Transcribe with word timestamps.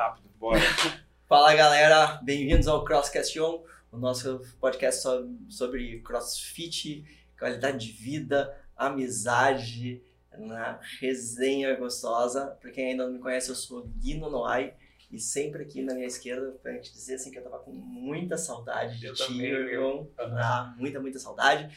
rápido. 0.00 0.30
Bora. 0.38 0.58
Fala 1.28 1.54
galera, 1.54 2.18
bem-vindos 2.22 2.66
ao 2.66 2.82
Crosscast 2.84 3.38
On, 3.38 3.62
o 3.92 3.98
nosso 3.98 4.40
podcast 4.58 5.02
so- 5.02 5.28
sobre 5.50 6.00
crossfit, 6.00 7.04
qualidade 7.38 7.86
de 7.86 7.92
vida, 7.92 8.56
amizade, 8.74 10.02
na 10.38 10.80
resenha 11.00 11.76
gostosa. 11.76 12.46
Pra 12.62 12.70
quem 12.70 12.92
ainda 12.92 13.04
não 13.06 13.12
me 13.12 13.18
conhece, 13.18 13.50
eu 13.50 13.54
sou 13.54 13.86
Gui 13.98 14.14
Nonoai 14.14 14.72
e 15.10 15.18
sempre 15.20 15.64
aqui 15.64 15.82
na 15.82 15.92
minha 15.92 16.06
esquerda 16.06 16.50
pra 16.62 16.72
gente 16.72 16.90
dizer 16.92 17.16
assim 17.16 17.30
que 17.30 17.38
eu 17.38 17.42
tava 17.44 17.58
com 17.58 17.70
muita 17.72 18.38
saudade 18.38 18.98
de 18.98 19.04
Eu 19.06 19.12
ti, 19.12 19.26
também, 19.26 19.52
meu 19.52 19.68
irmão. 19.68 20.08
Aham. 20.18 20.38
Ah, 20.40 20.74
muita, 20.78 20.98
muita 20.98 21.18
saudade. 21.18 21.68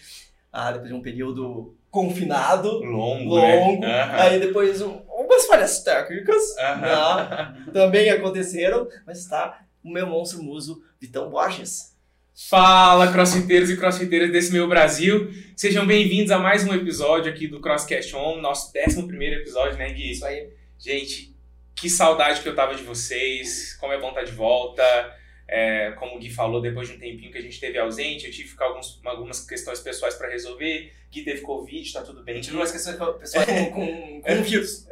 Ah, 0.49 0.71
depois 0.71 0.87
de 0.89 0.95
um 0.95 1.01
período 1.01 1.75
confinado, 1.93 2.79
Longo, 2.79 3.35
longo, 3.35 3.81
né? 3.81 4.01
Aham. 4.01 4.15
aí 4.15 4.39
depois 4.39 4.81
um, 4.81 5.03
algumas 5.07 5.45
falhas 5.45 5.83
técnicas, 5.83 6.55
né, 6.55 7.55
também 7.71 8.09
aconteceram, 8.09 8.87
mas 9.05 9.19
está 9.19 9.63
o 9.83 9.91
meu 9.91 10.07
monstro 10.07 10.41
muso, 10.41 10.83
Vitão 10.99 11.29
Borges. 11.29 11.95
Fala, 12.49 13.11
crossfiteiros 13.11 13.69
e 13.69 13.77
crossfiteiras 13.77 14.31
desse 14.31 14.51
meu 14.51 14.67
Brasil. 14.67 15.29
Sejam 15.55 15.85
bem-vindos 15.85 16.31
a 16.31 16.39
mais 16.39 16.67
um 16.67 16.73
episódio 16.73 17.31
aqui 17.31 17.47
do 17.47 17.61
Crosscast 17.61 18.15
On, 18.15 18.41
nosso 18.41 18.73
11 18.75 19.05
primeiro 19.05 19.41
episódio, 19.41 19.77
né, 19.77 19.93
Gui? 19.93 20.13
Isso 20.13 20.25
aí. 20.25 20.49
Gente, 20.79 21.31
que 21.75 21.87
saudade 21.87 22.41
que 22.41 22.49
eu 22.49 22.55
tava 22.55 22.73
de 22.73 22.81
vocês, 22.81 23.77
como 23.79 23.93
é 23.93 23.99
bom 23.99 24.09
estar 24.09 24.23
de 24.23 24.31
volta. 24.31 24.83
É, 25.47 25.91
como 25.91 26.15
o 26.15 26.19
Gui 26.19 26.31
falou, 26.31 26.59
depois 26.59 26.87
de 26.87 26.95
um 26.95 26.99
tempinho 26.99 27.31
que 27.31 27.37
a 27.37 27.41
gente 27.41 27.59
teve 27.59 27.77
ausente, 27.77 28.25
eu 28.25 28.31
tive 28.31 28.45
que 28.45 28.49
ficar 28.49 28.65
alguns, 28.65 28.99
algumas 29.05 29.45
questões 29.45 29.79
pessoais 29.79 30.15
pra 30.15 30.27
resolver. 30.27 30.91
Gui 31.13 31.23
teve 31.23 31.41
Covid, 31.41 31.93
tá 31.93 32.01
tudo 32.01 32.23
bem. 32.23 32.41
Tive 32.41 32.55
umas 32.55 32.71
questões 32.71 32.97
com 32.97 33.13
pessoas 33.13 33.45
com, 33.45 33.65
com, 33.71 34.21
com 34.21 34.43
vírus. 34.43 34.87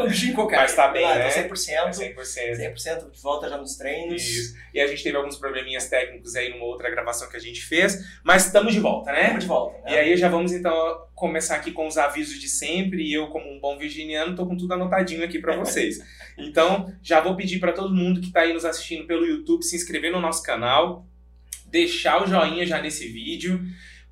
Um 0.00 0.08
bichinho 0.08 0.34
qualquer. 0.34 0.56
Mas 0.56 0.74
tá 0.74 0.88
bem, 0.88 1.04
Ah, 1.04 1.16
né? 1.16 1.30
Tô 1.30 1.40
É 1.40 1.48
100%, 1.48 1.90
100%. 1.90 2.74
100% 2.74 3.10
de 3.10 3.20
volta 3.20 3.50
já 3.50 3.58
nos 3.58 3.76
treinos. 3.76 4.22
Isso. 4.22 4.56
E 4.72 4.80
a 4.80 4.86
gente 4.86 5.02
teve 5.02 5.14
alguns 5.14 5.36
probleminhas 5.36 5.90
técnicos 5.90 6.34
aí 6.34 6.48
numa 6.48 6.64
outra 6.64 6.90
gravação 6.90 7.28
que 7.28 7.36
a 7.36 7.40
gente 7.40 7.60
fez, 7.60 8.02
mas 8.24 8.46
estamos 8.46 8.72
de 8.72 8.80
volta, 8.80 9.12
né? 9.12 9.22
Estamos 9.24 9.42
de 9.42 9.48
volta. 9.48 9.78
Né? 9.82 9.92
E 9.92 9.98
aí 9.98 10.16
já 10.16 10.30
vamos 10.30 10.52
então 10.52 10.72
começar 11.14 11.56
aqui 11.56 11.70
com 11.70 11.86
os 11.86 11.98
avisos 11.98 12.40
de 12.40 12.48
sempre. 12.48 13.02
E 13.02 13.12
eu, 13.12 13.28
como 13.28 13.52
um 13.52 13.60
bom 13.60 13.76
virginiano, 13.76 14.34
tô 14.34 14.46
com 14.46 14.56
tudo 14.56 14.72
anotadinho 14.72 15.22
aqui 15.22 15.38
para 15.38 15.54
vocês. 15.54 15.98
Então, 16.38 16.90
já 17.02 17.20
vou 17.20 17.36
pedir 17.36 17.58
para 17.58 17.72
todo 17.72 17.94
mundo 17.94 18.18
que 18.18 18.32
tá 18.32 18.40
aí 18.40 18.54
nos 18.54 18.64
assistindo 18.64 19.06
pelo 19.06 19.26
YouTube 19.26 19.62
se 19.62 19.76
inscrever 19.76 20.10
no 20.10 20.18
nosso 20.18 20.42
canal, 20.42 21.06
deixar 21.66 22.22
o 22.22 22.26
joinha 22.26 22.64
já 22.64 22.80
nesse 22.80 23.06
vídeo, 23.06 23.60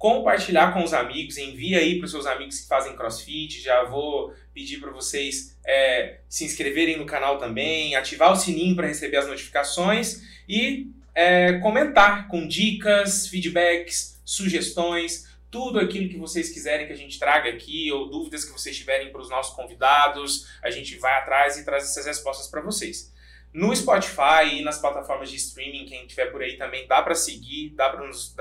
compartilhar 0.01 0.73
com 0.73 0.83
os 0.83 0.95
amigos, 0.95 1.37
envia 1.37 1.79
aí 1.79 1.99
para 1.99 2.07
os 2.07 2.11
seus 2.11 2.25
amigos 2.25 2.61
que 2.61 2.67
fazem 2.67 2.97
CrossFit. 2.97 3.61
Já 3.61 3.85
vou 3.85 4.35
pedir 4.55 4.81
para 4.81 4.91
vocês 4.91 5.55
é, 5.63 6.21
se 6.27 6.43
inscreverem 6.43 6.97
no 6.97 7.05
canal 7.05 7.37
também, 7.37 7.95
ativar 7.95 8.33
o 8.33 8.37
sininho 8.37 8.75
para 8.75 8.87
receber 8.87 9.19
as 9.19 9.27
notificações 9.27 10.23
e 10.49 10.91
é, 11.15 11.59
comentar 11.59 12.29
com 12.29 12.49
dicas, 12.49 13.27
feedbacks, 13.27 14.19
sugestões, 14.25 15.29
tudo 15.51 15.79
aquilo 15.79 16.09
que 16.09 16.17
vocês 16.17 16.49
quiserem 16.49 16.87
que 16.87 16.95
a 16.95 16.97
gente 16.97 17.19
traga 17.19 17.51
aqui, 17.51 17.93
ou 17.93 18.09
dúvidas 18.09 18.47
que 18.47 18.53
vocês 18.53 18.75
tiverem 18.75 19.13
para 19.13 19.21
os 19.21 19.29
nossos 19.29 19.55
convidados, 19.55 20.47
a 20.63 20.71
gente 20.71 20.97
vai 20.97 21.13
atrás 21.19 21.59
e 21.59 21.65
traz 21.65 21.85
essas 21.85 22.07
respostas 22.07 22.47
para 22.47 22.63
vocês. 22.63 23.13
No 23.53 23.75
Spotify 23.75 24.59
e 24.59 24.63
nas 24.63 24.79
plataformas 24.79 25.29
de 25.29 25.37
streaming, 25.37 25.85
quem 25.85 26.07
tiver 26.07 26.27
por 26.27 26.41
aí 26.41 26.57
também 26.57 26.87
dá 26.87 27.03
para 27.03 27.17
seguir, 27.17 27.71
dá 27.71 27.91
para 27.91 28.07
nos, 28.07 28.35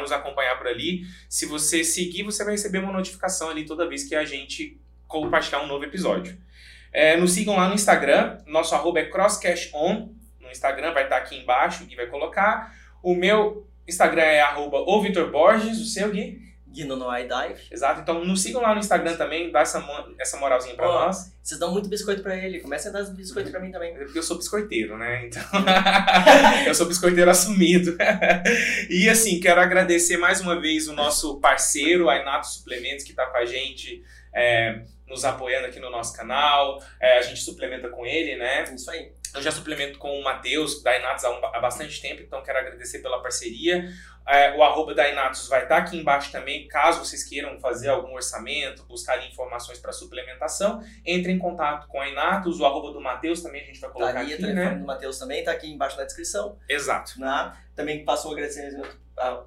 nos 0.00 0.12
acompanhar 0.12 0.58
por 0.58 0.66
ali. 0.66 1.02
Se 1.28 1.46
você 1.46 1.82
seguir, 1.82 2.22
você 2.24 2.44
vai 2.44 2.52
receber 2.52 2.78
uma 2.78 2.92
notificação 2.92 3.48
ali 3.48 3.64
toda 3.64 3.88
vez 3.88 4.04
que 4.04 4.14
a 4.14 4.24
gente 4.24 4.78
compartilhar 5.06 5.62
um 5.62 5.66
novo 5.66 5.84
episódio. 5.84 6.38
É, 6.92 7.16
nos 7.16 7.32
sigam 7.32 7.56
lá 7.56 7.68
no 7.68 7.74
Instagram, 7.74 8.38
nosso 8.46 8.74
arroba 8.74 9.00
é 9.00 9.06
crosscashon, 9.06 10.14
no 10.40 10.50
Instagram 10.50 10.92
vai 10.92 11.04
estar 11.04 11.16
aqui 11.16 11.36
embaixo, 11.36 11.86
e 11.90 11.96
vai 11.96 12.06
colocar. 12.06 12.72
O 13.02 13.14
meu 13.14 13.66
Instagram 13.88 14.22
é 14.22 14.40
arroba 14.40 14.78
o 14.78 15.02
Vitor 15.02 15.30
Borges, 15.30 15.80
o 15.80 15.86
seu 15.86 16.10
Gui. 16.10 16.53
Guino 16.74 16.96
no 16.96 17.06
iDive. 17.16 17.60
Exato, 17.70 18.00
então 18.00 18.24
nos 18.24 18.42
sigam 18.42 18.60
lá 18.60 18.74
no 18.74 18.80
Instagram 18.80 19.16
também, 19.16 19.50
dá 19.52 19.60
essa, 19.60 19.82
essa 20.18 20.36
moralzinha 20.38 20.74
pra 20.74 20.88
Ó. 20.88 21.04
nós. 21.06 21.32
Vocês 21.42 21.60
dão 21.60 21.70
muito 21.72 21.88
biscoito 21.88 22.22
pra 22.22 22.34
ele. 22.36 22.60
Comecem 22.60 22.90
a 22.90 22.94
dar 22.94 23.04
biscoito 23.10 23.50
pra 23.50 23.60
mim 23.60 23.70
também. 23.70 23.94
É 23.94 23.98
porque 24.04 24.18
eu 24.18 24.22
sou 24.22 24.36
biscoiteiro, 24.38 24.96
né? 24.98 25.26
Então, 25.26 25.42
eu 26.66 26.74
sou 26.74 26.86
biscoiteiro 26.86 27.30
assumido. 27.30 27.96
e 28.90 29.08
assim, 29.08 29.38
quero 29.40 29.60
agradecer 29.60 30.16
mais 30.16 30.40
uma 30.40 30.60
vez 30.60 30.88
o 30.88 30.92
nosso 30.94 31.38
parceiro, 31.40 32.08
a 32.08 32.16
Inato 32.16 32.46
Suplementos, 32.48 33.04
que 33.04 33.10
está 33.10 33.26
com 33.26 33.36
a 33.36 33.44
gente, 33.44 34.02
é, 34.34 34.80
nos 35.06 35.24
apoiando 35.24 35.66
aqui 35.66 35.78
no 35.78 35.90
nosso 35.90 36.16
canal. 36.16 36.82
É, 37.00 37.18
a 37.18 37.22
gente 37.22 37.40
suplementa 37.40 37.88
com 37.88 38.04
ele, 38.06 38.36
né? 38.36 38.64
Isso 38.74 38.90
aí. 38.90 39.12
Eu 39.34 39.42
já 39.42 39.50
suplemento 39.50 39.98
com 39.98 40.08
o 40.18 40.22
Matheus, 40.22 40.80
da 40.82 40.96
Inatos, 40.96 41.24
há, 41.24 41.30
um- 41.30 41.44
há 41.44 41.58
bastante 41.60 42.00
tempo, 42.00 42.22
então 42.22 42.40
quero 42.42 42.56
agradecer 42.58 43.00
pela 43.00 43.20
parceria. 43.20 43.84
É, 44.26 44.56
o 44.56 44.62
arroba 44.62 44.94
da 44.94 45.08
Inatos 45.08 45.46
vai 45.48 45.64
estar 45.64 45.76
aqui 45.76 45.98
embaixo 45.98 46.32
também, 46.32 46.66
caso 46.66 47.04
vocês 47.04 47.22
queiram 47.24 47.58
fazer 47.60 47.88
algum 47.88 48.14
orçamento, 48.14 48.82
buscar 48.84 49.22
informações 49.26 49.78
para 49.78 49.92
suplementação, 49.92 50.82
entre 51.04 51.30
em 51.30 51.38
contato 51.38 51.86
com 51.88 52.00
a 52.00 52.08
Inatos, 52.08 52.58
o 52.58 52.64
arroba 52.64 52.90
do 52.92 53.00
Matheus 53.00 53.42
também 53.42 53.62
a 53.62 53.64
gente 53.66 53.80
vai 53.80 53.90
Tá 53.90 53.94
colocar 53.94 54.20
ali, 54.20 54.30
o 54.32 54.34
aqui, 54.34 54.42
telefone 54.42 54.70
né? 54.70 54.78
do 54.80 54.86
Matheus 54.86 55.18
também 55.18 55.44
tá 55.44 55.52
aqui 55.52 55.70
embaixo 55.70 55.96
na 55.98 56.04
descrição. 56.04 56.58
Exato. 56.68 57.20
Né? 57.20 57.52
Também 57.76 58.04
passo 58.04 58.28
um 58.28 58.32
agradecimento, 58.32 58.88
a- 59.18 59.44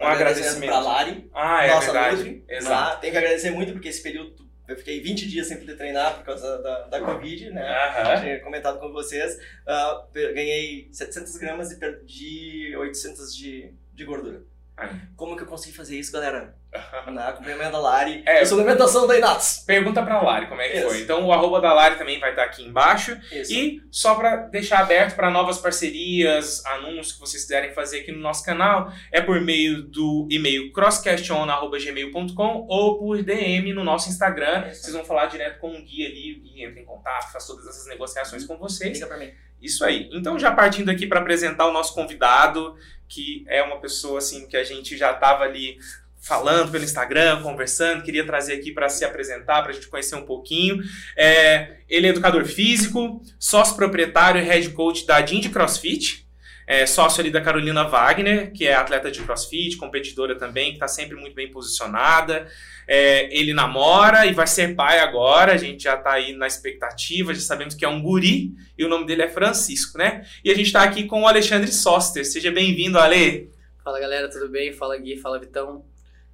Um 0.00 0.06
agradecimento. 0.06 0.70
pra 0.70 0.78
Lari. 0.80 1.30
Ah, 1.34 1.64
é 1.66 1.74
nossa 1.74 1.92
verdade. 1.92 2.16
Nutri, 2.16 2.44
Exato. 2.48 2.94
né? 2.94 3.00
Tenho 3.02 3.12
que 3.12 3.18
agradecer 3.18 3.50
muito 3.50 3.72
porque 3.72 3.88
esse 3.88 4.02
período 4.02 4.46
eu 4.68 4.76
fiquei 4.76 4.98
20 5.00 5.28
dias 5.28 5.46
sem 5.46 5.58
poder 5.58 5.76
treinar 5.76 6.16
por 6.16 6.24
causa 6.24 6.58
da, 6.62 6.80
da 6.88 7.00
Covid, 7.00 7.50
né? 7.50 7.62
Aham. 7.68 8.20
tinha 8.20 8.40
comentado 8.40 8.80
com 8.80 8.90
vocês, 8.92 9.38
ah, 9.66 10.04
pe- 10.12 10.32
ganhei 10.32 10.88
700 10.90 11.36
gramas 11.36 11.70
e 11.70 11.78
perdi 11.78 12.74
800 12.76 13.36
de, 13.36 13.72
de 13.96 14.04
gordura. 14.04 14.42
Ai. 14.78 14.90
Como 15.16 15.34
que 15.34 15.42
eu 15.42 15.46
consegui 15.46 15.74
fazer 15.74 15.98
isso, 15.98 16.12
galera? 16.12 16.54
Na 17.10 17.28
acompanhamento 17.28 17.72
da 17.72 17.78
Lari, 17.78 18.22
É. 18.26 18.42
e 18.42 18.46
suplementação 18.46 19.06
da 19.06 19.16
Inatos. 19.16 19.64
Pergunta 19.66 20.02
pra 20.02 20.20
Lari 20.20 20.48
como 20.48 20.60
é 20.60 20.68
que 20.68 20.76
Isso. 20.76 20.88
foi. 20.88 21.00
Então 21.00 21.24
o 21.24 21.32
arroba 21.32 21.62
da 21.62 21.72
Lari 21.72 21.96
também 21.96 22.20
vai 22.20 22.28
estar 22.30 22.42
aqui 22.44 22.62
embaixo. 22.62 23.18
Isso. 23.32 23.54
E 23.54 23.80
só 23.90 24.14
para 24.16 24.36
deixar 24.48 24.80
aberto 24.80 25.16
para 25.16 25.30
novas 25.30 25.56
parcerias, 25.56 26.62
anúncios 26.66 27.12
que 27.12 27.20
vocês 27.20 27.42
quiserem 27.44 27.72
fazer 27.72 28.00
aqui 28.00 28.12
no 28.12 28.18
nosso 28.20 28.44
canal, 28.44 28.92
é 29.10 29.22
por 29.22 29.40
meio 29.40 29.82
do 29.84 30.28
e-mail 30.30 30.70
crosscaston.gmail.com 30.72 32.66
ou 32.68 32.98
por 32.98 33.22
DM 33.22 33.72
no 33.72 33.82
nosso 33.82 34.10
Instagram. 34.10 34.68
Isso. 34.68 34.82
Vocês 34.82 34.94
vão 34.94 35.04
falar 35.06 35.26
direto 35.26 35.58
com 35.58 35.70
o 35.74 35.82
guia 35.82 36.06
ali 36.08 36.42
e 36.44 36.62
entra 36.62 36.78
em 36.80 36.84
contato, 36.84 37.32
faz 37.32 37.46
todas 37.46 37.66
essas 37.66 37.86
negociações 37.86 38.44
com 38.44 38.58
vocês. 38.58 38.92
Liga 38.94 39.06
pra 39.06 39.16
mim. 39.16 39.32
Isso 39.60 39.84
aí. 39.84 40.08
Então, 40.12 40.38
já 40.38 40.50
partindo 40.50 40.90
aqui 40.90 41.06
para 41.06 41.20
apresentar 41.20 41.66
o 41.66 41.72
nosso 41.72 41.94
convidado, 41.94 42.76
que 43.08 43.44
é 43.48 43.62
uma 43.62 43.80
pessoa 43.80 44.18
assim 44.18 44.46
que 44.46 44.56
a 44.56 44.64
gente 44.64 44.96
já 44.96 45.12
estava 45.12 45.44
ali 45.44 45.78
falando 46.20 46.72
pelo 46.72 46.82
Instagram, 46.82 47.40
conversando, 47.40 48.02
queria 48.02 48.26
trazer 48.26 48.54
aqui 48.54 48.72
para 48.72 48.88
se 48.88 49.04
apresentar, 49.04 49.62
para 49.62 49.70
a 49.70 49.74
gente 49.74 49.86
conhecer 49.86 50.16
um 50.16 50.26
pouquinho. 50.26 50.82
É, 51.16 51.76
ele 51.88 52.08
é 52.08 52.10
educador 52.10 52.44
físico, 52.44 53.22
sócio 53.38 53.76
proprietário 53.76 54.40
e 54.40 54.44
head 54.44 54.70
coach 54.70 55.06
da 55.06 55.20
Dindy 55.20 55.48
CrossFit. 55.48 56.25
É 56.66 56.84
sócio 56.84 57.20
ali 57.20 57.30
da 57.30 57.40
Carolina 57.40 57.84
Wagner, 57.84 58.52
que 58.52 58.66
é 58.66 58.74
atleta 58.74 59.08
de 59.10 59.22
CrossFit, 59.22 59.76
competidora 59.76 60.36
também, 60.36 60.70
que 60.70 60.74
está 60.74 60.88
sempre 60.88 61.14
muito 61.16 61.34
bem 61.34 61.48
posicionada. 61.48 62.48
É, 62.88 63.32
ele 63.36 63.54
namora 63.54 64.26
e 64.26 64.32
vai 64.32 64.46
ser 64.46 64.74
pai 64.74 64.98
agora, 64.98 65.52
a 65.52 65.56
gente 65.56 65.84
já 65.84 65.94
está 65.94 66.12
aí 66.14 66.32
na 66.32 66.46
expectativa, 66.46 67.32
já 67.32 67.40
sabemos 67.40 67.74
que 67.74 67.84
é 67.84 67.88
um 67.88 68.02
guri, 68.02 68.52
e 68.76 68.84
o 68.84 68.88
nome 68.88 69.06
dele 69.06 69.22
é 69.22 69.28
Francisco, 69.28 69.96
né? 69.96 70.26
E 70.44 70.50
a 70.50 70.54
gente 70.54 70.66
está 70.66 70.82
aqui 70.82 71.04
com 71.04 71.22
o 71.22 71.26
Alexandre 71.28 71.70
Soster. 71.72 72.24
Seja 72.24 72.50
bem-vindo, 72.50 72.98
Ale. 72.98 73.50
Fala 73.84 74.00
galera, 74.00 74.28
tudo 74.28 74.48
bem? 74.48 74.72
Fala 74.72 74.96
Gui, 74.98 75.16
fala 75.16 75.38
Vitão. 75.38 75.84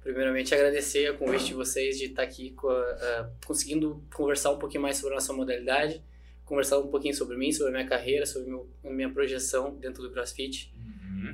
Primeiramente 0.01 0.53
agradecer 0.53 1.11
o 1.11 1.17
convite 1.17 1.45
de 1.45 1.53
vocês 1.53 1.97
de 1.97 2.05
estar 2.05 2.23
aqui 2.23 2.49
co- 2.51 2.69
ah, 2.69 3.29
conseguindo 3.45 4.03
conversar 4.13 4.51
um 4.51 4.57
pouquinho 4.57 4.81
mais 4.81 4.97
sobre 4.97 5.13
a 5.13 5.15
nossa 5.15 5.31
modalidade, 5.31 6.03
conversar 6.45 6.79
um 6.79 6.87
pouquinho 6.87 7.13
sobre 7.15 7.37
mim, 7.37 7.51
sobre 7.51 7.69
a 7.69 7.77
minha 7.77 7.87
carreira, 7.87 8.25
sobre 8.25 8.49
meu- 8.49 8.67
a 8.83 8.89
minha 8.89 9.09
projeção 9.09 9.75
dentro 9.75 10.01
do 10.03 10.11
CrossFit, 10.11 10.73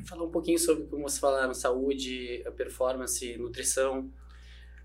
falar 0.05 0.23
um 0.23 0.29
pouquinho 0.31 0.59
sobre 0.59 0.85
como 0.85 1.03
vocês 1.09 1.19
falaram, 1.19 1.53
saúde, 1.53 2.43
performance, 2.55 3.35
nutrição, 3.37 4.09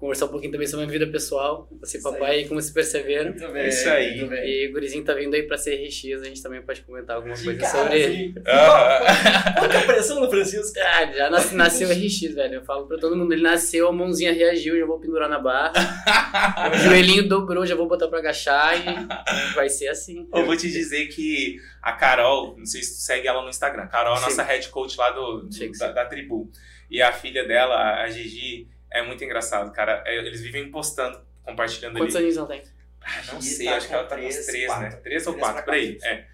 conversar 0.05 0.27
um 0.27 0.29
pouquinho 0.29 0.53
também 0.53 0.67
sobre 0.67 0.85
a 0.85 0.87
minha 0.87 0.99
vida 0.99 1.11
pessoal, 1.11 1.67
você 1.81 1.97
aí. 1.97 2.03
papai 2.03 2.41
e 2.41 2.49
como 2.49 2.61
vocês 2.61 2.73
perceberam. 2.75 3.31
Muito 3.31 3.49
bem. 3.53 3.69
Isso 3.69 3.89
aí. 3.89 4.17
Muito 4.19 4.29
bem. 4.31 4.45
E 4.47 4.69
o 4.69 4.73
gurizinho 4.73 5.03
tá 5.05 5.15
vindo 5.15 5.35
aí 5.35 5.43
pra 5.45 5.57
CRX, 5.57 6.21
a 6.23 6.25
gente 6.25 6.43
também 6.43 6.61
pode 6.63 6.83
comentar 6.83 7.17
alguma 7.17 7.35
coisa 7.35 7.55
Cara, 7.55 7.79
sobre 7.79 8.01
ele. 8.01 8.15
assim, 8.15 8.43
Ah, 8.47 9.55
Quanta 9.59 9.81
pressão 9.83 10.21
no 10.21 10.29
Francisco. 10.31 10.79
Ah, 10.81 11.07
já 11.13 11.31
nas- 11.31 11.53
nasceu 11.53 11.89
RX, 11.89 12.35
velho. 12.35 12.55
Eu 12.55 12.65
falo 12.65 12.87
pra 12.87 12.99
todo 12.99 13.17
mundo, 13.17 13.33
ele 13.33 13.43
nasceu, 13.43 13.89
a 13.89 13.93
mãozinha 13.93 14.33
reagiu, 14.33 14.79
já 14.79 14.85
vou 14.87 15.01
pendurar 15.01 15.29
na 15.29 15.39
barra. 15.39 15.73
o 16.73 16.79
joelhinho 16.79 17.27
dobrou, 17.29 17.65
já 17.67 17.75
vou 17.75 17.89
botar 17.89 18.09
pra 18.09 18.19
agachar 18.19 18.75
e 18.79 19.55
vai 19.55 19.69
ser 19.69 19.89
assim. 19.89 20.29
Eu 20.35 20.45
vou 20.45 20.57
te 20.57 20.71
dizer 20.71 21.07
que 21.09 21.59
a 21.83 21.93
Carol, 21.93 22.55
não 22.59 22.67
sei 22.67 22.83
se 22.83 22.95
tu 22.97 23.01
segue 23.03 23.27
ela 23.27 23.43
no 23.43 23.49
Instagram, 23.49 23.87
Carol 23.87 24.15
é 24.15 24.19
a 24.19 24.21
nossa 24.21 24.43
head 24.43 24.69
coach 24.69 24.99
lá 24.99 25.11
do, 25.11 25.43
do- 25.43 25.79
da, 25.79 25.93
da 25.93 26.05
tribu. 26.05 26.51
E 26.91 27.01
a 27.01 27.11
filha 27.13 27.47
dela, 27.49 28.03
a 28.03 28.09
Gigi, 28.11 28.69
é 28.95 29.03
muito 29.03 29.23
engraçado, 29.25 29.71
cara. 29.73 30.03
É, 30.07 30.17
Eles 30.17 30.41
vivem 30.41 30.71
postando, 30.71 31.21
compartilhando 31.43 31.99
Quantos 31.99 32.17
ali. 32.17 32.25
aninhos 32.27 32.37
ela 32.39 32.47
tem? 32.49 32.63
Ah, 33.03 33.33
não 33.35 33.41
sei, 33.43 33.67
tá 33.67 33.77
acho 33.77 33.89
que 33.89 33.95
ela 33.95 34.05
tá 34.05 34.17
com 34.17 34.23
uns 34.27 34.29
três, 34.35 34.47
três, 34.47 34.67
quatro. 34.67 34.83
né? 34.83 34.91
Três 35.03 35.27
ou 35.27 35.33
Três 35.35 35.47
quatro, 35.47 35.65
por 35.65 35.75
aí. 35.75 35.99
É. 36.03 36.25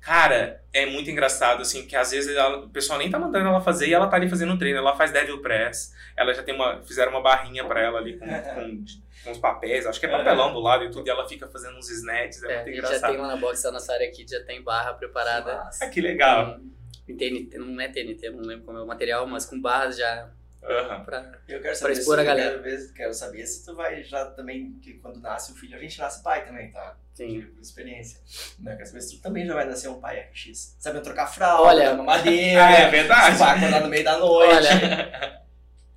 Cara, 0.00 0.62
é 0.72 0.86
muito 0.86 1.10
engraçado, 1.10 1.60
assim, 1.60 1.86
que 1.86 1.94
às 1.94 2.10
vezes 2.10 2.34
ela, 2.34 2.64
o 2.64 2.70
pessoal 2.70 2.98
nem 2.98 3.10
tá 3.10 3.18
mandando 3.18 3.48
ela 3.48 3.60
fazer 3.60 3.86
e 3.88 3.92
ela 3.92 4.06
tá 4.06 4.16
ali 4.16 4.28
fazendo 4.30 4.52
um 4.52 4.56
treino. 4.58 4.78
Ela 4.78 4.96
faz 4.96 5.10
devil 5.10 5.42
press, 5.42 5.92
ela 6.16 6.32
já 6.32 6.42
tem 6.42 6.54
uma. 6.54 6.82
Fizeram 6.84 7.10
uma 7.10 7.20
barrinha 7.20 7.64
pra 7.66 7.80
ela 7.82 7.98
ali 7.98 8.16
com, 8.18 8.26
com, 8.26 8.84
com 9.24 9.30
os 9.32 9.38
papéis, 9.38 9.84
acho 9.86 10.00
que 10.00 10.06
é 10.06 10.08
papelão 10.08 10.54
do 10.54 10.60
lado 10.60 10.84
e 10.84 10.90
tudo, 10.90 11.06
e 11.06 11.10
ela 11.10 11.28
fica 11.28 11.46
fazendo 11.48 11.76
uns 11.76 11.90
snatches, 11.90 12.42
é, 12.44 12.52
É, 12.52 12.56
muito 12.56 12.68
a 12.68 12.72
gente 12.72 12.80
já 12.80 12.86
engraçado. 12.88 13.10
tem 13.10 13.20
lá 13.20 13.28
na 13.28 13.36
box 13.36 13.62
da 13.62 13.72
nossa 13.72 13.92
área 13.92 14.08
aqui, 14.08 14.24
já 14.26 14.42
tem 14.44 14.62
barra 14.62 14.94
preparada. 14.94 15.68
Ah, 15.82 15.86
que 15.88 16.00
legal. 16.00 16.58
Com 17.06 17.16
TNT, 17.16 17.58
não 17.58 17.78
é 17.80 17.88
TNT, 17.88 18.30
não 18.30 18.40
lembro 18.42 18.64
como 18.64 18.78
é 18.78 18.82
o 18.82 18.86
material, 18.86 19.26
mas 19.26 19.44
com 19.44 19.60
barras 19.60 19.98
já 19.98 20.30
Aham. 20.62 21.04
pra... 21.04 21.18
Eu 21.48 21.60
quero 21.60 21.62
Pra 21.62 21.74
saber, 21.74 21.92
expor 21.94 22.14
se, 22.16 22.20
a 22.20 22.24
galera. 22.24 22.50
Quero, 22.50 22.62
ver- 22.62 22.92
quero 22.94 23.14
saber 23.14 23.46
se 23.46 23.64
tu 23.64 23.74
vai 23.74 24.02
já 24.04 24.26
também, 24.26 24.78
que 24.82 24.94
quando 24.94 25.18
nasce 25.20 25.52
o 25.52 25.54
filho, 25.54 25.76
a 25.76 25.80
gente 25.80 25.98
nasce 25.98 26.22
pai 26.22 26.44
também, 26.46 26.70
tá? 26.70 26.96
Sim. 27.14 27.42
Por 27.42 27.60
experiência. 27.60 28.20
Né? 28.58 28.76
Quero 28.76 28.86
saber 28.86 29.00
se 29.02 29.16
tu 29.16 29.22
também 29.22 29.46
já 29.46 29.54
vai 29.54 29.64
nascer 29.66 29.88
um 29.88 30.00
pai 30.00 30.20
RX. 30.20 30.76
Sabendo 30.78 31.02
trocar 31.02 31.26
fralda, 31.26 31.62
Olha- 31.68 31.94
mamadeira, 31.94 32.64
Ah, 32.66 32.72
é 32.72 32.84
se 32.84 32.90
verdade. 32.90 33.36
vai 33.38 33.56
acordar 33.58 33.80
no 33.82 33.88
meio 33.88 34.04
da 34.04 34.18
noite. 34.18 34.54
Olha, 34.54 35.40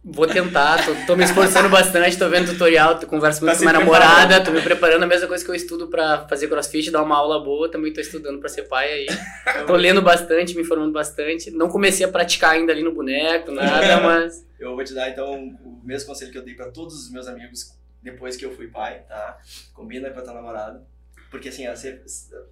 vou 0.04 0.28
tentar, 0.28 0.86
tô, 0.86 0.94
tô 1.08 1.16
me 1.16 1.24
esforçando 1.24 1.70
bastante, 1.70 2.18
tô 2.18 2.28
vendo 2.30 2.52
tutorial, 2.52 3.00
tô 3.00 3.08
converso 3.08 3.42
muito 3.42 3.54
Tá 3.54 3.58
com 3.58 3.70
minha 3.70 3.80
namorada, 3.80 4.44
tô 4.44 4.52
me 4.52 4.62
preparando, 4.62 5.04
a 5.04 5.08
mesma 5.08 5.28
coisa 5.28 5.44
que 5.44 5.50
eu 5.50 5.56
estudo 5.56 5.88
pra 5.88 6.28
fazer 6.28 6.48
crossfit, 6.50 6.92
dar 6.92 7.02
uma 7.02 7.16
aula 7.16 7.42
boa, 7.42 7.72
também 7.72 7.94
tô 7.94 8.02
estudando 8.02 8.40
pra 8.40 8.50
ser 8.50 8.64
pai 8.64 8.92
aí. 8.92 9.08
Tô 9.66 9.76
lendo 9.76 10.02
bastante, 10.02 10.56
me 10.56 10.62
informando 10.62 10.92
bastante. 10.92 11.52
Não 11.52 11.70
comecei 11.70 12.06
a 12.06 12.10
praticar 12.10 12.52
ainda 12.52 12.74
ali 12.74 12.84
no 12.84 12.92
boneco, 12.92 13.52
nada, 13.52 14.00
mas 14.04 14.46
Eu 14.60 14.76
vou 14.76 14.84
te 14.84 14.94
dar 14.94 15.10
então 15.10 15.56
o 15.64 15.82
mesmo 15.84 16.08
conselho 16.08 16.32
que 16.32 16.38
eu 16.38 16.44
dei 16.44 16.54
pra 16.54 16.70
todos 16.70 16.94
os 17.06 17.12
meus 17.12 17.28
amigos 17.28 17.78
depois 18.02 18.36
que 18.36 18.46
eu 18.46 18.54
fui 18.54 18.68
pai, 18.68 19.04
tá? 19.08 19.40
Combina 19.74 20.10
com 20.10 20.20
a 20.20 20.22
tua 20.22 20.34
namorada. 20.34 20.86
Porque 21.32 21.50
assim, 21.50 21.66
a 21.66 21.74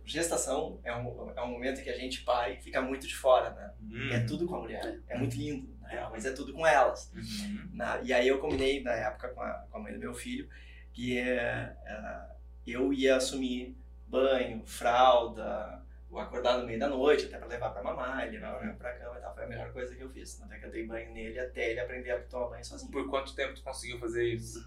gestação 0.03 0.79
é 0.83 0.91
um, 0.95 1.31
é 1.35 1.41
um 1.43 1.51
momento 1.51 1.83
que 1.83 1.89
a 1.89 1.95
gente, 1.95 2.21
pai, 2.21 2.57
fica 2.63 2.81
muito 2.81 3.05
de 3.05 3.15
fora, 3.15 3.51
né? 3.51 3.71
Hum. 3.83 4.09
É 4.11 4.21
tudo 4.21 4.47
com 4.47 4.55
a 4.55 4.59
mulher. 4.59 4.99
É 5.07 5.17
muito 5.17 5.35
lindo, 5.35 5.67
real, 5.91 6.09
mas 6.11 6.25
é 6.25 6.31
tudo 6.31 6.53
com 6.53 6.65
elas. 6.65 7.11
Uhum. 7.15 7.69
Na- 7.73 7.99
e 8.01 8.11
aí 8.13 8.27
eu 8.27 8.39
combinei 8.39 8.81
na 8.83 8.91
época 8.93 9.29
com 9.29 9.41
a, 9.41 9.53
com 9.69 9.77
a 9.77 9.81
mãe 9.81 9.93
do 9.93 9.99
meu 9.99 10.13
filho 10.13 10.47
que 10.93 11.17
é, 11.17 11.75
é, 11.85 12.21
eu 12.67 12.91
ia 12.91 13.15
assumir 13.15 13.77
banho, 14.07 14.61
fralda, 14.65 15.81
o 16.09 16.19
acordar 16.19 16.57
no 16.57 16.65
meio 16.65 16.77
da 16.77 16.89
noite, 16.89 17.25
até 17.25 17.37
pra 17.37 17.47
levar 17.47 17.69
pra 17.69 17.81
mamar, 17.81 18.23
ele 18.27 18.37
levar 18.37 18.75
pra 18.77 18.93
cama 18.97 19.17
e 19.17 19.21
tal. 19.21 19.33
Foi 19.33 19.45
a 19.45 19.47
melhor 19.47 19.71
coisa 19.71 19.95
que 19.95 20.01
eu 20.01 20.09
fiz. 20.09 20.41
Até 20.41 20.59
que 20.59 20.65
eu 20.65 20.71
dei 20.71 20.85
banho 20.85 21.13
nele 21.13 21.39
até 21.39 21.71
ele 21.71 21.79
aprender 21.79 22.11
a 22.11 22.19
tomar 22.19 22.49
banho 22.49 22.65
sozinho. 22.65 22.91
Por 22.91 23.09
quanto 23.09 23.33
tempo 23.33 23.53
tu 23.55 23.61
conseguiu 23.63 23.97
fazer 23.99 24.25
isso? 24.25 24.59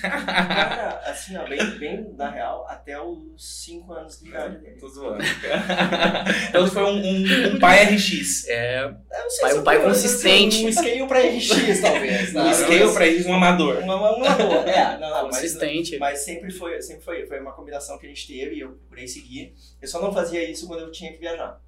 Cara, 0.00 1.00
assim, 1.06 1.36
ó, 1.36 1.46
bem, 1.46 1.58
bem 1.78 2.14
na 2.16 2.30
real, 2.30 2.66
até 2.68 3.00
os 3.00 3.64
5 3.64 3.92
anos 3.92 4.20
de 4.20 4.28
idade 4.28 4.58
dele. 4.58 4.76
Tô 4.80 4.88
zoando. 4.88 5.22
então 6.48 6.66
foi 6.68 6.82
um, 6.84 6.96
um, 6.96 7.54
um 7.54 7.58
pai 7.58 7.84
RX. 7.84 8.48
é. 8.48 8.88
Não 8.88 9.30
sei 9.30 9.40
Pai- 9.42 9.58
um 9.58 9.64
pai 9.64 9.82
consistente. 9.82 10.66
Um 10.66 10.72
scale 10.72 11.06
pra 11.06 11.20
RX, 11.20 11.80
talvez. 11.80 12.32
tá? 12.32 12.44
Um 12.44 12.52
scale 12.54 12.92
pra 12.92 13.04
RX, 13.06 13.26
um 13.26 13.34
amador. 13.34 13.78
Uma 13.78 13.98
boa, 13.98 14.26
é. 14.70 14.98
Não, 14.98 15.10
não, 15.10 15.22
mas, 15.26 15.36
Consistente. 15.36 15.98
Mas 15.98 16.20
sempre 16.20 16.50
foi, 16.50 16.80
sempre 16.80 17.02
foi, 17.04 17.26
foi 17.26 17.40
uma 17.40 17.52
combinação 17.52 17.98
que 17.98 18.06
a 18.06 18.08
gente 18.08 18.26
teve 18.26 18.56
e 18.56 18.60
eu 18.60 18.70
procurei 18.72 19.06
seguir. 19.06 19.54
Eu 19.80 19.88
só 19.88 20.00
não 20.00 20.12
fazia 20.12 20.48
isso 20.48 20.66
quando 20.66 20.80
eu 20.80 20.90
tinha 20.90 21.12
que 21.12 21.18
viajar. 21.18 21.60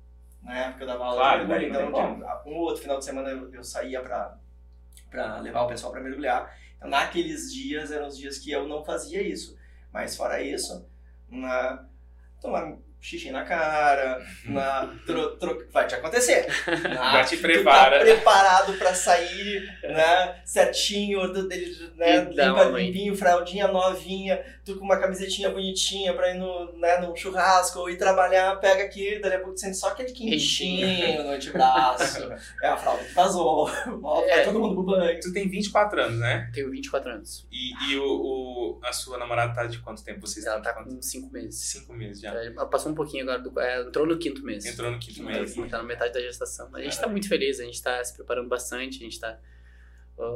Na 0.43 0.57
época 0.67 0.85
eu 0.85 0.87
dava 0.87 1.05
aula 1.05 1.17
Claro, 1.17 1.41
de 1.43 1.49
mergulho, 1.49 1.89
então 1.89 2.23
um 2.47 2.55
ou 2.55 2.61
outro 2.63 2.81
final 2.83 2.99
de 2.99 3.05
semana 3.05 3.31
eu, 3.31 3.53
eu 3.53 3.65
saía 3.65 4.01
pra, 4.01 4.37
pra 5.11 5.41
levar 5.41 5.63
o 5.63 5.67
pessoal 5.67 5.91
pra 5.93 6.01
mergulhar. 6.01 6.55
Naqueles 6.81 7.53
dias 7.53 7.91
eram 7.91 8.09
os 8.09 8.17
dias 8.17 8.39
que 8.39 8.51
eu 8.51 8.69
não 8.69 8.85
fazia 8.85 9.23
isso. 9.23 9.57
Mas 9.93 10.17
fora 10.17 10.43
isso, 10.43 10.87
na, 11.29 11.87
tomar 12.41 12.77
xixi 13.07 13.31
na 13.31 13.45
cara, 13.45 14.21
na, 14.45 14.93
tro, 15.07 15.37
tro- 15.37 15.67
vai 15.73 15.87
te 15.87 15.95
acontecer. 15.95 16.47
Na, 16.83 17.13
Já 17.19 17.25
te 17.25 17.37
Tu 17.37 17.43
prepara. 17.43 17.99
tá 17.99 18.05
preparado 18.05 18.73
pra 18.75 18.93
sair, 18.95 19.63
né? 19.83 20.41
Certinho, 20.45 21.27
né? 21.33 22.29
E 22.31 22.35
dá 22.35 22.49
Limpa, 22.49 22.65
limpinho, 22.65 23.17
fraldinha 23.17 23.69
novinha, 23.69 24.43
tu 24.65 24.77
com 24.79 24.85
uma 24.85 24.99
camisetinha 24.99 25.51
bonitinha 25.51 26.13
pra 26.15 26.31
ir 26.31 26.39
no, 26.39 26.73
né, 26.79 26.99
no 26.99 27.15
churrasco 27.17 27.79
ou 27.79 27.89
ir 27.91 27.97
trabalhar, 27.97 28.57
pega 28.57 28.85
aqui, 28.85 29.19
dali 29.21 29.35
a 29.37 29.39
pouco 29.39 29.55
tu 29.55 29.61
sente 29.61 29.77
só 29.77 29.89
aquele 29.89 30.13
quentinho 30.13 31.23
no 31.25 31.31
antebraço. 31.31 32.29
é 32.63 32.69
a 32.69 32.77
fralda 32.77 33.05
que 33.05 33.13
vazou, 33.15 33.67
volta, 34.01 34.27
vai 34.29 34.41
É. 34.41 34.45
todo 34.45 34.59
mundo 34.59 34.75
pro 34.75 34.83
banho. 34.97 35.21
Tu 35.21 35.33
tem 35.33 35.49
24 35.49 36.01
anos, 36.03 36.19
né? 36.19 36.51
Tenho 36.53 36.71
24 36.71 37.11
anos. 37.11 37.47
E, 37.53 37.93
e 37.93 37.97
o, 37.99 38.05
o- 38.05 38.81
a 38.85 38.93
sua 38.93 39.17
namorada 39.19 39.55
tá 39.55 39.67
de 39.67 39.79
quanto 39.79 40.03
tempo? 40.05 40.21
Vocês 40.27 40.45
Ela 40.47 40.61
tá 40.61 40.73
com 40.73 41.01
5 41.01 41.33
meses. 41.33 41.57
Cinco 41.61 41.93
meses 41.93 42.21
já. 42.21 42.31
Ela 42.33 42.67
passou 42.67 42.91
um 42.93 42.95
pouquinho 42.97 43.23
agora, 43.23 43.39
do, 43.39 43.61
é, 43.61 43.83
entrou 43.83 44.07
no 44.07 44.19
quinto 44.19 44.45
mês. 44.45 44.67
Entrou 44.67 44.91
no 44.91 44.99
quinto 44.99 45.23
mês. 45.23 45.55
Tá 45.55 45.79
na 45.79 45.85
metade 45.85 46.13
da 46.13 46.21
gestação. 46.21 46.69
A 46.75 46.81
gente 46.81 46.99
tá 46.99 47.07
muito 47.07 47.29
feliz, 47.29 47.61
a 47.61 47.65
gente 47.65 47.81
tá 47.81 48.03
se 48.03 48.15
preparando 48.15 48.49
bastante, 48.49 48.97
a 48.97 49.05
gente 49.05 49.21
tá 49.21 49.39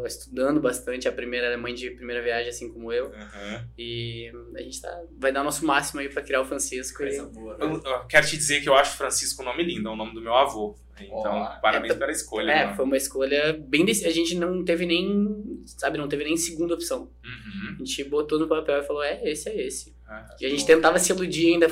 estudando 0.06 0.60
bastante. 0.60 1.08
A 1.08 1.12
primeira 1.12 1.46
ela 1.46 1.54
é 1.54 1.58
mãe 1.58 1.74
de 1.74 1.90
primeira 1.90 2.22
viagem, 2.22 2.48
assim 2.50 2.72
como 2.72 2.92
eu. 2.92 3.06
Aham. 3.14 3.64
E 3.78 4.30
a 4.54 4.62
gente 4.62 4.80
tá, 4.80 5.02
vai 5.18 5.32
dar 5.32 5.40
o 5.40 5.44
nosso 5.44 5.64
máximo 5.64 6.00
aí 6.00 6.08
pra 6.08 6.22
criar 6.22 6.40
o 6.42 6.44
Francisco. 6.44 6.98
Coisa 6.98 7.22
E, 7.22 7.26
boa. 7.34 7.56
Eu, 7.60 7.80
eu 7.82 8.00
quero 8.06 8.26
te 8.26 8.36
dizer 8.36 8.60
que 8.62 8.68
eu 8.68 8.74
acho 8.74 8.96
Francisco 8.96 9.42
um 9.42 9.44
nome 9.46 9.62
lindo, 9.62 9.88
é 9.88 9.92
o 9.92 9.96
nome 9.96 10.14
do 10.14 10.20
meu 10.20 10.34
avô. 10.34 10.76
Então, 11.02 11.32
Ó. 11.38 11.46
parabéns 11.62 11.94
É, 11.94 11.96
pela 11.96 12.12
escolha. 12.12 12.52
é, 12.52 12.64
mano. 12.64 12.76
foi 12.76 12.84
uma 12.84 12.96
escolha 12.96 13.54
bem. 13.58 13.86
dec- 13.86 14.04
A 14.04 14.10
gente 14.10 14.34
não 14.34 14.62
teve 14.62 14.84
nem. 14.84 15.62
Sabe, 15.64 15.96
não 15.96 16.06
teve 16.08 16.24
nem 16.24 16.36
segunda 16.36 16.74
opção. 16.74 17.10
Uhum. 17.24 17.76
A 17.76 17.78
gente 17.84 18.04
botou 18.04 18.38
no 18.38 18.46
papel 18.46 18.78
e 18.80 18.82
falou: 18.82 19.02
é, 19.02 19.18
esse 19.24 19.48
é 19.48 19.66
esse. 19.66 19.94
Ah, 20.06 20.26
E 20.38 20.44
a 20.44 20.48
gente 20.50 20.66
tentava 20.66 20.98
se 20.98 21.10
iludir 21.10 21.54
ainda, 21.54 21.68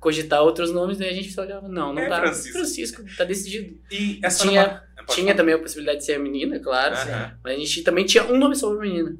cogitar 0.00 0.42
outros 0.42 0.72
nomes, 0.72 0.98
daí 0.98 1.10
a 1.10 1.12
gente 1.12 1.30
só 1.30 1.42
olhava: 1.42 1.68
não, 1.68 1.92
não 1.92 2.02
É 2.02 2.08
dá. 2.08 2.20
Francisco. 2.22 2.52
Francisco, 2.58 3.04
tá 3.16 3.22
decidido. 3.22 3.78
E 3.88 4.18
essa 4.20 4.48
Tinha- 4.48 4.82
Tinha 5.08 5.34
também 5.34 5.54
a 5.54 5.58
possibilidade 5.58 5.98
de 6.00 6.04
ser 6.06 6.14
a 6.14 6.18
menina, 6.18 6.58
claro. 6.60 6.94
Mas 7.42 7.54
a 7.54 7.58
gente 7.58 7.82
também 7.82 8.04
tinha 8.04 8.24
um 8.24 8.38
nome 8.38 8.54
só 8.56 8.70
pra 8.74 8.80
menina. 8.80 9.16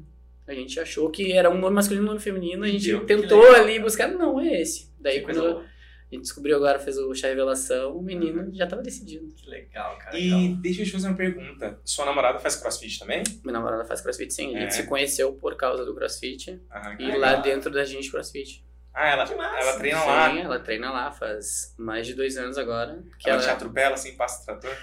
A 0.47 0.53
gente 0.53 0.77
achou 0.79 1.09
que 1.09 1.31
era 1.31 1.49
um 1.49 1.57
nome 1.57 1.75
masculino 1.75 2.03
e 2.03 2.05
um 2.05 2.09
nome 2.09 2.19
feminino. 2.21 2.63
A 2.63 2.67
gente 2.67 2.91
Entendeu? 2.91 3.05
tentou 3.21 3.55
ali 3.55 3.79
buscar, 3.79 4.09
não, 4.09 4.39
é 4.41 4.61
esse. 4.61 4.91
Daí 4.99 5.19
Que 5.19 5.25
quando 5.25 5.45
a 5.59 6.15
gente 6.15 6.23
descobriu 6.23 6.57
agora, 6.57 6.77
fez 6.79 6.97
o 6.97 7.13
chá 7.15 7.27
revelação, 7.27 7.95
o 7.97 8.01
menino 8.03 8.53
já 8.53 8.67
tava 8.67 8.81
decidido. 8.81 9.25
Que 9.33 9.49
legal, 9.49 9.97
cara. 9.97 10.17
E 10.19 10.29
legal. 10.29 10.61
deixa 10.61 10.81
eu 10.81 10.85
te 10.85 10.91
fazer 10.91 11.07
uma 11.07 11.15
pergunta. 11.15 11.79
Sua 11.85 12.05
namorada 12.05 12.39
faz 12.39 12.57
crossfit 12.57 12.99
também? 12.99 13.23
Minha 13.43 13.53
namorada 13.53 13.85
faz 13.85 14.01
crossfit 14.01 14.33
sim. 14.33 14.55
A 14.55 14.59
gente 14.59 14.67
É. 14.67 14.71
se 14.71 14.83
conheceu 14.85 15.31
por 15.33 15.55
causa 15.55 15.85
do 15.85 15.95
crossfit. 15.95 16.59
E 16.99 17.03
legal. 17.03 17.19
lá 17.19 17.35
dentro 17.35 17.71
da 17.71 17.85
gente 17.85 18.11
crossfit. 18.11 18.63
Ah, 18.95 19.09
ela, 19.09 19.23
ela 19.23 19.73
treina 19.77 19.99
Sim, 19.99 20.05
lá. 20.07 20.39
ela 20.39 20.59
treina 20.59 20.91
lá 20.91 21.11
faz 21.11 21.73
mais 21.79 22.05
de 22.05 22.13
dois 22.13 22.37
anos 22.37 22.57
agora. 22.59 22.99
Que 23.17 23.27
Ela 23.29 23.39
ela, 23.39 23.47
te 23.47 23.51
atropela 23.51 23.95
assim, 23.95 24.15
passa 24.15 24.43
o 24.43 24.45
trator? 24.45 24.77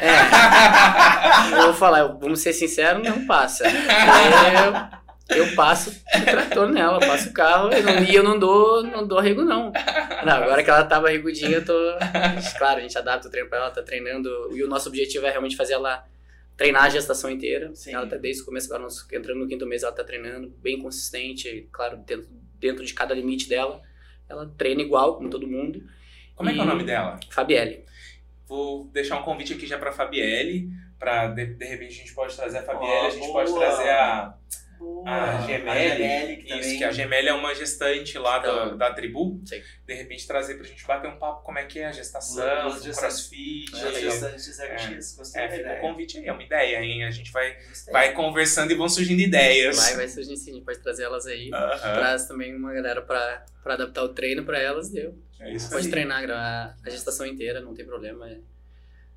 É, 0.00 1.56
eu 1.58 1.62
vou 1.66 1.74
falar, 1.74 2.00
eu- 2.00 2.18
vamos 2.18 2.40
ser 2.40 2.52
sinceros, 2.52 3.02
não 3.02 3.26
passa. 3.26 3.64
Eu, 5.28 5.36
eu 5.44 5.54
passo 5.56 5.90
o 5.90 6.24
trator 6.24 6.68
nela, 6.68 6.98
eu 7.02 7.08
passo 7.08 7.30
o 7.30 7.32
carro 7.32 7.70
e 7.72 7.82
não, 7.82 7.98
e 8.04 8.14
eu 8.14 8.22
não 8.22 8.38
dou, 8.38 8.84
não 8.84 9.04
dou 9.06 9.18
arrego, 9.18 9.42
não. 9.42 9.72
Não, 10.24 10.32
agora 10.34 10.62
que 10.62 10.70
ela 10.70 10.84
tava 10.84 11.08
arregudinha, 11.08 11.56
eu 11.56 11.64
tô. 11.64 11.74
Claro, 12.58 12.78
a 12.78 12.82
gente 12.82 12.96
adapta 12.96 13.26
o 13.26 13.30
treino 13.30 13.48
pra 13.48 13.58
ela, 13.58 13.70
tá 13.72 13.82
treinando. 13.82 14.28
E 14.56 14.62
o 14.62 14.68
nosso 14.68 14.88
objetivo 14.88 15.26
é 15.26 15.30
realmente 15.30 15.56
fazer 15.56 15.72
ela 15.74 16.04
treinar 16.56 16.84
a 16.84 16.88
gestação 16.88 17.28
inteira. 17.28 17.74
Sim. 17.74 17.92
Ela 17.94 18.06
tá 18.06 18.16
desde 18.16 18.42
o 18.42 18.44
começo, 18.44 18.66
agora 18.68 18.84
nós 18.84 19.04
entrando 19.12 19.40
no 19.40 19.48
quinto 19.48 19.66
mês, 19.66 19.82
ela 19.82 19.92
tá 19.92 20.04
treinando 20.04 20.48
bem 20.62 20.80
consistente, 20.80 21.68
claro, 21.72 21.96
dentro, 21.98 22.28
dentro 22.58 22.84
de 22.84 22.92
cada 22.94 23.14
limite 23.14 23.48
dela. 23.48 23.82
Ela 24.28 24.46
treina 24.58 24.82
igual, 24.82 25.16
como 25.16 25.30
todo 25.30 25.46
mundo. 25.46 25.82
Como 26.34 26.50
é 26.50 26.52
que 26.52 26.58
é 26.58 26.62
o 26.62 26.64
E- 26.66 26.68
nome 26.68 26.84
dela? 26.84 27.18
Fabielle. 27.30 27.84
Vou 28.46 28.84
deixar 28.92 29.18
um 29.18 29.22
convite 29.22 29.52
aqui 29.54 29.66
já 29.66 29.78
pra 29.78 29.92
Fabielle. 29.92 30.68
Pra 30.98 31.28
de, 31.28 31.46
de 31.46 31.64
repente 31.66 31.92
a 31.94 31.98
gente 31.98 32.14
pode 32.14 32.34
trazer 32.34 32.58
a 32.58 32.62
Fabielle, 32.62 32.92
Ó, 33.04 33.06
a 33.06 33.10
gente 33.10 33.26
boa. 33.26 33.32
pode 33.44 33.54
trazer 33.54 33.90
a. 33.90 34.34
a 35.06 35.40
Gemelli. 35.46 36.38
Isso, 36.40 36.48
também... 36.48 36.78
que 36.78 36.84
a 36.84 36.90
Gemelli 36.90 37.28
é 37.28 37.32
uma 37.34 37.54
gestante 37.54 38.18
lá 38.18 38.38
da, 38.38 38.48
Então, 38.48 38.76
da 38.78 38.92
tribu. 38.92 39.40
sim. 39.44 39.62
De 39.86 39.94
repente 39.94 40.26
trazer 40.26 40.54
pra 40.56 40.64
gente 40.66 40.84
bater 40.86 41.08
um 41.08 41.18
papo 41.18 41.42
como 41.44 41.58
é 41.58 41.64
que 41.64 41.78
é 41.78 41.86
a 41.86 41.92
gestação, 41.92 42.62
Duas 42.62 42.80
o 42.80 42.84
gestantes. 42.84 42.98
crossfit. 43.28 43.74
Legal. 43.74 43.92
gestantes. 44.00 45.16
Gostei 45.16 45.42
É, 45.42 45.48
da 45.48 45.56
fica 45.56 45.72
o 45.74 45.80
convite 45.80 46.18
aí, 46.18 46.26
é 46.26 46.32
uma 46.32 46.42
ideia, 46.42 46.78
hein? 46.82 47.04
A 47.04 47.10
gente 47.10 47.30
vai, 47.32 47.54
Gostei. 47.68 47.92
vai 47.92 48.12
conversando 48.12 48.70
e 48.72 48.74
vão 48.74 48.88
surgindo 48.88 49.20
ideias. 49.20 49.76
Vai, 49.76 49.96
vai 49.96 50.08
surgir 50.08 50.36
sim, 50.36 50.50
a 50.50 50.54
gente 50.54 50.64
pode 50.64 50.78
trazer 50.80 51.04
elas 51.04 51.26
aí. 51.26 51.50
Aham, 51.52 51.78
Traz 51.78 52.26
também 52.26 52.54
uma 52.54 52.72
galera 52.72 53.02
pra, 53.02 53.44
pra 53.62 53.74
adaptar 53.74 54.02
o 54.04 54.08
treino 54.10 54.44
pra 54.44 54.58
elas, 54.58 54.90
deu. 54.90 55.16
é 55.40 55.52
isso 55.52 55.70
Pode 55.70 55.86
aí. 55.86 55.90
treinar 55.90 56.28
a, 56.30 56.74
a 56.84 56.90
gestação 56.90 57.26
inteira, 57.26 57.60
não 57.60 57.74
tem 57.74 57.84
problema. 57.86 58.28
é- 58.28 58.38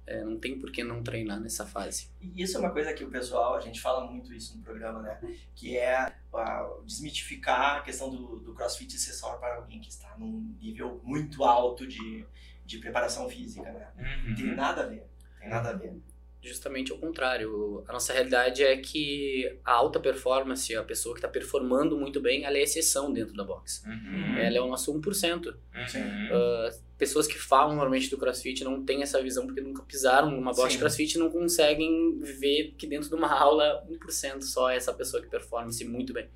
é, 0.09 0.23
não 0.23 0.39
tem 0.39 0.59
por 0.59 0.71
que 0.71 0.83
não 0.83 1.03
treinar 1.03 1.39
nessa 1.39 1.65
fase. 1.65 2.09
E 2.19 2.41
isso 2.41 2.57
é 2.57 2.59
uma 2.59 2.71
coisa 2.71 2.93
que 2.93 3.03
o 3.03 3.09
pessoal, 3.11 3.55
a 3.55 3.61
gente 3.61 3.79
fala 3.79 4.09
muito 4.09 4.33
isso 4.33 4.57
no 4.57 4.63
programa, 4.63 5.01
né? 5.01 5.19
Que 5.55 5.77
é 5.77 5.95
a, 5.95 6.69
desmitificar 6.85 7.77
a 7.77 7.81
questão 7.81 8.09
do, 8.09 8.39
do 8.39 8.53
crossfit 8.53 8.97
ser 8.97 9.13
só 9.13 9.37
para 9.37 9.55
alguém 9.57 9.79
que 9.79 9.89
está 9.89 10.17
num 10.17 10.55
nível 10.59 10.99
muito 11.03 11.43
alto 11.43 11.85
de, 11.87 12.25
de 12.65 12.77
preparação 12.79 13.29
física, 13.29 13.71
né? 13.71 13.87
Tem 14.35 14.49
Uhum. 14.49 14.55
nada 14.55 14.83
a 14.83 14.85
ver. 14.87 15.05
Tem 15.39 15.49
nada 15.49 15.69
a 15.69 15.73
ver. 15.73 15.93
Justamente 16.41 16.91
ao 16.91 16.97
contrário. 16.97 17.83
A 17.87 17.93
nossa 17.93 18.13
realidade 18.13 18.63
é 18.63 18.77
que 18.77 19.57
a 19.63 19.73
alta 19.73 19.99
performance, 19.99 20.73
a 20.75 20.83
pessoa 20.83 21.13
que 21.13 21.19
está 21.19 21.27
performando 21.27 21.97
muito 21.97 22.21
bem, 22.21 22.45
ela 22.45 22.57
é 22.57 22.61
exceção 22.61 23.11
dentro 23.11 23.35
da 23.35 23.43
box. 23.43 23.83
Uhum. 23.85 24.37
Ela 24.37 24.57
é 24.57 24.61
o 24.61 24.67
nosso 24.67 24.93
1%. 24.93 25.45
Uhum. 25.47 25.53
Uh, 25.53 26.89
pessoas 26.97 27.27
que 27.27 27.37
falam 27.37 27.75
normalmente 27.75 28.09
do 28.09 28.17
CrossFit 28.17 28.63
não 28.63 28.83
têm 28.83 29.01
essa 29.01 29.21
visão 29.21 29.45
porque 29.45 29.61
nunca 29.61 29.83
pisaram 29.83 30.31
numa 30.31 30.53
box 30.53 30.69
de 30.69 30.73
Sim. 30.73 30.79
CrossFit 30.79 31.15
e 31.15 31.19
não 31.19 31.29
conseguem 31.29 32.19
ver 32.19 32.73
que 32.77 32.87
dentro 32.87 33.09
de 33.09 33.15
uma 33.15 33.31
aula 33.31 33.85
1% 33.89 34.41
só 34.41 34.69
é 34.69 34.77
essa 34.77 34.93
pessoa 34.93 35.21
que 35.21 35.29
performa 35.29 35.71
se 35.71 35.85
muito 35.85 36.13
bem. 36.13 36.29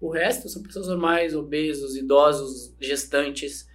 O 0.00 0.08
resto 0.08 0.48
são 0.48 0.62
pessoas 0.62 0.88
normais, 0.88 1.34
obesos, 1.34 1.94
idosos, 1.94 2.74
gestantes. 2.80 3.68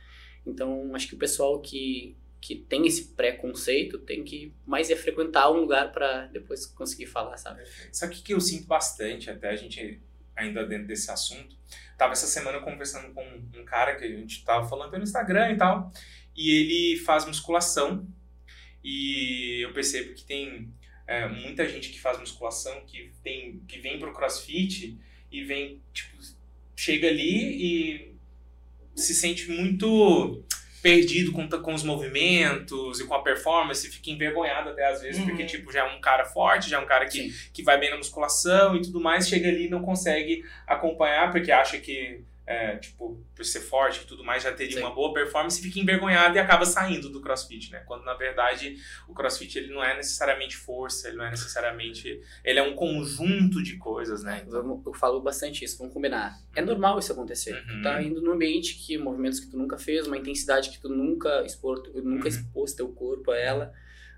Então, 0.45 0.93
acho 0.95 1.07
que 1.07 1.15
o 1.15 1.19
pessoal 1.19 1.59
que, 1.61 2.15
que 2.41 2.55
tem 2.55 2.85
esse 2.85 3.15
preconceito 3.15 3.97
tem 3.99 4.23
que 4.23 4.53
mais 4.65 4.89
é 4.91 4.95
frequentar 4.95 5.51
um 5.51 5.61
lugar 5.61 5.91
para 5.91 6.27
depois 6.27 6.65
conseguir 6.65 7.07
falar, 7.07 7.37
sabe? 7.37 7.63
Sabe 7.91 8.15
o 8.15 8.23
que 8.23 8.33
eu 8.33 8.39
sinto 8.39 8.67
bastante, 8.67 9.29
até 9.29 9.49
a 9.49 9.55
gente 9.55 9.99
ainda 10.35 10.65
dentro 10.65 10.87
desse 10.87 11.09
assunto? 11.09 11.55
Tava 11.97 12.13
essa 12.13 12.27
semana 12.27 12.59
conversando 12.59 13.13
com 13.13 13.23
um 13.55 13.65
cara 13.65 13.95
que 13.95 14.03
a 14.03 14.07
gente 14.07 14.43
tava 14.43 14.67
falando 14.67 14.91
pelo 14.91 15.03
Instagram 15.03 15.53
e 15.53 15.57
tal, 15.57 15.91
e 16.35 16.51
ele 16.51 16.99
faz 16.99 17.25
musculação, 17.25 18.07
e 18.83 19.61
eu 19.63 19.73
percebo 19.73 20.13
que 20.13 20.23
tem 20.23 20.71
é, 21.07 21.27
muita 21.27 21.67
gente 21.67 21.89
que 21.89 21.99
faz 21.99 22.19
musculação 22.19 22.85
que, 22.85 23.11
tem, 23.23 23.59
que 23.67 23.79
vem 23.79 23.97
pro 23.97 24.13
crossfit 24.13 24.99
e 25.31 25.43
vem, 25.43 25.81
tipo, 25.93 26.17
chega 26.75 27.07
ali 27.07 28.13
e 28.13 28.15
se 28.95 29.13
sente 29.13 29.49
muito 29.49 30.43
perdido 30.85 31.31
com, 31.31 31.49
com 31.49 31.73
os 31.73 31.81
movimentos 31.81 32.99
e 32.99 33.07
com 33.07 33.15
a 33.15 33.23
performance, 33.23 33.89
fica 33.89 34.11
envergonhado 34.11 34.69
até 34.69 34.85
às 34.85 35.01
vezes, 35.01 35.19
Uhum. 35.19 35.25
porque 35.29 35.43
tipo, 35.43 35.71
já 35.73 35.79
é 35.79 35.95
um 35.95 35.99
cara 35.99 36.25
forte, 36.25 36.69
já 36.69 36.77
é 36.77 36.79
um 36.79 36.85
cara 36.85 37.07
que 37.07 37.31
Sim. 37.31 37.49
que 37.51 37.63
vai 37.63 37.79
bem 37.79 37.89
na 37.89 37.97
musculação 37.97 38.75
e 38.75 38.83
tudo 38.83 38.99
mais, 39.01 39.27
chega 39.27 39.49
ali 39.49 39.65
e 39.65 39.69
não 39.69 39.81
consegue 39.81 40.43
acompanhar 40.67 41.31
porque 41.31 41.51
acha 41.51 41.79
que, 41.79 42.21
é, 42.47 42.77
tipo, 42.77 43.23
por 43.35 43.43
ser 43.43 43.61
forte 43.61 44.01
e 44.01 44.05
tudo 44.05 44.23
mais, 44.23 44.43
já 44.43 44.51
teria 44.53 44.77
Sim. 44.77 44.83
uma 44.83 44.93
boa 44.93 45.11
performance, 45.13 45.59
fica 45.61 45.79
envergonhado 45.79 46.35
e 46.35 46.39
acaba 46.39 46.63
saindo 46.65 47.09
do 47.09 47.19
crossfit, 47.19 47.71
né? 47.71 47.79
Quando 47.87 48.03
na 48.05 48.13
verdade 48.13 48.77
o 49.07 49.13
crossfit 49.13 49.57
ele 49.57 49.73
não 49.73 49.83
é 49.83 49.95
necessariamente 49.97 50.55
força, 50.55 51.07
ele 51.07 51.17
não 51.17 51.25
é 51.25 51.31
necessariamente. 51.31 52.21
Ele 52.43 52.59
é 52.59 52.63
um 52.63 52.75
conjunto 52.75 53.63
de 53.63 53.77
coisas, 53.77 54.23
né? 54.23 54.43
Então, 54.45 54.81
Eu 54.85 54.93
falo 54.93 55.19
bastante 55.21 55.65
isso, 55.65 55.77
vamos 55.79 55.93
combinar. 55.93 56.37
É 56.55 56.61
normal 56.61 56.99
isso 56.99 57.11
acontecer. 57.11 57.53
Uhum. 57.55 57.77
Tu 57.77 57.81
tá 57.81 58.01
indo 58.03 58.21
num 58.21 58.33
ambiente 58.33 58.75
que 58.75 58.97
movimentos 58.97 59.39
que 59.39 59.47
tu 59.47 59.57
nunca 59.57 59.77
fez, 59.77 60.05
uma 60.05 60.17
intensidade 60.17 60.69
que 60.69 60.79
tu 60.79 60.89
nunca 60.89 61.43
expor, 61.45 61.81
tu 61.81 61.91
nunca 62.01 62.23
Uhum. 62.23 62.27
expôs 62.27 62.73
teu 62.73 62.89
corpo 62.89 63.31
a 63.31 63.37
ela. 63.37 63.73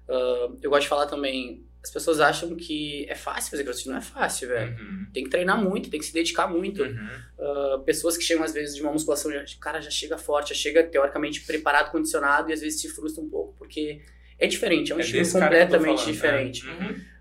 Ah, 0.09 0.49
eu 0.61 0.69
gosto 0.69 0.83
de 0.83 0.89
falar 0.89 1.05
também, 1.07 1.65
as 1.87 1.91
pessoas 1.93 2.19
acham 2.19 2.53
que 2.55 3.05
é 3.09 3.15
fácil 3.15 3.49
fazer 3.51 3.63
crossfit, 3.63 3.89
não 3.89 3.97
é 3.97 4.01
fácil, 4.01 4.47
velho. 4.49 4.77
Uhum. 4.77 5.07
Tem 5.13 5.23
que 5.23 5.29
treinar 5.29 5.61
muito, 5.61 5.89
tem 5.89 5.99
que 5.99 6.05
se 6.05 6.13
dedicar 6.13 6.47
muito. 6.47 6.83
Uhum. 6.83 7.07
Ah, 7.39 7.81
pessoas 7.85 8.17
que 8.17 8.23
chegam 8.23 8.43
às 8.43 8.53
vezes 8.53 8.75
de 8.75 8.81
uma 8.81 8.91
musculação, 8.91 9.31
já, 9.31 9.41
o 9.43 9.59
cara 9.59 9.79
já 9.81 9.89
chega 9.89 10.17
forte, 10.17 10.49
já 10.49 10.55
chega 10.55 10.83
teoricamente 10.83 11.41
preparado, 11.41 11.91
condicionado 11.91 12.49
e 12.49 12.53
às 12.53 12.61
vezes 12.61 12.81
se 12.81 12.89
frustra 12.89 13.23
um 13.23 13.29
pouco, 13.29 13.55
porque 13.57 14.01
é 14.37 14.45
diferente, 14.47 14.91
é 14.91 14.95
um 14.95 14.99
É 14.99 15.01
estilo 15.01 15.23
completamente 15.31 15.97
falando, 15.99 16.11
diferente. 16.13 16.65
né? 16.65 16.73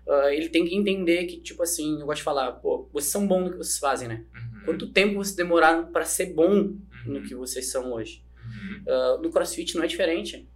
Uhum. 0.05 0.13
Ah, 0.13 0.33
ele 0.33 0.49
tem 0.49 0.65
que 0.65 0.75
entender 0.75 1.25
que, 1.25 1.37
tipo 1.37 1.63
assim, 1.63 1.99
eu 1.99 2.05
gosto 2.05 2.17
de 2.19 2.23
falar, 2.23 2.51
pô, 2.53 2.87
vocês 2.93 3.11
são 3.11 3.25
bons 3.27 3.45
no 3.45 3.51
que 3.51 3.57
vocês 3.57 3.77
fazem, 3.77 4.07
né? 4.07 4.23
Uhum. 4.35 4.61
Quanto 4.65 4.87
tempo 4.91 5.15
vocês 5.15 5.35
demoraram 5.35 5.85
para 5.91 6.03
ser 6.05 6.27
bom 6.33 6.51
Uhum. 6.51 6.77
no 7.05 7.21
que 7.23 7.33
vocês 7.35 7.69
são 7.71 7.93
hoje? 7.93 8.21
Uhum. 8.45 8.83
Ah, 8.87 9.19
no 9.21 9.29
CrossFit 9.29 9.75
não 9.75 9.83
é 9.83 9.87
diferente. 9.87 10.47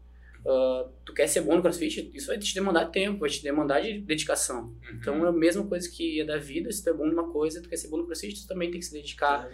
Ah, 0.46 0.88
tu 1.06 1.14
quer 1.14 1.28
ser 1.28 1.42
bom 1.42 1.56
no 1.56 1.62
CrossFit, 1.62 2.12
isso 2.14 2.28
vai 2.28 2.38
te 2.38 2.54
demandar 2.54 2.86
tempo, 2.86 3.20
vai 3.20 3.30
te 3.30 3.44
demandar 3.44 3.82
de 3.82 4.00
dedicação. 4.00 4.64
Uhum. 4.66 4.98
Então 5.00 5.26
é 5.26 5.30
a 5.30 5.32
mesma 5.32 5.66
coisa 5.66 5.90
que 5.90 6.22
é 6.22 6.26
da 6.26 6.38
vida, 6.38 6.72
se 6.72 6.84
tu 6.84 6.90
é 6.90 6.94
bom 6.94 7.06
numa 7.06 7.32
coisa, 7.32 7.62
tu 7.62 7.70
quer 7.70 7.78
ser 7.78 7.88
bom 7.90 7.98
no 7.98 8.06
CrossFit, 8.06 8.42
tu 8.42 8.48
também 8.48 8.72
tem 8.72 8.80
que 8.80 8.86
se 8.86 8.94
dedicar 8.94 9.50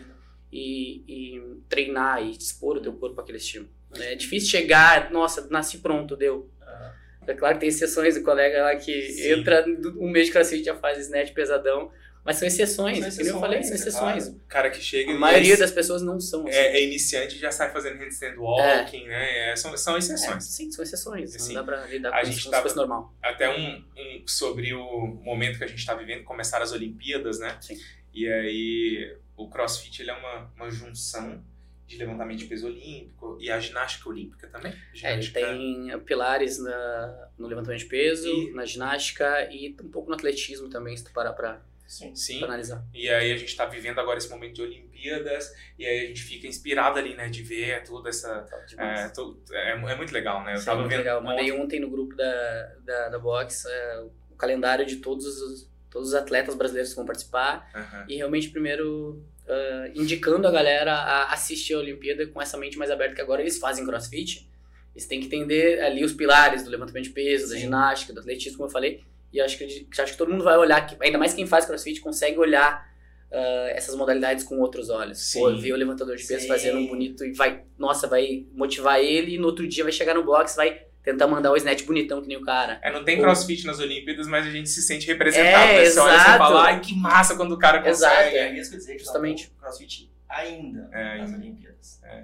e, 0.52 1.04
e 1.08 1.42
treinar 1.68 2.26
e 2.26 2.32
dispor 2.38 2.78
o 2.78 2.82
teu 2.82 2.94
corpo 2.94 3.16
para 3.16 3.24
aquele 3.24 3.38
estímulo. 3.38 3.70
É 3.96 4.16
difícil 4.16 4.50
chegar, 4.50 5.12
nossa, 5.12 5.48
nasci 5.50 5.80
pronto, 5.80 6.16
deu. 6.16 6.50
Ah, 6.62 6.94
É 7.28 7.34
claro 7.34 7.56
que 7.56 7.62
tem 7.62 7.70
exceções, 7.70 8.16
o 8.16 8.24
colega 8.24 8.64
lá 8.64 8.76
que 8.76 9.12
Sim. 9.12 9.32
entra 9.34 9.66
um 9.98 10.10
mês 10.10 10.28
de 10.28 10.32
crossfit 10.34 10.64
já 10.64 10.76
faz 10.76 10.98
snatch 11.00 11.34
pesadão, 11.34 11.92
mas 12.28 12.36
são 12.38 12.48
exceções, 12.48 13.00
São 13.00 13.24
como 13.26 13.38
eu 13.38 13.40
falei, 13.40 13.64
são 13.64 13.74
exceções, 13.74 14.18
exceções. 14.18 14.28
O 14.44 14.48
cara 14.48 14.70
que 14.70 14.80
chega 14.82 15.12
A 15.14 15.16
maioria 15.18 15.54
é, 15.54 15.58
das 15.58 15.72
pessoas 15.72 16.02
não 16.04 16.20
são 16.20 16.46
assim. 16.46 16.56
é, 16.56 16.78
é 16.78 16.84
iniciante 16.84 17.38
e 17.38 17.40
já 17.40 17.50
sai 17.52 17.72
fazendo 17.72 17.98
handstand 17.98 18.36
walking, 18.38 19.08
né? 19.08 19.52
É, 19.52 19.56
são, 19.56 19.76
são 19.78 19.96
É, 19.96 20.00
exceções. 20.00 20.44
sim, 20.44 20.70
são 20.72 20.84
exceções. 20.84 21.34
Assim, 21.36 21.54
não 21.56 21.66
dá 21.66 21.72
pra 21.72 21.86
lidar 21.88 22.10
a 22.14 22.20
com 22.20 22.26
gente 22.26 22.44
como 22.44 22.56
se 22.56 22.62
tava- 22.64 22.76
normal. 22.76 23.16
até 23.24 23.50
um, 23.50 23.84
um 23.98 24.24
sobre 24.28 24.74
o 24.74 25.08
momento 25.24 25.58
que 25.58 25.64
a 25.64 25.68
gente 25.68 25.80
está 25.80 25.96
vivendo, 25.96 26.24
começaram 26.26 26.64
as 26.64 26.72
Olimpíadas, 26.74 27.40
né? 27.40 27.58
Sim. 27.62 27.80
E 28.14 28.28
aí 28.28 29.18
o 29.36 29.48
CrossFit 29.50 30.02
ele 30.02 30.12
é 30.12 30.14
uma, 30.14 30.52
uma 30.56 30.70
junção 30.70 31.42
de 31.86 31.96
levantamento 31.96 32.40
de 32.40 32.46
peso 32.48 32.68
olímpico 32.68 33.38
e 33.40 33.50
a 33.50 33.60
ginástica 33.62 34.10
olímpica 34.10 34.48
também. 34.48 34.74
É, 34.74 35.14
ele 35.14 35.22
Ginástica, 35.22 35.40
tem 35.40 36.00
pilares 36.02 36.60
na, 36.60 37.30
no 37.38 37.48
levantamento 37.48 37.80
de 37.80 37.86
peso, 37.86 38.28
E- 38.28 38.52
na 38.52 38.66
ginástica 38.66 39.48
e 39.50 39.74
um 39.82 39.88
pouco 39.90 40.10
no 40.10 40.16
atletismo 40.16 40.68
também, 40.70 40.98
se 40.98 41.06
tu 41.06 41.14
parar 41.14 41.32
pra, 41.32 41.62
sim. 41.88 42.16
Sim. 42.16 42.40
pra 42.40 42.48
analisar. 42.50 42.84
E 42.94 43.10
aí 43.10 43.32
a 43.32 43.38
gente 43.38 43.50
está 43.50 43.66
vivendo 43.66 44.00
agora 44.00 44.18
esse 44.18 44.30
momento 44.30 44.56
de 44.56 44.62
Olimpíadas 44.62 45.52
e 45.80 45.86
aí 45.86 46.06
a 46.06 46.08
gente 46.08 46.22
fica 46.22 46.46
inspirado 46.48 47.00
ali, 47.00 47.16
né? 47.16 47.30
De 47.30 47.42
ver 47.44 47.84
toda 47.84 48.10
essa 48.10 48.46
é, 48.78 49.08
to- 49.10 49.42
é, 49.52 49.72
é 49.72 49.96
muito 49.96 50.12
legal, 50.14 50.44
né? 50.44 50.54
Eu 50.54 50.58
Sim, 50.58 50.66
tava 50.66 50.80
muito 50.82 50.90
vendo 50.92 51.00
legal. 51.00 51.20
ontem- 51.20 51.28
Mandei 51.30 51.52
ontem 51.52 51.80
no 51.80 51.90
grupo 51.90 52.16
da, 52.16 52.74
da, 52.86 53.10
da 53.10 53.20
Box 53.20 53.66
é, 53.68 54.00
o 54.32 54.36
calendário 54.36 54.86
de 54.86 54.98
todos 54.98 55.26
os, 55.26 55.70
todos 55.90 56.10
os 56.10 56.14
atletas 56.14 56.56
brasileiros 56.56 56.92
que 56.92 56.96
vão 56.98 57.06
participar 57.06 57.70
Aham. 57.74 58.06
e 58.08 58.16
realmente 58.18 58.50
primeiro 58.50 59.24
ah, 59.48 59.90
indicando 59.96 60.48
a 60.48 60.52
galera 60.52 60.94
a 60.94 61.34
assistir 61.34 61.74
a 61.74 61.80
Olimpíada 61.80 62.28
com 62.28 62.42
essa 62.42 62.58
mente 62.58 62.78
mais 62.78 62.92
aberta 62.92 63.16
que 63.16 63.22
agora 63.22 63.42
eles 63.42 63.58
fazem 63.58 63.86
crossfit. 63.86 64.48
Eles 64.94 65.08
têm 65.08 65.20
que 65.20 65.28
entender 65.28 65.80
ali 65.82 66.04
os 66.04 66.12
pilares 66.12 66.64
do 66.64 66.70
levantamento 66.72 67.04
de 67.06 67.12
peso, 67.12 67.48
da 67.50 67.54
Sim. 67.56 67.62
ginástica, 67.62 68.12
do 68.14 68.20
atletismo, 68.20 68.58
como 68.58 68.68
eu 68.68 68.74
falei. 68.74 69.04
E 69.32 69.42
acho 69.42 69.58
que, 69.58 69.88
acho 70.00 70.12
que 70.14 70.18
todo 70.18 70.32
mundo 70.32 70.44
vai 70.44 70.58
olhar, 70.58 70.86
que- 70.88 70.96
ainda 71.02 71.18
mais 71.18 71.34
quem 71.34 71.46
faz 71.46 71.66
crossfit, 71.66 72.00
consegue 72.02 72.38
olhar 72.40 72.88
ah, 73.32 73.68
essas 73.72 73.94
modalidades 73.96 74.44
com 74.46 74.58
outros 74.60 74.90
olhos. 74.90 75.20
Sim. 75.20 75.40
Pô, 75.40 75.56
ver 75.58 75.74
o 75.74 75.76
levantador 75.76 76.16
de 76.16 76.26
peso 76.26 76.42
Sim. 76.44 76.48
fazendo 76.48 76.78
um 76.80 76.88
bonito 76.88 77.26
e 77.26 77.34
vai, 77.34 77.64
nossa, 77.78 78.08
vai 78.08 78.46
motivar 78.54 79.00
ele 79.02 79.36
e 79.36 79.38
no 79.38 79.48
outro 79.48 79.68
dia 79.68 79.84
vai 79.84 79.92
chegar 79.92 80.14
no 80.14 80.24
box, 80.24 80.56
vai 80.56 80.82
tentar 81.04 81.28
mandar 81.28 81.52
o 81.52 81.58
snatch 81.58 81.84
bonitão 81.84 82.22
que 82.22 82.28
nem 82.28 82.38
o 82.38 82.42
cara. 82.42 82.80
É, 82.82 82.92
não 82.92 83.04
tem 83.04 83.18
Pô. 83.18 83.24
crossfit 83.24 83.66
nas 83.66 83.80
Olimpíadas, 83.80 84.28
mas 84.28 84.46
a 84.48 84.50
gente 84.50 84.70
se 84.70 84.82
sente 84.82 85.06
representado. 85.08 85.72
É, 85.72 85.80
né? 85.84 85.86
Você 85.90 86.00
olha 86.00 86.12
e 86.12 86.16
exato. 86.16 86.38
fala, 86.38 86.64
ai, 86.66 86.80
que 86.82 86.94
massa 86.96 87.36
quando 87.36 87.52
o 87.54 87.58
cara 87.60 87.86
Exato, 87.88 88.16
consegue. 88.16 88.38
É 88.38 88.58
isso 88.58 88.70
que 88.70 88.76
eu 88.76 88.80
dizer 88.80 88.94
que 88.94 89.00
Justamente. 89.04 89.48
tá 89.50 89.54
CrossFit 89.62 90.12
ainda 90.30 90.90
É, 90.94 91.18
nas 91.18 91.30
ainda. 91.34 91.38
Olimpíadas. 91.46 92.00
É. 92.04 92.22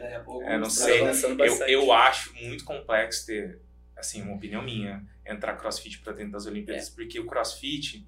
Daqui 0.00 0.14
a 0.14 0.20
pouco 0.20 0.44
É, 0.44 0.58
não 0.58 0.70
sei. 0.70 1.00
avançando 1.02 1.44
Eu, 1.44 1.56
eu 1.66 1.92
acho 1.92 2.32
muito 2.42 2.64
complexo 2.64 3.26
ter, 3.26 3.58
assim, 4.04 4.22
uma 4.22 4.34
opinião 4.36 4.62
minha, 4.62 5.02
entrar 5.26 5.56
crossfit 5.56 5.98
pra 5.98 6.12
dentro 6.12 6.32
das 6.32 6.46
É. 6.46 6.50
Olimpíadas, 6.50 6.88
porque 6.90 7.18
o 7.18 7.26
crossfit, 7.26 8.06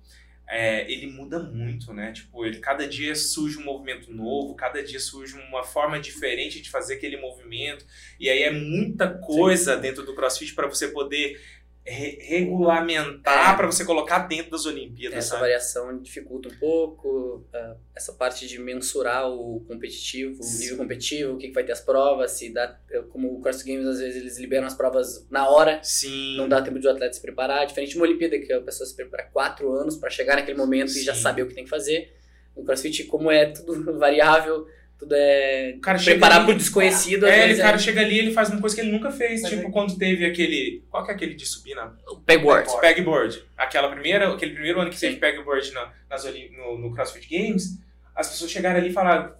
é, 0.48 0.90
ele 0.90 1.08
muda 1.08 1.40
muito, 1.40 1.92
né? 1.92 2.12
Tipo, 2.12 2.44
ele, 2.46 2.58
cada 2.60 2.86
dia 2.86 3.16
surge 3.16 3.58
um 3.58 3.64
movimento 3.64 4.12
novo, 4.12 4.54
cada 4.54 4.82
dia 4.82 5.00
surge 5.00 5.34
uma 5.34 5.64
forma 5.64 5.98
diferente 5.98 6.60
de 6.60 6.70
fazer 6.70 6.94
aquele 6.94 7.16
movimento, 7.16 7.84
e 8.20 8.28
aí 8.28 8.42
é 8.42 8.50
muita 8.52 9.08
coisa 9.18 9.76
dentro 9.76 10.04
do 10.04 10.14
crossfit 10.14 10.54
para 10.54 10.68
você 10.68 10.88
poder 10.88 11.40
re- 11.86 12.18
regulamentar, 12.20 13.54
É. 13.54 13.56
pra 13.56 13.66
você 13.66 13.84
colocar 13.84 14.20
dentro 14.20 14.50
das 14.50 14.66
Olimpíadas, 14.66 15.18
Essa 15.18 15.28
sabe? 15.30 15.40
variação 15.42 15.98
dificulta 16.00 16.48
um 16.48 16.56
pouco, 16.58 17.44
ah, 17.54 17.76
essa 17.94 18.12
parte 18.12 18.46
de 18.46 18.58
mensurar 18.58 19.30
o 19.30 19.60
competitivo, 19.68 20.40
o 20.40 20.42
Sim. 20.42 20.60
nível 20.62 20.76
competitivo, 20.78 21.32
o 21.34 21.36
que, 21.38 21.48
que 21.48 21.54
vai 21.54 21.64
ter 21.64 21.72
as 21.72 21.80
provas, 21.80 22.32
se 22.32 22.52
dá, 22.52 22.78
como 23.10 23.32
o 23.34 23.40
Cross 23.40 23.62
Games 23.62 23.86
às 23.86 23.98
vezes 24.00 24.16
eles 24.20 24.38
liberam 24.38 24.66
as 24.66 24.74
provas 24.74 25.26
na 25.30 25.48
hora, 25.48 25.80
Sim. 25.82 26.36
não 26.36 26.48
dá 26.48 26.60
tempo 26.60 26.78
de 26.78 26.86
o 26.86 26.90
atleta 26.90 27.12
se 27.14 27.20
preparar, 27.22 27.66
diferente 27.66 27.90
de 27.90 27.96
uma 27.96 28.04
Olimpíada 28.06 28.38
que 28.38 28.52
a 28.52 28.60
pessoa 28.60 28.86
se 28.86 28.94
prepara 28.96 29.24
quatro 29.32 29.72
anos 29.72 29.96
para 29.96 30.10
chegar 30.10 30.36
naquele 30.36 30.56
momento 30.58 30.90
e 30.90 31.02
já 31.02 31.14
Sim. 31.14 31.20
saber 31.22 31.42
o 31.42 31.48
que 31.48 31.54
tem 31.54 31.64
que 31.64 31.70
fazer. 31.70 32.12
No 32.56 32.64
CrossFit, 32.64 33.04
como 33.04 33.30
é 33.30 33.46
tudo 33.46 33.96
variável, 33.98 34.66
tudo 34.98 35.14
é 35.14 35.74
O 35.76 35.80
cara 35.80 35.98
chega 35.98 36.12
preparar 36.12 36.38
ali- 36.38 36.46
pro 36.46 36.54
desconhecido, 36.56 37.26
É, 37.26 37.44
ele, 37.44 37.54
o 37.54 37.62
cara 37.62 37.76
é 37.76 37.78
chega 37.78 38.00
ali 38.00 38.14
e 38.14 38.18
ele 38.18 38.32
faz 38.32 38.48
uma 38.50 38.60
coisa 38.60 38.74
que 38.74 38.80
ele 38.82 38.92
nunca 38.92 39.10
fez. 39.10 39.42
Mas 39.42 39.50
tipo, 39.50 39.68
é- 39.68 39.70
quando 39.70 39.96
teve 39.98 40.24
aquele. 40.24 40.82
Qual 40.90 41.04
que 41.04 41.10
é 41.10 41.14
aquele 41.14 41.34
de 41.34 41.44
subir 41.46 41.74
na. 41.74 41.86
o 42.08 42.16
pegboard. 42.16 42.64
Pegboard. 42.64 42.80
Pegboard. 42.80 43.44
Aquela 43.56 43.88
primeira, 43.90 44.32
aquele 44.32 44.52
primeiro 44.52 44.80
ano 44.80 44.90
que 44.90 44.96
Sim. 44.98 45.08
teve 45.08 45.18
pegboard 45.20 45.70
na, 45.72 45.92
nas, 46.08 46.24
no, 46.24 46.78
no 46.78 46.94
CrossFit 46.94 47.28
Games, 47.28 47.78
as 48.14 48.28
pessoas 48.28 48.50
chegaram 48.50 48.78
ali 48.80 48.88
e 48.88 48.92
falaram: 48.92 49.34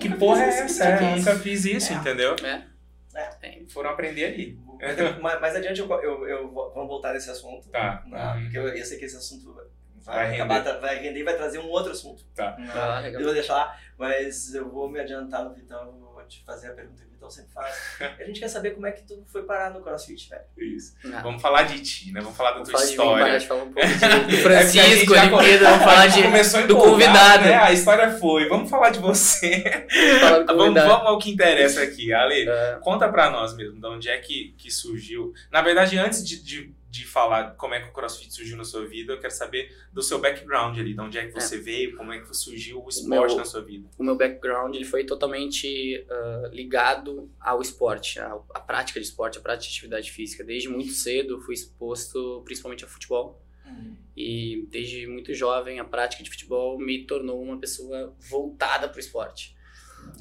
Que 0.00 0.08
Nunca 0.08 0.20
porra 0.20 0.44
é 0.44 0.48
essa? 0.48 0.84
nunca 0.84 1.04
Eu 1.04 1.08
fiz. 1.14 1.18
nunca 1.24 1.38
fiz 1.40 1.64
isso, 1.64 1.92
É. 1.92 1.96
entendeu? 1.96 2.36
É. 2.44 2.62
Foram 3.68 3.90
aprender 3.90 4.24
ali. 4.24 4.58
mais, 5.20 5.40
mais 5.40 5.54
adiante 5.56 5.80
eu, 5.80 5.88
eu, 6.02 6.26
eu 6.28 6.50
vou- 6.50 6.72
vamos 6.72 6.88
voltar 6.88 7.12
nesse 7.12 7.28
assunto. 7.28 7.68
Tá. 7.68 8.02
Ah, 8.12 8.34
Uhum. 8.36 8.42
porque 8.44 8.58
eu, 8.58 8.68
eu 8.68 8.84
sei 8.84 8.98
que 8.98 9.04
esse 9.04 9.16
assunto 9.16 9.54
vai, 10.04 10.26
Vai 10.26 10.34
acabar, 10.34 10.62
tra- 10.62 10.78
vai 10.78 10.98
render 10.98 11.20
e 11.20 11.24
vai 11.24 11.36
trazer 11.36 11.58
um 11.58 11.68
outro 11.68 11.92
assunto. 11.92 12.24
Tá. 12.34 12.56
Ah, 12.74 13.02
eu 13.08 13.22
vou 13.22 13.32
deixar 13.32 13.54
lá, 13.54 13.76
mas 13.98 14.54
eu 14.54 14.68
vou 14.70 14.88
me 14.88 14.98
adiantar 15.00 15.44
no 15.44 15.54
Vitão, 15.54 15.80
eu 15.86 16.12
vou 16.14 16.22
te 16.26 16.42
fazer 16.44 16.68
a 16.68 16.72
pergunta 16.74 17.02
que 17.02 17.08
o 17.08 17.12
Vitão 17.12 17.30
sempre 17.30 17.52
faz. 17.52 17.74
a 18.20 18.24
gente 18.24 18.40
quer 18.40 18.48
saber 18.48 18.70
como 18.70 18.86
é 18.86 18.92
que 18.92 19.02
tu 19.02 19.24
foi 19.26 19.42
parar 19.42 19.70
no 19.70 19.80
CrossFit, 19.82 20.28
velho. 20.28 20.42
Isso. 20.56 20.94
Ah, 21.12 21.20
Vamos 21.22 21.42
falar 21.42 21.64
de 21.64 21.80
ti, 21.80 22.12
né? 22.12 22.20
Vamos 22.20 22.36
falar 22.36 22.50
da 22.50 22.54
vamos 22.62 22.68
tua 22.70 22.78
falar 22.78 22.90
de 22.90 22.96
mim, 22.96 23.04
história. 23.04 23.38
de 23.38 23.46
falar 23.46 23.62
um 23.64 23.72
pouco 23.72 23.88
de, 23.88 23.94
É 24.36 24.42
Francisco, 24.42 25.14
já 25.14 25.22
Olimpíada, 25.24 25.64
vamos 25.70 25.84
falar 25.84 26.06
de, 26.06 26.22
começou 26.22 26.66
do 26.66 26.76
convidado. 26.76 27.44
Né? 27.44 27.54
A 27.56 27.72
história 27.72 28.10
foi. 28.18 28.48
Vamos 28.48 28.70
falar 28.70 28.90
de 28.90 28.98
você. 29.00 29.62
falar 30.20 30.38
do 30.44 30.46
vamos, 30.56 30.74
vamos 30.82 31.06
ao 31.06 31.18
que 31.18 31.30
interessa 31.30 31.82
aqui. 31.82 32.12
Ale, 32.12 32.48
Ah, 32.48 32.78
conta 32.82 33.08
pra 33.08 33.30
nós 33.30 33.54
mesmo 33.54 33.80
de 33.80 33.86
onde 33.86 34.08
é 34.08 34.18
que, 34.18 34.54
que 34.56 34.70
surgiu. 34.70 35.32
Na 35.50 35.60
verdade, 35.62 35.98
antes 35.98 36.24
de, 36.26 36.42
de, 36.42 36.74
de 36.90 37.06
falar 37.06 37.54
como 37.54 37.72
é 37.72 37.80
que 37.80 37.88
o 37.88 37.92
CrossFit 37.92 38.34
surgiu 38.34 38.56
na 38.56 38.64
sua 38.64 38.84
vida, 38.84 39.12
eu 39.12 39.20
quero 39.20 39.32
saber 39.32 39.72
do 39.92 40.02
seu 40.02 40.18
background 40.20 40.76
ali, 40.76 40.92
de 40.92 41.00
onde 41.00 41.18
é 41.18 41.26
que 41.26 41.32
você 41.32 41.56
veio, 41.58 41.96
como 41.96 42.12
é 42.12 42.18
que 42.18 42.34
surgiu 42.36 42.82
o 42.84 42.88
esporte 42.88 43.28
meu- 43.28 43.36
na 43.36 43.44
sua 43.44 43.62
vida. 43.62 43.88
o 43.96 44.02
meu 44.02 44.16
background 44.16 44.74
ele 44.74 44.84
foi 44.84 45.04
totalmente 45.04 46.04
ah, 46.10 46.50
ligado 46.52 47.30
ao 47.38 47.62
esporte, 47.62 48.18
à, 48.18 48.32
à 48.52 48.58
prática 48.60 48.98
de 48.98 49.06
esporte, 49.06 49.38
à 49.38 49.40
prática 49.40 49.70
de 49.70 49.76
atividade 49.76 50.10
física. 50.10 50.42
Desde 50.42 50.68
muito 50.68 50.90
cedo 50.92 51.40
fui 51.40 51.54
exposto 51.54 52.42
principalmente 52.44 52.82
ao 52.82 52.90
futebol 52.90 53.40
e 54.16 54.66
desde 54.68 55.06
muito 55.06 55.32
jovem 55.32 55.78
a 55.78 55.84
prática 55.84 56.22
de 56.24 56.28
futebol 56.30 56.76
me 56.78 57.04
tornou 57.06 57.40
uma 57.40 57.58
pessoa 57.58 58.12
voltada 58.28 58.88
para 58.88 58.96
o 58.96 59.00
esporte. 59.00 59.56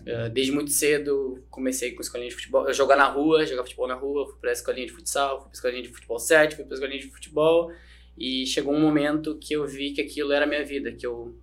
Ah, 0.08 0.28
desde 0.30 0.52
muito 0.52 0.72
cedo 0.72 1.44
comecei 1.50 1.92
com 1.94 2.02
escolinha 2.02 2.30
de 2.30 2.36
futebol, 2.36 2.68
eu 2.68 2.74
jogar 2.74 2.96
na 2.96 3.08
rua, 3.08 3.46
jogar 3.46 3.64
futebol 3.64 3.88
na 3.88 3.96
rua, 3.96 4.26
fui 4.28 4.38
para 4.40 4.52
escolinha 4.52 4.86
de 4.88 4.94
futsal, 4.94 5.38
fui 5.42 5.46
para 5.50 5.56
escolinha 5.56 5.82
de 5.84 5.90
futebol 5.90 6.20
7, 6.20 6.56
fui 6.56 6.66
para 6.66 6.74
escolinha 6.76 7.00
de 7.00 7.10
futebol. 7.12 7.72
E 8.18 8.46
chegou 8.46 8.74
um 8.74 8.82
momento 8.82 9.38
que 9.40 9.54
eu 9.54 9.66
vi 9.66 9.92
que 9.94 10.02
aquilo 10.02 10.32
era 10.34 10.46
a 10.46 10.48
minha 10.48 10.64
vida, 10.66 10.92
que 10.92 11.06
eu 11.06 11.38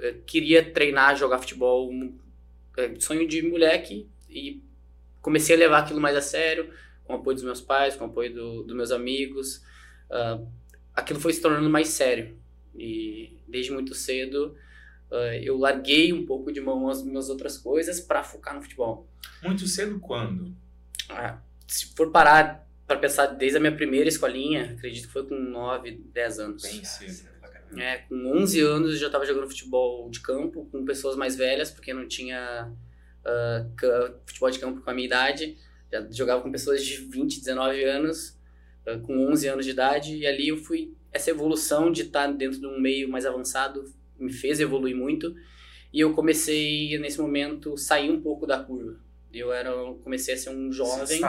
eh, 0.00 0.16
queria 0.26 0.64
treinar, 0.72 1.16
jogar 1.16 1.38
futebol, 1.38 1.90
um, 1.90 2.18
eh, 2.78 2.94
sonho 3.00 3.26
de 3.28 3.42
moleque. 3.42 4.08
E 4.30 4.62
comecei 5.20 5.56
a 5.56 5.58
levar 5.58 5.78
aquilo 5.80 6.00
mais 6.00 6.16
a 6.16 6.22
sério, 6.22 6.70
com 7.04 7.14
o 7.14 7.16
apoio 7.16 7.34
dos 7.36 7.44
meus 7.44 7.60
pais, 7.60 7.96
com 7.96 8.04
o 8.04 8.08
apoio 8.08 8.32
do- 8.34 8.62
dos 8.64 8.76
meus 8.76 8.90
amigos. 8.92 9.62
Ah, 10.10 10.40
aquilo 10.94 11.20
foi 11.20 11.32
se 11.32 11.40
tornando 11.40 11.68
mais 11.70 11.88
sério. 11.88 12.36
E 12.74 13.38
desde 13.48 13.72
muito 13.72 13.94
cedo 13.94 14.56
eu 15.42 15.56
larguei 15.58 16.12
um 16.12 16.24
pouco 16.24 16.52
de 16.52 16.60
mão 16.60 16.88
as 16.88 17.02
minhas 17.02 17.28
outras 17.28 17.58
coisas 17.58 18.00
para 18.00 18.22
focar 18.22 18.54
no 18.54 18.62
futebol. 18.62 19.08
Muito 19.42 19.66
cedo 19.66 19.98
quando? 20.00 20.54
Ah, 21.08 21.38
se 21.66 21.94
for 21.94 22.10
parar 22.10 22.66
para 22.86 22.98
pensar 22.98 23.26
desde 23.26 23.56
a 23.58 23.60
minha 23.60 23.74
primeira 23.74 24.08
escolinha, 24.08 24.72
acredito 24.76 25.06
que 25.06 25.12
foi 25.12 25.26
com 25.26 25.34
9, 25.34 26.00
10 26.12 26.38
anos. 26.38 26.62
Bem 26.62 26.84
cedo. 26.84 27.32
É, 27.76 27.98
com 27.98 28.14
11 28.36 28.60
anos 28.60 28.90
eu 28.92 28.96
já 28.98 29.06
estava 29.06 29.24
jogando 29.24 29.48
futebol 29.48 30.10
de 30.10 30.20
campo 30.20 30.66
com 30.70 30.84
pessoas 30.84 31.16
mais 31.16 31.34
velhas, 31.36 31.70
porque 31.70 31.94
não 31.94 32.06
tinha 32.06 32.70
ah, 33.24 33.66
ca- 33.76 34.14
futebol 34.26 34.50
de 34.50 34.58
campo 34.58 34.80
com 34.82 34.90
a 34.90 34.94
minha 34.94 35.06
idade. 35.06 35.56
Já 35.90 36.06
jogava 36.10 36.42
com 36.42 36.50
pessoas 36.52 36.84
de 36.84 36.96
20, 36.96 37.38
19 37.40 37.82
anos, 37.84 38.38
ah, 38.86 38.98
com 38.98 39.26
11 39.30 39.48
anos 39.48 39.64
de 39.64 39.70
idade, 39.70 40.16
e 40.16 40.26
ali 40.26 40.48
eu 40.48 40.56
fui. 40.58 40.94
Essa 41.10 41.30
evolução 41.30 41.90
de 41.92 42.02
estar 42.02 42.26
dentro 42.32 42.58
de 42.60 42.66
um 42.66 42.78
meio 42.80 43.08
mais 43.08 43.24
avançado 43.26 43.84
me 44.22 44.32
fez 44.32 44.60
evoluir 44.60 44.96
muito, 44.96 45.34
e 45.92 46.00
eu 46.00 46.12
comecei, 46.14 46.98
nesse 46.98 47.20
momento, 47.20 47.76
sair 47.76 48.10
um 48.10 48.20
pouco 48.20 48.46
da 48.46 48.58
curva. 48.58 48.98
Eu 49.32 49.52
era, 49.52 49.70
comecei 50.02 50.34
a 50.34 50.36
ser 50.36 50.50
um 50.50 50.70
jovem, 50.72 51.20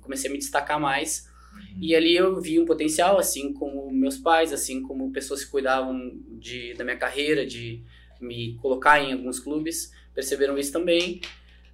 comecei 0.00 0.28
a 0.28 0.32
me 0.32 0.38
destacar 0.38 0.80
mais. 0.80 1.28
Uhum. 1.52 1.78
E 1.80 1.94
ali 1.94 2.16
eu 2.16 2.40
vi 2.40 2.58
um 2.58 2.64
potencial, 2.64 3.18
assim 3.18 3.52
como 3.52 3.90
meus 3.92 4.18
pais, 4.18 4.52
assim 4.52 4.82
como 4.82 5.12
pessoas 5.12 5.44
que 5.44 5.50
cuidavam 5.50 6.16
de, 6.30 6.74
da 6.74 6.84
minha 6.84 6.96
carreira, 6.96 7.46
de 7.46 7.80
me 8.20 8.54
colocar 8.56 9.00
em 9.00 9.12
alguns 9.12 9.38
clubes, 9.38 9.92
perceberam 10.12 10.58
isso 10.58 10.72
também. 10.72 11.20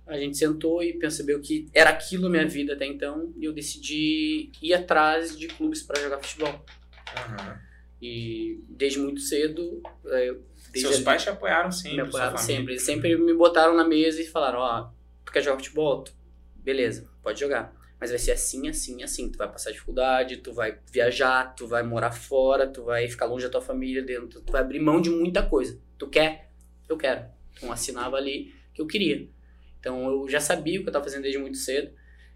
A 0.07 0.19
gente 0.19 0.37
sentou 0.37 0.83
e 0.83 0.95
percebeu 0.95 1.41
que 1.41 1.69
era 1.73 1.91
aquilo 1.91 2.29
minha 2.29 2.47
vida 2.47 2.73
até 2.75 2.85
então, 2.87 3.33
e 3.39 3.45
eu 3.45 3.53
decidi 3.53 4.51
ir 4.61 4.75
atrás 4.75 5.39
de 5.39 5.47
clubes 5.47 5.83
para 5.83 6.01
jogar 6.01 6.19
futebol. 6.19 6.65
Aham. 7.17 7.59
E 8.03 8.61
desde 8.69 8.99
muito 8.99 9.21
cedo, 9.21 9.81
eh, 10.07 10.31
eu- 10.31 10.35
desde 10.35 10.50
Seus 10.75 11.01
pais 11.01 11.23
te 11.23 11.31
apoiaram 11.31 11.73
sempre, 11.73 11.97
me 11.97 12.09
apoiaram 12.09 12.37
sempre. 12.37 12.73
Eles 12.75 12.83
sempre 12.83 13.17
me 13.17 13.35
botaram 13.35 13.75
na 13.75 13.85
mesa 13.85 14.21
e 14.21 14.27
falaram, 14.27 14.59
ó, 14.61 14.91
tu 15.25 15.33
quer 15.33 15.43
jogar 15.43 15.57
futebol? 15.57 16.05
Beleza, 16.57 17.09
pode 17.23 17.41
jogar. 17.41 17.75
Mas 17.99 18.11
vai 18.11 18.19
ser 18.19 18.33
assim, 18.33 18.69
assim, 18.69 19.03
assim. 19.03 19.31
Tu 19.31 19.37
vai 19.37 19.51
passar 19.51 19.71
dificuldade, 19.71 20.39
tu 20.39 20.53
vai 20.53 20.79
viajar, 20.91 21.55
tu 21.55 21.67
vai 21.67 21.83
morar 21.83 22.13
fora, 22.13 22.67
tu 22.67 22.85
vai 22.85 23.09
ficar 23.09 23.27
longe 23.27 23.45
da 23.45 23.51
tua 23.51 23.61
família 23.61 24.03
dentro, 24.03 24.41
tu 24.41 24.53
vai 24.53 24.63
abrir 24.63 24.81
mão 24.81 25.01
de 25.01 25.11
muita 25.11 25.45
coisa. 25.45 25.79
Tu 25.99 26.09
quer? 26.09 26.51
Eu 26.89 26.97
quero. 26.97 27.27
Então 27.57 27.71
assinava 27.71 28.17
ali 28.17 28.55
que 28.73 28.81
eu 28.81 28.87
queria. 28.87 29.29
Então 29.79 30.11
eu 30.11 30.29
já 30.29 30.41
sabia 30.41 30.79
o 30.79 30.83
que 30.83 30.89
eu 30.89 30.91
estava 30.91 31.05
fazendo 31.05 31.23
desde 31.23 31.39
muito 31.39 31.59
cedo 31.59 31.93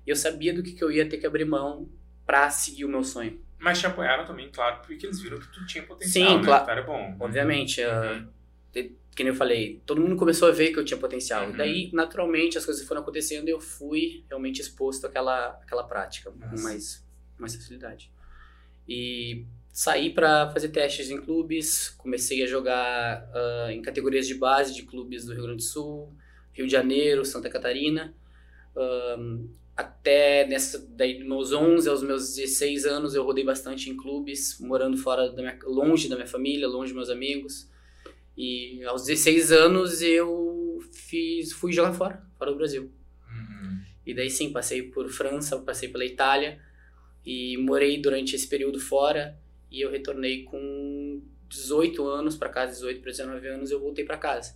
e 0.06 0.10
eu 0.10 0.16
sabia 0.16 0.52
do 0.52 0.62
que, 0.62 0.72
que 0.72 0.84
eu 0.84 0.92
ia 0.92 1.08
ter 1.08 1.16
que 1.16 1.26
abrir 1.26 1.44
mão 1.46 1.88
pra 2.26 2.50
seguir 2.50 2.84
o 2.84 2.88
meu 2.88 3.02
sonho. 3.02 3.40
Mas 3.64 3.78
te 3.80 3.86
apoiaram 3.86 4.26
também, 4.26 4.50
claro, 4.50 4.82
porque 4.86 5.06
eles 5.06 5.20
viram 5.20 5.38
que 5.38 5.48
tu 5.50 5.64
tinha 5.66 5.82
potencial, 5.84 6.28
Sim, 6.32 6.36
né? 6.38 6.44
claro. 6.44 6.70
Era 6.70 6.82
bom. 6.82 7.16
Obviamente, 7.18 7.82
ah, 7.82 8.12
Uhum. 8.12 8.28
te- 8.70 8.94
que 9.16 9.22
nem 9.24 9.32
eu 9.32 9.36
falei, 9.36 9.80
todo 9.86 10.00
mundo 10.02 10.16
começou 10.16 10.48
a 10.48 10.52
ver 10.52 10.70
que 10.72 10.78
eu 10.78 10.84
tinha 10.84 10.98
potencial. 10.98 11.46
Uhum. 11.46 11.56
Daí, 11.56 11.88
naturalmente, 11.92 12.58
as 12.58 12.64
coisas 12.66 12.86
foram 12.86 13.00
acontecendo 13.00 13.48
e 13.48 13.52
eu 13.52 13.60
fui 13.60 14.24
realmente 14.28 14.60
exposto 14.60 15.06
àquela, 15.06 15.48
àquela 15.62 15.84
prática 15.84 16.30
com 16.30 16.38
Nossa. 16.38 16.62
mais, 16.62 17.06
mais 17.38 17.54
facilidade. 17.56 18.10
E 18.86 19.46
saí 19.72 20.10
para 20.12 20.50
fazer 20.50 20.68
testes 20.68 21.10
em 21.10 21.20
clubes, 21.20 21.88
comecei 21.90 22.42
a 22.42 22.46
jogar 22.46 23.26
ah, 23.32 23.68
em 23.72 23.80
categorias 23.80 24.26
de 24.26 24.34
base 24.34 24.74
de 24.74 24.82
clubes 24.82 25.24
do 25.24 25.32
Rio 25.32 25.42
Grande 25.44 25.58
do 25.58 25.62
Sul, 25.62 26.12
Rio 26.52 26.66
de 26.66 26.72
Janeiro, 26.72 27.24
Santa 27.24 27.48
Catarina. 27.48 28.14
Ahn, 28.76 29.46
até 29.76 30.46
nessa, 30.46 30.78
daí 30.90 31.18
dos 31.18 31.26
meus 31.26 31.52
11 31.52 31.88
aos 31.88 32.02
meus 32.02 32.34
16 32.34 32.86
anos 32.86 33.14
eu 33.14 33.24
rodei 33.24 33.44
bastante 33.44 33.90
em 33.90 33.96
clubes, 33.96 34.58
morando 34.60 34.96
fora 34.96 35.30
da 35.30 35.42
minha, 35.42 35.58
longe 35.64 36.08
da 36.08 36.14
minha 36.14 36.28
família, 36.28 36.68
longe 36.68 36.92
dos 36.92 36.96
meus 36.96 37.10
amigos. 37.10 37.68
E 38.36 38.82
aos 38.84 39.04
16 39.04 39.52
anos 39.52 40.02
eu 40.02 40.80
fiz, 40.92 41.52
fui 41.52 41.72
jogar 41.72 41.92
fora, 41.92 42.24
fora 42.38 42.52
do 42.52 42.56
Brasil. 42.56 42.90
Uhum. 43.28 43.80
E 44.06 44.14
daí 44.14 44.30
sim, 44.30 44.52
passei 44.52 44.82
por 44.82 45.08
França, 45.08 45.58
passei 45.58 45.88
pela 45.88 46.04
Itália 46.04 46.60
e 47.26 47.56
morei 47.58 48.00
durante 48.00 48.36
esse 48.36 48.46
período 48.46 48.78
fora 48.78 49.36
e 49.70 49.80
eu 49.80 49.90
retornei 49.90 50.44
com 50.44 51.20
18 51.48 52.06
anos 52.06 52.36
para 52.36 52.48
casa, 52.48 52.72
18 52.72 53.00
para 53.00 53.10
19 53.10 53.48
anos 53.48 53.70
eu 53.70 53.80
voltei 53.80 54.04
para 54.04 54.16
casa. 54.16 54.54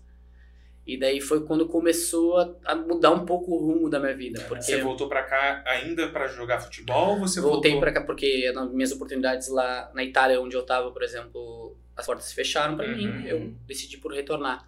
E 0.88 0.98
daí 0.98 1.20
foi 1.20 1.44
quando 1.44 1.68
começou 1.68 2.38
a, 2.38 2.54
a 2.64 2.74
mudar 2.74 3.10
um 3.10 3.26
pouco 3.26 3.52
o 3.52 3.58
rumo 3.58 3.90
da 3.90 4.00
minha 4.00 4.16
vida, 4.16 4.42
porque 4.48 4.62
Você 4.62 4.80
voltou 4.80 5.06
pra 5.06 5.22
cá 5.22 5.62
ainda 5.66 6.08
pra 6.08 6.26
jogar 6.28 6.60
futebol 6.60 7.10
ou 7.10 7.18
você 7.18 7.42
voltei 7.42 7.72
voltou... 7.72 7.80
para 7.80 7.92
cá 8.00 8.06
porque 8.06 8.50
nas 8.52 8.72
minhas 8.72 8.90
oportunidades 8.90 9.48
lá 9.48 9.90
na 9.94 10.02
Itália, 10.02 10.40
onde 10.40 10.56
eu 10.56 10.62
estava, 10.62 10.90
por 10.90 11.02
exemplo, 11.02 11.76
as 11.94 12.06
portas 12.06 12.24
se 12.24 12.34
fecharam 12.34 12.74
para 12.74 12.86
Uhum. 12.88 12.96
mim, 12.96 13.26
eu 13.26 13.54
decidi 13.66 13.98
por 13.98 14.14
retornar. 14.14 14.66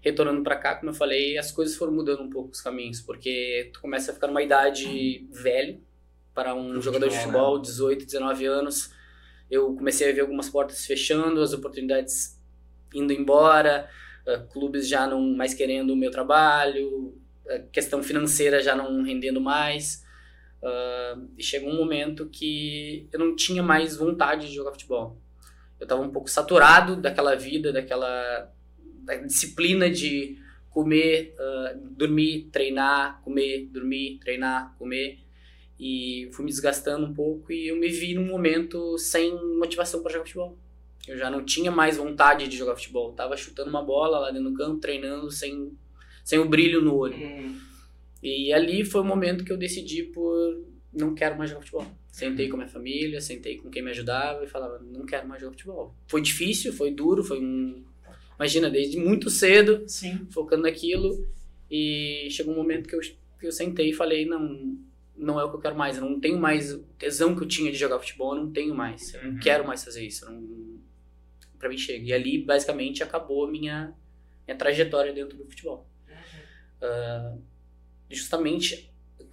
Retornando 0.00 0.44
para 0.44 0.54
cá, 0.54 0.76
como 0.76 0.90
eu 0.90 0.94
falei, 0.94 1.36
as 1.36 1.50
coisas 1.50 1.74
foram 1.74 1.92
mudando 1.92 2.22
um 2.22 2.30
pouco 2.30 2.50
os 2.50 2.60
caminhos, 2.60 3.00
porque 3.00 3.68
tu 3.72 3.80
começa 3.80 4.12
a 4.12 4.14
ficar 4.14 4.28
numa 4.28 4.40
idade 4.42 5.26
velho 5.32 5.80
para 6.32 6.54
um 6.54 6.70
Pro 6.70 6.80
jogador 6.80 7.08
de 7.08 7.16
futebol, 7.16 7.56
futebol, 7.56 7.58
18, 7.62 8.06
19 8.06 8.44
anos. 8.46 8.94
Eu 9.50 9.74
comecei 9.74 10.08
a 10.08 10.14
ver 10.14 10.20
algumas 10.20 10.48
portas 10.48 10.86
fechando, 10.86 11.42
as 11.42 11.52
oportunidades 11.52 12.38
indo 12.94 13.12
embora, 13.12 13.90
eh, 14.28 14.38
clubes 14.52 14.86
já 14.86 15.06
não 15.06 15.20
mais 15.34 15.54
querendo 15.54 15.92
o 15.92 15.96
meu 15.96 16.10
trabalho, 16.10 17.18
a 17.48 17.58
questão 17.72 18.02
financeira 18.02 18.62
já 18.62 18.76
não 18.76 19.02
rendendo 19.02 19.40
mais. 19.40 20.04
Ah, 20.62 21.18
e 21.36 21.42
chegou 21.42 21.70
um 21.70 21.76
momento 21.76 22.26
que 22.26 23.08
eu 23.12 23.18
não 23.18 23.34
tinha 23.34 23.62
mais 23.62 23.96
vontade 23.96 24.48
de 24.48 24.54
jogar 24.54 24.72
futebol. 24.72 25.18
Eu 25.80 25.84
estava 25.84 26.02
um 26.02 26.10
pouco 26.10 26.28
saturado 26.28 26.96
daquela 26.96 27.34
vida, 27.36 27.72
daquela 27.72 28.52
da 29.04 29.14
disciplina 29.16 29.90
de 29.90 30.38
comer, 30.70 31.34
ah, 31.38 31.74
dormir, 31.92 32.48
treinar, 32.52 33.22
comer, 33.22 33.66
dormir, 33.72 34.18
treinar, 34.20 34.74
comer. 34.78 35.20
E 35.80 36.28
fui 36.32 36.44
me 36.44 36.50
desgastando 36.50 37.06
um 37.06 37.14
pouco 37.14 37.52
e 37.52 37.68
eu 37.68 37.76
me 37.76 37.88
vi 37.88 38.14
num 38.14 38.26
momento 38.26 38.98
sem 38.98 39.32
motivação 39.58 40.02
para 40.02 40.12
jogar 40.12 40.24
futebol. 40.24 40.58
Eu 41.08 41.16
já 41.18 41.30
não 41.30 41.44
tinha 41.44 41.70
mais 41.70 41.96
vontade 41.96 42.46
de 42.48 42.56
jogar 42.56 42.76
futebol. 42.76 43.08
Eu 43.08 43.14
tava 43.14 43.36
chutando 43.36 43.70
uma 43.70 43.82
bola 43.82 44.18
lá 44.18 44.30
dentro 44.30 44.50
do 44.50 44.56
campo, 44.56 44.80
treinando 44.80 45.30
sem, 45.30 45.72
sem 46.24 46.38
o 46.38 46.48
brilho 46.48 46.80
no 46.82 46.94
olho. 46.94 47.16
Hum, 47.16 47.58
E 48.22 48.52
ali 48.52 48.84
foi 48.84 49.00
o 49.00 49.04
momento 49.04 49.44
que 49.44 49.52
eu 49.52 49.56
decidi 49.56 50.02
por 50.02 50.64
não 50.92 51.14
quero 51.14 51.36
mais 51.38 51.50
jogar 51.50 51.62
futebol. 51.62 51.86
Sentei 52.10 52.48
com 52.48 52.54
a 52.56 52.58
minha 52.58 52.68
família, 52.68 53.20
sentei 53.20 53.58
com 53.58 53.70
quem 53.70 53.82
me 53.82 53.90
ajudava 53.90 54.42
e 54.44 54.48
falava, 54.48 54.78
não 54.80 55.06
quero 55.06 55.28
mais 55.28 55.40
jogar 55.40 55.52
futebol. 55.52 55.94
Foi 56.08 56.20
difícil, 56.20 56.72
foi 56.72 56.90
duro, 56.90 57.22
foi 57.22 57.38
um... 57.40 57.84
Imagina, 58.36 58.68
desde 58.70 58.98
muito 58.98 59.30
cedo, 59.30 59.84
sim. 59.86 60.26
focando 60.30 60.62
naquilo, 60.62 61.28
e 61.70 62.28
chegou 62.30 62.54
um 62.54 62.56
momento 62.56 62.88
que 62.88 62.94
eu, 62.94 63.00
que 63.00 63.46
eu 63.46 63.52
sentei 63.52 63.90
e 63.90 63.92
falei, 63.92 64.24
não, 64.26 64.76
não 65.16 65.40
é 65.40 65.44
o 65.44 65.50
que 65.50 65.56
eu 65.56 65.60
quero 65.60 65.76
mais, 65.76 65.96
eu 65.96 66.02
não 66.04 66.18
tenho 66.20 66.38
mais 66.38 66.72
o 66.72 66.78
tesão 66.98 67.34
que 67.36 67.42
eu 67.42 67.48
tinha 67.48 67.70
de 67.70 67.76
jogar 67.78 67.98
futebol, 67.98 68.34
eu 68.36 68.44
não 68.44 68.50
tenho 68.52 68.74
mais, 68.74 69.12
eu 69.14 69.20
Uhum. 69.22 69.32
não 69.32 69.38
quero 69.40 69.66
mais 69.66 69.84
fazer 69.84 70.04
isso, 70.06 70.24
eu 70.24 70.30
não... 70.32 70.67
pra 71.58 71.68
mim 71.68 71.76
chega. 71.76 72.04
E 72.04 72.12
ali, 72.12 72.42
basicamente, 72.42 73.02
acabou 73.02 73.46
a 73.46 73.50
minha, 73.50 73.94
minha 74.46 74.56
trajetória 74.56 75.12
dentro 75.12 75.36
do 75.36 75.44
futebol. 75.44 75.88
Ah, 76.80 77.34
justamente 78.10 78.92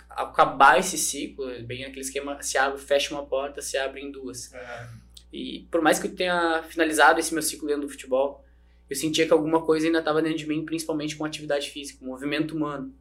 acabar 0.10 0.80
esse 0.80 0.98
ciclo, 0.98 1.48
bem 1.64 1.84
aquele 1.84 2.02
esquema, 2.02 2.42
se 2.42 2.58
abre, 2.58 2.80
fecha 2.80 3.14
uma 3.14 3.26
porta, 3.26 3.62
se 3.62 3.78
abre 3.78 4.02
em 4.02 4.12
duas. 4.12 4.54
É. 4.54 4.88
E 5.32 5.68
por 5.70 5.82
mais 5.82 6.00
que 6.00 6.08
eu 6.08 6.16
tenha 6.16 6.64
finalizado 6.64 7.20
esse 7.20 7.34
meu 7.34 7.44
ciclo 7.44 7.68
dentro 7.68 7.84
do 7.84 7.90
futebol, 7.90 8.44
eu 8.90 8.96
sentia 8.96 9.26
que 9.26 9.34
alguma 9.34 9.64
coisa 9.64 9.88
ainda 9.88 10.00
estava 10.00 10.22
dentro 10.22 10.38
de 10.38 10.48
mim, 10.48 10.64
principalmente 10.64 11.16
com 11.16 11.26
atividade 11.26 11.70
física, 11.70 12.00
com 12.00 12.06
movimento 12.06 12.56
humano. 12.56 12.94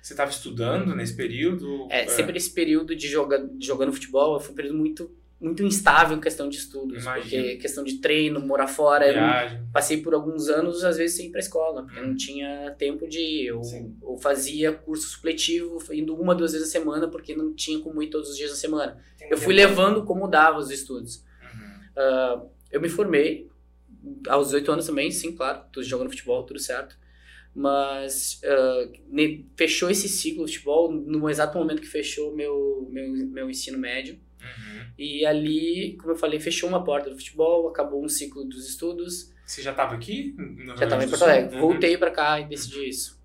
Você 0.00 0.12
estava 0.12 0.30
estudando 0.30 0.94
nesse 0.94 1.16
período? 1.16 1.88
É, 1.90 2.06
sempre 2.06 2.36
esse 2.36 2.52
período 2.52 2.94
de, 2.94 3.08
joga, 3.08 3.38
de 3.38 3.66
jogando 3.66 3.92
futebol 3.92 4.38
foi 4.38 4.52
um 4.52 4.54
período 4.54 4.78
muito 4.78 5.10
muito 5.44 5.62
instável 5.62 6.16
em 6.16 6.20
questão 6.20 6.48
de 6.48 6.56
estudos, 6.56 7.02
Imagino. 7.02 7.22
porque 7.22 7.56
questão 7.56 7.84
de 7.84 7.98
treino, 7.98 8.40
morar 8.40 8.66
fora, 8.66 9.06
passei 9.72 9.98
por 10.02 10.14
alguns 10.14 10.48
anos 10.48 10.82
às 10.84 10.96
vezes 10.96 11.16
sem 11.16 11.26
ir 11.26 11.30
para 11.30 11.40
escola, 11.40 11.82
porque 11.84 12.00
Hum. 12.00 12.08
não 12.08 12.16
tinha 12.16 12.74
tempo 12.78 13.06
de 13.06 13.18
ir, 13.20 13.46
eu, 13.48 13.60
fazia 14.20 14.72
curso 14.72 15.06
supletivo, 15.08 15.78
indo 15.92 16.14
uma 16.16 16.34
duas 16.34 16.52
vezes 16.52 16.68
a 16.68 16.70
semana, 16.70 17.08
porque 17.08 17.34
não 17.36 17.52
tinha 17.54 17.78
como 17.80 18.02
ir 18.02 18.08
todos 18.08 18.30
os 18.30 18.36
dias 18.36 18.50
da 18.50 18.56
semana. 18.56 19.02
Eu 19.30 19.36
fui 19.38 19.54
levando 19.54 20.04
como 20.04 20.26
dava 20.28 20.58
os 20.58 20.70
estudos. 20.70 21.16
Uhum. 21.42 21.80
Ah, 21.96 22.42
eu 22.72 22.80
me 22.80 22.88
formei 22.88 23.48
aos 24.28 24.46
18 24.48 24.72
anos 24.72 24.86
também, 24.86 25.10
sim, 25.10 25.32
claro, 25.34 25.62
tudo 25.72 25.84
jogando 25.84 26.10
futebol, 26.10 26.42
tudo 26.44 26.58
certo. 26.60 26.96
Mas 27.54 28.40
ne- 29.08 29.46
fechou 29.56 29.88
esse 29.88 30.08
ciclo 30.08 30.44
de 30.44 30.52
futebol 30.54 30.90
no 30.92 31.30
exato 31.30 31.56
momento 31.56 31.80
que 31.80 31.86
fechou 31.86 32.34
meu, 32.34 32.88
meu, 32.90 33.08
meu 33.28 33.48
ensino 33.50 33.78
médio. 33.78 34.18
Uhum. 34.44 34.86
E 34.98 35.26
ali, 35.26 35.96
como 35.98 36.12
eu 36.12 36.16
falei, 36.16 36.38
fechou 36.38 36.68
uma 36.68 36.84
porta 36.84 37.10
do 37.10 37.16
futebol, 37.16 37.68
acabou 37.68 38.04
um 38.04 38.08
ciclo 38.08 38.44
dos 38.44 38.68
estudos. 38.68 39.32
Você 39.44 39.62
já 39.62 39.72
estava 39.72 39.94
aqui? 39.94 40.34
Já 40.76 40.84
estava 40.84 41.04
em 41.04 41.08
Porto? 41.08 41.22
Alegre. 41.22 41.54
Uhum. 41.56 41.60
Voltei 41.60 41.96
pra 41.98 42.10
cá 42.10 42.40
e 42.40 42.44
decidi 42.46 42.88
isso. 42.88 43.20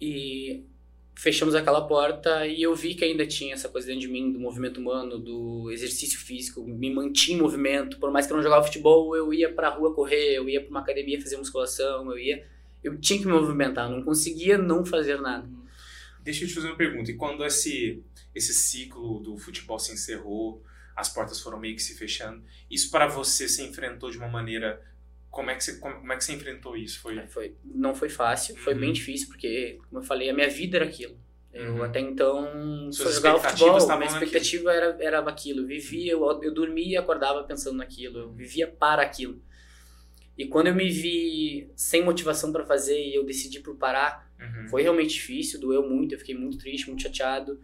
E 0.00 0.64
fechamos 1.16 1.54
aquela 1.54 1.86
porta 1.86 2.46
e 2.46 2.60
eu 2.60 2.74
vi 2.74 2.94
que 2.94 3.04
ainda 3.04 3.26
tinha 3.26 3.54
essa 3.54 3.68
coisa 3.68 3.86
dentro 3.86 4.02
de 4.02 4.08
mim 4.08 4.32
do 4.32 4.38
movimento 4.38 4.80
humano, 4.80 5.18
do 5.18 5.70
exercício 5.70 6.18
físico, 6.18 6.64
me 6.64 6.92
mantinha 6.92 7.38
em 7.38 7.40
movimento. 7.40 7.98
Por 7.98 8.10
mais 8.10 8.26
que 8.26 8.32
eu 8.32 8.36
não 8.36 8.42
jogava 8.42 8.64
futebol, 8.64 9.14
eu 9.16 9.32
ia 9.32 9.52
pra 9.52 9.68
rua 9.68 9.94
correr, 9.94 10.34
eu 10.34 10.48
ia 10.48 10.60
pra 10.60 10.70
uma 10.70 10.80
academia 10.80 11.20
fazer 11.20 11.36
musculação, 11.36 12.10
eu 12.10 12.18
ia. 12.18 12.44
Eu 12.82 12.98
tinha 12.98 13.18
que 13.18 13.26
me 13.26 13.32
movimentar, 13.32 13.88
não 13.88 14.02
conseguia 14.02 14.58
não 14.58 14.84
fazer 14.84 15.20
nada. 15.20 15.48
Deixa 16.22 16.44
eu 16.44 16.48
te 16.48 16.54
fazer 16.54 16.66
uma 16.66 16.76
pergunta. 16.76 17.10
E 17.10 17.14
quando 17.14 17.44
esse, 17.44 18.02
esse 18.34 18.52
ciclo 18.52 19.20
do 19.20 19.36
futebol 19.38 19.78
se 19.78 19.92
encerrou, 19.92 20.62
as 20.96 21.08
portas 21.08 21.40
foram 21.40 21.58
meio 21.58 21.74
que 21.76 21.82
se 21.82 21.94
fechando, 21.96 22.42
isso 22.70 22.90
para 22.90 23.06
você 23.06 23.48
se 23.48 23.62
enfrentou 23.62 24.10
de 24.10 24.18
uma 24.18 24.28
maneira. 24.28 24.82
Como 25.30 25.50
é 25.50 25.54
que 25.56 25.64
você, 25.64 25.78
como, 25.78 26.12
é 26.12 26.16
que 26.16 26.24
você 26.24 26.32
enfrentou 26.32 26.76
isso? 26.76 27.00
Foi. 27.00 27.26
Foi, 27.26 27.56
não 27.64 27.94
foi 27.94 28.08
fácil, 28.08 28.56
foi 28.56 28.74
Uhum. 28.74 28.80
bem 28.80 28.92
difícil, 28.92 29.26
porque, 29.28 29.78
como 29.88 30.00
eu 30.00 30.06
falei, 30.06 30.30
a 30.30 30.34
minha 30.34 30.48
vida 30.48 30.76
era 30.78 30.84
aquilo. 30.84 31.18
Eu 31.52 31.74
Uhum. 31.76 31.82
até 31.84 32.00
então 32.00 32.90
só 32.92 33.04
Suas 33.04 33.14
jogava 33.16 33.36
expectativas 33.36 33.82
futebol, 33.82 33.98
minha 33.98 34.10
expectativa 34.10 34.72
era, 34.72 34.96
era 35.00 35.18
aquilo. 35.20 35.60
Eu 35.60 35.66
vivia, 35.66 36.12
eu, 36.12 36.42
eu 36.42 36.52
dormia 36.54 36.94
e 36.94 36.96
acordava 36.96 37.42
pensando 37.44 37.76
naquilo, 37.76 38.18
eu 38.18 38.32
vivia 38.32 38.66
para 38.68 39.02
aquilo. 39.02 39.40
E 40.36 40.46
quando 40.46 40.66
eu 40.68 40.74
me 40.74 40.90
vi 40.90 41.70
sem 41.76 42.02
motivação 42.04 42.50
para 42.52 42.64
fazer 42.64 42.98
e 43.00 43.14
eu 43.14 43.24
decidi 43.24 43.60
por 43.60 43.76
parar, 43.76 44.28
Uhum. 44.40 44.68
foi 44.68 44.82
realmente 44.82 45.14
difícil, 45.14 45.60
doeu 45.60 45.88
muito, 45.88 46.14
eu 46.14 46.18
fiquei 46.18 46.34
muito 46.34 46.58
triste, 46.58 46.88
muito 46.88 47.02
chateado. 47.02 47.60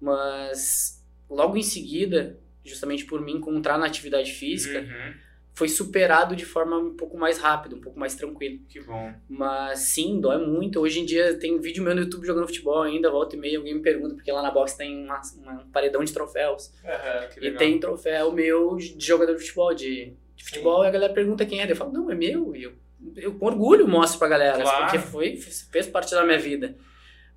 Mas 0.00 1.04
logo 1.28 1.56
em 1.56 1.62
seguida, 1.62 2.38
justamente 2.64 3.04
por 3.04 3.20
me 3.20 3.32
encontrar 3.32 3.78
na 3.78 3.86
atividade 3.86 4.32
física, 4.32 4.80
Uhum. 4.80 5.14
foi 5.54 5.68
superado 5.68 6.36
de 6.36 6.44
forma 6.44 6.78
um 6.78 6.94
pouco 6.94 7.18
mais 7.18 7.38
rápida, 7.38 7.74
um 7.74 7.80
pouco 7.80 7.98
mais 7.98 8.14
tranquila. 8.14 8.58
Que 8.68 8.80
bom. 8.80 9.12
Mas 9.28 9.80
sim, 9.80 10.20
dói 10.20 10.38
muito. 10.46 10.78
Hoje 10.80 11.00
em 11.00 11.04
dia 11.04 11.34
tem 11.38 11.58
vídeo 11.60 11.82
meu 11.82 11.94
no 11.94 12.02
YouTube 12.02 12.26
jogando 12.26 12.46
futebol 12.46 12.82
ainda, 12.82 13.10
volta 13.10 13.34
e 13.34 13.38
meia, 13.38 13.58
alguém 13.58 13.74
me 13.74 13.80
pergunta, 13.82 14.14
porque 14.14 14.30
lá 14.30 14.40
na 14.42 14.50
box 14.52 14.74
tem 14.74 15.04
uma, 15.04 15.20
uma- 15.36 15.62
um 15.62 15.70
paredão 15.70 16.02
de 16.04 16.12
troféus. 16.12 16.72
Que 17.34 17.46
E 17.46 17.50
tem 17.56 17.78
troféu 17.80 18.30
meu 18.32 18.76
de 18.76 18.94
jogador 19.04 19.34
de 19.34 19.40
futebol, 19.40 19.74
de, 19.74 20.12
de 20.36 20.44
futebol, 20.44 20.84
e 20.84 20.86
a 20.86 20.90
galera 20.90 21.12
pergunta 21.12 21.44
quem 21.44 21.60
é. 21.60 21.70
Eu 21.70 21.74
falo, 21.76 21.92
não, 21.92 22.08
é 22.10 22.14
meu. 22.14 22.54
E 22.54 22.62
eu, 22.62 22.72
eu 23.16 23.34
com 23.34 23.46
orgulho 23.46 23.88
mostro 23.88 24.18
pra 24.20 24.28
galera, 24.28 24.62
Claro. 24.62 24.84
porque 24.84 24.98
foi, 25.00 25.36
fez 25.36 25.86
parte 25.88 26.12
da 26.14 26.24
minha 26.24 26.38
vida. 26.38 26.76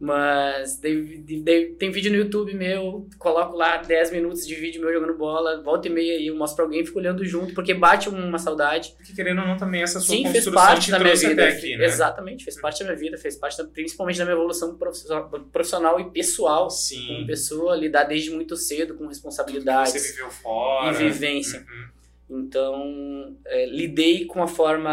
Mas 0.04 0.80
daí- 0.80 1.24
daí 1.44 1.74
tem 1.76 1.92
vídeo 1.92 2.10
no 2.12 2.18
YouTube 2.18 2.56
meu, 2.56 3.08
coloco 3.20 3.56
lá 3.56 3.78
10 3.78 4.10
minutos 4.12 4.48
de 4.48 4.56
vídeo 4.56 4.82
meu 4.82 4.92
jogando 4.92 5.16
bola, 5.16 5.62
volta 5.62 5.88
e 5.88 5.92
meia 5.92 6.18
e 6.20 6.26
eu 6.26 6.36
mostro 6.36 6.56
pra 6.56 6.66
alguém 6.66 6.82
e 6.82 6.86
fico 6.88 6.98
olhando 6.98 7.24
junto, 7.24 7.54
porque 7.54 7.72
bate 7.72 8.10
uma 8.10 8.40
saudade. 8.40 8.94
Porque 8.98 9.14
querendo 9.14 9.42
ou 9.42 9.48
não, 9.48 9.58
também 9.58 9.84
essa 9.84 10.00
sua 10.00 10.16
Sim, 10.16 10.26
fez 10.32 10.50
parte 10.50 10.86
te 10.86 10.92
da 10.92 10.98
minha 10.98 11.14
vida. 11.16 11.48
aqui, 11.48 11.78
né? 11.78 11.86
Exatamente, 11.86 12.44
fez 12.44 12.60
parte 12.60 12.80
da 12.80 12.86
minha 12.86 12.98
vida, 12.98 13.16
fez 13.16 13.36
parte 13.38 13.60
da- 13.60 13.64
principalmente 13.66 14.18
da 14.18 14.26
minha 14.26 14.34
evolução 14.36 14.76
profissional, 14.76 16.00
e 16.00 16.10
pessoal. 16.10 16.62
Como 16.62 16.72
Sim. 16.72 17.24
pessoa, 17.28 17.76
lidar 17.76 18.06
desde 18.06 18.32
muito 18.32 18.56
cedo 18.56 18.96
com 18.96 19.04
Você 19.04 19.10
responsabilidades 19.10 20.10
viveu 20.12 20.32
fora. 20.32 20.92
e 20.92 20.98
vivência. 20.98 21.60
Uhum. 21.60 22.40
Então, 22.40 23.38
é, 23.46 23.68
lidei 23.68 24.26
com 24.26 24.42
a 24.42 24.48
forma. 24.48 24.92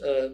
ah, 0.00 0.30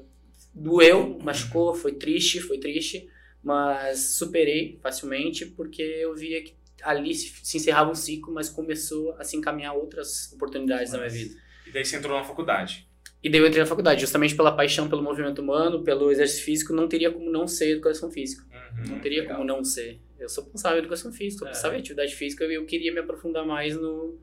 doeu, 0.55 1.19
machucou, 1.23 1.73
foi 1.75 1.93
triste, 1.93 2.41
foi 2.41 2.59
triste, 2.59 3.09
mas 3.43 4.17
superei 4.17 4.79
facilmente 4.83 5.47
porque 5.47 5.83
eu 5.83 6.15
via 6.15 6.43
que 6.43 6.55
ali 6.83 7.15
se, 7.15 7.57
encerrava 7.57 7.91
um 7.91 7.95
ciclo, 7.95 8.33
mas 8.33 8.49
começou 8.49 9.13
a 9.19 9.25
se 9.25 9.37
encaminhar 9.37 9.75
outras 9.75 10.33
oportunidades 10.33 10.93
na 10.93 10.99
minha 10.99 11.11
vida. 11.11 11.35
E 11.67 11.73
daí 11.73 11.85
você 11.85 11.97
entrou 11.97 12.17
na 12.17 12.25
faculdade. 12.25 12.87
E 13.23 13.29
daí 13.29 13.41
eu 13.41 13.47
entrei 13.47 13.61
na 13.63 13.69
faculdade, 13.69 14.01
justamente 14.01 14.37
pela 14.37 14.53
paixão 14.53 14.89
pelo 14.89 15.03
movimento 15.03 15.41
humano, 15.43 15.83
pelo 15.83 16.11
exercício 16.11 16.45
físico, 16.45 16.73
não 16.73 16.87
teria 16.89 17.11
como 17.11 17.29
não 17.31 17.49
ser 17.49 17.71
educação 17.71 18.11
física. 18.13 18.45
Uhum. 18.79 18.91
Não 18.93 19.01
teria 19.01 19.23
legal. 19.23 19.37
como 19.39 19.49
não 19.49 19.65
ser. 19.65 20.01
Eu 20.21 20.29
sou 20.29 20.45
responsável 20.45 20.79
em 20.79 20.81
educação 20.81 21.13
física, 21.13 21.45
eu 21.45 21.49
É. 21.49 21.53
pensava 21.53 21.75
em 21.75 21.81
atividade 21.81 22.15
física 22.15 22.45
e 22.45 22.55
eu 22.55 22.65
queria 22.65 22.93
me 22.93 23.01
aprofundar 23.01 23.45
mais 23.45 23.75
no, 23.77 24.19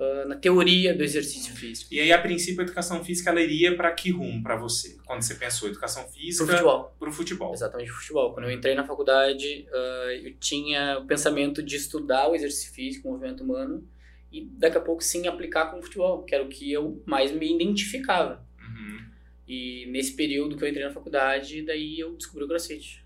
ah, 0.00 0.24
na 0.26 0.34
teoria 0.34 0.94
do 0.94 1.04
exercício 1.04 1.54
físico. 1.54 1.92
E 1.92 2.00
aí, 2.00 2.10
a 2.10 2.18
princípio, 2.18 2.62
a 2.62 2.64
educação 2.64 3.04
física 3.04 3.28
ela 3.28 3.42
iria 3.42 3.76
para 3.76 3.92
que 3.92 4.10
rumo 4.10 4.42
para 4.42 4.56
você? 4.56 4.96
Quando 5.04 5.20
você 5.20 5.34
pensou 5.34 5.68
educação 5.68 6.08
física 6.08 6.46
Pro 6.46 6.54
futebol. 6.54 6.96
pro 6.98 7.12
futebol. 7.12 7.52
Exatamente, 7.52 7.90
futebol. 7.90 8.32
Quando 8.32 8.46
eu 8.46 8.50
entrei 8.50 8.74
na 8.74 8.82
faculdade, 8.82 9.66
ah, 9.70 10.08
eu 10.22 10.34
tinha 10.40 10.98
o 11.00 11.06
pensamento 11.06 11.62
de 11.62 11.76
estudar 11.76 12.30
o 12.30 12.34
exercício 12.34 12.72
físico, 12.72 13.08
o 13.08 13.12
movimento 13.12 13.44
humano, 13.44 13.86
e 14.32 14.42
daqui 14.42 14.78
a 14.78 14.80
pouco 14.80 15.04
sim 15.04 15.26
aplicar 15.26 15.70
com 15.70 15.80
o 15.80 15.82
futebol, 15.82 16.22
que 16.22 16.34
era 16.34 16.42
o 16.42 16.48
que 16.48 16.72
eu 16.72 17.02
mais 17.04 17.30
me 17.30 17.54
identificava. 17.54 18.42
Uhum. 18.58 19.04
E 19.46 19.86
nesse 19.90 20.14
período 20.16 20.56
que 20.56 20.64
eu 20.64 20.68
entrei 20.68 20.86
na 20.86 20.92
faculdade, 20.92 21.60
daí 21.60 22.00
eu 22.00 22.16
descobri 22.16 22.44
o 22.44 22.48
CrossFit. 22.48 22.99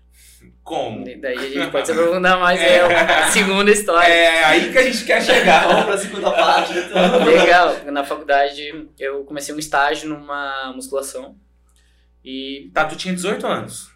Como? 0.63 1.07
E 1.07 1.15
Daí 1.17 1.37
a 1.37 1.41
gente 1.49 1.71
pode 1.71 1.85
se 1.85 1.91
aprofundar 1.93 2.39
mais, 2.39 2.59
é 2.59 2.81
a 2.81 3.27
segunda 3.27 3.69
história. 3.71 4.07
É 4.11 4.43
aí 4.45 4.71
que 4.71 4.77
a 4.77 4.83
gente 4.83 5.03
quer 5.05 5.21
chegar. 5.23 5.67
Vamos 5.67 5.85
pra 5.85 5.97
segunda 5.97 6.31
parte. 6.31 6.73
Então. 6.77 7.23
Legal. 7.25 7.75
Na 7.91 8.03
faculdade, 8.03 8.87
eu 8.99 9.23
comecei 9.25 9.53
um 9.53 9.59
estágio 9.59 10.09
numa 10.09 10.73
musculação. 10.75 11.35
E 12.23 12.71
Tá, 12.73 12.85
tu 12.85 12.95
tinha 12.95 13.13
18 13.13 13.45
anos. 13.45 13.91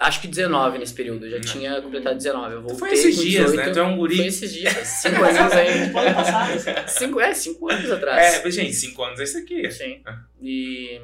acho 0.00 0.20
que 0.20 0.28
19 0.28 0.78
nesse 0.78 0.94
período. 0.94 1.24
Eu 1.24 1.30
já 1.30 1.36
Não. 1.36 1.42
tinha 1.44 1.80
completado 1.80 2.16
19. 2.16 2.54
Eu 2.54 2.60
voltei 2.60 2.78
Foi 2.78 2.92
esses 2.92 3.16
com 3.16 3.22
dias, 3.22 3.50
18, 3.52 3.66
né? 3.66 3.72
Tu 3.72 3.78
é 3.78 3.82
um 3.82 3.96
guri. 3.96 4.16
Foi 4.16 4.26
esses 4.26 4.52
dias. 4.52 4.74
Cinco 4.86 5.22
anos 5.24 5.52
aí. 5.52 5.88
Pode 5.90 6.14
passar. 6.14 6.50
assim. 6.52 6.70
Cinco, 6.98 7.20
é, 7.20 7.32
cinco 7.34 7.70
anos 7.72 7.90
atrás. 7.90 8.34
É, 8.34 8.42
mas, 8.44 8.54
gente, 8.54 8.72
5 8.74 9.02
anos 9.02 9.20
é 9.20 9.24
isso 9.24 9.38
aqui. 9.38 9.70
Sim. 9.70 10.02
E 10.42 11.00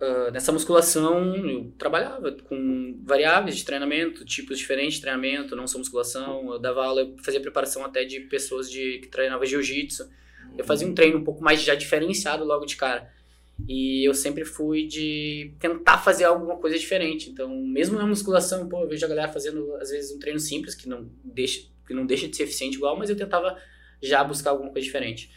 ah, 0.00 0.30
nessa 0.30 0.50
musculação 0.50 1.36
eu 1.36 1.72
trabalhava 1.78 2.32
com 2.48 2.98
variáveis 3.04 3.56
de 3.56 3.64
treinamento, 3.64 4.24
tipos 4.24 4.58
diferentes 4.58 4.94
de 4.94 5.02
treinamento, 5.02 5.54
não 5.54 5.66
só 5.66 5.78
musculação. 5.78 6.54
Eu 6.54 6.58
dava 6.58 6.84
aula, 6.84 7.02
eu 7.02 7.16
fazia 7.22 7.40
preparação 7.40 7.84
até 7.84 8.04
de 8.04 8.20
pessoas 8.20 8.70
de, 8.70 8.98
que 9.00 9.08
treinavam 9.08 9.44
jiu-jitsu. 9.44 10.08
Eu 10.56 10.64
fazia 10.64 10.88
um 10.88 10.94
treino 10.94 11.18
um 11.18 11.24
pouco 11.24 11.42
mais 11.42 11.62
já 11.62 11.74
diferenciado 11.74 12.44
logo 12.44 12.64
de 12.64 12.76
cara. 12.76 13.12
E 13.68 14.08
eu 14.08 14.14
sempre 14.14 14.44
fui 14.44 14.86
de 14.86 15.54
tentar 15.60 15.98
fazer 15.98 16.24
alguma 16.24 16.56
coisa 16.56 16.78
diferente. 16.78 17.28
Então, 17.28 17.54
mesmo 17.62 17.98
na 17.98 18.06
musculação, 18.06 18.68
pô, 18.68 18.82
eu 18.82 18.88
vejo 18.88 19.04
a 19.04 19.08
galera 19.08 19.30
fazendo 19.30 19.74
às 19.76 19.90
vezes 19.90 20.10
um 20.12 20.18
treino 20.18 20.40
simples 20.40 20.74
que 20.74 20.88
não 20.88 21.10
deixa 21.22 21.68
que 21.86 21.92
não 21.92 22.06
deixa 22.06 22.28
de 22.28 22.36
ser 22.36 22.44
eficiente 22.44 22.76
igual, 22.76 22.96
mas 22.96 23.10
eu 23.10 23.16
tentava 23.16 23.60
já 24.00 24.22
buscar 24.22 24.50
alguma 24.50 24.70
coisa 24.70 24.86
diferente. 24.86 25.30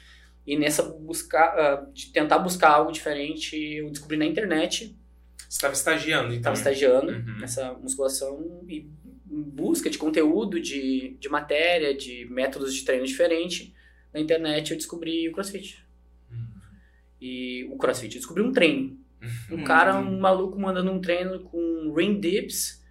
E 0.46 0.58
nessa 0.58 0.84
buscar, 0.84 1.46
ah, 1.58 1.88
de 1.94 2.08
tentar 2.12 2.40
buscar 2.40 2.70
algo 2.72 2.92
diferente, 2.92 3.56
eu 3.56 3.90
descobri 3.90 4.18
na 4.18 4.26
internet, 4.26 4.96
Você 5.38 5.48
estava 5.58 5.74
estagiando, 5.74 6.28
então. 6.34 6.52
estava 6.54 6.56
estagiando 6.56 7.12
Uhum. 7.12 7.40
nessa 7.40 7.74
musculação 7.74 8.64
e 8.68 8.90
em 9.32 9.42
busca 9.42 9.90
de 9.90 9.98
conteúdo, 9.98 10.60
de, 10.60 11.16
de 11.20 11.30
matéria, 11.30 11.96
de 11.96 12.26
métodos 12.30 12.74
de 12.74 12.84
treino 12.84 13.06
diferente. 13.06 13.74
Na 14.14 14.20
internet 14.20 14.72
eu 14.72 14.78
descobri 14.78 15.28
o 15.30 15.32
CrossFit. 15.32 15.84
Uhum. 16.30 16.38
E 17.22 17.64
o 17.72 17.78
CrossFit, 17.78 18.16
eu 18.16 18.20
descobri 18.20 18.44
um 18.44 18.52
treino. 18.52 19.00
Um 19.50 19.56
Uhum. 19.56 19.64
cara, 19.64 19.96
um 19.98 20.20
maluco 20.20 20.60
mandando 20.60 20.92
um 20.92 21.00
treino 21.00 21.40
com 21.40 21.94
ring 21.96 22.20
dips, 22.20 22.84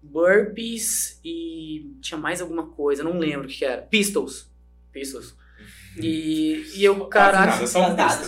burpees 0.00 1.20
e 1.24 1.92
tinha 2.00 2.18
mais 2.18 2.40
alguma 2.40 2.66
coisa, 2.68 3.02
não 3.02 3.18
lembro 3.18 3.46
o 3.46 3.50
que 3.50 3.64
era. 3.64 3.82
Pistols. 3.82 4.48
Pistols. 4.92 5.34
E, 6.06 6.64
e 6.74 6.84
eu, 6.84 7.06
caraca. 7.06 7.62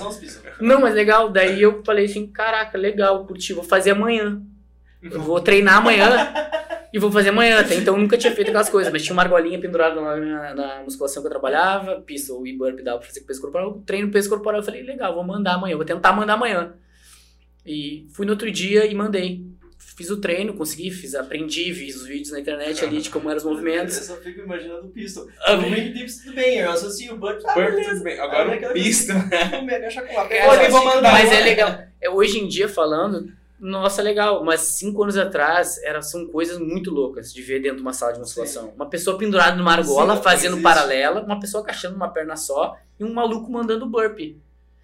uns 0.09 0.17
pistas. 0.17 0.43
Não, 0.61 0.81
mas 0.81 0.95
legal. 0.95 1.31
Daí 1.31 1.61
eu 1.61 1.83
falei 1.85 2.07
assim, 2.07 2.27
caraca, 2.27 2.77
legal, 2.79 3.25
curti, 3.27 3.53
vou 3.53 3.65
fazer 3.65 3.91
amanhã. 3.91 4.41
Eu 5.03 5.21
vou 5.21 5.41
treinar 5.41 5.79
amanhã. 5.79 6.33
E 6.93 6.99
vou 6.99 7.11
fazer 7.11 7.31
amanhã, 7.31 7.59
até 7.59 7.75
então 7.75 7.95
eu 7.95 8.01
nunca 8.01 8.19
tinha 8.19 8.35
feito 8.35 8.49
aquelas 8.49 8.69
coisas, 8.69 8.93
mas 8.93 9.03
tinha 9.03 9.15
uma 9.15 9.23
argolinha 9.23 9.59
pendurada 9.59 9.99
lá 9.99 10.15
na, 10.15 10.55
na 10.55 10.83
musculação 10.83 11.23
que 11.23 11.27
eu 11.27 11.31
trabalhava, 11.31 12.03
pistol 12.03 12.47
e 12.47 12.55
burp 12.55 12.81
dava 12.81 12.99
pra 12.99 13.07
fazer 13.07 13.21
com 13.21 13.27
peso 13.27 13.41
corporal, 13.41 13.83
treino 13.87 14.11
peso 14.11 14.29
corporal, 14.29 14.61
eu 14.61 14.65
falei, 14.65 14.83
legal, 14.83 15.15
vou 15.15 15.25
mandar 15.25 15.55
amanhã, 15.55 15.75
vou 15.75 15.87
tentar 15.87 16.13
mandar 16.13 16.35
amanhã. 16.35 16.75
E 17.65 18.07
fui 18.13 18.27
no 18.27 18.33
outro 18.33 18.51
dia 18.51 18.85
e 18.85 18.95
mandei. 18.95 19.43
Fiz 19.97 20.09
o 20.11 20.16
treino, 20.16 20.55
consegui, 20.55 20.90
fiz, 20.90 21.14
aprendi, 21.14 21.71
vi 21.71 21.90
os 21.90 22.07
vídeos 22.07 22.31
na 22.31 22.40
internet 22.40 22.83
ali 22.85 23.01
de 23.01 23.11
como 23.11 23.29
eram 23.29 23.37
os 23.38 23.45
movimentos. 23.45 23.97
Eu 23.99 24.03
só 24.03 24.16
fico 24.16 24.40
imaginando 24.40 24.87
o 24.87 24.90
pistol. 24.90 25.29
Ah, 25.45 25.55
O 25.55 25.61
ring 25.61 25.92
dips 25.92 26.23
tudo 26.25 26.35
bem, 26.35 26.59
eu 26.59 26.71
associo 26.71 27.12
o 27.14 27.18
burp. 27.18 27.40
Ah, 27.47 27.53
tudo 27.55 28.03
bem. 28.03 28.18
Agora 28.18 28.53
Aí 28.53 28.59
o 28.59 28.62
É, 30.31 30.68
vou 30.71 30.85
mandar. 30.85 31.12
Mas 31.12 31.31
é 31.31 31.40
legal. 31.40 31.79
É, 32.01 32.09
hoje 32.09 32.38
em 32.38 32.49
dia, 32.49 32.68
falando, 32.68 33.31
nossa, 33.61 34.01
é 34.01 34.05
legal. 34.05 34.42
Mas 34.42 34.61
cinco 34.61 35.03
anos 35.03 35.16
atrás, 35.16 35.79
era, 35.83 36.01
são 36.01 36.27
coisas 36.27 36.59
muito 36.59 36.90
loucas 36.90 37.33
de 37.33 37.42
ver 37.42 37.61
dentro 37.61 37.77
de 37.77 37.83
uma 37.83 37.92
sala 37.92 38.14
de 38.14 38.18
musculação. 38.18 38.73
Uma 38.75 38.87
pessoa 38.88 39.18
pendurada 39.18 39.57
numa 39.57 39.73
argola, 39.73 40.16
Sim, 40.16 40.23
fazendo 40.23 40.53
existe. 40.55 40.62
paralela, 40.62 41.23
uma 41.23 41.38
pessoa 41.38 41.62
agachando 41.62 41.97
uma 41.97 42.09
perna 42.09 42.35
só 42.35 42.77
e 42.99 43.05
um 43.05 43.12
maluco 43.12 43.53
mandando 43.53 43.85
burp. 43.87 44.18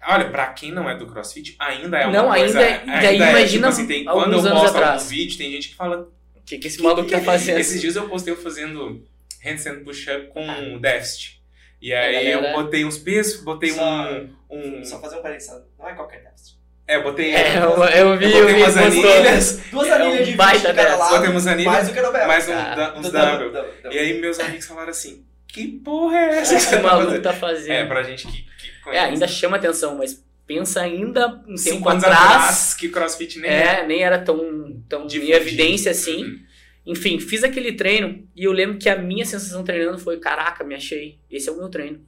Olha, 0.07 0.29
pra 0.29 0.47
quem 0.47 0.71
não 0.71 0.89
é 0.89 0.95
do 0.95 1.05
CrossFit, 1.05 1.55
ainda 1.59 1.97
é 1.99 2.05
uma 2.07 2.13
Não, 2.23 2.29
coisa... 2.29 2.59
ainda 2.59 2.61
é- 2.91 3.01
daí 3.01 3.21
é, 3.21 3.29
imagina 3.29 3.47
tipo 3.47 3.65
assim, 3.67 3.87
tem, 3.87 4.05
quando 4.05 4.33
eu 4.33 4.41
posto 4.41 4.67
atrás. 4.77 4.91
algum 5.01 5.05
vídeo, 5.09 5.37
tem 5.37 5.51
gente 5.51 5.69
que 5.69 5.75
fala... 5.75 6.07
O 6.35 6.41
que, 6.45 6.57
que 6.57 6.67
esse 6.67 6.81
maluco 6.81 7.07
tá 7.11 7.19
fazendo? 7.19 7.59
Esses 7.59 7.79
dias 7.81 7.95
eu 7.95 8.07
postei 8.09 8.33
eu 8.33 8.37
fazendo 8.37 9.03
handstand 9.43 9.83
push-up 9.83 10.27
com 10.27 10.77
déficit. 10.79 11.39
E 11.81 11.93
A 11.93 11.99
aí 12.01 12.31
eu 12.31 12.41
galera- 12.41 12.61
botei 12.63 12.83
uns 12.85 12.97
pesos, 12.97 13.41
botei 13.43 13.71
Só- 13.71 13.83
um... 13.83 14.29
um 14.49 14.83
Só 14.85 14.99
fazer 14.99 15.17
um 15.17 15.21
parênteses, 15.21 15.51
não 15.77 15.87
é 15.89 15.93
qualquer 15.93 16.23
déficit. 16.23 16.57
é, 16.87 16.99
botei... 17.01 17.33
É, 17.35 17.57
eu, 17.57 17.61
eu 17.61 18.17
vi, 18.17 18.25
eu 18.25 18.29
eu 18.31 18.41
botei 18.41 18.53
vi, 18.55 18.61
umas 18.63 18.77
anilhas, 18.77 19.61
Duas 19.69 19.87
É 19.87 19.91
anilhas 19.93 20.17
de 20.19 20.23
20 20.31 20.35
baita 20.35 20.69
de 20.69 20.73
cada 20.73 20.95
lado. 20.97 21.11
botei 21.15 21.29
umas 21.29 21.47
anilhas, 21.47 21.73
Mais 21.73 21.87
do 21.87 21.93
que 21.93 22.01
no 22.01 22.11
Bel. 22.11 22.27
mais 22.27 22.47
um, 22.49 22.53
Ah, 22.53 22.75
da- 22.75 22.93
uns 22.97 23.11
dumbbell. 23.11 23.65
E 23.91 23.97
aí 23.99 24.19
meus 24.19 24.39
amigos 24.39 24.65
falaram 24.65 24.89
assim, 24.89 25.23
que 25.47 25.67
porra 25.67 26.17
é 26.17 26.29
essa 26.39 26.51
que 26.55 26.61
Esse 26.61 26.65
você 26.69 26.75
tá 26.77 26.81
maluco 26.81 27.05
fazendo? 27.07 27.21
tá 27.23 27.33
fazendo. 27.33 27.71
É, 27.71 27.85
pra 27.85 28.03
gente 28.03 28.27
que, 28.27 28.45
que 28.58 28.58
É, 28.93 28.99
ainda 28.99 29.27
chama 29.27 29.57
atenção, 29.57 29.97
mas 29.97 30.23
pensa 30.45 30.81
ainda 30.81 31.27
um 31.27 31.55
tempo 31.55 31.57
Cinco 31.57 31.89
anos 31.89 32.03
atrás. 32.03 32.23
atrás, 32.25 32.73
que 32.73 32.89
CrossFit 32.89 33.39
nem 33.39 33.51
É, 33.51 33.85
nem 33.85 34.01
era 34.03 34.17
tão, 34.19 34.81
tão 34.89 35.03
em 35.03 35.07
Difundido. 35.07 35.37
evidência 35.37 35.91
assim. 35.91 36.23
Uhum. 36.23 36.39
Enfim, 36.87 37.19
fiz 37.19 37.43
aquele 37.43 37.73
treino 37.73 38.27
e 38.35 38.45
eu 38.45 38.51
lembro 38.51 38.79
que 38.79 38.89
a 38.89 38.97
minha 38.97 39.25
sensação 39.25 39.63
treinando 39.63 39.99
foi: 39.99 40.17
caraca, 40.19 40.63
me 40.63 40.73
achei. 40.73 41.19
Esse 41.29 41.49
é 41.49 41.51
o 41.51 41.57
meu 41.57 41.69
treino. 41.69 42.03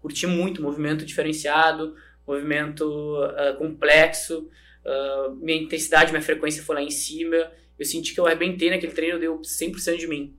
Curti 0.00 0.26
muito, 0.26 0.60
movimento 0.60 1.04
diferenciado, 1.04 1.94
movimento 2.26 3.16
ah, 3.36 3.54
complexo, 3.56 4.48
ah, 4.84 5.32
minha 5.40 5.62
intensidade, 5.62 6.10
minha 6.10 6.22
frequência 6.22 6.62
foi 6.62 6.74
lá 6.74 6.82
em 6.82 6.90
cima. 6.90 7.36
Eu 7.78 7.84
senti 7.84 8.12
que 8.12 8.20
eu 8.20 8.26
arrebentei 8.26 8.70
naquele 8.70 8.92
treino, 8.92 9.18
deu 9.18 9.40
100% 9.40 9.96
de 9.98 10.06
mim. 10.06 10.34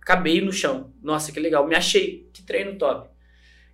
Acabei 0.00 0.40
no 0.40 0.52
chão. 0.52 0.92
Nossa, 1.02 1.32
que 1.32 1.40
legal. 1.40 1.66
Me 1.66 1.74
achei. 1.74 2.28
Que 2.32 2.42
treino 2.42 2.76
top. 2.78 3.08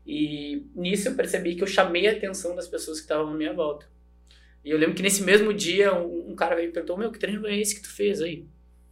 E 0.07 0.67
nisso 0.75 1.09
eu 1.09 1.15
percebi 1.15 1.55
que 1.55 1.63
eu 1.63 1.67
chamei 1.67 2.09
a 2.09 2.13
atenção 2.13 2.55
das 2.57 2.67
pessoas 2.69 2.99
que 2.99 3.05
estavam 3.05 3.33
à 3.33 3.37
minha 3.37 3.53
volta. 3.53 3.87
E 4.65 4.71
eu 4.71 4.79
lembro 4.79 4.95
que 4.95 5.03
nesse 5.03 5.23
mesmo 5.23 5.53
dia 5.53 5.95
um, 5.95 6.31
um 6.31 6.35
cara 6.35 6.55
veio 6.57 6.69
e 6.69 6.73
perguntou: 6.73 6.97
Meu, 6.97 7.11
que 7.13 7.19
treino 7.19 7.47
é 7.47 7.57
esse 7.59 7.75
que 7.77 7.83
tu 7.83 7.91
fez 7.91 8.21
aí? 8.21 8.45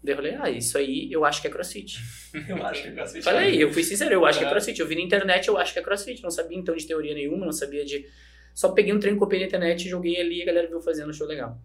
Daí 0.02 0.12
eu 0.12 0.16
falei: 0.16 0.34
Ah, 0.38 0.50
isso 0.50 0.78
aí 0.78 1.10
eu 1.12 1.24
acho 1.24 1.40
que 1.40 1.48
é 1.48 1.50
crossfit. 1.50 1.98
Eu 2.48 2.64
acho 2.64 2.82
que 2.82 2.88
é 2.88 2.92
CrossFit. 2.92 3.24
Falei, 3.24 3.60
eu 3.60 3.72
fui 3.72 3.82
sincero, 3.82 4.14
eu 4.14 4.24
acho 4.24 4.38
que 4.38 4.44
é 4.44 4.48
É. 4.48 4.50
crossfit. 4.50 4.78
Eu 4.80 4.86
vi 4.86 4.94
na 4.94 5.00
internet, 5.00 5.48
eu 5.48 5.58
acho 5.58 5.72
que 5.72 5.78
é 5.80 5.82
crossfit. 5.82 6.22
Não 6.22 6.30
sabia 6.30 6.56
então 6.56 6.76
de 6.76 6.86
teoria 6.86 7.12
nenhuma, 7.12 7.44
não 7.44 7.52
sabia 7.52 7.84
de. 7.84 8.06
Só 8.54 8.68
peguei 8.70 8.92
um 8.92 8.98
treino, 9.00 9.18
copiei 9.18 9.40
na 9.40 9.46
internet, 9.48 9.88
joguei 9.88 10.18
ali 10.20 10.38
e 10.38 10.42
a 10.42 10.46
galera 10.46 10.68
viu 10.68 10.80
fazendo, 10.80 11.10
achou 11.10 11.26
legal. 11.26 11.60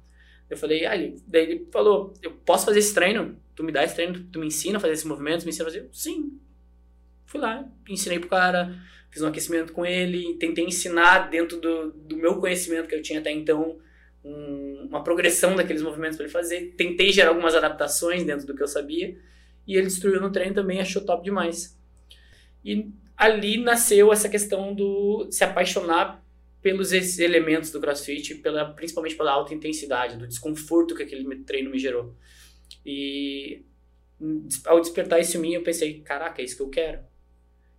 Eu 0.49 0.57
falei, 0.57 0.85
ah, 0.85 0.95
ele, 0.95 1.21
daí 1.27 1.43
ele 1.43 1.67
falou: 1.71 2.13
Eu 2.21 2.31
posso 2.31 2.65
fazer 2.65 2.79
esse 2.79 2.93
treino? 2.93 3.39
Tu 3.55 3.63
me 3.63 3.71
dá 3.71 3.83
esse 3.83 3.95
treino, 3.95 4.13
tu, 4.15 4.23
tu 4.23 4.39
me 4.39 4.47
ensina 4.47 4.77
a 4.77 4.79
fazer 4.81 4.93
esse 4.93 5.07
movimento, 5.07 5.41
tu 5.41 5.45
me 5.45 5.49
ensina 5.51 5.67
a 5.67 5.71
fazer? 5.71 5.87
Sim. 5.91 6.39
Fui 7.25 7.39
lá, 7.39 7.67
ensinei 7.87 8.19
pro 8.19 8.29
cara, 8.29 8.75
fiz 9.15 9.23
um 9.23 9.27
aquecimento 9.27 9.71
com 9.71 9.85
ele, 9.85 10.33
tentei 10.33 10.65
ensinar 10.65 11.29
dentro 11.29 11.57
do, 11.57 11.91
do 11.93 12.17
meu 12.17 12.37
conhecimento 12.37 12.85
que 12.85 12.95
eu 12.95 13.01
tinha 13.01 13.19
até 13.19 13.31
então 13.31 13.79
um- 14.21 14.87
uma 14.89 15.01
progressão 15.01 15.55
daqueles 15.55 15.81
movimentos 15.81 16.17
para 16.17 16.25
ele 16.25 16.33
fazer. 16.33 16.73
Tentei 16.75 17.13
gerar 17.13 17.29
algumas 17.29 17.55
adaptações 17.55 18.25
dentro 18.25 18.45
do 18.45 18.53
que 18.53 18.61
eu 18.61 18.67
sabia 18.67 19.17
e 19.65 19.77
ele 19.77 19.87
destruiu 19.87 20.19
no 20.19 20.29
treino 20.33 20.53
também, 20.53 20.81
achou 20.81 21.01
top 21.05 21.23
demais. 21.23 21.79
E 22.63 22.91
ali 23.15 23.57
nasceu 23.57 24.11
essa 24.11 24.27
questão 24.27 24.75
do 24.75 25.29
se 25.31 25.45
apaixonar 25.45 26.21
pelos 26.61 26.91
elementos 27.17 27.71
do 27.71 27.79
CrossFit, 27.79 28.35
pela, 28.35 28.65
principalmente 28.73 29.15
pela 29.15 29.31
alta 29.31 29.53
intensidade, 29.53 30.17
do 30.17 30.27
desconforto 30.27 30.93
que 30.93 31.03
aquele 31.03 31.37
treino 31.45 31.69
me 31.71 31.79
gerou. 31.79 32.13
E 32.85 33.63
hum, 34.19 34.45
ao 34.65 34.81
despertar 34.81 35.21
isso 35.21 35.37
em 35.37 35.41
mim, 35.41 35.53
eu 35.53 35.63
pensei, 35.63 36.01
caraca, 36.01 36.41
é 36.41 36.45
isso 36.45 36.57
que 36.57 36.63
eu 36.63 36.69
quero. 36.69 36.99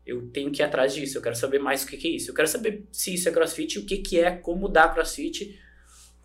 Eu 0.06 0.28
tenho 0.28 0.52
que 0.52 0.62
ir 0.62 0.64
atrás 0.64 0.94
disso, 0.94 1.18
eu 1.18 1.22
quero 1.22 1.34
saber 1.34 1.58
mais 1.58 1.82
o 1.82 1.86
que, 1.88 1.96
que 1.96 2.06
é 2.06 2.10
isso. 2.12 2.30
Eu 2.30 2.34
quero 2.34 2.46
saber 2.46 2.84
se 2.92 3.12
isso 3.12 3.28
é 3.28 3.32
CrossFit, 3.32 3.78
o 3.80 3.84
que, 3.84 3.98
que 3.98 4.20
é, 4.20 4.30
como 4.30 4.68
dar 4.68 4.94
CrossFit, 4.94 5.58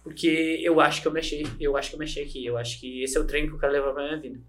porque 0.03 0.59
eu 0.61 0.79
acho 0.79 1.01
que 1.01 1.07
eu 1.07 1.11
mexi, 1.11 1.43
eu 1.59 1.75
acho 1.75 1.89
que 1.89 1.95
eu 1.95 1.99
mexi 1.99 2.19
aqui, 2.19 2.45
eu 2.45 2.57
acho 2.57 2.79
que 2.79 3.01
esse 3.01 3.17
é 3.17 3.19
o 3.19 3.25
treino 3.25 3.47
que 3.47 3.55
eu 3.55 3.59
quero 3.59 3.73
levar 3.73 3.93
pra 3.93 4.03
minha 4.03 4.19
vida. 4.19 4.39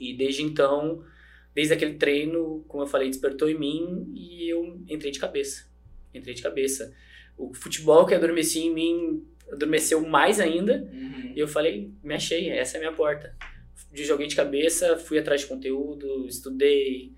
E 0.00 0.12
desde 0.12 0.42
então, 0.42 1.04
desde 1.54 1.74
aquele 1.74 1.94
treino, 1.94 2.64
como 2.66 2.82
eu 2.82 2.86
falei, 2.88 3.08
despertou 3.08 3.48
em 3.48 3.58
mim 3.58 4.12
e 4.14 4.48
eu 4.48 4.80
entrei 4.88 5.12
de 5.12 5.20
cabeça. 5.20 5.68
Entrei 6.12 6.34
de 6.34 6.42
cabeça. 6.42 6.92
O 7.36 7.54
futebol 7.54 8.04
que 8.04 8.14
adormecia 8.14 8.64
em 8.64 8.72
mim 8.74 9.24
adormeceu 9.50 10.00
mais 10.00 10.40
ainda. 10.40 10.88
Uhum. 10.92 11.32
E 11.34 11.38
eu 11.38 11.48
falei, 11.48 11.92
me 12.02 12.14
achei, 12.14 12.50
essa 12.50 12.76
é 12.76 12.78
a 12.78 12.80
minha 12.80 12.92
porta. 12.92 13.34
De 13.92 14.04
joguei 14.04 14.26
de 14.26 14.36
cabeça, 14.36 14.96
fui 14.96 15.18
atrás 15.18 15.42
de 15.42 15.46
conteúdo, 15.46 16.26
estudei, 16.26 17.12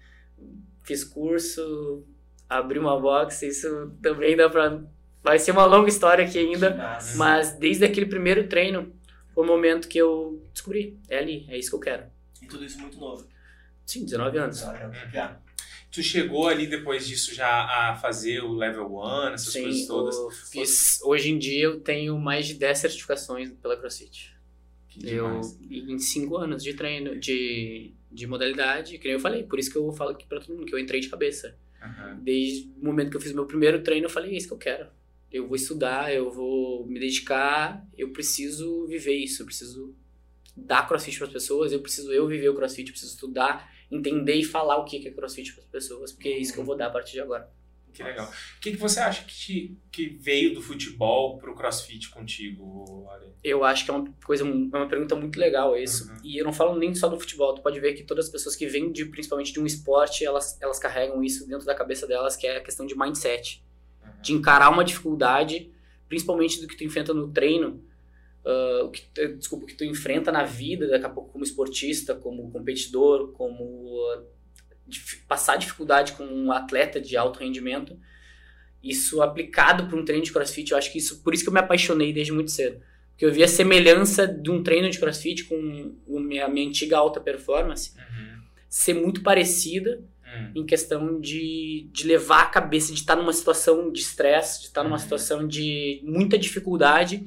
fiz 0.86 1.04
curso, 1.04 2.04
abri 2.48 2.78
uma 2.78 2.98
box, 2.98 3.42
isso 3.42 3.92
também 4.00 4.36
dá 4.36 4.48
pra. 4.48 4.80
Vai 5.22 5.38
ser 5.38 5.50
uma 5.50 5.66
longa 5.66 5.88
história 5.88 6.24
aqui 6.24 6.38
ainda. 6.38 6.74
Mas, 6.74 7.16
Mas 7.16 7.52
desde 7.58 7.84
aquele 7.84 8.06
primeiro 8.06 8.48
treino, 8.48 8.94
foi 9.34 9.44
o 9.44 9.46
momento 9.46 9.88
que 9.88 9.98
eu 9.98 10.42
descobri. 10.52 10.98
É 11.08 11.18
ali, 11.18 11.44
é 11.48 11.58
isso 11.58 11.70
que 11.70 11.76
eu 11.76 11.80
quero. 11.80 12.04
E 12.40 12.46
tudo 12.46 12.64
isso 12.64 12.78
muito 12.80 12.98
novo. 12.98 13.26
Sim, 13.84 14.04
19 14.04 14.38
anos. 14.38 14.60
Já. 15.12 15.40
Tu 15.90 16.02
chegou 16.02 16.46
ali 16.48 16.66
depois 16.66 17.06
disso 17.06 17.34
já 17.34 17.48
a 17.90 17.96
fazer 17.96 18.40
o 18.42 18.52
level 18.52 18.96
1, 18.96 19.28
essas 19.28 19.52
coisas 19.54 19.80
Sim, 19.80 19.86
todas? 19.86 20.14
eu 20.16 20.30
fiz, 20.30 21.00
hoje 21.02 21.30
em 21.30 21.38
dia 21.38 21.64
eu 21.64 21.80
tenho 21.80 22.18
mais 22.18 22.46
de 22.46 22.54
10 22.54 22.78
certificações 22.78 23.50
pela 23.50 23.76
CrossFit. 23.76 24.34
Que 24.88 25.08
Eu, 25.08 25.26
demais. 25.28 25.58
em 25.70 25.98
5 25.98 26.36
anos 26.36 26.62
de 26.62 26.74
treino, 26.74 27.18
de, 27.18 27.94
de 28.16 28.26
modalidade, 28.26 28.98
que 28.98 29.04
nem 29.04 29.14
eu 29.14 29.20
falei, 29.20 29.44
por 29.44 29.58
isso 29.58 29.70
que 29.70 29.76
eu 29.76 29.92
falo 29.92 30.10
aqui 30.10 30.26
pra 30.26 30.40
todo 30.40 30.56
mundo, 30.56 30.66
que 30.66 30.74
eu 30.74 30.78
entrei 30.78 31.00
de 31.00 31.08
cabeça. 31.08 31.56
Aham. 31.82 32.18
Desde 32.22 32.72
o 32.80 32.84
momento 32.84 33.10
que 33.10 33.16
eu 33.16 33.20
fiz 33.20 33.32
meu 33.32 33.46
primeiro 33.46 33.82
treino, 33.82 34.06
eu 34.06 34.10
falei, 34.10 34.32
é 34.32 34.36
isso 34.38 34.48
que 34.48 34.54
eu 34.54 34.58
quero. 34.58 34.88
Eu 35.30 35.46
vou 35.46 35.54
estudar, 35.54 36.12
eu 36.14 36.30
vou 36.30 36.86
me 36.86 36.98
dedicar, 36.98 37.86
eu 37.96 38.10
preciso 38.10 38.86
viver 38.86 39.14
isso, 39.14 39.42
eu 39.42 39.46
preciso 39.46 39.94
dar 40.56 40.88
crossfit 40.88 41.18
para 41.18 41.26
as 41.26 41.32
pessoas, 41.32 41.72
eu 41.72 41.80
preciso 41.80 42.10
eu 42.10 42.26
viver 42.26 42.48
o 42.48 42.54
crossfit, 42.54 42.88
eu 42.88 42.92
preciso 42.92 43.12
estudar, 43.12 43.70
entender 43.90 44.34
e 44.34 44.44
falar 44.44 44.78
o 44.78 44.84
que 44.84 44.98
que 44.98 45.08
é 45.08 45.10
crossfit 45.10 45.52
para 45.52 45.64
as 45.64 45.68
pessoas, 45.68 46.12
porque 46.12 46.30
é 46.30 46.38
isso 46.38 46.54
que 46.54 46.58
eu 46.58 46.64
vou 46.64 46.76
dar 46.76 46.86
a 46.86 46.90
partir 46.90 47.12
de 47.12 47.20
agora. 47.20 47.50
Que 47.96 48.02
legal. 48.02 48.26
O 48.26 48.60
que, 48.60 48.72
que 48.72 48.76
você 48.76 49.00
acha 49.00 49.24
que, 49.24 49.34
te- 49.34 49.78
que 49.90 50.08
veio 50.08 50.54
do 50.54 50.60
futebol 50.60 51.38
pro 51.38 51.54
crossfit 51.54 52.10
contigo, 52.10 53.08
Ari? 53.10 53.26
Eu 53.42 53.64
acho 53.64 53.84
que 53.84 53.90
é 53.90 53.94
uma 53.94 54.12
coisa, 54.24 54.44
é 54.44 54.46
uma 54.46 54.88
pergunta 54.88 55.14
muito 55.16 55.38
legal 55.40 55.76
isso. 55.76 56.10
Uhum. 56.10 56.18
E 56.22 56.38
eu 56.38 56.44
não 56.44 56.52
falo 56.52 56.78
nem 56.78 56.94
só 56.94 57.08
do 57.08 57.18
futebol, 57.18 57.54
tu 57.54 57.62
pode 57.62 57.80
ver 57.80 57.94
que 57.94 58.02
todas 58.04 58.26
as 58.26 58.30
pessoas 58.30 58.54
que 58.54 58.66
vêm 58.66 58.92
de, 58.92 59.04
principalmente 59.06 59.52
de 59.52 59.58
um 59.60 59.66
esporte, 59.66 60.24
elas, 60.24 60.60
elas 60.60 60.78
carregam 60.78 61.22
isso 61.24 61.46
dentro 61.48 61.64
da 61.64 61.74
cabeça 61.74 62.06
delas, 62.06 62.36
que 62.36 62.46
é 62.46 62.58
a 62.58 62.62
questão 62.62 62.86
de 62.86 62.96
mindset. 62.96 63.64
de 64.22 64.32
encarar 64.32 64.70
uma 64.70 64.84
dificuldade, 64.84 65.70
principalmente 66.08 66.60
do 66.60 66.66
que 66.68 66.76
tu 66.76 66.84
enfrenta 66.84 67.14
no 67.14 67.32
treino, 67.32 67.82
ah, 68.44 68.82
o 68.84 68.90
que, 68.90 69.02
tu- 69.14 69.36
desculpa, 69.36 69.64
o 69.64 69.68
que 69.68 69.74
tu 69.74 69.84
enfrenta 69.84 70.30
na 70.32 70.44
vida, 70.44 70.86
daqui 70.88 71.06
a 71.06 71.08
pouco 71.10 71.32
como 71.32 71.44
esportista, 71.44 72.14
como 72.14 72.50
competidor, 72.50 73.32
como 73.32 73.64
dif- 74.24 74.35
passar 75.28 75.56
dificuldade 75.56 76.12
com 76.12 76.24
um 76.24 76.52
atleta 76.52 77.00
de 77.00 77.16
alto 77.16 77.40
rendimento, 77.40 77.98
isso 78.82 79.20
aplicado 79.22 79.86
para 79.88 79.96
um 79.98 80.04
treino 80.04 80.24
de 80.24 80.32
crossfit, 80.32 80.70
eu 80.70 80.78
acho 80.78 80.92
que 80.92 80.98
isso, 80.98 81.22
por 81.22 81.34
isso 81.34 81.42
que 81.42 81.48
eu 81.48 81.54
me 81.54 81.60
apaixonei 81.60 82.12
desde 82.12 82.32
muito 82.32 82.50
cedo. 82.50 82.80
Porque 83.10 83.24
eu 83.24 83.32
vi 83.32 83.42
a 83.42 83.48
semelhança 83.48 84.26
de 84.28 84.50
um 84.50 84.62
treino 84.62 84.90
de 84.90 84.98
crossfit 84.98 85.44
com 85.44 85.94
o 86.06 86.20
minha, 86.20 86.44
a 86.44 86.48
minha 86.48 86.68
antiga 86.68 86.98
alta 86.98 87.20
performance 87.20 87.92
Uhum. 87.96 88.42
ser 88.68 88.94
muito 88.94 89.22
parecida 89.22 90.02
Hum. 90.26 90.52
em 90.54 90.66
questão 90.66 91.20
de, 91.20 91.88
de 91.92 92.06
levar 92.06 92.42
a 92.42 92.46
cabeça, 92.46 92.92
de 92.92 93.00
estar 93.00 93.16
numa 93.16 93.32
situação 93.32 93.90
de 93.90 94.00
estresse, 94.00 94.60
de 94.60 94.66
estar 94.66 94.84
numa 94.84 94.94
Uhum. 94.94 94.98
situação 94.98 95.46
de 95.48 96.00
muita 96.04 96.38
dificuldade, 96.38 97.26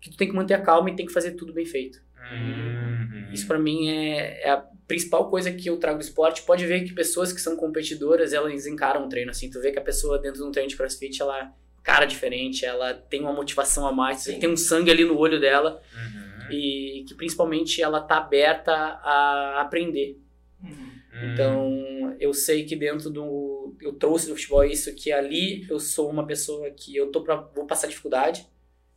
que 0.00 0.10
tu 0.10 0.16
tem 0.16 0.28
que 0.28 0.34
manter 0.34 0.54
a 0.54 0.60
calma 0.60 0.90
e 0.90 0.96
tem 0.96 1.06
que 1.06 1.12
fazer 1.12 1.32
tudo 1.32 1.52
bem 1.52 1.64
feito. 1.64 2.00
Uhum. 2.34 3.32
Isso 3.32 3.46
pra 3.46 3.58
mim 3.58 3.88
é, 3.88 4.42
é 4.42 4.50
a 4.50 4.64
principal 4.86 5.30
coisa 5.30 5.52
que 5.52 5.68
eu 5.68 5.78
trago 5.78 5.98
do 5.98 6.02
esporte. 6.02 6.42
Pode 6.42 6.66
ver 6.66 6.84
que 6.84 6.92
pessoas 6.92 7.32
que 7.32 7.40
são 7.40 7.56
competidoras, 7.56 8.32
elas 8.32 8.66
encaram 8.66 9.06
o 9.06 9.08
treino 9.08 9.30
assim. 9.30 9.50
Tu 9.50 9.60
vê 9.60 9.72
que 9.72 9.78
a 9.78 9.82
pessoa 9.82 10.18
dentro 10.18 10.40
de 10.40 10.46
um 10.46 10.50
treino 10.50 10.68
de 10.68 10.76
crossfit, 10.76 11.20
ela 11.20 11.52
cara 11.82 12.04
diferente, 12.04 12.64
ela 12.64 12.94
tem 12.94 13.20
uma 13.20 13.32
motivação 13.32 13.86
a 13.86 13.92
mais, 13.92 14.20
Sim. 14.20 14.38
tem 14.38 14.48
um 14.48 14.56
sangue 14.56 14.90
ali 14.90 15.04
no 15.04 15.18
olho 15.18 15.40
dela. 15.40 15.82
Uhum. 15.94 16.22
e 16.50 17.04
que 17.06 17.14
principalmente 17.14 17.80
ela 17.80 18.00
tá 18.00 18.18
aberta 18.18 18.72
a 18.72 19.60
aprender. 19.60 20.20
Uhum. 20.62 20.92
Hum. 21.12 21.32
Então, 21.32 22.16
eu 22.18 22.32
sei 22.32 22.64
que 22.64 22.74
dentro 22.74 23.10
do. 23.10 23.76
Eu 23.80 23.92
trouxe 23.94 24.28
do 24.28 24.34
futebol 24.34 24.64
isso, 24.64 24.94
que 24.94 25.12
ali 25.12 25.66
eu 25.68 25.78
sou 25.78 26.10
uma 26.10 26.26
pessoa 26.26 26.70
que 26.70 26.96
eu 26.96 27.10
tô 27.10 27.22
pra, 27.22 27.36
vou 27.36 27.66
passar 27.66 27.86
dificuldade, 27.86 28.46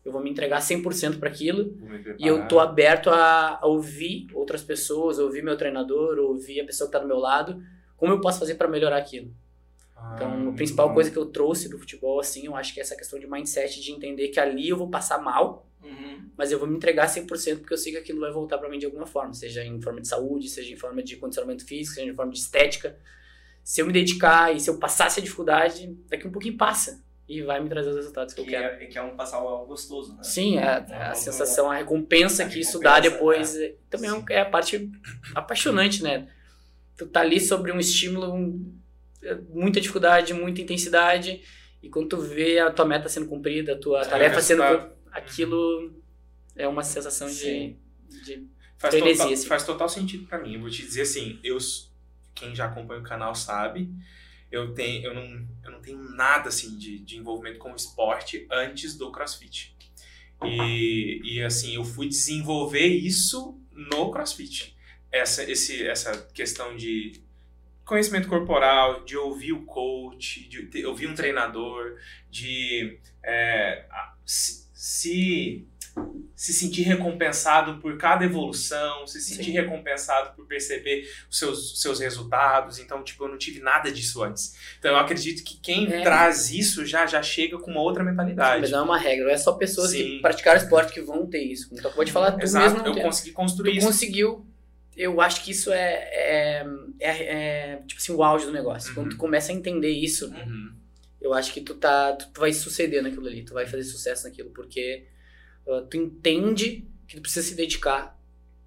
eu 0.05 0.11
vou 0.11 0.21
me 0.21 0.29
entregar 0.29 0.61
100% 0.61 1.19
para 1.19 1.29
aquilo, 1.29 1.75
e 2.19 2.27
eu 2.27 2.47
tô 2.47 2.59
aberto 2.59 3.09
a, 3.09 3.59
a 3.61 3.65
ouvir 3.65 4.27
outras 4.33 4.63
pessoas, 4.63 5.19
ouvir 5.19 5.43
meu 5.43 5.57
treinador, 5.57 6.17
ouvir 6.19 6.61
a 6.61 6.65
pessoa 6.65 6.87
que 6.87 6.93
tá 6.93 6.99
do 6.99 7.07
meu 7.07 7.17
lado, 7.17 7.61
como 7.97 8.13
eu 8.13 8.21
posso 8.21 8.39
fazer 8.39 8.55
para 8.55 8.67
melhorar 8.67 8.97
aquilo. 8.97 9.33
Então, 10.13 10.47
Ah, 10.47 10.49
a 10.49 10.53
principal 10.53 10.87
muito 10.87 10.95
coisa 10.95 11.11
que 11.11 11.17
eu 11.17 11.25
trouxe 11.25 11.69
do 11.69 11.79
futebol, 11.79 12.19
assim, 12.19 12.45
eu 12.45 12.55
acho 12.55 12.73
que 12.73 12.79
é 12.79 12.83
essa 12.83 12.95
questão 12.95 13.19
de 13.19 13.27
mindset, 13.27 13.81
de 13.81 13.91
entender 13.91 14.29
que 14.29 14.39
ali 14.39 14.69
eu 14.69 14.77
vou 14.77 14.89
passar 14.89 15.17
mal, 15.21 15.65
Uhum. 15.83 16.29
mas 16.37 16.51
eu 16.51 16.57
vou 16.59 16.67
me 16.67 16.75
entregar 16.75 17.07
100% 17.07 17.59
porque 17.59 17.73
eu 17.73 17.77
sei 17.77 17.91
que 17.91 17.97
aquilo 17.99 18.19
vai 18.19 18.31
voltar 18.31 18.57
pra 18.57 18.69
mim 18.69 18.79
de 18.79 18.85
alguma 18.85 19.05
forma, 19.05 19.33
seja 19.33 19.63
em 19.63 19.79
forma 19.81 20.01
de 20.01 20.07
saúde, 20.07 20.49
seja 20.49 20.73
em 20.73 20.77
forma 20.77 21.03
de 21.03 21.15
condicionamento 21.17 21.65
físico, 21.65 21.95
seja 21.95 22.11
em 22.11 22.15
forma 22.15 22.31
de 22.31 22.39
estética. 22.39 22.97
Se 23.63 23.81
eu 23.81 23.85
me 23.87 23.93
dedicar 23.93 24.55
e 24.55 24.59
se 24.59 24.69
eu 24.69 24.77
passasse 24.79 25.19
a 25.19 25.23
dificuldade, 25.23 25.95
daqui 26.09 26.27
um 26.27 26.31
pouquinho 26.31 26.57
passa 26.57 27.03
e 27.27 27.41
vai 27.41 27.59
me 27.59 27.67
trazer 27.69 27.89
os 27.89 27.95
resultados 27.95 28.33
que, 28.33 28.41
eu 28.41 28.45
Que 28.45 28.51
quero. 28.51 28.65
é, 28.83 28.85
que 28.85 28.97
é 28.97 29.01
um 29.01 29.15
passar 29.15 29.37
algo 29.37 29.65
gostoso, 29.65 30.15
né? 30.15 30.23
Sim, 30.23 30.57
é, 30.57 30.67
a 30.67 30.79
uma- 30.87 31.15
sensação, 31.15 31.71
a 31.71 31.75
recompensa 31.77 32.43
a 32.45 32.49
que 32.49 32.59
isso 32.59 32.79
dá 32.79 32.95
recompensa, 32.99 33.13
depois 33.17 33.55
é- 33.57 33.75
também 33.89 34.09
é 34.09 34.13
Sim. 34.13 34.25
é 34.29 34.41
a 34.41 34.45
parte 34.45 34.91
apaixonante, 35.33 36.03
né? 36.03 36.27
Tu 36.97 37.07
tá 37.07 37.21
ali 37.21 37.39
sobre 37.39 37.71
um 37.71 37.79
estímulo, 37.79 38.61
muita 39.49 39.81
dificuldade, 39.81 40.33
muita 40.33 40.61
intensidade, 40.61 41.41
e 41.81 41.89
quando 41.89 42.09
tu 42.09 42.17
vê 42.17 42.59
a 42.59 42.71
tua 42.71 42.85
meta 42.85 43.09
sendo 43.09 43.27
cumprida, 43.27 43.73
a 43.73 43.77
tua 43.79 44.05
tarefa 44.05 44.39
sendo 44.41 44.61
aquilo 45.11 45.93
é 46.55 46.67
uma 46.67 46.83
sensação 46.83 47.27
de, 47.27 47.33
Sim. 47.33 47.77
de 48.23 48.47
Faz 48.77 48.93
Frenesia, 48.93 49.17
total, 49.23 49.33
assim. 49.33 49.47
faz 49.47 49.63
total 49.65 49.89
sentido 49.89 50.27
pra 50.27 50.37
mim. 50.37 50.53
Eu 50.55 50.61
vou 50.61 50.69
te 50.69 50.81
dizer 50.83 51.01
assim, 51.01 51.39
eu, 51.43 51.57
quem 52.35 52.53
já 52.53 52.65
acompanha 52.65 52.99
o 53.01 53.03
canal 53.03 53.33
sabe, 53.33 53.89
eu, 54.51 54.73
tenho, 54.73 55.03
eu, 55.03 55.13
não, 55.13 55.47
eu 55.63 55.71
não 55.71 55.81
tenho 55.81 55.97
nada 55.97 56.49
assim 56.49 56.77
de, 56.77 56.99
de 56.99 57.17
envolvimento 57.17 57.59
com 57.59 57.71
o 57.71 57.75
esporte 57.75 58.47
antes 58.51 58.95
do 58.95 59.11
CrossFit. 59.11 59.75
E, 60.43 61.21
e 61.23 61.41
assim, 61.41 61.75
eu 61.75 61.83
fui 61.83 62.07
desenvolver 62.07 62.87
isso 62.87 63.59
no 63.71 64.11
CrossFit. 64.11 64.75
Essa, 65.11 65.49
esse, 65.49 65.87
essa 65.87 66.27
questão 66.33 66.75
de 66.75 67.23
conhecimento 67.85 68.27
corporal, 68.27 69.05
de 69.05 69.15
ouvir 69.15 69.53
o 69.53 69.63
coach, 69.63 70.47
de 70.47 70.85
ouvir 70.85 71.07
um 71.07 71.15
treinador, 71.15 71.97
de 72.29 72.99
é, 73.23 73.85
se, 74.25 74.67
se 74.73 75.67
se 76.35 76.51
sentir 76.53 76.81
recompensado 76.81 77.79
por 77.79 77.97
cada 77.97 78.25
evolução, 78.25 79.07
se 79.07 79.21
sentir 79.21 79.45
Sim. 79.45 79.51
recompensado 79.53 80.35
por 80.35 80.45
perceber 80.45 81.09
os 81.29 81.37
seus, 81.39 81.81
seus 81.81 81.99
resultados. 82.01 82.77
Então, 82.77 83.01
tipo, 83.03 83.23
eu 83.23 83.29
não 83.29 83.37
tive 83.37 83.61
nada 83.61 83.89
disso 83.89 84.21
antes. 84.21 84.53
Então, 84.77 84.91
eu 84.91 84.97
acredito 84.97 85.43
que 85.45 85.57
quem 85.61 85.91
É. 85.91 86.01
traz 86.01 86.51
isso 86.51 86.85
já, 86.85 87.05
já 87.05 87.23
chega 87.23 87.57
com 87.57 87.71
uma 87.71 87.79
outra 87.81 88.03
mentalidade. 88.03 88.61
Mas 88.61 88.71
não 88.71 88.79
é 88.79 88.81
uma 88.81 88.97
regra, 88.97 89.25
não 89.25 89.31
é 89.31 89.37
só 89.37 89.53
pessoas 89.53 89.91
Sim. 89.91 89.97
que 90.03 90.19
praticaram 90.19 90.59
esporte 90.61 90.91
que 90.91 90.99
vão 91.01 91.25
ter 91.25 91.41
isso. 91.41 91.69
Então 91.71 91.89
pode 91.93 92.11
falar, 92.11 92.33
tu 92.33 92.43
Exato, 92.43 92.73
mesmo 92.83 92.87
eu 92.99 93.01
consegui 93.01 93.31
construir 93.31 93.71
Tu 93.71 93.77
isso. 93.77 93.87
conseguiu. 93.87 94.45
Eu 94.97 95.21
acho 95.21 95.41
que 95.43 95.51
isso 95.51 95.71
é, 95.71 95.93
é, 96.11 96.65
é, 96.99 97.09
é, 97.73 97.75
tipo 97.87 97.99
assim, 98.01 98.11
o 98.13 98.21
auge 98.23 98.45
do 98.45 98.51
negócio. 98.51 98.89
Uhum. 98.89 98.95
Quando 98.95 99.09
tu 99.11 99.17
começa 99.17 99.51
a 99.51 99.55
entender 99.55 99.89
isso, 99.91 100.27
Uhum. 100.29 100.73
eu 101.21 101.33
acho 101.33 101.53
que 101.53 101.61
tu 101.61 101.75
tá. 101.75 102.11
Tu, 102.13 102.27
tu 102.33 102.39
vai 102.41 102.51
suceder 102.51 103.01
naquilo 103.01 103.25
ali, 103.27 103.43
tu 103.45 103.53
vai 103.53 103.65
fazer 103.65 103.83
sucesso 103.83 104.25
naquilo, 104.25 104.49
porque 104.51 105.05
tu 105.89 105.97
entende 105.97 106.87
que 107.07 107.15
tu 107.15 107.21
precisa 107.21 107.45
se 107.45 107.55
dedicar, 107.55 108.19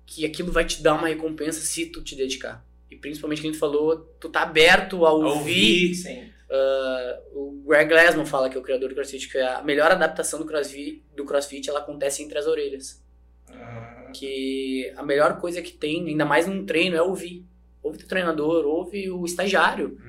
que 0.07 0.25
aquilo 0.25 0.53
vai 0.53 0.65
te 0.65 0.83
dar 0.83 0.95
uma 0.95 1.09
recompensa 1.09 1.61
se 1.61 1.87
tu 1.87 2.03
te 2.03 2.17
dedicar. 2.17 2.65
E 2.91 2.97
principalmente 2.97 3.41
que 3.41 3.49
a 3.49 3.51
gente 3.51 3.61
falou, 3.61 3.99
tu 4.19 4.29
tá 4.29 4.43
aberto 4.43 5.05
a 5.05 5.13
ouvir. 5.13 5.39
Ouvir. 5.39 5.95
Sim. 5.95 6.31
Ah, 6.51 7.21
o 7.33 7.63
Greg 7.67 7.89
Glassman 7.89 8.25
fala 8.25 8.49
que 8.49 8.57
é 8.57 8.61
o 8.61 8.63
criador 8.63 8.89
do 8.89 8.95
CrossFit, 8.95 9.29
que 9.29 9.39
a 9.39 9.63
melhor 9.63 9.91
adaptação 9.91 10.39
do 10.39 10.47
CrossFit, 10.47 11.03
do 11.15 11.25
CrossFit 11.25 11.69
ela 11.69 11.81
acontece 11.81 12.23
entre 12.23 12.39
as 12.39 12.47
orelhas. 12.47 13.03
Ah, 13.51 14.11
que 14.15 14.93
a 14.97 15.03
melhor 15.03 15.39
coisa 15.41 15.61
que 15.61 15.73
tem, 15.73 16.07
ainda 16.09 16.25
mais 16.25 16.47
num 16.47 16.65
treino, 16.65 16.97
é 16.97 17.03
ouvir. 17.03 17.45
Ouve 17.83 18.03
o 18.03 18.07
treinador, 18.07 18.67
ouve 18.67 19.11
o 19.11 19.25
estagiário. 19.25 20.01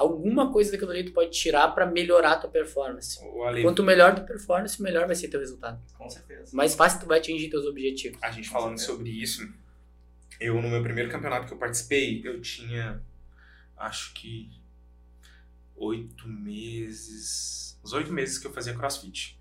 Alguma 0.00 0.50
coisa 0.50 0.72
daquilo 0.72 0.90
ali 0.90 1.04
tu 1.04 1.12
pode 1.12 1.30
tirar 1.30 1.68
pra 1.68 1.84
melhorar 1.84 2.32
a 2.32 2.36
tua 2.38 2.50
performance. 2.50 3.18
Quanto 3.62 3.82
melhor 3.82 4.14
tua 4.14 4.24
performance, 4.24 4.80
melhor 4.82 5.06
vai 5.06 5.14
ser 5.14 5.28
teu 5.28 5.38
resultado. 5.40 5.78
com 5.98 6.08
certeza. 6.08 6.56
Mais 6.56 6.74
fácil 6.74 7.00
tu 7.00 7.06
vai 7.06 7.18
atingir 7.18 7.50
teus 7.50 7.66
objetivos. 7.66 8.18
a 8.22 8.30
gente 8.30 8.48
falando 8.48 8.78
sobre 8.78 9.10
isso, 9.10 9.46
eu 10.40 10.54
no 10.62 10.68
meu 10.70 10.82
primeiro 10.82 11.10
campeonato 11.10 11.46
que 11.46 11.52
eu 11.52 11.58
participei, 11.58 12.22
eu 12.24 12.40
tinha 12.40 13.02
acho 13.76 14.14
que 14.14 14.48
oito 15.76 16.26
meses, 16.28 17.78
uns 17.84 17.92
oito 17.92 18.12
meses 18.12 18.38
que 18.38 18.46
eu 18.46 18.52
fazia 18.52 18.74
CrossFit. 18.74 19.38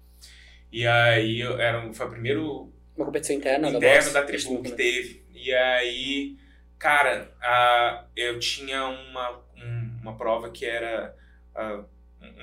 E 0.71 0.85
aí 0.85 1.39
eu, 1.39 1.59
era, 1.59 1.91
foi 1.93 2.05
o 2.05 2.09
primeiro 2.09 2.73
Uma 2.95 3.05
competição 3.05 3.35
interna 3.35 3.69
interno 3.69 4.11
da 4.13 4.21
da 4.21 4.27
tribu 4.27 4.61
que 4.61 4.69
né? 4.71 4.75
teve. 4.75 5.23
E 5.33 5.53
aí, 5.53 6.37
cara, 6.77 7.33
a, 7.41 8.05
eu 8.15 8.37
tinha 8.39 8.85
uma, 8.85 9.31
um- 9.31 9.41
uma 10.01 10.17
prova 10.17 10.49
que 10.49 10.65
era 10.65 11.15
ah, 11.55 11.83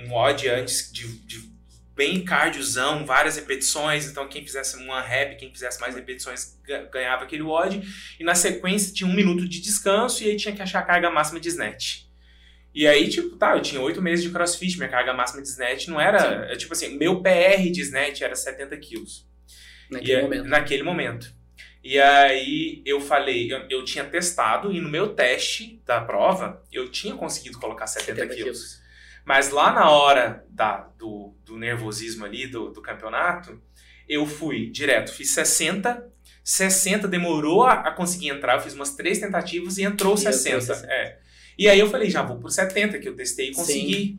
um 0.04 0.12
odd 0.14 0.48
antes 0.48 0.90
de, 0.92 1.06
de 1.26 1.50
bem 1.94 2.22
cardiozão, 2.24 3.06
várias 3.06 3.36
repetições. 3.36 4.06
Então, 4.08 4.28
quem 4.28 4.44
fizesse 4.44 4.76
uma 4.76 5.00
rep, 5.00 5.36
quem 5.36 5.50
fizesse 5.50 5.80
mais 5.80 5.94
repetições, 5.94 6.58
ga- 6.66 6.84
ganhava 6.92 7.24
aquele 7.24 7.42
odd. 7.42 7.82
E 8.20 8.24
na 8.24 8.34
sequência 8.34 8.92
tinha 8.92 9.08
um 9.08 9.14
minuto 9.14 9.48
de 9.48 9.60
descanso 9.60 10.22
e 10.22 10.30
aí 10.30 10.36
tinha 10.36 10.54
que 10.54 10.62
achar 10.62 10.80
a 10.80 10.82
carga 10.84 11.10
máxima 11.10 11.40
de 11.40 11.48
snatch. 11.48 12.04
E 12.74 12.86
aí, 12.86 13.08
tipo, 13.08 13.36
tá, 13.36 13.56
eu 13.56 13.62
tinha 13.62 13.80
oito 13.80 14.02
meses 14.02 14.22
de 14.22 14.30
crossfit, 14.30 14.76
minha 14.76 14.90
carga 14.90 15.14
máxima 15.14 15.40
de 15.40 15.48
snatch 15.48 15.86
não 15.88 15.98
era. 15.98 16.52
é, 16.52 16.56
Tipo 16.56 16.74
assim, 16.74 16.98
meu 16.98 17.22
PR 17.22 17.70
de 17.72 17.80
snatch 17.80 18.20
era 18.20 18.36
70 18.36 18.76
quilos. 18.76 19.26
Naquele 19.90 20.12
E 20.12 20.14
é- 20.16 20.22
momento. 20.22 20.44
Naquele 20.48 20.82
momento. 20.82 21.34
E 21.88 22.00
aí 22.00 22.82
eu 22.84 23.00
falei, 23.00 23.52
eu, 23.52 23.64
eu 23.70 23.84
tinha 23.84 24.04
testado 24.04 24.72
e 24.72 24.80
no 24.80 24.88
meu 24.88 25.14
teste 25.14 25.80
da 25.86 26.00
prova 26.00 26.60
eu 26.72 26.90
tinha 26.90 27.14
conseguido 27.14 27.60
colocar 27.60 27.86
70, 27.86 28.22
70 28.22 28.34
quilos. 28.34 28.80
Mas 29.24 29.50
lá 29.50 29.72
na 29.72 29.88
hora 29.88 30.44
da, 30.50 30.78
do, 30.98 31.32
do 31.44 31.56
nervosismo 31.56 32.24
ali, 32.24 32.48
do, 32.48 32.72
do 32.72 32.82
campeonato, 32.82 33.62
eu 34.08 34.26
fui 34.26 34.68
direto, 34.68 35.12
fiz 35.12 35.30
60, 35.30 36.12
60 36.42 37.06
demorou 37.06 37.62
a, 37.62 37.74
a 37.74 37.92
conseguir 37.92 38.30
entrar, 38.30 38.56
eu 38.56 38.62
fiz 38.62 38.74
umas 38.74 38.96
três 38.96 39.20
tentativas 39.20 39.78
e 39.78 39.84
entrou 39.84 40.14
E 40.14 40.18
entrou 40.18 40.32
60. 40.32 40.60
60. 40.60 40.92
É. 40.92 41.20
E 41.56 41.68
aí 41.68 41.78
eu 41.78 41.88
falei, 41.88 42.10
já 42.10 42.20
vou 42.20 42.40
por 42.40 42.50
70, 42.50 42.98
que 42.98 43.08
eu 43.08 43.14
testei 43.14 43.50
e 43.50 43.54
consegui. 43.54 44.18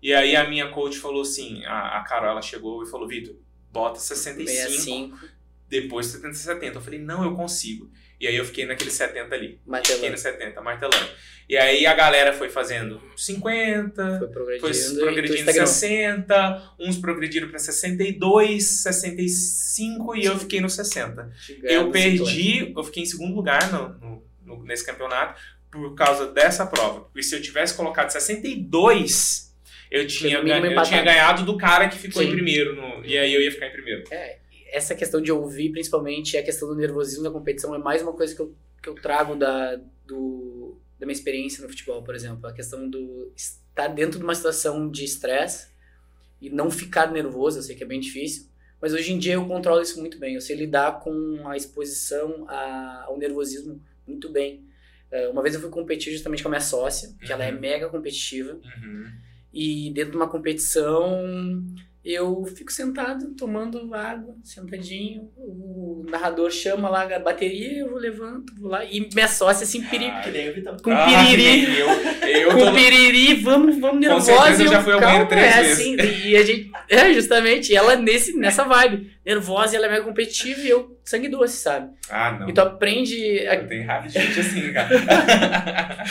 E 0.00 0.14
aí 0.14 0.36
a 0.36 0.48
minha 0.48 0.70
coach 0.70 0.96
falou 0.98 1.22
assim, 1.22 1.64
a, 1.64 1.98
a 1.98 2.04
Carol 2.04 2.30
ela 2.30 2.42
chegou 2.42 2.84
e 2.84 2.86
falou, 2.88 3.08
Vitor, 3.08 3.34
bota 3.72 3.98
65 3.98 4.46
65, 4.46 5.18
depois 5.68 6.06
70 6.06 6.34
70. 6.34 6.76
Eu 6.78 6.80
falei, 6.82 6.98
não, 7.00 7.22
eu 7.24 7.34
consigo. 7.34 7.90
E 8.20 8.26
aí 8.26 8.34
eu 8.36 8.44
fiquei 8.44 8.66
naquele 8.66 8.90
70 8.90 9.34
ali. 9.34 9.46
Fiquei 9.48 9.60
martelando. 9.66 10.10
no 10.10 10.18
70, 10.18 10.60
martelando. 10.60 11.08
E 11.48 11.56
aí 11.56 11.86
a 11.86 11.94
galera 11.94 12.32
foi 12.32 12.48
fazendo 12.50 13.00
50, 13.16 14.18
Foi 14.18 14.28
progredindo. 14.28 14.68
foi 14.94 14.98
progredindo 15.02 15.38
estagnou. 15.38 15.66
60, 15.66 16.72
uns 16.80 16.96
progrediram 16.98 17.48
para 17.48 17.58
62, 17.58 18.64
65 18.82 20.16
e 20.16 20.24
eu 20.24 20.38
fiquei 20.38 20.60
no 20.60 20.68
60. 20.68 21.30
Ganhar 21.60 21.74
Eu 21.74 21.90
perdi, 21.90 22.72
eu 22.76 22.84
fiquei 22.84 23.02
em 23.02 23.06
segundo 23.06 23.34
lugar 23.34 23.70
no, 23.72 24.22
no- 24.44 24.64
nesse 24.64 24.84
campeonato 24.84 25.40
por 25.70 25.94
causa 25.94 26.26
dessa 26.32 26.66
prova. 26.66 27.02
Porque 27.02 27.22
se 27.22 27.34
eu 27.34 27.40
tivesse 27.40 27.74
colocado 27.74 28.10
62, 28.10 29.54
eu 29.90 30.06
tinha, 30.06 30.38
eu 30.38 30.82
tinha 30.82 31.02
ganhado 31.02 31.44
do 31.44 31.56
cara 31.56 31.88
que 31.88 31.96
ficou 31.98 32.22
Sim. 32.22 32.28
em 32.28 32.32
primeiro. 32.32 32.74
no- 32.76 33.04
e 33.04 33.16
aí 33.16 33.32
eu 33.32 33.40
ia 33.40 33.50
ficar 33.50 33.68
em 33.68 33.72
primeiro. 33.72 34.04
Essa 34.72 34.94
questão 34.94 35.20
de 35.20 35.30
ouvir, 35.32 35.70
principalmente, 35.72 36.36
a 36.36 36.42
questão 36.42 36.68
do 36.68 36.74
nervosismo 36.76 37.24
da 37.24 37.30
competição, 37.30 37.74
é 37.74 37.78
mais 37.78 38.02
uma 38.02 38.12
coisa 38.12 38.34
que 38.34 38.40
eu, 38.40 38.54
que 38.82 38.88
eu 38.88 38.94
trago 38.94 39.34
da, 39.34 39.76
do, 40.06 40.76
da 40.98 41.06
minha 41.06 41.12
experiência 41.16 41.62
no 41.62 41.68
futebol, 41.68 42.02
por 42.02 42.14
exemplo. 42.14 42.46
A 42.46 42.52
questão 42.52 42.88
do 42.88 43.32
estar 43.36 43.88
dentro 43.88 44.18
de 44.18 44.24
uma 44.24 44.34
situação 44.34 44.90
de 44.90 45.04
estresse 45.04 45.68
e 46.40 46.50
não 46.50 46.70
ficar 46.70 47.10
nervoso, 47.10 47.58
eu 47.58 47.62
sei 47.62 47.74
que 47.76 47.82
é 47.82 47.86
bem 47.86 48.00
difícil, 48.00 48.46
mas 48.80 48.92
hoje 48.92 49.12
em 49.12 49.18
dia 49.18 49.34
eu 49.34 49.46
controlo 49.46 49.82
isso 49.82 49.98
muito 50.00 50.18
bem. 50.18 50.34
Eu 50.34 50.40
sei 50.40 50.54
lidar 50.56 51.00
com 51.00 51.42
a 51.48 51.56
exposição 51.56 52.44
a- 52.48 53.04
ao 53.06 53.18
nervosismo 53.18 53.80
muito 54.06 54.30
bem. 54.30 54.64
Eh, 55.10 55.28
Uma 55.28 55.42
vez 55.42 55.54
eu 55.54 55.60
fui 55.60 55.70
competir 55.70 56.12
justamente 56.12 56.42
com 56.42 56.48
a 56.48 56.50
minha 56.50 56.60
sócia, 56.60 57.10
que 57.24 57.32
ela 57.32 57.44
é 57.44 57.52
Uhum. 57.52 57.58
mega 57.60 57.88
competitiva, 57.88 58.52
Uhum. 58.54 59.06
e 59.52 59.90
dentro 59.92 60.12
de 60.12 60.16
uma 60.16 60.28
competição, 60.28 61.64
eu 62.10 62.44
fico 62.56 62.72
sentado 62.72 63.34
tomando 63.36 63.92
água, 63.94 64.34
sentadinho. 64.42 65.30
O 65.36 66.04
narrador 66.08 66.50
chama 66.50 66.88
lá 66.88 67.02
a 67.14 67.18
bateria, 67.18 67.78
eu 67.80 67.94
levanto, 67.94 68.52
vou 68.58 68.70
lá. 68.70 68.84
E 68.84 69.08
minha 69.14 69.28
sócia 69.28 69.64
assim, 69.64 69.82
piri, 69.82 70.06
Ah, 70.06 70.22
com 70.82 70.90
Ah, 70.92 71.06
piriri. 71.06 71.78
Eu, 72.28 72.40
eu 72.40 72.50
Com 72.52 72.58
tô, 72.58 72.72
piriri, 72.74 73.34
vamos, 73.34 73.78
vamos 73.78 74.00
nervosa. 74.00 74.32
certeza 74.32 74.62
e 74.62 74.66
eu, 74.66 74.70
já 74.72 74.82
foi 74.82 74.92
ao 74.94 75.00
banheiro 75.00 75.28
três 75.28 75.46
é 75.46 75.62
vezes. 75.62 75.72
assim, 75.78 75.96
e 76.28 76.36
a 76.36 76.42
gente, 76.44 76.70
é, 76.88 77.12
justamente, 77.14 77.74
ela 77.74 77.96
nesse, 77.96 78.36
nessa 78.36 78.64
vibe. 78.64 79.10
Nervosa 79.28 79.74
e 79.74 79.76
ela 79.76 79.86
é 79.86 79.90
mega 79.90 80.04
competitiva 80.04 80.60
e 80.62 80.68
eu 80.70 80.98
sangue 81.04 81.28
doce, 81.28 81.58
sabe? 81.58 81.90
Ah, 82.10 82.32
não. 82.32 82.48
E 82.48 82.52
tu 82.54 82.60
aprende. 82.62 83.14
a- 83.46 83.56
Eu 83.56 83.66
tenho 83.68 83.86
raiva 83.86 84.08
de 84.08 84.14
gente 84.14 84.40
assim, 84.40 84.72
cara. 84.72 84.88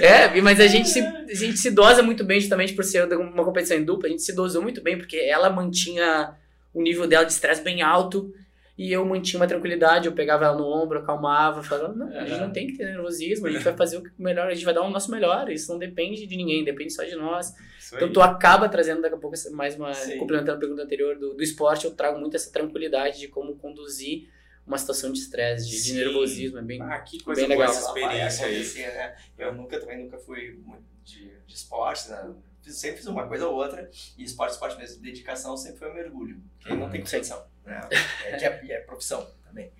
É, 0.00 0.40
mas 0.40 0.58
a 0.60 0.66
gente, 0.66 0.88
se, 0.88 1.00
a 1.00 1.34
gente 1.34 1.58
se 1.58 1.70
dosa 1.70 2.02
muito 2.02 2.24
bem 2.24 2.40
justamente 2.40 2.72
por 2.72 2.84
ser 2.84 3.06
uma 3.14 3.44
competição 3.44 3.76
em 3.76 3.84
dupla. 3.84 4.08
A 4.08 4.10
gente 4.10 4.22
se 4.22 4.34
dosou 4.34 4.62
muito 4.62 4.82
bem 4.82 4.96
porque 4.96 5.16
ela 5.16 5.50
mantinha 5.50 6.32
o 6.72 6.80
nível 6.82 7.06
dela 7.06 7.24
de 7.24 7.32
estresse 7.32 7.62
bem 7.62 7.82
alto 7.82 8.32
e 8.76 8.92
eu 8.92 9.04
mantinha 9.04 9.40
uma 9.40 9.46
tranquilidade. 9.46 10.06
Eu 10.06 10.12
pegava 10.12 10.44
ela 10.46 10.56
no 10.56 10.66
ombro, 10.66 10.98
acalmava, 10.98 11.62
falava: 11.62 11.94
Não, 11.94 12.08
a 12.08 12.24
gente 12.26 12.40
não 12.40 12.52
tem 12.52 12.66
que 12.66 12.76
ter 12.76 12.84
nervosismo, 12.84 13.46
a 13.46 13.50
gente 13.50 13.62
vai 13.62 13.76
fazer 13.76 13.98
o 13.98 14.02
melhor, 14.18 14.48
a 14.48 14.54
gente 14.54 14.64
vai 14.64 14.74
dar 14.74 14.82
o 14.82 14.90
nosso 14.90 15.10
melhor. 15.10 15.50
Isso 15.50 15.70
não 15.72 15.78
depende 15.78 16.26
de 16.26 16.36
ninguém, 16.36 16.64
depende 16.64 16.92
só 16.92 17.04
de 17.04 17.14
nós. 17.14 17.54
Isso 17.78 17.94
Então 17.96 18.08
aí. 18.08 18.14
tu 18.14 18.20
acaba 18.20 18.68
trazendo 18.68 19.02
daqui 19.02 19.14
a 19.14 19.18
pouco 19.18 19.36
mais 19.52 19.76
uma. 19.76 19.92
Sim. 19.94 20.18
Complementando 20.18 20.56
a 20.56 20.60
pergunta 20.60 20.82
anterior 20.82 21.16
do, 21.18 21.34
do 21.34 21.42
esporte, 21.42 21.84
eu 21.84 21.92
trago 21.94 22.18
muito 22.18 22.34
essa 22.36 22.50
tranquilidade 22.52 23.20
de 23.20 23.28
como 23.28 23.54
conduzir 23.56 24.28
uma 24.66 24.78
situação 24.78 25.12
de 25.12 25.18
estresse, 25.18 25.68
de, 25.68 25.82
de 25.82 25.92
nervosismo. 25.92 26.58
É 26.58 26.62
bem. 26.62 26.80
Ah, 26.80 26.98
que 27.00 27.22
coisa 27.22 27.46
Bem 27.46 27.56
boa 27.56 27.66
legal. 27.66 27.76
essa 27.76 27.86
experiência 27.88 28.46
aí. 28.46 28.94
né? 28.94 29.14
Eu 29.38 29.54
nunca 29.54 29.78
também 29.78 30.02
nunca 30.02 30.18
fui 30.18 30.58
muito 30.64 30.82
de, 31.04 31.30
de 31.46 31.54
esporte, 31.54 32.08
né? 32.08 32.34
Sempre 32.62 32.96
fiz 32.96 33.06
uma 33.06 33.28
coisa 33.28 33.46
ou 33.46 33.54
outra, 33.56 33.90
e 34.16 34.24
esporte, 34.24 34.52
esporte 34.52 34.78
mesmo, 34.78 35.02
dedicação 35.02 35.54
sempre 35.54 35.80
foi 35.80 35.90
um 35.90 35.94
mergulho, 35.94 36.40
que 36.60 36.70
não 36.74 36.88
tem 36.88 37.02
competição, 37.02 37.44
né? 37.64 37.80
É, 38.24 38.36
que 38.36 38.44
é, 38.44 38.64
e 38.64 38.72
é 38.72 38.80
profissão 38.80 39.26
também. 39.46 39.72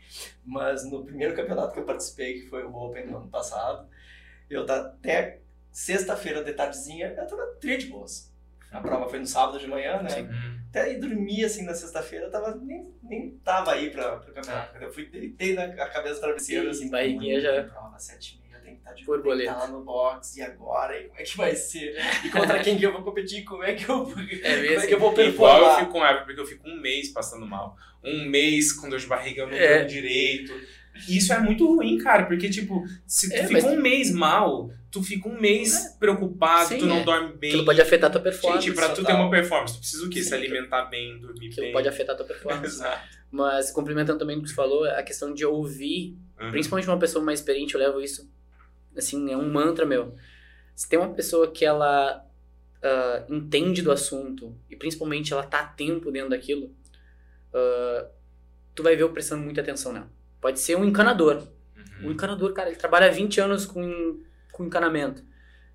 Mas 0.45 0.85
no 0.89 1.05
primeiro 1.05 1.35
campeonato 1.35 1.73
que 1.73 1.81
eu 1.81 1.85
participei, 1.85 2.41
que 2.43 2.49
foi 2.49 2.65
o 2.65 2.75
Open 2.75 3.07
do 3.07 3.17
ano 3.17 3.29
passado, 3.29 3.89
eu 4.49 4.65
tava 4.67 4.89
até 4.89 5.41
sexta-feira 5.71 6.43
de 6.45 6.53
tardezinha, 6.53 7.09
eu 7.17 7.27
tava 7.27 7.47
tri 7.61 7.77
de 7.77 7.87
boas. 7.87 8.33
A 8.71 8.81
prova 8.81 9.09
foi 9.09 9.21
no 9.21 9.27
sábado 9.27 9.59
de 9.59 9.67
manhã, 9.69 10.03
né? 10.03 10.11
Sim. 10.11 10.23
Hum. 10.29 10.61
Até 10.71 10.83
aí 10.83 10.99
dormi 10.99 11.45
assim 11.45 11.65
na 11.65 11.75
sexta-feira, 11.75 12.29
tava, 12.29 12.57
nem, 12.57 12.93
nem 13.03 13.31
tava 13.45 13.73
aí 13.73 13.91
pra, 13.91 14.17
pro 14.17 14.35
campeonato. 14.35 14.73
Quando 14.73 14.83
eu 14.83 14.93
fui, 14.93 15.07
deitei 15.07 15.55
na 15.55 15.63
a 15.65 15.89
cabeça 15.89 16.27
E 16.27 16.69
assim, 16.69 16.91
barriguinha 16.91 17.39
"Amanhã 17.39 17.41
já- 17.41 17.65
prova, 17.71 17.97
sete 18.01 18.43
estar 18.85 18.95
de 18.95 19.05
Borboleta. 19.05 19.51
estar 19.53 19.65
lá 19.65 19.69
no 19.69 19.85
box, 19.85 20.37
e 20.37 20.43
agora? 20.43 20.99
E 20.99 21.05
como 21.09 21.21
é 21.21 21.23
que 21.25 21.37
vai 21.37 21.57
ser? 21.57 21.97
E 22.25 22.29
contra 22.31 22.59
quem 22.63 22.79
que 22.79 22.85
eu 22.87 22.93
vou 22.93 23.03
competir? 23.03 23.45
Como 23.45 23.63
é 23.63 23.75
que 23.75 23.85
eu, 23.89 24.05
como 24.05 24.21
é 24.21 24.57
mesmo. 24.61 24.87
que 24.89 24.95
eu 24.95 24.99
vou 25.01 25.13
Igual 25.13 25.27
eu 25.27 25.33
performar? 25.33 25.79
fico 25.81 25.93
com 25.93 25.99
raiva, 26.01 26.25
porque 26.25 26.41
eu 26.41 26.47
fico 26.47 26.69
um 26.69 26.81
mês 26.81 27.09
passando 27.11 27.47
mal. 27.47 27.77
Um 28.03 28.27
mês 28.29 28.73
com 28.73 28.89
dor 28.89 28.99
de 28.99 29.07
barriga, 29.07 29.43
eu 29.43 29.47
não 29.47 29.55
É. 29.57 29.75
durmo 29.79 29.89
direito. 29.89 30.53
Isso 31.09 31.33
é 31.33 31.41
muito 31.41 31.67
ruim, 31.67 31.99
cara, 31.99 32.25
porque, 32.27 32.49
tipo, 32.49 32.85
se 33.07 33.29
tu 33.29 33.35
É, 33.35 33.39
fica 33.49 33.53
mas- 33.55 33.65
um 33.65 33.81
mês 33.81 34.13
mal, 34.13 34.71
tu 34.93 35.03
fica 35.03 35.29
um 35.29 35.41
mês 35.41 35.97
preocupado, 35.99 36.69
Sim, 36.69 36.79
tu 36.79 36.87
não 36.87 36.99
é. 36.99 37.03
dorme 37.03 37.33
bem. 37.37 37.51
Aquilo 37.51 37.65
pode 37.65 37.81
afetar 37.81 38.09
a 38.09 38.13
tua 38.13 38.21
performance. 38.21 38.65
Gente, 38.67 38.77
pra 38.77 38.89
tu 38.91 38.97
ter 38.97 39.03
total. 39.03 39.21
uma 39.23 39.31
performance, 39.31 39.75
tu 39.75 39.81
precisa 39.81 40.07
o 40.07 40.09
quê? 40.11 40.23
Se 40.23 40.29
Sim, 40.29 40.35
alimentar 40.37 40.85
bem, 40.85 41.19
dormir 41.19 41.49
Aquilo 41.49 41.63
bem. 41.63 41.73
pode 41.73 41.89
afetar 41.89 42.15
a 42.15 42.17
tua 42.19 42.27
performance. 42.27 42.77
Exato. 42.79 43.09
Mas 43.29 43.73
complementando 43.73 44.21
também 44.21 44.39
o 44.39 44.43
que 44.43 44.49
você 44.49 44.55
falou, 44.55 44.85
a 44.85 45.03
questão 45.03 45.35
de 45.35 45.45
ouvir, 45.45 46.17
Uhum. 46.41 46.51
principalmente 46.53 46.89
uma 46.89 46.99
pessoa 46.99 47.25
mais 47.25 47.41
experiente, 47.41 47.75
eu 47.75 47.81
levo 47.81 48.01
isso, 48.01 48.31
assim, 48.97 49.31
é 49.33 49.37
um 49.37 49.51
mantra 49.53 49.85
meu. 49.87 50.15
Se 50.75 50.89
tem 50.89 50.99
uma 50.99 51.13
pessoa 51.15 51.51
que 51.51 51.65
ela 51.65 52.25
ah, 52.83 53.25
entende 53.29 53.81
do 53.83 53.91
assunto 53.93 54.55
e 54.69 54.77
principalmente 54.77 55.33
ela 55.33 55.43
tá 55.45 55.61
a 55.61 55.67
tempo 55.67 56.11
dentro 56.11 56.31
daquilo, 56.31 56.75
ah, 57.53 58.07
tu 58.75 58.83
vai 58.83 58.97
ver 58.97 59.03
eu 59.03 59.11
prestando 59.11 59.43
muita 59.43 59.61
atenção 59.61 59.93
nela. 59.93 60.11
Pode 60.41 60.61
ser 60.61 60.77
um 60.77 60.85
encanador. 60.85 61.43
O 62.01 62.07
Uhum. 62.07 62.13
encanador, 62.13 62.53
cara, 62.53 62.69
ele 62.69 62.77
trabalha 62.77 63.07
há 63.07 63.11
20 63.11 63.41
anos 63.41 63.65
com, 63.65 64.21
com 64.53 64.65
encanamento. 64.65 65.23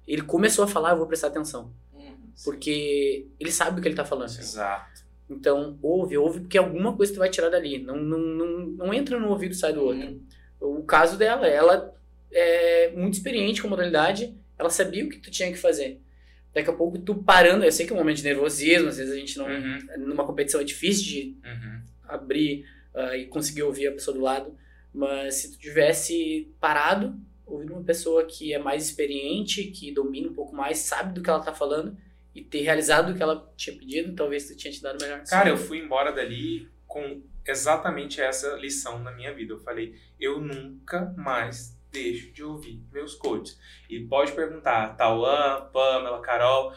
Ele 0.05 0.21
começou 0.21 0.65
a 0.65 0.67
falar, 0.67 0.91
eu 0.91 0.97
vou 0.97 1.07
prestar 1.07 1.27
atenção. 1.27 1.73
Uhum. 1.93 2.33
Porque 2.43 3.27
ele 3.39 3.51
sabe 3.51 3.79
o 3.79 3.81
que 3.81 3.87
ele 3.87 3.95
tá 3.95 4.05
falando. 4.05 4.29
Exato. 4.29 5.01
Então, 5.29 5.77
ouve, 5.81 6.17
ouve, 6.17 6.41
porque 6.41 6.57
alguma 6.57 6.95
coisa 6.95 7.13
tu 7.13 7.19
vai 7.19 7.29
tirar 7.29 7.49
dali. 7.49 7.81
Não, 7.81 7.95
não, 7.95 8.17
não, 8.19 8.59
não 8.67 8.93
entra 8.93 9.19
no 9.19 9.29
ouvido 9.29 9.51
e 9.51 9.55
sai 9.55 9.71
do 9.73 9.81
outro. 9.83 10.07
Uhum. 10.59 10.79
O 10.79 10.83
caso 10.83 11.17
dela, 11.17 11.47
ela 11.47 11.95
é 12.31 12.91
muito 12.95 13.15
experiente 13.15 13.61
com 13.61 13.67
modalidade, 13.67 14.35
ela 14.57 14.69
sabia 14.69 15.05
o 15.05 15.09
que 15.09 15.17
tu 15.19 15.31
tinha 15.31 15.51
que 15.51 15.57
fazer. 15.57 15.99
Daqui 16.53 16.69
a 16.69 16.73
pouco 16.73 16.97
tu 16.97 17.15
parando, 17.15 17.63
eu 17.63 17.71
sei 17.71 17.85
que 17.85 17.91
é 17.93 17.95
um 17.95 17.99
momento 17.99 18.17
de 18.17 18.23
nervosismo, 18.23 18.89
às 18.89 18.97
vezes 18.97 19.13
a 19.13 19.17
gente 19.17 19.37
não. 19.37 19.45
Uhum. 19.47 19.79
Numa 19.99 20.25
competição 20.25 20.59
é 20.59 20.63
difícil 20.63 21.05
de 21.05 21.37
Uhum. 21.45 21.81
abrir 22.07 22.65
ah, 22.93 23.15
e 23.15 23.25
conseguir 23.27 23.63
ouvir 23.63 23.87
a 23.87 23.91
pessoa 23.91 24.15
do 24.17 24.21
lado, 24.23 24.57
mas 24.93 25.35
se 25.35 25.51
tu 25.51 25.59
tivesse 25.59 26.51
parado, 26.59 27.15
ouvindo 27.45 27.73
uma 27.73 27.83
pessoa 27.83 28.25
que 28.25 28.53
é 28.53 28.59
mais 28.59 28.85
experiente, 28.85 29.65
que 29.65 29.91
domina 29.91 30.27
um 30.27 30.33
pouco 30.33 30.55
mais, 30.55 30.79
sabe 30.79 31.13
do 31.13 31.21
que 31.21 31.29
ela 31.29 31.39
tá 31.39 31.53
falando 31.53 31.95
e 32.33 32.43
ter 32.43 32.61
realizado 32.61 33.11
o 33.11 33.15
que 33.15 33.21
ela 33.23 33.51
tinha 33.55 33.75
pedido, 33.77 34.13
talvez 34.15 34.47
tu 34.47 34.55
tinha 34.55 34.71
te 34.73 34.81
dado 34.81 35.01
melhor. 35.01 35.23
Cara, 35.25 35.49
eu 35.49 35.57
fui 35.57 35.79
embora 35.79 36.11
dali 36.11 36.67
com 36.87 37.21
exatamente 37.45 38.21
essa 38.21 38.55
lição 38.55 38.99
na 38.99 39.11
minha 39.11 39.33
vida. 39.33 39.53
Eu 39.53 39.59
falei, 39.59 39.95
eu 40.19 40.39
nunca 40.39 41.13
mais 41.17 41.75
deixo 41.91 42.31
de 42.31 42.43
ouvir 42.43 42.81
meus 42.91 43.15
coaches. 43.15 43.57
E 43.89 43.99
pode 43.99 44.31
perguntar, 44.33 44.95
Tauan, 44.95 45.67
Pamela, 45.73 46.21
Carol, 46.21 46.73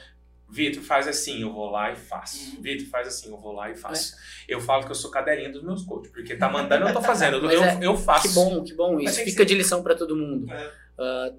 Vitor, 0.49 0.83
faz 0.83 1.09
assim, 1.09 1.41
eu 1.41 1.53
vou 1.53 1.71
lá 1.71 1.93
e 1.93 1.97
faço. 1.97 2.57
Uhum. 2.57 2.63
Vitor, 2.63 2.87
faz 2.89 3.09
assim, 3.09 3.31
eu 3.31 3.39
vou 3.39 3.53
lá 3.53 3.71
e 3.71 3.75
faço. 3.75 4.15
É. 4.49 4.55
Eu 4.55 4.61
falo 4.61 4.85
que 4.85 4.91
eu 4.91 4.95
sou 4.95 5.11
cadelinha 5.11 5.51
dos 5.51 5.63
meus 5.63 5.83
coaches, 5.83 6.13
porque 6.13 6.37
tá 6.37 6.49
mandando, 6.49 6.87
eu 6.87 6.93
tô 6.93 7.01
fazendo. 7.01 7.37
Eu, 7.51 7.65
é- 7.65 7.79
eu 7.81 7.97
faço. 7.97 8.29
Que 8.29 8.35
bom, 8.35 8.63
que 8.63 8.75
bom. 8.75 9.01
Isso 9.01 9.25
fica 9.25 9.47
de 9.47 9.55
lição 9.55 9.83
pra 9.83 9.95
todo 9.95 10.15
mundo. 10.15 10.53
É. 10.53 10.73
Ah, 10.99 11.33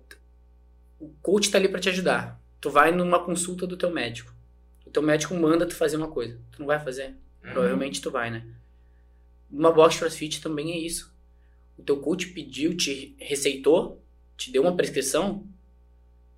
o 0.99 1.09
coach 1.21 1.51
tá 1.51 1.57
ali 1.59 1.67
pra 1.69 1.79
te 1.79 1.89
ajudar. 1.89 2.39
Tu 2.59 2.71
vai 2.71 2.91
numa 2.91 3.23
consulta 3.23 3.67
do 3.67 3.77
teu 3.77 3.91
médico. 3.91 4.33
O 4.85 4.89
teu 4.89 5.03
médico 5.03 5.35
manda 5.35 5.65
tu 5.65 5.75
fazer 5.75 5.97
uma 5.97 6.07
coisa. 6.07 6.39
Tu 6.51 6.59
não 6.59 6.65
vai 6.65 6.79
fazer? 6.79 7.15
Uhum. 7.43 7.51
Provavelmente 7.51 8.01
tu 8.01 8.09
vai, 8.09 8.31
né? 8.31 8.43
Uma 9.51 9.71
box 9.71 9.99
crossfit 9.99 10.41
também 10.41 10.71
é 10.71 10.77
isso. 10.77 11.12
O 11.77 11.83
teu 11.83 11.99
coach 11.99 12.27
pediu, 12.27 12.75
te 12.75 13.15
receitou, 13.19 14.01
te 14.37 14.51
deu 14.51 14.61
uma 14.61 14.75
prescrição, 14.75 15.45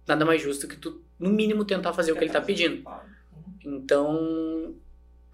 nada 0.08 0.26
mais 0.26 0.42
justo 0.42 0.68
que 0.68 0.78
tu, 0.78 1.04
no 1.20 1.30
mínimo, 1.30 1.66
tentar 1.66 1.94
fazer 1.94 2.12
o 2.12 2.16
que 2.16 2.24
ele 2.24 2.34
tá 2.34 2.42
pedindo. 2.42 2.84
Então, 3.64 4.76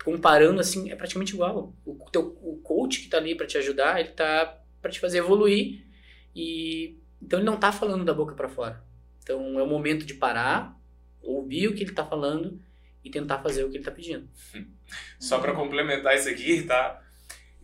comparando 0.03 0.59
assim, 0.59 0.91
é 0.91 0.95
praticamente 0.95 1.33
igual. 1.33 1.73
O, 1.85 2.09
teu, 2.11 2.37
o 2.41 2.59
coach 2.63 3.01
que 3.01 3.09
tá 3.09 3.17
ali 3.17 3.35
pra 3.35 3.45
te 3.45 3.57
ajudar, 3.57 3.99
ele 3.99 4.09
tá 4.09 4.61
pra 4.81 4.91
te 4.91 4.99
fazer 4.99 5.19
evoluir 5.19 5.85
e 6.35 6.97
então 7.21 7.39
ele 7.39 7.45
não 7.45 7.57
tá 7.57 7.71
falando 7.71 8.03
da 8.03 8.13
boca 8.13 8.33
pra 8.33 8.49
fora. 8.49 8.83
Então 9.21 9.59
é 9.59 9.63
o 9.63 9.67
momento 9.67 10.05
de 10.05 10.15
parar, 10.15 10.75
ouvir 11.21 11.67
o 11.67 11.75
que 11.75 11.83
ele 11.83 11.91
tá 11.91 12.03
falando 12.03 12.59
e 13.03 13.09
tentar 13.09 13.39
fazer 13.39 13.63
o 13.63 13.69
que 13.69 13.77
ele 13.77 13.83
tá 13.83 13.91
pedindo. 13.91 14.27
Só 15.19 15.39
pra 15.39 15.53
complementar 15.53 16.15
isso 16.15 16.29
aqui, 16.29 16.63
tá? 16.63 17.01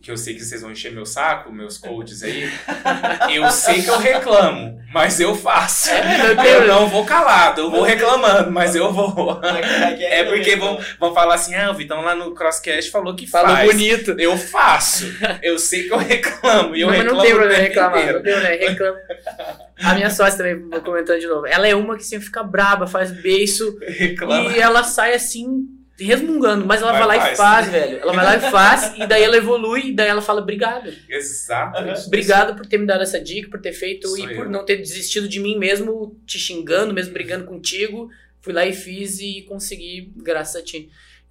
Que 0.07 0.11
eu 0.11 0.15
sei 0.15 0.35
que 0.35 0.39
vocês 0.45 0.61
vão 0.61 0.71
encher 0.71 0.89
meu 0.93 1.05
saco, 1.05 1.51
meus 1.51 1.77
coaches 1.77 2.23
aí. 2.23 2.49
eu 3.35 3.51
sei 3.51 3.81
que 3.81 3.89
eu 3.89 3.97
reclamo, 3.97 4.79
mas 4.93 5.19
eu 5.19 5.35
faço. 5.35 5.89
Eu 5.89 6.65
não 6.65 6.87
vou 6.87 7.03
calado, 7.03 7.59
eu 7.59 7.69
vou 7.69 7.81
reclamando, 7.81 8.49
mas 8.49 8.73
eu 8.73 8.89
vou. 8.93 9.41
É 9.99 10.23
porque 10.23 10.55
vão, 10.55 10.79
vão 10.97 11.13
falar 11.13 11.35
assim, 11.35 11.53
ah, 11.55 11.71
o 11.71 11.73
Vitão 11.73 11.99
lá 12.05 12.15
no 12.15 12.33
Crosscast 12.33 12.89
falou 12.89 13.17
que 13.17 13.27
Falou 13.27 13.53
faz. 13.53 13.69
bonito. 13.69 14.11
Eu 14.17 14.37
faço. 14.37 15.03
Eu 15.43 15.59
sei 15.59 15.83
que 15.89 15.93
eu 15.93 15.97
reclamo. 15.97 16.73
E 16.73 16.79
eu 16.79 16.87
não, 16.87 16.93
mas 16.93 17.03
reclamo 17.03 17.17
não 17.17 17.21
tem 17.25 17.35
problema 17.35 17.61
reclamar. 17.63 17.99
inteiro. 17.99 18.17
Não 18.19 18.23
tem 18.23 18.33
problema, 18.33 18.69
reclama. 18.71 18.97
A 19.83 19.93
minha 19.93 20.09
sócia 20.09 20.37
também, 20.37 20.69
vou 20.69 20.79
comentando 20.79 21.19
de 21.19 21.27
novo. 21.27 21.45
Ela 21.45 21.67
é 21.67 21.75
uma 21.75 21.97
que 21.97 22.05
sempre 22.05 22.27
fica 22.27 22.43
braba, 22.43 22.87
faz 22.87 23.11
beiço 23.11 23.77
Reclama. 23.85 24.53
e 24.53 24.57
ela 24.57 24.85
sai 24.85 25.13
assim, 25.15 25.67
resmungando. 25.99 26.65
Mas 26.65 26.81
ela 26.81 26.91
Vai, 26.91 27.01
vai, 27.01 27.17
lá 27.17 27.21
faz. 27.23 27.33
e 27.33 27.37
faz, 27.37 27.69
velho. 27.69 27.99
Ela 27.99 28.13
vai 28.13 28.25
lá 28.25 28.35
e 28.37 28.51
faz, 28.51 28.93
e 28.97 29.07
daí 29.07 29.23
ela 29.23 29.37
evolui, 29.37 29.87
e 29.89 29.93
daí 29.93 30.07
ela 30.09 30.21
fala 30.21 30.41
obrigado. 30.41 30.91
Exato. 31.09 31.83
isso. 31.89 32.07
Obrigado 32.07 32.55
por 32.55 32.65
ter 32.65 32.77
me 32.77 32.85
dado 32.85 33.01
essa 33.03 33.19
dica, 33.19 33.49
por 33.49 33.59
ter 33.59 33.73
feito 33.73 34.07
Sou 34.07 34.17
e 34.19 34.35
por 34.35 34.45
eu. 34.45 34.51
não 34.51 34.63
ter 34.65 34.77
desistido 34.77 35.27
de 35.27 35.39
mim 35.39 35.57
mesmo, 35.57 36.15
te 36.25 36.37
xingando, 36.37 36.93
mesmo 36.93 37.13
brigando 37.13 37.45
contigo. 37.45 38.09
Fui 38.41 38.53
lá 38.53 38.65
e 38.65 38.73
fiz 38.73 39.19
e 39.19 39.41
consegui, 39.43 40.11
graças 40.17 40.55
a 40.55 40.63
ti. 40.63 40.89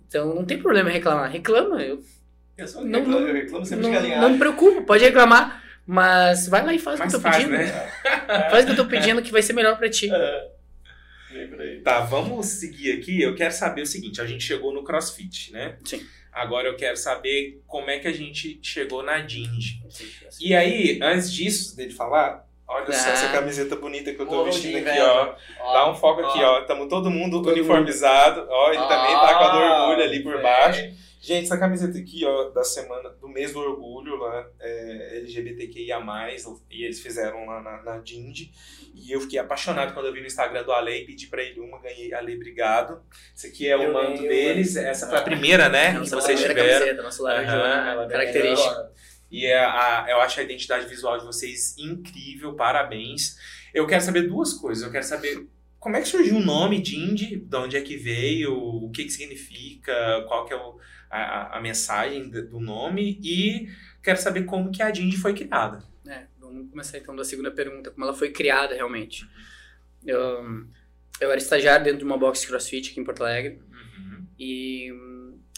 Então 0.09 0.35
não 0.35 0.45
tem 0.45 0.59
problema 0.59 0.91
em 0.91 0.93
reclamar. 0.95 1.31
Reclama, 1.31 1.83
eu 1.83 2.03
Eu, 2.59 2.67
sou, 2.69 2.85
Não- 2.85 3.01
reclamo, 3.01 3.27
eu 3.29 3.35
reclamo 3.35 3.64
sempre 3.67 3.83
não, 3.85 3.91
de 3.91 3.97
galinhagem. 3.97 4.23
não 4.23 4.31
me 4.31 4.39
preocupo, 4.39 4.83
pode 4.83 5.05
reclamar. 5.05 5.62
Mas 5.87 6.49
vai 6.49 6.64
lá 6.64 6.75
e 6.75 6.79
faz 6.81 6.99
o 6.99 7.03
que 7.03 7.09
eu 7.09 7.12
tô 7.12 7.21
faz, 7.21 7.37
pedindo. 7.37 7.53
né? 7.57 7.67
Faz 8.51 8.64
o 8.64 8.67
que 8.67 8.73
eu 8.73 8.77
tô 8.77 8.87
pedindo 8.87 9.23
que 9.23 9.31
vai 9.31 9.41
ser 9.41 9.53
melhor 9.53 9.79
pra 9.79 9.89
ti. 9.89 10.11
É. 10.12 10.49
Tá, 11.87 12.01
vamos 12.01 12.47
seguir 12.47 12.99
aqui. 12.99 13.22
Eu 13.22 13.37
quero 13.37 13.55
saber 13.55 13.82
o 13.82 13.87
seguinte: 13.87 14.20
a 14.20 14.26
gente 14.26 14.43
chegou 14.43 14.72
no 14.74 14.82
CrossFit, 14.82 15.53
né? 15.53 15.76
Sim. 15.84 16.05
Agora 16.32 16.66
eu 16.66 16.74
quero 16.74 16.97
saber 16.97 17.62
como 17.64 17.89
é 17.89 18.01
que 18.01 18.09
a 18.09 18.12
gente 18.12 18.59
chegou 18.61 19.05
na 19.05 19.20
Dinge. 19.20 19.80
E 20.41 20.53
aí, 20.53 20.99
antes 21.01 21.32
disso, 21.32 21.76
dele 21.76 21.93
falar, 21.93 22.45
olha 22.66 22.93
só 22.93 23.09
Ah. 23.09 23.12
essa 23.12 23.28
camiseta 23.28 23.76
bonita 23.76 24.12
que 24.12 24.20
eu 24.20 24.26
tô 24.26 24.41
Ô, 24.41 24.45
vestindo 24.47 24.76
aqui, 24.78 24.80
inveja. 24.91 25.37
ó. 25.62 25.72
Dá 25.72 25.89
um 25.89 25.95
foco 25.95 26.22
aqui, 26.22 26.43
ó. 26.43 26.62
Tamo 26.62 26.89
todo 26.89 27.09
mundo 27.09 27.41
Todo 27.41 27.53
uniformizado. 27.53 28.49
Ó, 28.51 28.68
ele 28.72 28.82
também 28.82 29.14
tá 29.14 29.34
com 29.39 29.45
a 29.45 29.49
do 29.53 29.59
Ah, 29.59 29.82
orgulho 29.87 30.03
ali 30.09 30.20
por 30.24 30.43
baixo. 30.43 31.06
Gente, 31.27 31.47
essa 31.47 31.59
camiseta 31.59 31.99
aqui, 31.99 32.24
ó, 32.24 32.51
da 32.51 32.62
semana, 32.62 33.11
do 33.11 33.29
mês 33.29 33.53
do 33.53 33.59
orgulho, 33.59 34.14
lá, 34.16 34.47
é, 34.61 35.18
LGBTQIA+, 35.18 35.99
e 36.70 36.85
eles 36.85 37.01
fizeram 37.01 37.45
lá 37.47 37.61
na, 37.61 37.83
na 37.83 37.99
Dindy, 37.99 38.53
e 38.95 39.11
eu 39.11 39.20
fiquei 39.20 39.39
apaixonado 39.41 39.93
quando 39.93 40.07
eu 40.07 40.12
vi 40.12 40.20
no 40.20 40.27
Instagram 40.27 40.62
do 40.62 40.70
Ale 40.72 40.93
e 40.97 41.05
pedi 41.05 41.27
pra 41.27 41.43
ele 41.43 41.59
uma, 41.59 41.81
ganhei, 41.81 42.14
Ale, 42.14 42.37
obrigado. 42.37 43.03
Esse 43.35 43.49
aqui 43.49 43.66
é 43.68 43.77
o 43.77 43.83
Eu 43.83 43.93
manto 43.93 44.22
ganhei 44.22 44.29
deles, 44.29 44.77
essa 44.77 45.09
foi 45.09 45.18
a 45.18 45.22
primeira, 45.22 45.68
né, 45.68 45.93
que 45.95 45.99
Nossa 45.99 46.14
vocês 46.20 46.39
primeira 46.41 46.62
tiveram. 46.62 46.79
camiseta, 46.81 47.03
nosso 47.03 47.22
laranja, 47.24 47.53
Aham, 47.53 47.91
ela 47.91 48.09
característica. 48.09 48.93
E 49.29 49.45
é 49.47 49.59
a, 49.59 50.07
eu 50.09 50.20
acho 50.20 50.39
a 50.39 50.45
identidade 50.45 50.87
visual 50.87 51.18
de 51.18 51.24
vocês 51.27 51.77
incrível, 51.77 52.55
parabéns. 52.55 53.37
Eu 53.74 53.85
quero 53.85 54.01
saber 54.05 54.29
duas 54.29 54.53
coisas. 54.53 54.85
Eu 54.85 54.93
quero 54.93 55.05
saber 55.05 55.45
como 55.81 55.97
é 55.97 56.01
que 56.01 56.07
surgiu 56.09 56.37
o 56.37 56.41
nome 56.45 56.81
Dindy, 56.81 57.37
de 57.37 57.57
onde 57.57 57.77
é 57.77 57.81
que 57.81 57.97
veio, 57.97 58.57
o 58.57 58.89
que 58.93 59.03
que 59.05 59.11
significa, 59.11 60.24
qual 60.29 60.47
que 60.47 60.53
é 60.53 60.57
o- 60.57 60.79
a, 61.11 61.57
a- 61.59 61.61
mensagem 61.61 62.29
do 62.29 62.61
nome 62.61 63.19
e 63.23 63.69
quero 64.03 64.19
saber 64.21 64.45
como 64.45 64.71
que 64.71 64.83
a 64.83 64.91
Dindy 64.91 65.17
foi 65.17 65.35
criada. 65.35 65.85
É, 66.07 66.27
vamos 66.39 66.71
começar 66.71 66.99
então 66.99 67.15
da 67.17 67.25
segunda 67.25 67.51
pergunta, 67.51 67.91
como 67.91 68.05
ela 68.05 68.15
foi 68.15 68.31
criada 68.31 68.75
realmente. 68.75 69.27
Eu, 70.05 70.19
eu 71.21 71.31
era 71.31 71.37
estagiário 71.39 71.85
dentro 71.85 71.99
de 72.01 72.05
uma 72.05 72.19
box 72.19 72.47
crossfit 72.47 72.91
aqui 72.91 73.01
em 73.01 73.05
Porto 73.05 73.23
Alegre 73.23 73.61
e, 74.39 74.93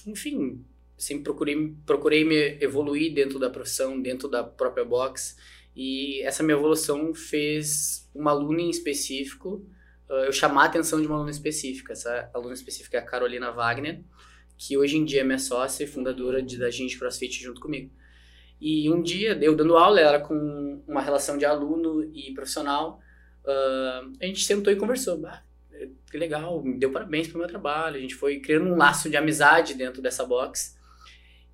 enfim, 0.06 0.64
sempre 0.96 1.24
procurei, 1.24 1.74
procurei 1.84 2.24
me 2.24 2.58
evoluir 2.60 3.12
dentro 3.12 3.38
da 3.38 3.50
profissão, 3.50 4.00
dentro 4.00 4.28
da 4.28 4.42
própria 4.42 4.84
box 4.84 5.36
e 5.76 6.22
essa 6.22 6.42
minha 6.42 6.56
evolução 6.56 7.14
fez 7.14 8.08
uma 8.14 8.30
aluna 8.30 8.60
em 8.62 8.70
específico 8.70 9.64
uh, 10.08 10.24
eu 10.24 10.32
chamar 10.32 10.62
a 10.62 10.66
atenção 10.66 11.00
de 11.00 11.06
uma 11.06 11.16
aluna 11.16 11.30
específica. 11.30 11.92
Essa 11.92 12.30
aluna 12.34 12.54
específica 12.54 12.96
é 12.96 13.00
a 13.00 13.04
Carolina 13.04 13.50
Wagner, 13.52 14.02
que 14.58 14.76
hoje 14.76 14.96
em 14.96 15.04
dia 15.04 15.20
é 15.20 15.24
minha 15.24 15.38
sócia 15.38 15.84
e 15.84 15.86
fundadora 15.86 16.42
de, 16.42 16.58
da 16.58 16.68
Gente 16.68 16.98
CrossFit 16.98 17.42
junto 17.42 17.60
comigo. 17.60 17.90
E 18.60 18.90
um 18.90 19.00
dia, 19.00 19.38
eu 19.40 19.54
dando 19.54 19.76
aula, 19.76 20.00
ela 20.00 20.18
com 20.18 20.82
uma 20.86 21.00
relação 21.00 21.38
de 21.38 21.44
aluno 21.44 22.02
e 22.12 22.34
profissional, 22.34 23.00
ah, 23.46 24.02
a 24.20 24.26
gente 24.26 24.44
sentou 24.44 24.72
e 24.72 24.76
conversou. 24.76 25.16
Bah, 25.16 25.42
que 26.10 26.18
legal, 26.18 26.62
me 26.62 26.76
deu 26.76 26.90
parabéns 26.90 27.28
pelo 27.28 27.38
meu 27.38 27.48
trabalho. 27.48 27.96
A 27.96 28.00
gente 28.00 28.16
foi 28.16 28.40
criando 28.40 28.66
um 28.66 28.76
laço 28.76 29.08
de 29.08 29.16
amizade 29.16 29.74
dentro 29.74 30.02
dessa 30.02 30.26
box. 30.26 30.76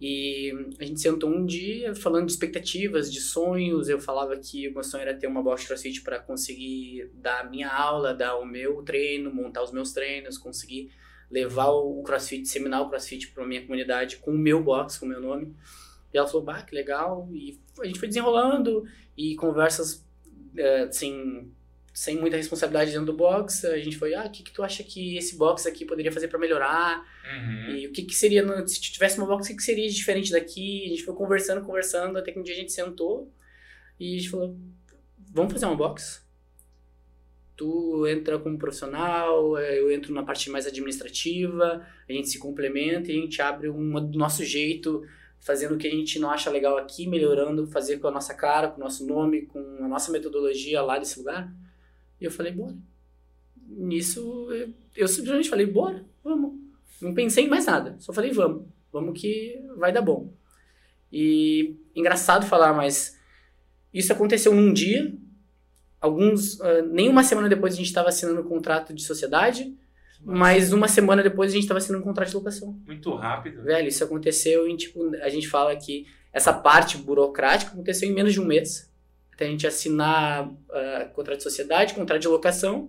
E 0.00 0.52
a 0.80 0.84
gente 0.84 1.00
sentou 1.00 1.30
um 1.30 1.46
dia 1.46 1.94
falando 1.94 2.26
de 2.26 2.32
expectativas, 2.32 3.12
de 3.12 3.20
sonhos. 3.20 3.88
Eu 3.88 4.00
falava 4.00 4.36
que 4.36 4.68
o 4.68 4.72
meu 4.72 4.82
sonho 4.82 5.02
era 5.02 5.14
ter 5.14 5.26
uma 5.26 5.42
box 5.42 5.66
crossfit 5.66 6.02
para 6.02 6.18
conseguir 6.18 7.10
dar 7.14 7.48
minha 7.50 7.68
aula, 7.68 8.14
dar 8.14 8.36
o 8.36 8.44
meu 8.44 8.82
treino, 8.82 9.32
montar 9.32 9.62
os 9.62 9.72
meus 9.72 9.92
treinos, 9.92 10.36
conseguir 10.38 10.90
levar 11.34 11.70
o 11.70 12.00
crossfit, 12.04 12.42
disseminar 12.42 12.80
o 12.82 12.88
crossfit 12.88 13.28
para 13.32 13.44
minha 13.44 13.60
comunidade 13.60 14.18
com 14.18 14.30
o 14.30 14.38
meu 14.38 14.62
box, 14.62 14.98
com 14.98 15.06
o 15.06 15.08
meu 15.08 15.20
nome. 15.20 15.52
E 16.12 16.16
ela 16.16 16.28
falou, 16.28 16.44
bah, 16.44 16.62
que 16.62 16.72
legal. 16.72 17.28
E 17.32 17.58
a 17.80 17.86
gente 17.86 17.98
foi 17.98 18.06
desenrolando 18.06 18.84
e 19.16 19.34
conversas 19.34 20.06
assim, 20.88 21.50
sem 21.92 22.16
muita 22.20 22.36
responsabilidade 22.36 22.92
dentro 22.92 23.06
do 23.06 23.12
box. 23.12 23.64
A 23.64 23.78
gente 23.78 23.96
foi, 23.98 24.14
ah, 24.14 24.26
o 24.26 24.30
que, 24.30 24.44
que 24.44 24.52
tu 24.52 24.62
acha 24.62 24.84
que 24.84 25.16
esse 25.16 25.36
box 25.36 25.66
aqui 25.66 25.84
poderia 25.84 26.12
fazer 26.12 26.28
para 26.28 26.38
melhorar? 26.38 27.04
E 27.76 27.88
o 27.88 27.92
que, 27.92 28.04
que 28.04 28.14
seria, 28.14 28.44
se 28.68 28.80
tivesse 28.80 29.18
uma 29.18 29.26
box, 29.26 29.46
o 29.46 29.48
que, 29.48 29.56
que 29.56 29.62
seria 29.62 29.88
diferente 29.90 30.30
daqui? 30.30 30.84
A 30.86 30.88
gente 30.90 31.02
foi 31.02 31.14
conversando, 31.16 31.66
conversando, 31.66 32.16
até 32.16 32.30
que 32.30 32.38
um 32.38 32.44
dia 32.44 32.54
a 32.54 32.58
gente 32.58 32.72
sentou 32.72 33.28
e 33.98 34.14
a 34.14 34.18
gente 34.18 34.30
falou, 34.30 34.56
vamos 35.32 35.52
fazer 35.52 35.66
uma 35.66 35.74
box? 35.74 36.23
Tu 37.56 38.06
entra 38.08 38.38
como 38.38 38.58
profissional, 38.58 39.56
eh, 39.58 39.78
eu 39.78 39.90
entro 39.92 40.12
na 40.12 40.24
parte 40.24 40.50
mais 40.50 40.66
administrativa, 40.66 41.86
a 42.08 42.12
gente 42.12 42.28
se 42.28 42.38
complementa 42.38 43.12
e 43.12 43.16
a 43.18 43.20
gente 43.20 43.40
abre 43.40 43.68
uma 43.68 44.00
do 44.00 44.18
nosso 44.18 44.44
jeito, 44.44 45.02
fazendo 45.40 45.74
o 45.74 45.78
que 45.78 45.86
a 45.86 45.90
gente 45.90 46.18
não 46.18 46.30
acha 46.30 46.50
legal 46.50 46.76
aqui, 46.76 47.06
melhorando, 47.06 47.66
fazer 47.68 47.98
com 47.98 48.08
a 48.08 48.10
nossa 48.10 48.34
cara, 48.34 48.68
com 48.68 48.80
o 48.80 48.84
nosso 48.84 49.06
nome, 49.06 49.42
com 49.46 49.60
a 49.80 49.86
nossa 49.88 50.10
metodologia 50.10 50.82
lá 50.82 50.98
desse 50.98 51.18
lugar. 51.18 51.52
E 52.20 52.24
eu 52.24 52.30
falei, 52.30 52.52
bora. 52.52 52.74
Nisso, 53.68 54.48
eu- 54.52 54.72
eu 54.96 55.08
simplesmente 55.08 55.48
falei, 55.48 55.66
bora, 55.66 56.04
vamos. 56.22 56.58
Não 57.00 57.14
pensei 57.14 57.44
em 57.44 57.48
mais 57.48 57.66
nada, 57.66 57.96
só 57.98 58.12
falei, 58.12 58.30
vamos, 58.30 58.66
vamos 58.92 59.20
que 59.20 59.60
vai 59.76 59.92
dar 59.92 60.02
bom. 60.02 60.32
E 61.12 61.76
engraçado 61.94 62.46
falar, 62.46 62.72
mas 62.72 63.18
isso 63.92 64.12
aconteceu 64.12 64.52
num 64.54 64.72
dia, 64.72 65.14
alguns, 66.04 66.60
ah, 66.60 66.82
nem 66.82 67.08
uma 67.08 67.22
semana 67.24 67.48
depois 67.48 67.74
a 67.74 67.76
gente 67.76 67.86
estava 67.86 68.08
assinando 68.08 68.40
um 68.40 68.44
contrato 68.44 68.92
de 68.94 69.02
sociedade, 69.02 69.74
mas 70.22 70.72
uma 70.72 70.88
semana 70.88 71.22
depois 71.22 71.50
a 71.50 71.54
gente 71.54 71.64
estava 71.64 71.78
assinando 71.78 72.02
um 72.02 72.06
contrato 72.06 72.28
de 72.28 72.34
locação. 72.36 72.78
Muito 72.86 73.14
rápido. 73.14 73.62
Velho, 73.62 73.88
isso 73.88 74.04
aconteceu 74.04 74.66
em, 74.68 74.76
tipo, 74.76 74.98
a 75.22 75.28
gente 75.28 75.48
fala 75.48 75.74
que 75.76 76.06
essa 76.32 76.52
parte 76.52 76.96
burocrática 76.98 77.72
aconteceu 77.72 78.08
em 78.08 78.12
menos 78.12 78.32
de 78.32 78.40
um 78.40 78.44
mês. 78.44 78.90
Até 79.32 79.46
a 79.46 79.48
gente 79.48 79.66
assinar 79.66 80.50
ah, 80.70 81.10
contrato 81.14 81.38
de 81.38 81.42
sociedade, 81.44 81.94
contrato 81.94 82.20
de 82.20 82.28
locação, 82.28 82.88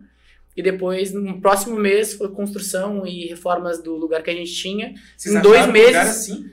e 0.56 0.62
depois, 0.64 1.12
no 1.14 1.42
próximo 1.42 1.76
mês, 1.76 2.14
foi 2.14 2.30
construção 2.30 3.06
e 3.06 3.26
reformas 3.28 3.84
do 3.84 3.96
lugar 3.98 4.24
que 4.24 4.30
a 4.30 4.34
gente 4.34 4.54
tinha. 4.54 4.94
Vocês 5.18 5.36
Em 5.36 5.42
dois 5.42 5.64
um 5.64 5.68
lugar 5.68 5.74
meses- 5.74 5.96
assim? 5.98 6.50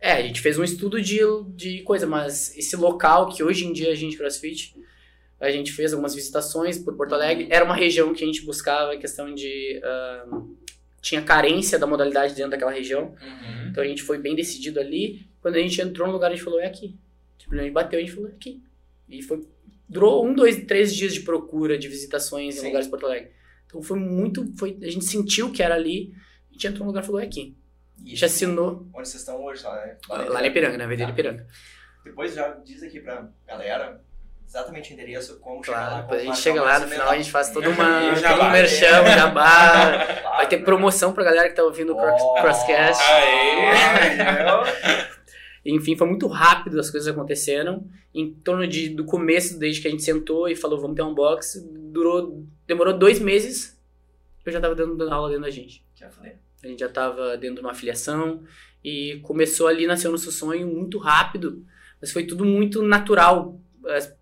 É, 0.00 0.12
a 0.12 0.22
gente 0.22 0.40
fez 0.40 0.58
um 0.58 0.62
estudo 0.62 1.00
de, 1.00 1.18
de 1.56 1.82
coisa, 1.82 2.06
mas 2.06 2.54
esse 2.56 2.76
local 2.76 3.28
que 3.30 3.42
hoje 3.42 3.64
em 3.66 3.72
dia 3.72 3.90
a 3.90 3.94
gente 3.94 4.16
crossfit, 4.18 4.74
a 5.44 5.50
gente 5.50 5.72
fez 5.72 5.92
algumas 5.92 6.14
visitações 6.14 6.78
por 6.78 6.96
Porto 6.96 7.14
Alegre, 7.14 7.48
era 7.50 7.64
uma 7.64 7.74
região 7.74 8.12
que 8.14 8.22
a 8.24 8.26
gente 8.26 8.44
buscava 8.44 8.92
a 8.92 8.96
questão 8.96 9.34
de. 9.34 9.80
ah, 9.84 10.26
tinha 11.00 11.20
carência 11.22 11.78
da 11.78 11.86
modalidade 11.86 12.34
dentro 12.34 12.52
daquela 12.52 12.70
região. 12.72 13.14
Uhum. 13.20 13.68
Então 13.68 13.82
a 13.84 13.86
gente 13.86 14.02
foi 14.02 14.16
bem 14.18 14.34
decidido 14.34 14.80
ali. 14.80 15.26
Quando 15.42 15.56
a 15.56 15.58
gente 15.58 15.78
entrou 15.80 16.06
no 16.06 16.14
lugar, 16.14 16.28
a 16.30 16.34
gente 16.34 16.42
falou, 16.42 16.58
é 16.60 16.66
aqui. 16.66 16.96
Simplesmente 17.38 17.72
bateu, 17.72 17.98
a 17.98 18.02
gente 18.02 18.12
falou, 18.14 18.30
é 18.30 18.32
aqui. 18.32 18.62
E 19.08 19.22
foi. 19.22 19.46
Durou 19.86 20.24
um, 20.26 20.34
dois, 20.34 20.64
três 20.64 20.94
dias 20.94 21.12
de 21.12 21.20
procura, 21.20 21.76
de 21.76 21.88
visitações 21.88 22.56
em 22.56 22.60
Sim. 22.60 22.66
lugares 22.68 22.86
de 22.86 22.90
Porto 22.90 23.04
Alegre. 23.04 23.30
Então 23.66 23.82
foi 23.82 23.98
muito. 23.98 24.50
Foi, 24.56 24.78
a 24.82 24.90
gente 24.90 25.04
sentiu 25.04 25.52
que 25.52 25.62
era 25.62 25.74
ali. 25.74 26.14
A 26.48 26.52
gente 26.54 26.66
entrou 26.68 26.84
no 26.84 26.86
lugar 26.86 27.02
e 27.02 27.06
falou, 27.06 27.20
é 27.20 27.24
aqui. 27.26 27.54
A 27.98 28.02
E 28.02 28.08
gente 28.10 28.24
assinou 28.24 28.88
onde 28.94 29.06
vocês 29.08 29.20
estão 29.22 29.44
hoje, 29.44 29.62
lá, 29.62 29.74
né? 29.84 29.96
lá 30.08 30.40
na 30.40 30.46
Ipiranga, 30.46 30.78
na 30.78 30.84
Avenida 30.84 31.04
Tá. 31.06 31.12
Ipiranga. 31.12 31.46
Depois 32.02 32.34
já 32.34 32.48
diz 32.64 32.82
aqui 32.82 33.00
pra 33.00 33.28
galera 33.46 34.02
exatamente 34.46 34.90
o 34.90 34.94
endereço, 34.94 35.38
como 35.40 35.64
chegar 35.64 35.78
lá. 35.78 35.86
Claro, 35.86 35.94
como 35.94 36.02
depois 36.02 36.20
a 36.20 36.24
gente 36.24 36.38
chega 36.38 36.62
lá, 36.62 36.78
no 36.78 36.88
final 36.88 37.08
a 37.08 37.16
gente 37.16 37.30
faz 37.30 37.50
toda 37.50 37.68
uma. 37.70 38.00
todo 38.14 38.42
um 38.42 38.50
merchan, 38.50 39.02
um 39.02 39.06
jabá. 39.06 39.42
Claro. 39.42 40.22
Vai 40.36 40.48
ter 40.48 40.58
promoção 40.64 41.12
pra 41.12 41.24
galera 41.24 41.48
que 41.48 41.54
tá 41.54 41.62
ouvindo 41.64 41.94
o 41.94 41.98
Oh. 41.98 42.34
Crosscast. 42.34 43.02
Aê! 43.02 45.14
Enfim, 45.66 45.96
foi 45.96 46.06
muito 46.06 46.26
rápido 46.26 46.78
as 46.78 46.90
coisas 46.90 47.08
aconteceram. 47.08 47.86
Em 48.14 48.32
torno 48.32 48.66
de, 48.66 48.90
do 48.90 49.04
começo, 49.04 49.58
desde 49.58 49.80
que 49.80 49.88
a 49.88 49.90
gente 49.90 50.04
sentou 50.04 50.48
e 50.48 50.54
falou, 50.54 50.80
vamos 50.80 50.94
ter 50.94 51.02
um 51.02 51.14
box, 51.14 51.66
durou, 51.90 52.44
demorou 52.66 52.96
dois 52.96 53.18
meses, 53.18 53.76
eu 54.44 54.52
já 54.52 54.60
tava 54.60 54.74
dando 54.74 55.02
aula 55.10 55.28
dentro 55.28 55.44
da 55.44 55.50
gente. 55.50 55.82
Já 55.96 56.08
falei. 56.10 56.34
A 56.62 56.68
gente 56.68 56.80
já 56.80 56.88
tava 56.88 57.36
dentro 57.36 57.56
de 57.56 57.60
uma 57.62 57.72
afiliação 57.72 58.42
e 58.84 59.18
começou 59.22 59.66
ali, 59.66 59.86
nasceu 59.86 60.12
nosso 60.12 60.30
sonho 60.30 60.66
muito 60.66 60.98
rápido, 60.98 61.64
mas 62.00 62.12
foi 62.12 62.24
tudo 62.24 62.44
muito 62.44 62.82
natural. 62.82 63.58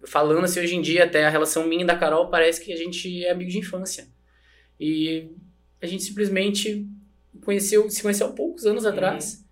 Falando 0.05 0.45
assim 0.45 0.61
hoje 0.61 0.75
em 0.75 0.81
dia, 0.81 1.05
até 1.05 1.25
a 1.25 1.31
relação 1.31 1.67
minha 1.67 1.83
e 1.83 1.87
da 1.87 1.97
Carol 1.97 2.29
parece 2.29 2.65
que 2.65 2.73
a 2.73 2.77
gente 2.77 3.25
é 3.25 3.31
amigo 3.31 3.51
de 3.51 3.59
infância. 3.59 4.09
E 4.79 5.29
a 5.81 5.87
gente 5.87 6.03
simplesmente 6.03 6.87
conheceu, 7.45 7.89
se 7.91 8.03
conheceu 8.03 8.27
há 8.29 8.33
poucos 8.33 8.67
anos 8.67 8.85
atrás 8.85 9.45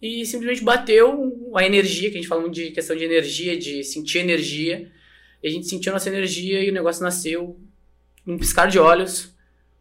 e 0.00 0.24
simplesmente 0.24 0.64
bateu 0.64 1.52
a 1.54 1.64
energia, 1.64 2.10
que 2.10 2.16
a 2.16 2.20
gente 2.20 2.28
fala 2.28 2.40
muito 2.40 2.54
de 2.54 2.70
questão 2.70 2.96
de 2.96 3.04
energia, 3.04 3.56
de 3.56 3.84
sentir 3.84 4.18
energia. 4.18 4.90
E 5.42 5.48
a 5.48 5.50
gente 5.50 5.66
sentiu 5.66 5.92
nossa 5.92 6.08
energia 6.08 6.62
e 6.62 6.70
o 6.70 6.72
negócio 6.72 7.02
nasceu 7.02 7.58
num 8.24 8.38
piscar 8.38 8.66
de 8.66 8.78
olhos 8.78 9.34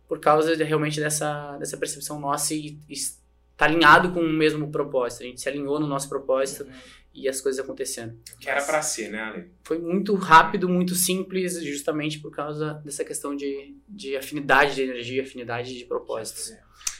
por 0.08 0.20
causa 0.20 0.58
de, 0.58 0.64
realmente 0.64 1.00
dessa, 1.00 1.56
dessa 1.58 1.78
percepção 1.78 2.20
nossa 2.20 2.54
e 2.54 2.78
está 2.90 3.66
alinhado 3.66 4.12
com 4.12 4.20
o 4.20 4.30
mesmo 4.30 4.72
propósito. 4.72 5.24
A 5.24 5.26
gente 5.26 5.40
se 5.40 5.48
alinhou 5.48 5.80
no 5.80 5.88
nosso 5.88 6.10
propósito 6.10 6.68
e 7.14 7.28
as 7.28 7.41
coisas 7.41 7.64
aconteceram. 7.64 8.14
Que 8.39 8.49
era 8.49 8.62
pra 8.62 8.82
ser, 8.82 9.10
né, 9.10 9.20
Ale? 9.20 9.51
Foi 9.64 9.78
muito 9.78 10.14
rápido, 10.16 10.70
muito 10.70 10.95
simples, 10.95 11.62
justamente 11.64 12.20
por 12.20 12.32
causa 12.32 12.76
dessa 12.86 13.03
questão 13.03 13.36
de, 13.36 13.76
de 13.88 14.16
afinidade 14.16 14.76
de 14.76 14.84
energia, 14.84 15.24
afinidade 15.24 15.78
de 15.78 15.86
propósitos. 15.86 16.53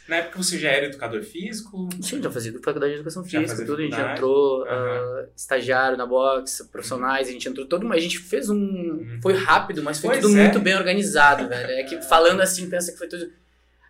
Na 0.08 0.16
época 0.18 0.42
você 0.42 0.58
já 0.58 0.70
era 0.72 0.88
educador 0.88 1.22
físico? 1.22 1.88
Sim, 2.02 2.20
já 2.22 2.32
fazia 2.32 2.52
faculdade 2.64 2.94
de 2.94 2.96
educação 2.96 3.24
física, 3.24 3.64
tudo. 3.64 3.76
A 3.80 3.82
gente 3.84 4.00
entrou, 4.00 4.66
Aham. 4.66 4.72
ah, 4.72 5.26
estagiário 5.38 5.96
na 5.96 6.06
box, 6.08 6.68
profissionais, 6.72 7.28
a 7.28 7.32
gente 7.32 7.48
entrou 7.48 7.68
todo, 7.68 7.86
mas 7.86 8.00
a 8.00 8.02
gente 8.02 8.18
fez 8.18 8.50
um. 8.50 9.20
Foi 9.22 9.34
rápido, 9.36 9.84
mas 9.84 10.00
foi 10.00 10.10
Pois 10.10 10.22
tudo 10.22 10.36
é. 10.36 10.46
muito 10.46 10.60
bem 10.60 10.76
organizado, 10.76 11.48
velho. 11.48 11.72
É 11.74 11.84
que 11.84 12.02
falando 12.02 12.42
assim, 12.42 12.68
pensa 12.68 12.92
que 12.92 12.98
foi 12.98 13.08
tudo. 13.08 13.32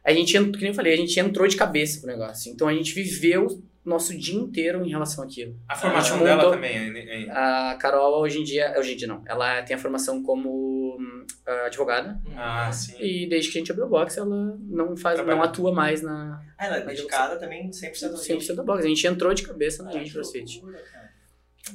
A 0.03 0.11
gente, 0.11 0.33
que 0.33 0.57
nem 0.59 0.67
eu 0.69 0.73
falei, 0.73 0.93
a 0.93 0.97
gente 0.97 1.17
entrou 1.17 1.47
de 1.47 1.55
cabeça 1.55 1.99
pro 2.01 2.07
negócio. 2.09 2.51
Então 2.51 2.67
a 2.67 2.73
gente 2.73 2.93
viveu 2.93 3.63
nosso 3.89 4.17
dia 4.17 4.35
inteiro 4.39 4.85
em 4.85 4.89
relação 4.89 5.23
àquilo. 5.23 5.59
A 5.67 5.75
formação 5.75 6.15
gente 6.17 6.23
dela 6.25 6.35
montou- 6.43 6.51
também 6.53 6.77
é, 6.77 7.23
é- 7.25 7.31
A 7.31 7.75
Carol, 7.79 8.21
hoje 8.21 8.39
em 8.39 8.43
dia, 8.43 8.73
hoje 8.77 8.93
em 8.93 8.95
dia 8.95 9.07
não, 9.07 9.21
ela 9.25 9.61
tem 9.63 9.75
a 9.75 9.79
formação 9.79 10.23
como 10.23 10.97
ah, 11.45 11.65
advogada. 11.65 12.19
Ah, 12.35 12.71
sim. 12.71 12.95
E 12.99 13.27
desde 13.27 13.51
que 13.51 13.57
a 13.57 13.61
gente 13.61 13.71
abriu 13.71 13.85
a 13.85 13.89
box, 13.89 14.17
ela 14.17 14.57
não 14.61 14.95
faz, 14.95 15.15
Trabalha. 15.15 15.35
não 15.37 15.43
atua 15.43 15.73
mais 15.73 16.01
na 16.01 16.41
Ah, 16.57 16.65
ela 16.65 16.77
é 16.77 16.85
dedicada 16.85 17.37
também 17.37 17.69
100% 17.71 18.11
ao 18.11 18.17
100% 18.17 18.55
da 18.55 18.63
box. 18.63 18.85
A 18.85 18.87
gente 18.87 19.05
entrou 19.07 19.33
de 19.33 19.43
cabeça 19.43 19.83
na 19.83 19.89
Ah, 19.89 19.93
gente 19.93 20.11
CrossFit. 20.13 20.61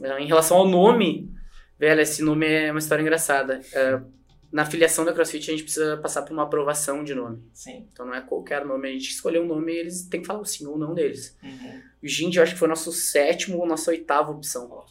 Ah, 0.03 0.21
Em 0.21 0.27
relação 0.27 0.57
ao 0.57 0.67
nome, 0.69 1.31
velho, 1.79 2.01
esse 2.01 2.23
nome 2.23 2.47
é 2.47 2.71
uma 2.71 2.79
história 2.79 3.03
engraçada. 3.03 3.61
Ah, 3.75 4.03
na 4.53 4.65
filiação 4.65 5.05
da 5.05 5.12
CrossFit, 5.12 5.51
a 5.51 5.53
gente 5.53 5.65
precisa 5.65 5.97
passar 5.97 6.23
por 6.23 6.33
uma 6.33 6.45
aprovação 6.45 7.03
de 7.03 7.12
nome. 7.12 7.43
Sim. 7.53 7.89
Então 7.93 8.07
não 8.07 8.15
é 8.15 8.21
qualquer 8.21 8.65
nome. 8.65 8.89
A 8.89 8.93
gente 8.93 9.11
escolheu 9.11 9.43
um 9.43 9.47
nome 9.47 9.73
e 9.73 9.79
eles 9.79 10.03
têm 10.07 10.21
que 10.21 10.27
falar 10.29 10.41
o 10.41 10.45
sim 10.45 10.65
ou 10.67 10.79
não 10.79 10.95
deles. 10.95 11.37
Uhum. 11.43 11.81
O 12.05 12.09
Gind, 12.09 12.37
eu 12.37 12.43
acho 12.43 12.53
que 12.53 12.59
foi 12.59 12.69
nosso 12.69 12.93
sétimo 12.93 13.59
ou 13.59 13.67
nossa 13.67 13.91
oitava 13.91 14.31
opção. 14.31 14.85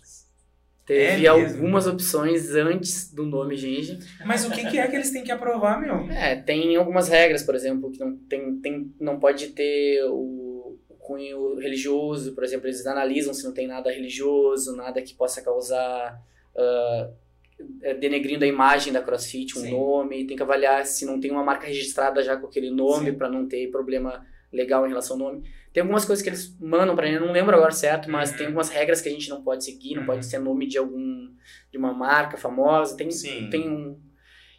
Teve 0.86 1.26
É 1.26 1.30
algumas 1.30 1.86
opções 1.86 2.49
antes 2.55 3.14
do 3.14 3.24
nome 3.24 3.55
Gind. 3.55 3.99
Mas 4.26 4.43
o 4.45 4.51
que, 4.51 4.68
que 4.70 4.80
é 4.80 4.88
que 4.88 4.95
eles 4.95 5.11
têm 5.11 5.24
que 5.24 5.32
aprovar, 5.32 5.80
meu? 5.80 6.09
É, 6.11 6.36
tem 6.36 6.76
algumas 6.76 7.07
regras, 7.07 7.43
por 7.43 7.53
exemplo, 7.55 7.91
que 7.91 7.99
não, 7.99 8.18
tem, 8.18 8.59
tem, 8.59 8.93
não 8.99 9.20
pode 9.20 9.49
ter 9.49 10.03
o, 10.09 10.76
o 10.89 10.95
cunho 10.95 11.55
religioso, 11.55 12.34
por 12.34 12.43
exemplo, 12.43 12.68
eles 12.68 12.86
analisam 12.86 13.34
se 13.34 13.43
não 13.43 13.53
tem 13.53 13.68
nada 13.68 13.91
religioso, 13.91 14.76
nada 14.76 15.01
que 15.01 15.14
possa 15.14 15.41
causar 15.41 16.20
é, 17.82 17.93
denegrindo 17.93 18.43
a 18.43 18.47
imagem 18.47 18.91
da 18.91 19.01
CrossFit, 19.01 19.57
um 19.57 19.61
Sim. 19.61 19.72
nome, 19.72 20.26
tem 20.26 20.36
que 20.36 20.43
avaliar 20.43 20.86
se 20.86 21.05
não 21.05 21.20
tem 21.20 21.32
uma 21.32 21.43
marca 21.43 21.68
registrada 21.68 22.24
já 22.24 22.36
com 22.36 22.47
aquele 22.47 22.72
nome 22.72 23.11
para 23.14 23.30
não 23.30 23.47
ter 23.47 23.70
problema 23.70 24.26
legal 24.51 24.86
em 24.86 24.89
relação 24.89 25.16
ao 25.16 25.32
nome. 25.32 25.43
Tem 25.74 25.82
algumas 25.82 26.05
coisas 26.05 26.21
que 26.21 26.30
eles 26.30 26.55
mandam 26.59 26.95
pra 26.95 27.07
gente, 27.07 27.15
eu 27.19 27.26
não 27.26 27.34
lembro 27.34 27.55
agora 27.55 27.71
certo, 27.71 28.09
mas 28.09 28.32
Uhum. 28.32 28.38
tem 28.38 28.45
algumas 28.45 28.69
regras 28.69 29.01
que 29.01 29.09
a 29.09 29.11
gente 29.11 29.28
não 29.30 29.43
pode 29.43 29.65
seguir, 29.65 29.95
não 29.95 30.01
Uhum. 30.01 30.07
pode 30.07 30.26
ser 30.26 30.38
nome 30.39 30.67
de 30.67 30.78
algum 30.78 31.30
de 31.71 31.78
uma 31.78 31.91
marca 31.93 32.38
famosa, 32.38 32.95
tem 32.95 33.09
Sim. 33.09 33.49
tem 33.49 33.67
um 33.69 33.99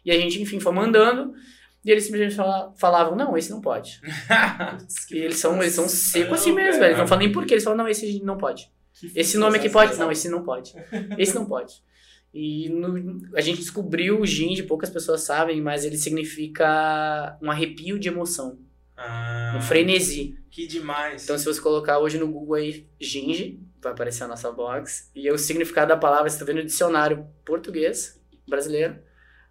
e 0.03 0.11
a 0.11 0.19
gente 0.19 0.41
enfim 0.41 0.59
foi 0.59 0.73
mandando 0.73 1.33
e 1.83 1.89
eles 1.89 2.03
simplesmente 2.03 2.35
fala- 2.35 2.73
falavam 2.77 3.15
não, 3.15 3.37
esse 3.37 3.49
não 3.49 3.61
pode. 3.61 4.01
E 5.11 5.17
eles 5.17 5.37
são 5.39 5.61
eles 5.61 5.73
são 5.73 5.87
secos 5.87 6.39
assim 6.41 6.51
mesmo, 6.51 6.79
velho. 6.79 6.91
Eles 6.91 6.97
não 6.99 7.07
falam 7.07 7.23
nem 7.23 7.31
por 7.31 7.45
quê, 7.45 7.53
eles 7.53 7.63
falam 7.63 7.77
não, 7.77 7.87
esse 7.87 8.21
não 8.23 8.37
pode. 8.37 8.69
Esse 9.15 9.37
nome 9.37 9.57
aqui 9.57 9.69
pode, 9.69 9.97
não, 9.97 10.11
esse 10.11 10.29
não 10.29 10.43
pode. 10.43 10.73
Esse 11.17 11.35
não 11.35 11.45
pode. 11.45 11.73
E 12.33 12.67
no- 12.69 13.21
a 13.37 13.41
gente 13.41 13.59
descobriu 13.59 14.19
o 14.19 14.25
Ginge, 14.25 14.63
poucas 14.63 14.89
pessoas 14.89 15.21
sabem, 15.21 15.61
mas 15.61 15.85
ele 15.85 15.97
significa 15.97 17.37
um 17.41 17.49
arrepio 17.49 17.97
de 17.99 18.07
emoção, 18.09 18.57
Ah, 18.97 19.55
um 19.57 19.61
frenesi. 19.61 20.37
Que 20.49 20.65
demais. 20.67 21.23
Então, 21.23 21.37
se 21.37 21.45
você 21.45 21.59
colocar 21.59 21.99
hoje 21.99 22.17
no 22.17 22.27
Google 22.27 22.55
aí, 22.55 22.87
ginge, 22.99 23.59
vai 23.81 23.91
aparecer 23.91 24.23
a 24.23 24.27
nossa 24.27 24.51
box. 24.51 25.11
E 25.13 25.29
o 25.29 25.37
significado 25.37 25.89
da 25.89 25.97
palavra, 25.97 26.29
você 26.29 26.35
está 26.35 26.45
vendo 26.45 26.57
no 26.57 26.65
dicionário 26.65 27.27
português, 27.43 28.21
brasileiro, 28.47 28.97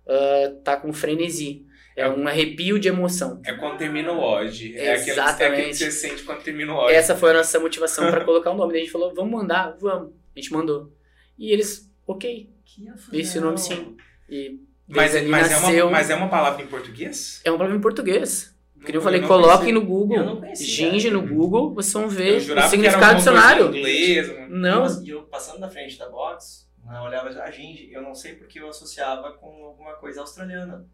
ah, 0.07 0.55
tá 0.63 0.77
com 0.77 0.93
frenesi. 0.93 1.67
É 1.97 2.09
um 2.09 2.27
arrepio 2.27 2.79
de 2.79 2.89
emoção. 2.89 3.41
É 3.45 3.53
quando 3.53 3.79
termina 3.79 4.11
o 4.11 4.19
Odd. 4.19 4.77
É 4.77 4.87
é 4.87 4.93
aquele 4.95 5.05
que 5.05 5.11
Exatamente. 5.11 5.77
você 5.77 5.91
sente 5.93 6.25
quando 6.25 6.43
termina 6.43 6.73
o 6.73 6.77
Odd. 6.77 6.93
Essa 6.93 7.15
foi 7.15 7.31
a 7.31 7.35
nossa 7.35 7.61
motivação 7.61 8.11
para 8.11 8.25
colocar 8.27 8.51
o 8.51 8.57
nome. 8.57 8.73
Daí 8.73 8.81
a 8.81 8.85
gente 8.85 8.93
falou, 8.93 9.15
vamos 9.15 9.31
mandar? 9.33 9.77
Vamos. 9.81 10.13
A 10.35 10.41
gente 10.41 10.53
mandou. 10.53 10.93
E 11.39 11.53
eles, 11.53 11.89
ok, 12.07 12.51
Que 12.65 12.89
esse 13.21 13.39
nome 13.39 13.59
sim. 13.59 13.97
E 14.29 14.59
Mas, 14.89 15.15
ali 15.15 15.29
mas, 15.29 15.47
é 15.47 15.51
nasceu... 15.51 15.85
uma, 15.87 15.93
mas 15.93 16.11
é 16.11 16.15
uma 16.17 16.29
palavra 16.29 16.63
em 16.63 16.67
português? 16.67 17.41
É 17.45 17.51
uma 17.51 17.59
palavra 17.59 17.79
em 17.79 17.81
português. 17.81 18.54
Que 18.85 18.93
nem 18.93 18.97
eu 18.97 19.03
falei, 19.03 19.21
coloquem 19.23 19.73
no 19.73 19.81
Google. 19.85 20.17
Eu 20.19 20.25
não 20.25 20.37
conhecia. 20.37 20.67
Ginge 20.67 21.11
no 21.11 21.23
Google, 21.23 21.73
vocês 21.75 21.93
vão 21.93 22.09
ver 22.09 22.33
Eu 22.33 22.37
o 22.37 22.41
jurava 22.41 22.69
significado 22.69 23.01
do 23.05 23.11
era 23.11 23.17
dicionário. 23.17 23.67
inglês. 23.77 24.33
Não, 24.51 25.03
E 25.05 25.09
eu 25.11 25.23
passando 25.23 25.59
na 25.61 25.69
frente 25.69 25.99
da 25.99 26.09
box, 26.09 26.69
né, 26.85 26.97
eu 26.99 27.03
olhava 27.03 27.29
a 27.29 27.51
Ginge, 27.51 27.89
eu 27.93 28.03
não 28.03 28.15
sei 28.15 28.35
porque 28.35 28.61
eu 28.61 28.69
associava 28.69 29.33
com 29.33 29.65
alguma 29.65 29.95
coisa 29.95 30.21
australiana. 30.21 30.85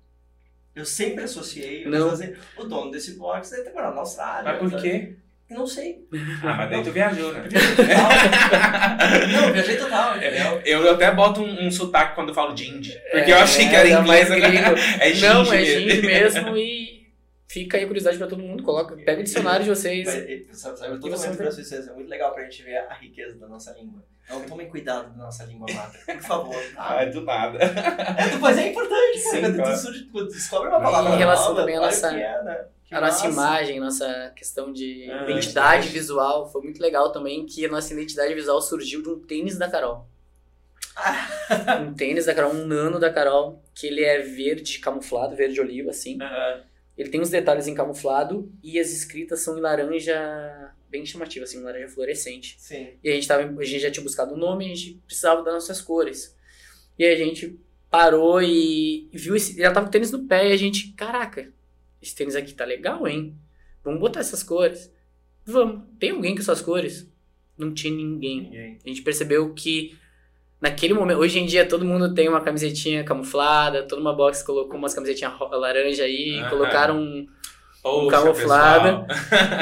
Eu 0.74 0.84
sempre 0.84 1.24
associei, 1.24 1.84
eu 1.84 1.90
Não. 1.90 2.12
o 2.56 2.64
dono 2.64 2.90
desse 2.92 3.14
box 3.18 3.50
deve 3.50 3.64
ter 3.64 3.72
morado 3.72 3.94
na 3.96 4.00
Austrália. 4.02 4.44
Mas 4.44 4.58
por 4.60 4.70
sabe? 4.70 4.82
quê? 4.82 5.12
Não 5.50 5.66
sei. 5.66 6.06
Ah, 6.44 6.54
mas 6.58 6.70
daí 6.70 6.82
tu 6.84 6.92
viajou, 6.92 7.32
né? 7.32 7.42
Eu 7.44 7.50
viajei 7.50 7.74
total. 7.74 8.08
não, 9.32 9.46
eu 9.48 9.52
viajei 9.52 9.76
total, 9.76 10.16
entendeu? 10.16 10.60
Eu 10.64 10.90
até 10.92 11.10
boto 11.12 11.42
um, 11.42 11.66
um 11.66 11.70
sotaque 11.72 12.14
quando 12.14 12.28
eu 12.28 12.34
falo 12.34 12.56
Gind. 12.56 12.88
Porque 13.10 13.32
eu 13.32 13.36
É, 13.36 13.42
achei 13.42 13.68
que 13.68 13.74
era 13.74 13.88
é, 13.90 13.92
inglês. 14.00 14.28
mais 14.28 14.40
né? 14.42 14.74
É 15.00 15.12
Gind 15.12 15.22
Não, 15.28 15.52
é. 15.52 15.64
Ginge 15.64 16.02
mesmo 16.02 16.56
e 16.56 16.99
fica 17.52 17.76
aí 17.76 17.82
a 17.84 17.86
curiosidade 17.86 18.16
pra 18.18 18.26
todo 18.28 18.42
mundo. 18.42 18.62
Coloca, 18.62 18.96
pega 18.96 19.20
o 19.20 19.24
dicionário 19.24 19.64
de 19.64 19.70
vocês. 19.70 20.06
Mas, 20.06 20.16
eh, 20.16 20.42
sabe, 20.52 20.78
sabe, 20.78 20.94
todo 21.00 21.08
E 21.08 21.10
você 21.10 21.24
momento 21.26 21.38
vê. 21.38 21.44
da 21.44 21.50
sua 21.50 21.60
existência 21.60 21.90
é 21.90 21.94
muito 21.94 22.08
legal 22.08 22.32
pra 22.32 22.44
gente 22.44 22.62
ver 22.62 22.76
a 22.76 22.94
riqueza 22.94 23.36
da 23.38 23.48
nossa 23.48 23.72
língua. 23.72 24.02
Então 24.24 24.40
tomem 24.42 24.68
cuidado 24.68 25.10
da 25.10 25.24
nossa 25.24 25.44
língua 25.44 25.66
amada, 25.70 25.98
por 26.06 26.20
favor. 26.22 26.62
Ah, 26.76 27.02
é 27.02 27.06
do 27.06 27.20
nada. 27.22 27.58
É, 27.60 28.36
mas 28.40 28.56
é 28.58 28.68
importante, 28.68 29.22
cara. 29.24 29.34
Sim, 29.36 29.40
Quando 29.40 29.56
claro. 29.56 29.80
tu, 29.82 30.12
tu 30.12 30.26
descobre 30.28 30.68
uma 30.68 30.80
palavra 30.80 31.14
Em 31.14 31.18
relação 31.18 31.48
nova, 31.48 31.60
também 31.60 31.76
à 31.76 31.80
nossa- 31.80 32.16
é, 32.16 32.42
né? 32.44 32.64
A 32.92 33.00
nossa 33.00 33.26
imagem, 33.28 33.78
nossa 33.80 34.32
questão 34.36 34.72
de 34.72 35.02
Ah, 35.10 35.22
identidade 35.22 35.30
identidade. 35.32 35.88
visual 35.88 36.50
foi 36.50 36.62
muito 36.62 36.80
legal 36.80 37.10
também, 37.12 37.46
que 37.46 37.64
a 37.64 37.68
nossa 37.68 37.92
identidade 37.92 38.32
visual 38.34 38.60
surgiu 38.60 39.02
de 39.02 39.08
um 39.08 39.18
tênis 39.20 39.56
da 39.58 39.68
Carol. 39.68 40.06
um 41.82 41.94
tênis 41.94 42.26
da 42.26 42.34
Carol, 42.34 42.52
um 42.52 42.66
nano 42.66 42.98
da 42.98 43.10
Carol, 43.12 43.62
que 43.74 43.86
ele 43.86 44.02
é 44.04 44.18
verde 44.20 44.78
camuflado, 44.80 45.34
verde 45.36 45.60
oliva, 45.60 45.90
assim. 45.90 46.20
Aham. 46.20 46.60
Ele 47.00 47.08
tem 47.08 47.22
os 47.22 47.30
detalhes 47.30 47.66
em 47.66 47.74
camuflado 47.74 48.52
e 48.62 48.78
as 48.78 48.92
escritas 48.92 49.40
são 49.40 49.56
em 49.56 49.60
laranja 49.62 50.70
bem 50.90 51.06
chamativa, 51.06 51.44
assim, 51.46 51.58
um 51.58 51.62
laranja 51.62 51.88
fluorescente. 51.88 52.56
Sim. 52.58 52.88
E 53.02 53.08
a 53.08 53.14
gente, 53.14 53.26
tava, 53.26 53.42
a 53.42 53.64
gente 53.64 53.80
já 53.80 53.90
tinha 53.90 54.04
buscado 54.04 54.34
o 54.34 54.36
nome, 54.36 54.66
a 54.66 54.74
gente 54.74 55.00
precisava 55.06 55.42
das 55.42 55.54
nossas 55.54 55.80
cores. 55.80 56.36
E 56.98 57.06
a 57.06 57.16
gente 57.16 57.58
parou 57.90 58.42
e 58.42 59.08
viu 59.14 59.34
esse. 59.34 59.62
Ela 59.62 59.72
tava 59.72 59.86
com 59.86 59.88
o 59.88 59.92
tênis 59.92 60.10
no 60.10 60.26
pé 60.26 60.50
e 60.50 60.52
a 60.52 60.56
gente, 60.58 60.92
caraca, 60.92 61.50
esse 62.02 62.14
tênis 62.14 62.36
aqui 62.36 62.52
tá 62.52 62.66
legal, 62.66 63.08
hein? 63.08 63.34
Vamos 63.82 63.98
botar 63.98 64.20
essas 64.20 64.42
cores. 64.42 64.92
Vamos. 65.42 65.84
Tem 65.98 66.10
alguém 66.10 66.34
com 66.34 66.42
essas 66.42 66.60
cores? 66.60 67.10
Não 67.56 67.72
tinha 67.72 67.94
ninguém. 67.94 68.42
Ninguém. 68.42 68.78
A 68.84 68.88
gente 68.90 69.00
percebeu 69.00 69.54
que 69.54 69.98
naquele 70.60 70.94
momento, 70.94 71.18
hoje 71.18 71.38
em 71.38 71.46
dia 71.46 71.66
todo 71.66 71.84
mundo 71.84 72.12
tem 72.14 72.28
uma 72.28 72.40
camisetinha 72.40 73.02
camuflada, 73.04 73.82
toda 73.82 74.00
uma 74.00 74.14
box 74.14 74.42
colocou 74.42 74.76
umas 74.76 74.94
camisetinhas 74.94 75.32
laranja 75.52 76.04
aí, 76.04 76.42
colocaram 76.50 76.98
um 76.98 77.26
Poxa, 77.82 78.10
camuflado. 78.10 79.06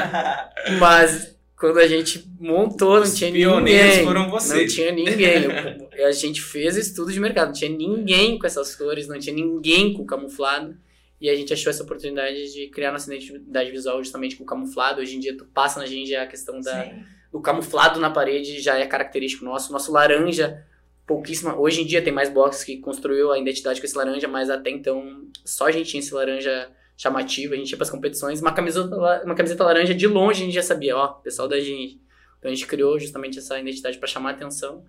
mas 0.79 1.37
quando 1.57 1.79
a 1.79 1.87
gente 1.87 2.25
montou, 2.39 2.97
não 2.97 3.03
Os 3.03 3.17
tinha 3.17 3.33
pioneiros 3.33 3.87
ninguém. 3.91 4.05
foram 4.07 4.23
Não 4.23 4.31
vocês. 4.31 4.73
tinha 4.75 4.93
ninguém. 4.93 5.45
Eu- 5.97 6.07
A 6.07 6.13
gente 6.13 6.41
fez 6.41 6.77
estudo 6.77 7.13
de 7.13 7.19
mercado, 7.19 7.49
não 7.49 7.53
tinha 7.53 7.71
ninguém 7.71 8.39
com 8.39 8.47
essas 8.47 8.75
cores, 8.77 9.09
não 9.09 9.19
tinha 9.19 9.35
ninguém 9.35 9.93
com 9.95 10.05
camuflado. 10.07 10.77
E 11.21 11.29
a 11.29 11.35
gente 11.35 11.53
achou 11.53 11.69
essa 11.71 11.83
oportunidade 11.83 12.53
de 12.53 12.69
criar 12.69 12.93
nossa 12.93 13.13
identidade 13.13 13.73
visual 13.73 13.99
justamente 14.03 14.37
com 14.37 14.45
camuflado. 14.45 15.01
Hoje 15.01 15.17
em 15.17 15.21
dia, 15.21 15.37
tu 15.37 15.45
passa 15.47 15.81
na 15.81 15.87
gente 15.87 16.15
a 16.15 16.29
questão 16.29 16.61
da, 16.61 16.85
Sim. 16.85 17.03
o 17.33 17.41
camuflado 17.41 17.99
na 17.99 18.09
parede 18.09 18.61
já 18.61 18.79
é 18.79 18.87
característico 18.87 19.45
nosso. 19.45 19.73
Nosso 19.73 19.91
laranja, 19.91 20.63
pouquíssima. 21.09 21.59
Hoje 21.59 21.81
em 21.81 21.87
dia 21.87 22.03
tem 22.03 22.13
mais 22.13 22.29
boxes 22.29 22.63
que 22.63 22.77
construiu 22.77 23.33
a 23.33 23.39
identidade 23.39 23.81
com 23.81 23.87
esse 23.87 23.97
laranja, 23.97 24.29
mas 24.29 24.51
até 24.51 24.71
então 24.71 25.27
só 25.45 25.67
a 25.67 25.73
gente 25.73 25.91
tinha 25.91 26.01
esse 26.01 26.15
laranja 26.15 26.71
chamativo. 26.97 27.55
A 27.55 27.57
gente 27.57 27.71
ia 27.71 27.77
pras 27.77 27.91
competições. 27.91 28.43
Uma 28.43 28.53
camiseta, 28.53 28.95
uma 29.25 29.35
camiseta 29.35 29.65
laranja 29.65 29.95
de 29.95 30.07
longe 30.07 30.43
a 30.43 30.45
gente 30.45 30.55
já 30.55 30.63
sabia, 30.63 30.97
ó, 30.97 31.09
pessoal 31.09 31.49
da 31.49 31.59
gente. 31.59 31.99
Então 32.39 32.51
a 32.51 32.55
gente 32.55 32.67
criou 32.67 33.01
justamente 33.01 33.39
essa 33.39 33.59
identidade 33.59 33.99
para 33.99 34.07
chamar 34.07 34.33
atenção 34.33 34.85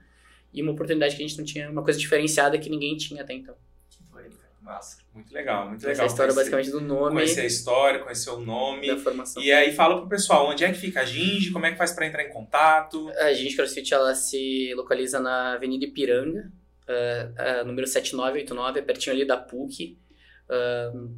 e 0.53 0.61
uma 0.61 0.73
oportunidade 0.73 1.15
que 1.15 1.23
a 1.23 1.27
gente 1.27 1.37
não 1.37 1.45
tinha, 1.45 1.69
uma 1.69 1.83
coisa 1.83 1.97
diferenciada 1.97 2.57
que 2.57 2.69
ninguém 2.69 2.97
tinha 2.97 3.21
até 3.21 3.33
então. 3.33 3.55
Massa. 4.69 4.97
Muito 5.13 5.33
legal, 5.33 5.67
muito 5.67 5.79
Essa 5.79 5.87
legal. 5.87 6.01
é 6.01 6.03
a 6.03 6.07
história 6.11 6.33
conhecer- 6.33 6.51
basicamente 6.51 6.71
do 6.71 6.87
nome 6.87 7.13
Conhecer 7.15 7.41
a 7.41 7.45
história, 7.45 7.99
conhecer 7.99 8.29
o 8.29 8.39
nome. 8.39 8.87
da 8.87 8.97
formação. 8.97 9.41
E 9.41 9.51
aí 9.51 9.73
fala 9.73 9.97
pro 9.97 10.07
pessoal 10.07 10.47
onde 10.47 10.63
é 10.63 10.71
que 10.71 10.77
fica 10.77 11.01
a 11.01 11.05
Ginge, 11.05 11.51
como 11.51 11.65
é 11.65 11.71
que 11.71 11.77
faz 11.77 11.91
pra 11.91 12.05
entrar 12.05 12.23
em 12.23 12.29
contato. 12.29 13.09
A 13.17 13.33
gente 13.33 13.55
CrossFit 13.55 13.93
ela 13.93 14.13
se 14.13 14.71
localiza 14.75 15.19
na 15.19 15.53
Avenida 15.53 15.85
Ipiranga, 15.85 16.51
ah, 16.87 17.31
ah, 17.61 17.63
número 17.63 17.87
7989, 17.87 18.79
é 18.79 18.83
pertinho 18.83 19.15
ali 19.15 19.25
da 19.25 19.37
PUC. 19.37 19.97
Uh, 20.49 21.17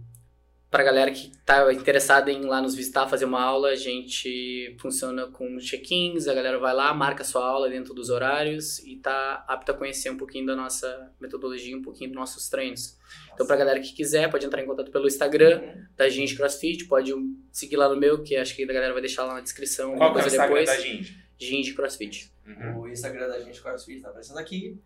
para 0.70 0.84
galera 0.86 1.12
que 1.12 1.30
tá 1.45 1.72
interessada 1.74 2.32
em 2.32 2.43
ir 2.43 2.45
lá 2.45 2.62
nos 2.62 2.74
visitar, 2.74 3.06
fazer 3.06 3.26
uma 3.26 3.41
aula, 3.41 3.72
a 3.72 3.76
gente 3.76 4.74
funciona 4.80 5.28
com 5.28 5.58
check-ins, 5.58 6.30
a 6.30 6.34
galera 6.34 6.58
vai 6.60 6.74
lá, 6.74 6.93
marca 6.93 7.26
sua 7.26 7.45
aula 7.45 7.70
dentro 7.70 7.93
dos 7.93 8.10
horários 8.10 8.80
e 8.80 8.95
tá 8.95 9.43
apta 9.49 9.74
a 9.74 9.76
conhecer 9.76 10.10
um 10.10 10.16
pouquinho 10.18 10.45
da 10.45 10.56
nossa 10.56 11.12
metodologia, 11.20 11.76
um 11.76 11.82
pouquinho 11.82 12.12
dos 12.12 12.18
nossos 12.18 12.47
treinos. 12.47 12.97
Então, 13.42 13.48
pra 13.48 13.56
galera 13.56 13.80
que 13.80 13.92
quiser, 13.94 14.30
pode 14.30 14.46
entrar 14.46 14.62
em 14.62 14.66
contato 14.66 14.92
pelo 14.92 15.08
Instagram 15.08 15.62
Uhum. 15.62 15.84
da 15.98 16.08
Gente 16.10 16.36
CrossFit, 16.36 16.86
pode 16.86 17.12
seguir 17.52 17.76
lá 17.76 17.89
no 17.89 17.96
meu, 18.00 18.22
que 18.22 18.36
acho 18.36 18.56
que 18.56 18.64
a 18.64 18.68
galera 18.68 18.94
vai 18.94 19.02
deixar 19.02 19.26
lá 19.26 19.34
na 19.36 19.42
descrição 19.42 19.96
Qual 19.98 20.14
que 20.14 20.20
é 20.20 20.24
o 20.24 20.28
Instagram 20.28 20.48
depois. 20.56 20.70
da 20.70 20.78
Ginge? 20.80 21.18
Gente 21.39 21.74
CrossFit. 21.74 22.32
Uhum. 22.46 22.80
O 22.82 22.88
Instagram 22.88 23.28
da 23.28 23.39
gente, 23.39 23.60
CrossFit, 23.62 24.02
tá 24.02 24.10
aparecendo 24.10 24.38
aqui. 24.38 24.78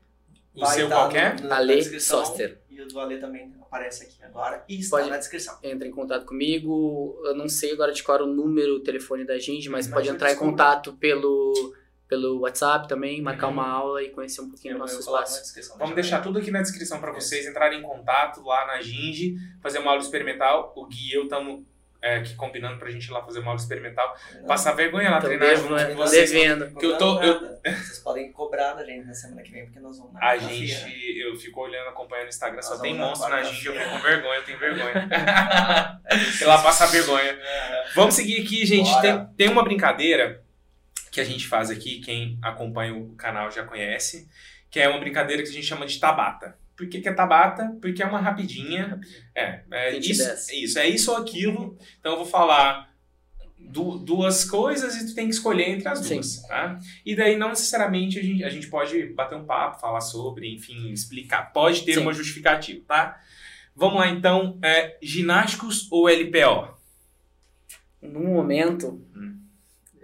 O 0.56 0.66
seu 0.68 0.88
tá 0.88 0.96
qual 0.96 1.10
que 1.10 1.18
é? 1.18 1.34
no- 1.42 1.52
Ale. 1.54 2.00
Soster. 2.00 2.62
E 2.70 2.80
o 2.82 2.88
do 2.88 2.98
Ale 2.98 3.18
também 3.18 3.54
aparece 3.62 4.04
aqui 4.06 4.24
agora. 4.24 4.64
E 4.70 4.80
está 4.80 4.98
Pode- 4.98 5.10
na 5.10 5.18
descrição. 5.18 5.58
entra 5.62 5.86
em 5.86 5.92
contato 5.92 6.26
comigo. 6.26 7.22
Eu 7.26 7.36
não 7.36 7.50
sei 7.50 7.74
agora 7.74 7.92
de 7.92 8.02
qual 8.02 8.16
era 8.16 8.24
o 8.26 8.34
número, 8.34 8.76
o 8.76 8.80
telefone 8.80 9.26
da 9.26 9.38
gente, 9.38 9.68
mas 9.70 9.86
Mas 9.88 9.94
pode 9.94 10.08
entrar 10.10 10.32
em 10.32 10.36
contato 10.38 10.94
pelo 10.94 11.74
pelo 12.08 12.40
WhatsApp 12.42 12.88
também, 12.88 13.22
marcar 13.22 13.48
Uhum. 13.48 13.54
uma 13.54 13.68
aula 13.68 14.04
e 14.04 14.10
conhecer 14.10 14.42
um 14.42 14.50
pouquinho 14.50 14.74
Eu- 14.74 14.78
do 14.78 14.80
nosso 14.82 15.00
espaço. 15.00 15.42
Vamos 15.78 15.96
deixar 15.96 16.22
tudo 16.22 16.40
aqui 16.40 16.52
na 16.52 16.62
descrição 16.62 17.00
para 17.00 17.12
vocês 17.12 17.46
entrarem 17.48 17.80
em 17.80 17.84
contato 17.84 18.44
lá 18.44 18.68
na 18.68 18.82
Ginge, 18.82 19.36
fazer 19.62 19.80
uma 19.80 19.92
aula 19.92 20.02
experimental. 20.02 20.72
O 20.76 20.86
Gui 20.86 21.12
e 21.12 21.14
eu 21.16 21.24
estamos 21.24 21.64
aqui 22.02 22.36
combinando 22.36 22.78
pra 22.78 22.92
gente 22.92 23.06
ir 23.08 23.12
lá 23.12 23.24
fazer 23.24 23.40
uma 23.40 23.48
aula 23.50 23.60
experimental. 23.60 24.16
Passar 24.46 24.74
vergonha 24.74 25.10
lá, 25.10 25.18
Então, 25.18 25.28
treinar 25.30 25.50
devo- 25.50 25.62
junto 25.70 25.74
com 25.82 25.88
né? 25.90 25.94
vocês. 25.96 26.30
devendo. 26.32 26.76
que 26.80 26.86
eu 26.86 26.96
tô- 27.00 27.20
eu-. 27.24 27.40
Vocês 27.66 27.98
podem 28.04 28.32
cobrar 28.32 28.74
da 28.74 28.86
gente 28.86 29.08
na 29.08 29.14
semana 29.16 29.42
que 29.42 29.52
vem, 29.52 29.66
porque 29.66 29.80
nós 29.80 29.98
vamos 29.98 30.14
na 30.14 30.20
A 30.24 30.38
gente, 30.38 31.20
eu 31.20 31.36
fico 31.36 31.60
olhando, 31.62 31.88
acompanhando 31.90 32.28
o 32.28 32.30
Instagram, 32.30 32.62
só 32.62 32.74
Nós 32.74 32.82
tem 32.82 32.96
vamos 32.96 33.20
na 33.20 33.26
monstro 33.28 33.30
na. 33.32 33.42
Ginge, 33.52 33.66
eu 33.70 33.74
fico 33.74 33.90
com 33.90 34.00
vergonha, 34.00 34.36
eu 34.36 34.44
tenho 34.44 34.60
vergonha. 34.60 35.10
Sei 36.38 36.46
lá, 36.46 36.62
passar 36.62 36.86
vergonha. 36.86 37.36
Vamos 37.96 38.14
seguir 38.14 38.44
aqui, 38.44 38.64
gente. 38.68 38.88
Bora. 38.92 39.02
Tem, 39.02 39.26
tem 39.38 39.50
uma 39.50 39.64
brincadeira 39.64 40.45
que 41.16 41.22
a 41.22 41.24
gente 41.24 41.48
faz 41.48 41.70
aqui, 41.70 42.02
quem 42.02 42.38
acompanha 42.42 42.94
o 42.94 43.16
canal 43.16 43.50
já 43.50 43.64
conhece, 43.64 44.28
que 44.70 44.82
é 44.82 44.90
uma 44.90 45.00
brincadeira 45.00 45.42
que 45.42 45.48
a 45.48 45.52
gente 45.52 45.66
chama 45.66 45.86
de 45.86 45.98
tabata. 45.98 46.58
Por 46.76 46.90
que, 46.90 47.00
que 47.00 47.08
é 47.08 47.14
tabata? 47.14 47.74
Porque 47.82 48.04
é 48.04 48.06
uma 48.06 48.20
rapidinha. 48.20 49.00
É, 49.34 49.62
é 49.72 49.92
20 49.92 50.12
isso, 50.12 50.26
10. 50.26 50.50
isso, 50.52 50.80
é 50.80 50.88
isso 50.90 51.12
ou 51.12 51.18
aquilo. 51.18 51.78
Então 52.02 52.12
eu 52.12 52.18
vou 52.18 52.26
falar 52.26 52.94
du- 53.58 53.98
duas 53.98 54.44
coisas 54.44 54.94
e 54.98 55.08
tu 55.08 55.16
tem 55.16 55.30
que 55.30 55.34
escolher 55.34 55.70
entre 55.70 55.88
as 55.88 56.00
Sim. 56.00 56.16
duas, 56.16 56.42
tá? 56.48 56.78
E 57.06 57.16
daí 57.16 57.38
não 57.38 57.48
necessariamente 57.48 58.20
a 58.20 58.22
gente, 58.22 58.44
a 58.44 58.50
gente 58.50 58.68
pode 58.68 59.06
bater 59.14 59.38
um 59.38 59.46
papo, 59.46 59.80
falar 59.80 60.02
sobre, 60.02 60.54
enfim, 60.54 60.92
explicar. 60.92 61.54
Pode 61.54 61.84
ter 61.84 61.94
Sim. 61.94 62.00
uma 62.02 62.12
justificativa, 62.12 62.84
tá? 62.86 63.22
Vamos 63.74 64.00
lá 64.02 64.10
então, 64.10 64.60
é, 64.62 64.98
ginásticos 65.02 65.88
ou 65.90 66.10
LPO? 66.10 66.76
No 68.02 68.20
momento, 68.20 69.02
Hum. 69.16 69.35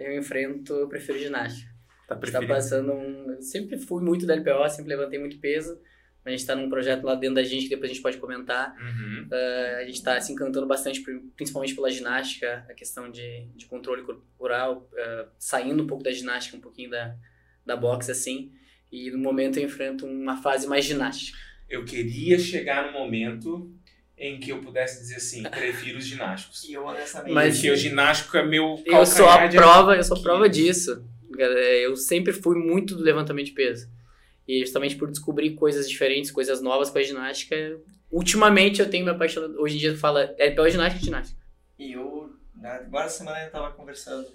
Eu 0.06 0.16
enfrento, 0.18 0.72
eu 0.74 0.88
prefiro 0.88 1.18
ginástica. 1.18 1.70
Tá 2.06 2.16
tá 2.16 2.20
passando 2.54 2.92
um. 2.92 3.30
Eu 3.32 3.42
sempre 3.42 3.78
fui 3.78 4.02
muito 4.02 4.26
da 4.26 4.34
LPO, 4.34 4.68
sempre 4.68 4.94
levantei 4.94 5.18
muito 5.18 5.38
peso. 5.38 5.78
A 6.24 6.30
gente 6.30 6.46
tá 6.46 6.54
num 6.54 6.68
projeto 6.68 7.02
lá 7.04 7.14
dentro 7.16 7.36
da 7.36 7.42
gente 7.42 7.64
que 7.64 7.70
depois 7.70 7.90
a 7.90 7.94
gente 7.94 8.02
pode 8.02 8.18
comentar. 8.18 8.76
Uhum. 8.78 9.26
Eh, 9.32 9.78
a 9.82 9.86
gente 9.86 10.02
tá 10.02 10.20
se 10.20 10.32
encantando 10.32 10.66
bastante, 10.68 11.00
pri- 11.00 11.18
principalmente 11.34 11.74
pela 11.74 11.90
ginástica, 11.90 12.64
a 12.68 12.74
questão 12.74 13.10
de, 13.10 13.46
de 13.56 13.66
controle 13.66 14.02
corporal, 14.02 14.88
eh, 14.96 15.26
saindo 15.38 15.82
um 15.82 15.86
pouco 15.86 16.04
da 16.04 16.12
ginástica, 16.12 16.56
um 16.56 16.60
pouquinho 16.60 16.90
da, 16.90 17.16
da 17.66 17.74
boxe, 17.76 18.10
assim. 18.12 18.52
E 18.90 19.10
no 19.10 19.18
momento 19.18 19.58
eu 19.58 19.64
enfrento 19.64 20.06
uma 20.06 20.36
fase 20.40 20.66
mais 20.68 20.84
ginástica. 20.84 21.36
Eu 21.68 21.84
queria 21.84 22.38
chegar 22.38 22.86
no 22.86 22.92
momento 22.92 23.74
em 24.24 24.38
que 24.38 24.50
eu 24.52 24.60
pudesse 24.60 25.00
dizer 25.00 25.16
assim, 25.16 25.42
prefiro 25.42 25.98
os 25.98 26.06
ginásticos. 26.06 26.62
E 26.62 26.72
eu, 26.74 26.84
honestamente, 26.86 27.34
Mas- 27.34 27.56
Porque 27.56 27.70
o 27.72 27.76
ginástico 27.76 28.36
é 28.36 28.46
meu 28.46 28.80
Eu 28.86 29.04
sou 29.04 29.28
a 29.28 29.48
prova, 29.48 29.96
eu 29.96 30.04
sou 30.04 30.16
a 30.16 30.20
prova 30.22 30.48
disso. 30.48 31.04
Eh, 31.36 31.84
Eu 31.86 31.96
sempre 31.96 32.32
fui 32.32 32.56
muito 32.56 32.94
do 32.94 33.02
levantamento 33.02 33.46
de 33.46 33.52
peso. 33.52 33.90
E 34.46 34.60
justamente 34.60 34.94
por 34.94 35.10
descobrir 35.10 35.54
coisas 35.54 35.90
diferentes, 35.90 36.30
coisas 36.30 36.60
novas 36.62 36.88
com 36.88 36.98
a 36.98 37.02
ginástica, 37.02 37.56
ultimamente 38.12 38.80
eu 38.80 38.88
tenho 38.88 39.04
me 39.04 39.10
apaixonado. 39.10 39.60
Hoje 39.60 39.74
em 39.74 39.78
dia 39.78 39.96
fala 39.96 40.32
LPO 40.38 40.68
ginástica 40.70 41.02
e 41.02 41.04
ginástica. 41.04 41.40
E 41.78 41.92
eu, 41.92 42.32
né, 42.54 42.70
agora 42.86 43.06
essa 43.06 43.18
semana 43.18 43.42
eu 43.44 43.50
tava 43.50 43.72
conversando 43.72 44.28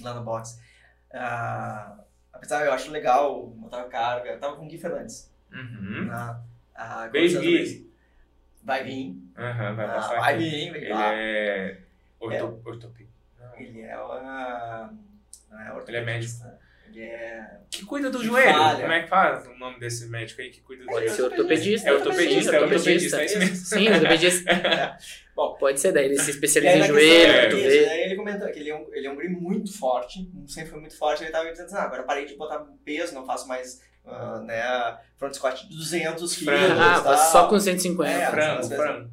lá 0.00 0.14
no 0.14 0.22
box. 0.22 0.60
Ah, 1.12 1.98
apesar 2.32 2.64
eu 2.64 2.72
acho 2.72 2.92
legal 2.92 3.48
botar 3.48 3.82
carga, 3.84 4.30
eu 4.30 4.38
tava 4.38 4.54
com 4.56 4.66
o 4.66 4.68
Gui 4.68 4.78
Fernandes. 4.78 5.28
Uhum. 5.52 6.04
Na, 6.06 6.40
ah, 6.76 7.08
Beijo, 7.08 7.40
Gui. 7.40 7.90
Vai 8.62 8.84
vir. 8.84 9.16
Aham, 9.36 9.74
vai 9.74 9.86
Ah, 9.86 9.88
passar 9.88 10.20
vai 10.20 10.34
aqui. 10.34 10.44
vir, 10.50 10.70
vai 10.70 10.80
Ele 10.80 10.88
lá. 10.92 11.14
é 11.14 11.78
orto... 12.20 12.62
ortopia. 12.64 13.06
Não. 13.40 13.56
Ele 13.60 13.80
é 13.82 13.96
uma. 13.98 14.92
Não 15.50 15.58
é 15.60 15.62
Ele 15.62 15.70
é 15.70 15.72
ortopedista. 15.74 16.58
Ele 16.88 17.02
é. 17.04 17.58
Que 17.70 17.84
cuida 17.86 18.10
do 18.10 18.18
Que 18.18 18.26
joelho. 18.26 18.52
falha. 18.58 18.80
Como 18.80 18.92
é 18.92 19.02
que 19.02 19.08
faz 19.08 19.46
o 19.46 19.54
nome 19.54 19.80
desse 19.80 20.06
médico 20.08 20.42
aí 20.42 20.50
que 20.50 20.60
cuida 20.60 20.82
do 20.84 20.88
Pode 20.90 21.06
joelho? 21.06 21.16
ser 21.16 21.22
ortopedista. 21.22 21.88
É 21.88 21.92
ortopedista, 21.94 22.56
é 22.56 22.60
ortopedista, 22.60 23.22
é 23.22 23.24
isso 23.24 23.38
mesmo. 23.38 23.56
Sim, 23.56 23.88
ortopedista. 23.88 24.98
Bom, 25.34 25.54
Pode 25.54 25.80
ser, 25.80 25.92
daí 25.92 26.04
ele 26.04 26.18
se 26.18 26.30
especializa 26.30 26.74
aí, 26.74 26.80
em 26.82 26.86
joelho, 26.86 27.32
é, 27.32 27.44
cotovelo. 27.46 27.90
Aí 27.90 28.00
ele 28.02 28.16
comentou 28.16 28.48
que 28.50 28.58
ele 28.60 28.68
é, 28.70 28.76
um, 28.76 28.86
ele 28.94 29.06
é 29.06 29.10
um 29.10 29.14
guri 29.14 29.28
muito 29.30 29.72
forte, 29.78 30.30
sempre 30.46 30.70
foi 30.70 30.80
muito 30.80 30.96
forte. 30.98 31.22
Ele 31.24 31.32
tava 31.32 31.44
me 31.46 31.52
dizendo 31.52 31.66
assim: 31.68 31.76
ah, 31.76 31.82
agora 31.84 32.02
eu 32.02 32.06
parei 32.06 32.26
de 32.26 32.34
botar 32.36 32.58
peso, 32.84 33.14
não 33.14 33.24
faço 33.24 33.48
mais 33.48 33.82
ah, 34.04 34.40
né, 34.40 34.98
front 35.16 35.34
squat 35.34 35.66
de 35.68 35.76
200 35.76 36.36
quilos. 36.36 36.54
Ah, 36.78 37.02
faz 37.02 37.20
só 37.32 37.48
com 37.48 37.58
150. 37.58 38.10
É, 38.10 38.30
Frango, 38.30 38.68
frango. 38.68 39.10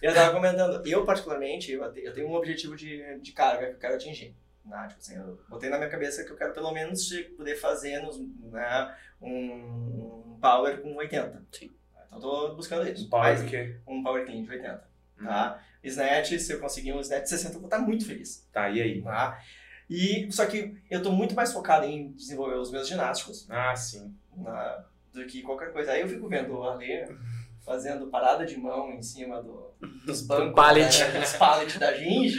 Eu 0.00 0.14
tava 0.14 0.32
comentando, 0.32 0.86
eu 0.86 1.04
particularmente, 1.04 1.72
eu 1.72 1.92
te- 1.92 2.04
eu 2.04 2.12
tenho 2.12 2.28
um 2.28 2.34
objetivo 2.34 2.76
de, 2.76 3.18
de 3.20 3.32
carga 3.32 3.66
que 3.66 3.72
eu 3.74 3.78
quero 3.78 3.94
atingir. 3.94 4.34
Né? 4.64 4.86
Tipo 4.88 5.00
assim, 5.00 5.16
eu 5.16 5.40
botei 5.48 5.70
na 5.70 5.78
minha 5.78 5.88
cabeça 5.90 6.24
que 6.24 6.30
eu 6.30 6.36
quero 6.36 6.52
pelo 6.52 6.72
menos 6.72 7.08
poder 7.36 7.56
fazer 7.56 8.00
nos, 8.00 8.18
né, 8.18 8.94
um, 9.20 10.38
power 10.40 10.80
com 10.82 10.94
80. 10.96 11.42
Sim. 11.52 11.70
Então 12.06 12.16
eu 12.18 12.20
tô 12.20 12.54
buscando 12.56 12.88
isso. 12.88 13.06
Um 13.06 13.08
power 13.08 13.38
Mas 13.38 13.48
quê? 13.50 13.76
um 13.86 14.02
power 14.02 14.24
clean 14.24 14.42
de 14.42 14.50
80. 14.50 14.84
Hum. 15.20 15.24
Tá? 15.24 15.62
Snatch, 15.82 16.38
se 16.38 16.52
eu 16.52 16.60
conseguir 16.60 16.92
um 16.92 17.00
snatch 17.00 17.24
de 17.24 17.28
60, 17.30 17.54
eu 17.54 17.60
vou 17.60 17.66
estar 17.68 17.78
muito 17.78 18.06
feliz. 18.06 18.46
Tá, 18.52 18.68
e 18.70 18.80
aí? 18.82 19.02
Tá? 19.02 19.40
E, 19.88 20.26
só 20.32 20.44
que 20.46 20.76
eu 20.90 21.00
tô 21.00 21.12
muito 21.12 21.34
mais 21.34 21.52
focado 21.52 21.86
em 21.86 22.10
desenvolver 22.12 22.56
os 22.56 22.72
meus 22.72 22.88
ginásticos 22.88 23.46
Ah, 23.48 23.74
sim. 23.76 24.12
Na- 24.36 24.84
do 25.12 25.24
que 25.26 25.42
qualquer 25.42 25.72
coisa. 25.72 25.92
Aí 25.92 26.00
eu 26.02 26.08
fico 26.08 26.28
vendo 26.28 26.54
o 26.54 26.62
Ale 26.62 27.04
fazendo 27.64 28.06
parada 28.08 28.44
de 28.46 28.56
mão 28.56 28.92
em 28.92 29.02
cima 29.02 29.42
do, 29.42 29.72
dos 30.06 30.22
bancos, 30.22 30.54
pallet. 30.54 30.98
né, 31.04 31.20
dos 31.20 31.32
pallet 31.32 31.78
da 31.78 31.92
Ginge. 31.94 32.38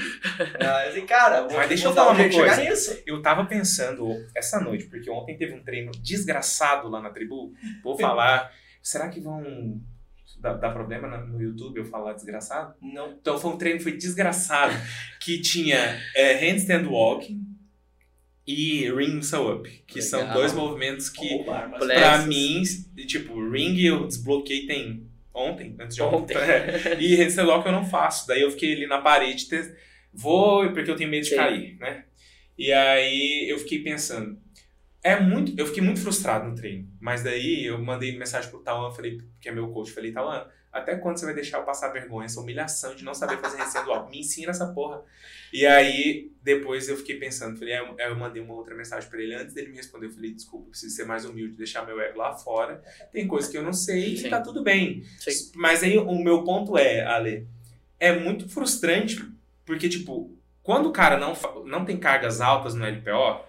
Mas, 0.59 0.95
e, 0.95 1.01
cara, 1.01 1.41
vou, 1.41 1.57
Mas 1.57 1.67
deixa 1.67 1.87
eu 1.87 1.93
falar 1.93 2.11
um 2.13 2.15
uma 2.15 2.29
coisa. 2.29 2.63
nisso. 2.63 2.97
Eu 3.05 3.21
tava 3.21 3.45
pensando 3.45 4.07
essa 4.35 4.59
noite, 4.61 4.85
porque 4.85 5.09
ontem 5.09 5.35
teve 5.37 5.53
um 5.53 5.63
treino 5.63 5.91
desgraçado 5.91 6.87
lá 6.87 7.01
na 7.01 7.09
tribu. 7.09 7.51
Vou 7.83 7.97
falar. 7.97 8.51
Será 8.81 9.09
que 9.09 9.19
vão 9.19 9.81
dar, 10.39 10.53
dar 10.53 10.71
problema 10.71 11.07
na- 11.09 11.17
no 11.25 11.41
YouTube 11.41 11.77
eu 11.77 11.85
falar 11.85 12.13
desgraçado? 12.13 12.73
Não. 12.81 13.09
Então 13.11 13.37
foi 13.37 13.51
um 13.51 13.57
treino 13.57 13.81
foi 13.81 13.93
desgraçado. 13.97 14.73
Que 15.19 15.41
tinha 15.41 15.99
é, 16.15 16.35
handstand 16.35 16.87
walk 16.87 17.37
e 18.47 18.89
ring 18.91 19.15
muscle 19.15 19.51
up. 19.51 19.69
Que 19.85 20.01
são 20.01 20.21
Legal. 20.21 20.35
dois 20.35 20.53
movimentos 20.53 21.09
que. 21.09 21.43
Plexo. 21.43 21.77
pra 21.85 22.17
mim, 22.25 22.63
tipo, 23.05 23.49
ring 23.49 23.77
eu 23.83 24.07
desbloqueei 24.07 24.65
tem 24.65 25.05
ontem, 25.33 25.75
antes 25.79 25.95
de 25.95 26.01
ontem. 26.01 26.35
Ontem. 26.37 26.97
E 26.99 27.15
handstand 27.15 27.47
walk 27.47 27.65
eu 27.65 27.71
não 27.73 27.85
faço. 27.85 28.27
Daí 28.27 28.41
eu 28.41 28.49
fiquei 28.51 28.73
ali 28.73 28.87
na 28.87 28.99
parede, 29.01 29.47
te- 29.47 29.75
vou, 30.13 30.71
porque 30.71 30.89
eu 30.89 30.95
tenho 30.95 31.09
medo 31.09 31.23
de 31.23 31.29
Sim. 31.29 31.35
cair, 31.35 31.77
né? 31.79 32.05
E 32.57 32.71
aí 32.71 33.47
eu 33.49 33.59
fiquei 33.59 33.79
pensando. 33.83 34.39
É 35.03 35.19
muito, 35.19 35.53
eu 35.57 35.65
fiquei 35.67 35.83
muito 35.83 35.99
frustrado 36.01 36.49
no 36.49 36.55
treino. 36.55 36.87
Mas 36.99 37.23
daí 37.23 37.65
eu 37.65 37.77
mandei 37.81 38.17
mensagem 38.17 38.49
pro 38.49 38.59
Tawan, 38.63 38.91
falei, 38.91 39.19
que 39.39 39.47
é 39.47 39.51
meu 39.51 39.67
coach, 39.69 39.91
falei, 39.91 40.11
Tawan, 40.11 40.45
até 40.77 40.95
quando 40.95 41.17
você 41.17 41.25
vai 41.25 41.33
deixar 41.33 41.57
eu 41.59 41.63
passar 41.63 41.89
vergonha, 41.89 42.25
essa 42.25 42.39
humilhação 42.39 42.95
de 42.95 43.03
não 43.03 43.13
saber 43.13 43.37
fazer 43.37 43.57
handstand 43.57 43.87
walk? 43.87 44.11
Me 44.11 44.19
ensina 44.19 44.51
essa 44.51 44.67
porra. 44.67 45.03
E 45.51 45.65
aí, 45.65 46.31
depois 46.43 46.87
eu 46.87 46.97
fiquei 46.97 47.17
pensando, 47.17 47.57
falei, 47.57 47.77
eu, 47.77 47.95
eu 47.97 48.15
mandei 48.15 48.41
uma 48.41 48.53
outra 48.53 48.75
mensagem 48.75 49.09
pra 49.09 49.21
ele 49.21 49.33
antes 49.33 49.53
dele 49.53 49.69
me 49.69 49.77
responder. 49.77 50.07
Eu 50.07 50.11
falei, 50.11 50.33
desculpa, 50.33 50.69
preciso 50.69 50.95
ser 50.95 51.05
mais 51.05 51.25
humilde, 51.25 51.55
deixar 51.55 51.85
meu 51.85 51.99
ego 51.99 52.17
lá 52.17 52.33
fora. 52.33 52.81
Tem 53.11 53.27
coisas 53.27 53.49
que 53.49 53.57
eu 53.57 53.63
não 53.63 53.73
sei 53.73 54.17
Sim. 54.17 54.27
e 54.27 54.29
tá 54.29 54.41
tudo 54.41 54.63
bem. 54.63 55.03
Sim. 55.19 55.51
Mas 55.55 55.83
aí 55.83 55.97
o 55.97 56.15
meu 56.15 56.43
ponto 56.43 56.77
é, 56.77 57.03
Ale, 57.05 57.47
é 57.99 58.17
muito 58.17 58.47
frustrante, 58.49 59.23
porque, 59.65 59.89
tipo, 59.89 60.37
quando 60.61 60.87
o 60.89 60.91
cara 60.91 61.17
não, 61.17 61.33
não 61.65 61.85
tem 61.85 61.97
cargas 61.97 62.41
altas 62.41 62.73
no 62.75 62.85
LPO, 62.85 63.45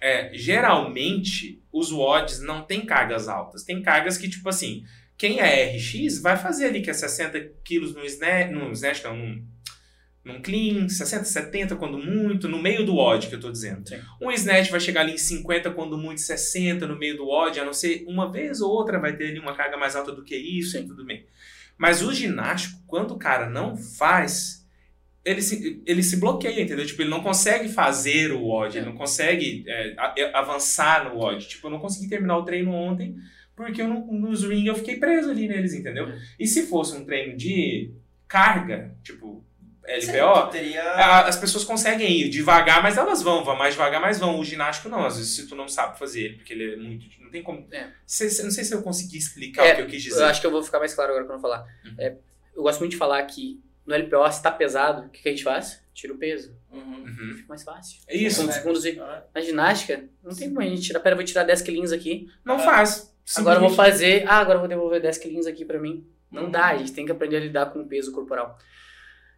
é, 0.00 0.30
geralmente 0.32 1.60
os 1.72 1.90
WODs 1.90 2.40
não 2.40 2.62
tem 2.62 2.86
cargas 2.86 3.28
altas. 3.28 3.64
Tem 3.64 3.82
cargas 3.82 4.16
que, 4.16 4.28
tipo 4.28 4.48
assim, 4.48 4.84
quem 5.18 5.40
é 5.40 5.76
RX 5.76 6.20
vai 6.22 6.36
fazer 6.36 6.66
ali 6.66 6.80
que 6.80 6.88
é 6.88 6.94
60 6.94 7.40
quilos 7.64 7.92
no 7.92 8.04
snatch, 8.04 8.52
no 8.52 8.70
snatch 8.70 9.02
não, 9.02 9.16
num, 9.16 9.44
num 10.24 10.40
clean, 10.40 10.88
60, 10.88 11.24
70 11.24 11.74
quando 11.74 11.98
muito, 11.98 12.48
no 12.48 12.62
meio 12.62 12.86
do 12.86 12.94
WOD 12.94 13.26
que 13.26 13.34
eu 13.34 13.40
tô 13.40 13.50
dizendo. 13.50 13.86
Sim. 13.88 13.98
Um 14.22 14.30
snatch 14.30 14.70
vai 14.70 14.78
chegar 14.78 15.00
ali 15.00 15.14
em 15.14 15.18
50 15.18 15.72
quando 15.72 15.98
muito, 15.98 16.20
60 16.20 16.86
no 16.86 16.96
meio 16.96 17.16
do 17.16 17.26
WOD, 17.26 17.58
a 17.58 17.64
não 17.64 17.72
ser 17.72 18.04
uma 18.06 18.30
vez 18.30 18.60
ou 18.60 18.70
outra 18.70 19.00
vai 19.00 19.16
ter 19.16 19.30
ali 19.30 19.40
uma 19.40 19.56
carga 19.56 19.76
mais 19.76 19.96
alta 19.96 20.12
do 20.12 20.22
que 20.22 20.36
isso 20.36 20.78
e 20.78 20.82
Sim. 20.82 20.86
tudo 20.86 21.04
bem. 21.04 21.26
Mas 21.76 22.00
o 22.00 22.12
ginástico, 22.12 22.80
quando 22.86 23.12
o 23.12 23.18
cara 23.18 23.50
não 23.50 23.76
faz, 23.76 24.64
ele 25.24 25.42
se, 25.42 25.82
ele 25.84 26.02
se 26.02 26.16
bloqueia, 26.16 26.62
entendeu? 26.62 26.86
Tipo, 26.86 27.02
ele 27.02 27.10
não 27.10 27.22
consegue 27.22 27.68
fazer 27.68 28.30
o 28.32 28.64
ele 28.66 28.78
É. 28.78 28.84
não 28.84 28.94
consegue 28.94 29.64
é, 29.66 29.96
avançar 30.32 31.04
no 31.04 31.18
WOD. 31.18 31.48
Tipo, 31.48 31.66
eu 31.66 31.70
não 31.72 31.80
consegui 31.80 32.08
terminar 32.08 32.36
o 32.38 32.44
treino 32.44 32.72
ontem 32.72 33.16
porque 33.66 33.82
eu 33.82 33.88
nos 33.88 34.44
ring 34.44 34.64
eu 34.66 34.74
fiquei 34.74 34.96
preso 34.96 35.30
ali 35.30 35.46
neles, 35.48 35.74
entendeu? 35.74 36.08
É. 36.08 36.18
E 36.38 36.46
se 36.46 36.66
fosse 36.66 36.96
um 36.96 37.04
treino 37.04 37.36
de 37.36 37.90
carga, 38.26 38.94
tipo 39.02 39.44
LPO, 39.86 40.50
teria... 40.50 40.82
a- 40.82 41.26
as 41.28 41.36
pessoas 41.36 41.64
conseguem 41.64 42.10
ir 42.20 42.28
devagar, 42.28 42.82
mas 42.82 42.96
elas 42.98 43.22
vão, 43.22 43.42
vão 43.44 43.56
mais 43.56 43.72
devagar, 43.74 44.00
mas 44.00 44.18
vão. 44.18 44.38
O 44.38 44.44
ginástico 44.44 44.88
não, 44.88 45.04
às 45.06 45.16
vezes 45.16 45.34
se 45.34 45.46
tu 45.48 45.54
não 45.56 45.66
sabe 45.66 45.98
fazer 45.98 46.20
ele, 46.24 46.34
porque 46.36 46.52
ele 46.52 46.72
é 46.74 46.76
muito. 46.76 47.06
Não 47.22 47.30
tem 47.30 47.42
como. 47.42 47.66
É. 47.72 47.88
Se- 48.06 48.28
se- 48.30 48.42
não 48.42 48.50
sei 48.50 48.64
se 48.64 48.74
eu 48.74 48.82
consegui 48.82 49.16
explicar 49.18 49.64
É, 49.66 49.72
o 49.72 49.76
que 49.76 49.82
eu 49.82 49.86
quis 49.86 50.02
dizer. 50.02 50.20
Eu 50.20 50.26
acho 50.26 50.40
que 50.40 50.46
eu 50.46 50.50
vou 50.50 50.62
ficar 50.62 50.78
mais 50.78 50.94
claro 50.94 51.10
agora 51.10 51.24
quando 51.26 51.38
eu 51.38 51.42
falar. 51.42 51.66
Uhum. 51.84 51.94
É, 51.98 52.16
eu 52.54 52.62
gosto 52.62 52.80
muito 52.80 52.92
de 52.92 52.98
falar 52.98 53.22
que 53.24 53.60
no 53.86 53.94
LPO, 53.94 54.30
se 54.30 54.42
tá 54.42 54.50
pesado, 54.50 55.06
o 55.06 55.08
que, 55.08 55.22
que 55.22 55.28
a 55.28 55.32
gente 55.32 55.42
faz? 55.44 55.80
Tira 55.94 56.12
o 56.12 56.18
peso. 56.18 56.54
Uhum. 56.70 57.04
Uhum. 57.04 57.34
Fica 57.36 57.48
mais 57.48 57.62
fácil. 57.62 58.00
É 58.06 58.14
isso, 58.14 58.44
né? 58.46 58.52
segundos 58.52 58.84
e- 58.84 59.00
Ah, 59.00 59.24
Na 59.34 59.40
ginástica, 59.40 60.04
não 60.22 60.34
tem 60.34 60.48
como 60.48 60.60
a 60.60 60.64
gente 60.66 60.82
tirar. 60.82 61.00
Pera, 61.00 61.14
eu 61.14 61.16
vou 61.16 61.24
tirar 61.24 61.44
10 61.44 61.62
quilinhos 61.62 61.92
aqui. 61.92 62.28
Não 62.44 62.58
faz. 62.58 63.10
Agora 63.36 63.56
eu 63.56 63.60
vou 63.60 63.70
fazer. 63.70 64.24
Ah, 64.26 64.38
agora 64.38 64.56
eu 64.56 64.60
vou 64.60 64.68
devolver 64.68 65.00
10 65.00 65.18
quilinhos 65.18 65.46
aqui 65.46 65.64
pra 65.64 65.78
mim. 65.78 66.06
Não 66.30 66.44
Uhum. 66.44 66.50
dá, 66.50 66.66
a 66.66 66.76
gente 66.76 66.92
tem 66.92 67.04
que 67.06 67.12
aprender 67.12 67.36
a 67.36 67.40
lidar 67.40 67.66
com 67.72 67.80
o 67.80 67.86
peso 67.86 68.12
corporal. 68.12 68.58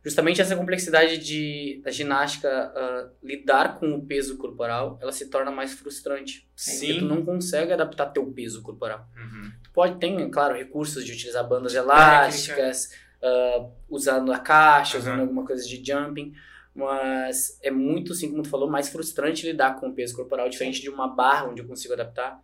Justamente 0.03 0.41
essa 0.41 0.57
complexidade 0.57 1.19
de, 1.19 1.81
da 1.85 1.91
ginástica 1.91 2.49
ah, 2.75 3.09
lidar 3.23 3.79
com 3.79 3.93
o 3.95 4.07
peso 4.07 4.39
corporal, 4.39 4.99
ela 5.03 5.13
se 5.13 5.29
torna 5.29 5.51
mais 5.51 5.75
frustrante. 5.75 6.49
Porque 6.57 6.95
tu 6.95 7.01
Sim. 7.01 7.07
não 7.07 7.25
consegue 7.25 7.73
adaptar 7.73 8.07
teu 8.07 8.25
peso 8.33 8.63
corporal. 8.63 9.07
Uhum. 9.17 9.51
Tu 9.63 9.71
pode 9.73 9.99
ter, 9.99 10.31
claro, 10.31 10.55
recursos 10.57 11.05
de 11.05 11.13
utilizar 11.13 11.47
bandas 11.47 11.75
elásticas, 11.75 12.91
ah, 13.23 13.67
usando 13.91 14.33
a 14.33 14.39
caixa, 14.39 14.97
Uhum. 14.97 15.03
usando 15.03 15.21
alguma 15.21 15.45
coisa 15.45 15.67
de 15.69 15.83
jumping, 15.85 16.33
mas 16.75 17.59
é 17.63 17.71
muito, 17.71 18.13
assim 18.13 18.31
como 18.31 18.43
tu 18.43 18.49
falou, 18.49 18.71
mais 18.71 18.89
frustrante 18.89 19.45
lidar 19.47 19.79
com 19.79 19.89
o 19.89 19.95
peso 19.95 20.15
corporal, 20.17 20.49
diferente 20.49 20.81
de 20.81 20.89
uma 20.89 21.09
barra 21.09 21.47
onde 21.49 21.61
eu 21.63 21.67
consigo 21.67 21.93
adaptar, 21.95 22.43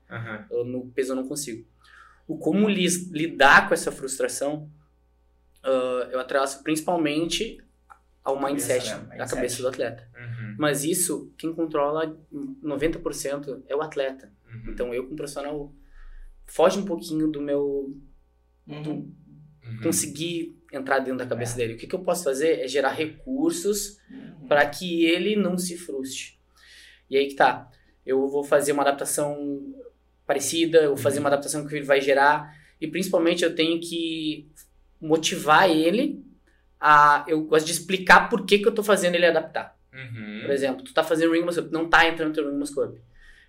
Uhum. 0.50 0.64
no 0.64 0.86
peso 0.88 1.12
eu 1.12 1.16
não 1.16 1.26
consigo. 1.28 1.66
O 2.26 2.36
como 2.36 2.68
lis- 2.68 3.08
lidar 3.10 3.68
com 3.68 3.74
essa 3.74 3.92
frustração, 3.92 4.68
ah, 5.62 6.08
eu 6.10 6.18
atraso 6.20 6.62
principalmente 6.62 7.58
ao 8.24 8.40
mindset, 8.42 8.90
né? 9.08 9.16
da 9.18 9.26
cabeça 9.26 9.62
do 9.62 9.68
atleta. 9.68 10.08
Uhum. 10.16 10.56
Mas 10.58 10.82
isso, 10.84 11.32
quem 11.38 11.52
controla 11.54 12.18
90% 12.62 13.62
é 13.68 13.76
o 13.76 13.80
atleta. 13.82 14.32
Uhum. 14.52 14.72
Então 14.72 14.92
eu, 14.94 15.04
como 15.04 15.16
profissional, 15.16 15.72
foge 16.46 16.78
um 16.78 16.84
pouquinho 16.84 17.28
do 17.28 17.40
meu 17.40 17.96
Uhum. 18.66 19.12
Uhum. 19.64 19.80
conseguir 19.82 20.55
entrar 20.72 20.98
dentro 21.00 21.18
da 21.18 21.26
cabeça 21.26 21.56
dele. 21.56 21.74
O 21.74 21.76
que, 21.76 21.86
que 21.86 21.94
eu 21.94 22.00
posso 22.00 22.24
fazer 22.24 22.60
é 22.60 22.68
gerar 22.68 22.90
recursos 22.90 23.98
Uhum. 24.10 24.46
para 24.48 24.64
que 24.66 25.04
ele 25.04 25.34
não 25.36 25.56
se 25.58 25.76
frustre. 25.76 26.38
E 27.10 27.16
aí 27.16 27.26
que 27.28 27.34
tá. 27.34 27.68
Eu 28.04 28.28
vou 28.28 28.44
fazer 28.44 28.72
uma 28.72 28.82
adaptação 28.82 29.74
parecida, 30.26 30.78
eu 30.78 30.88
vou 30.90 30.96
fazer 30.96 31.18
uma 31.20 31.28
adaptação 31.28 31.66
que 31.66 31.74
ele 31.74 31.84
vai 31.84 32.00
gerar 32.00 32.54
e 32.80 32.86
principalmente 32.86 33.44
eu 33.44 33.54
tenho 33.54 33.80
que 33.80 34.48
motivar 35.00 35.68
ele 35.70 36.24
a 36.80 37.24
eu 37.28 37.42
gosto 37.44 37.66
de 37.66 37.72
explicar 37.72 38.28
por 38.28 38.44
que, 38.44 38.58
que 38.58 38.66
eu 38.68 38.74
tô 38.74 38.82
fazendo 38.82 39.14
ele 39.14 39.26
adaptar. 39.26 39.76
Uhum. 39.92 40.40
Por 40.42 40.50
exemplo, 40.50 40.82
tu 40.84 40.92
tá 40.92 41.02
fazendo 41.02 41.32
ring 41.32 41.42
muscle 41.44 41.68
não 41.70 41.88
tá 41.88 42.06
entrando 42.08 42.28
no 42.28 42.34
teu 42.34 42.50
ring 42.50 42.58
muscle. 42.58 42.98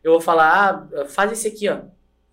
Eu 0.04 0.12
vou 0.12 0.22
falar, 0.22 0.88
ah, 0.96 1.06
faz 1.06 1.32
esse 1.32 1.48
aqui, 1.48 1.68
ó, 1.70 1.82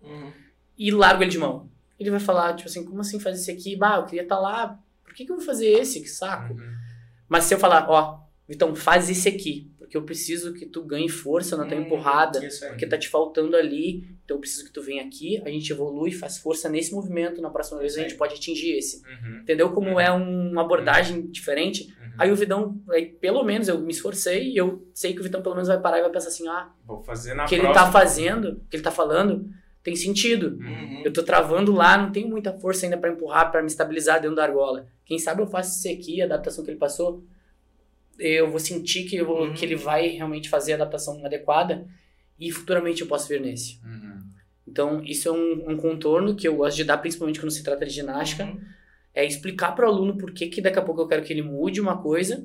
Uhum. 0.01 0.31
e 0.77 0.91
largo 0.91 1.23
ele 1.23 1.31
de 1.31 1.37
mão. 1.39 1.69
Ele 1.99 2.11
vai 2.11 2.19
falar, 2.19 2.53
tipo 2.55 2.67
assim, 2.69 2.83
como 2.83 2.99
assim 3.01 3.19
faz 3.19 3.39
esse 3.39 3.51
aqui? 3.51 3.75
Bah, 3.75 3.97
eu 3.97 4.05
queria 4.05 4.23
estar 4.23 4.39
lá, 4.39 4.79
por 5.03 5.13
que, 5.13 5.25
que 5.25 5.31
eu 5.31 5.37
vou 5.37 5.45
fazer 5.45 5.67
esse? 5.67 6.01
Que 6.01 6.09
saco. 6.09 6.53
Uhum. 6.53 6.73
Mas 7.29 7.45
se 7.45 7.53
eu 7.53 7.59
falar, 7.59 7.89
ó, 7.89 8.19
Vitão, 8.47 8.75
faz 8.75 9.09
esse 9.09 9.27
aqui, 9.27 9.71
porque 9.79 9.97
eu 9.97 10.03
preciso 10.03 10.53
que 10.53 10.65
tu 10.67 10.83
ganhe 10.83 11.09
força 11.09 11.57
na 11.57 11.65
tua 11.65 11.77
Hum, 11.77 11.81
empurrada, 11.81 12.45
Isso 12.45 12.67
porque 12.67 12.85
tá 12.85 12.95
te 12.97 13.09
faltando 13.09 13.55
ali, 13.55 14.07
então 14.23 14.37
eu 14.37 14.41
preciso 14.41 14.65
que 14.65 14.71
tu 14.71 14.81
venha 14.83 15.03
aqui, 15.03 15.41
a 15.43 15.49
gente 15.49 15.71
evolui, 15.71 16.11
faz 16.11 16.37
força 16.37 16.69
nesse 16.69 16.93
movimento, 16.93 17.41
na 17.41 17.49
próxima 17.49 17.79
vez 17.79 17.97
a 17.97 18.01
gente 18.01 18.13
pode 18.15 18.35
atingir 18.35 18.77
esse. 18.77 18.97
Uhum. 19.03 19.39
Entendeu 19.41 19.71
como 19.71 19.99
é 19.99 20.11
um- 20.11 20.51
uma 20.51 20.61
abordagem 20.61 21.25
diferente? 21.31 21.85
Uhum. 21.99 22.11
Aí 22.19 22.31
o 22.31 22.35
Vitão, 22.35 22.79
aí, 22.91 23.05
pelo 23.07 23.43
menos 23.43 23.67
eu 23.67 23.79
me 23.79 23.91
esforcei 23.91 24.51
e 24.51 24.57
eu 24.57 24.87
sei 24.93 25.13
que 25.13 25.21
o 25.21 25.23
Vitão 25.23 25.41
pelo 25.41 25.55
menos 25.55 25.67
vai 25.67 25.79
parar 25.79 25.97
e 25.99 26.01
vai 26.01 26.11
pensar 26.11 26.27
assim, 26.27 26.47
ah, 26.47 26.69
Vou 26.85 27.01
fazer 27.01 27.33
na 27.33 27.45
o 27.45 27.47
que 27.47 27.55
ele 27.55 27.63
próxima. 27.63 27.85
tá 27.85 27.91
fazendo, 27.91 28.49
o 28.49 28.65
que 28.69 28.75
ele 28.75 28.83
tá 28.83 28.91
falando, 28.91 29.49
tem 29.85 29.95
sentido. 29.95 30.57
Uhum. 30.59 31.03
Eu 31.05 31.13
tô 31.13 31.21
travando 31.23 31.71
lá, 31.71 31.95
não 31.97 32.11
tenho 32.11 32.27
muita 32.27 32.51
força 32.51 32.85
ainda 32.85 32.97
pra 32.97 33.11
empurrar, 33.11 33.51
pra 33.51 33.61
me 33.61 33.67
estabilizar 33.67 34.19
dentro 34.19 34.35
da 34.35 34.43
argola. 34.43 34.87
Quem 35.05 35.19
sabe 35.19 35.41
eu 35.43 35.47
faço 35.47 35.77
isso 35.77 35.87
aqui, 35.97 36.21
a 36.21 36.25
adaptação 36.25 36.65
que 36.65 36.71
ele 36.71 36.77
passou, 36.79 37.23
eu 38.17 38.49
vou 38.49 38.59
sentir 38.59 39.03
que, 39.03 39.15
eu 39.15 39.29
Uhum. 39.29 39.53
que 39.53 39.63
ele 39.63 39.75
vai 39.75 40.07
realmente 40.07 40.49
fazer 40.49 40.71
a 40.73 40.75
adaptação 40.75 41.23
adequada 41.25 41.85
e 42.39 42.51
futuramente 42.51 43.01
eu 43.01 43.07
posso 43.07 43.27
vir 43.29 43.39
nesse. 43.39 43.79
Uhum. 43.85 44.23
Então, 44.67 45.03
isso 45.03 45.29
é 45.29 45.31
um, 45.31 45.69
um 45.71 45.77
contorno 45.77 46.35
que 46.35 46.47
eu 46.47 46.55
gosto 46.55 46.75
de 46.77 46.83
dar, 46.83 46.97
principalmente 46.97 47.39
quando 47.39 47.51
se 47.51 47.63
trata 47.63 47.85
de 47.85 47.93
ginástica, 47.93 48.45
Uhum. 48.45 48.59
é 49.13 49.23
explicar 49.23 49.73
para 49.75 49.85
o 49.85 49.89
aluno 49.89 50.17
por 50.17 50.31
que, 50.31 50.47
que 50.47 50.61
daqui 50.61 50.79
a 50.79 50.81
pouco 50.81 51.01
eu 51.01 51.07
quero 51.07 51.23
que 51.23 51.31
ele 51.31 51.43
mude 51.43 51.79
uma 51.79 52.01
coisa 52.01 52.43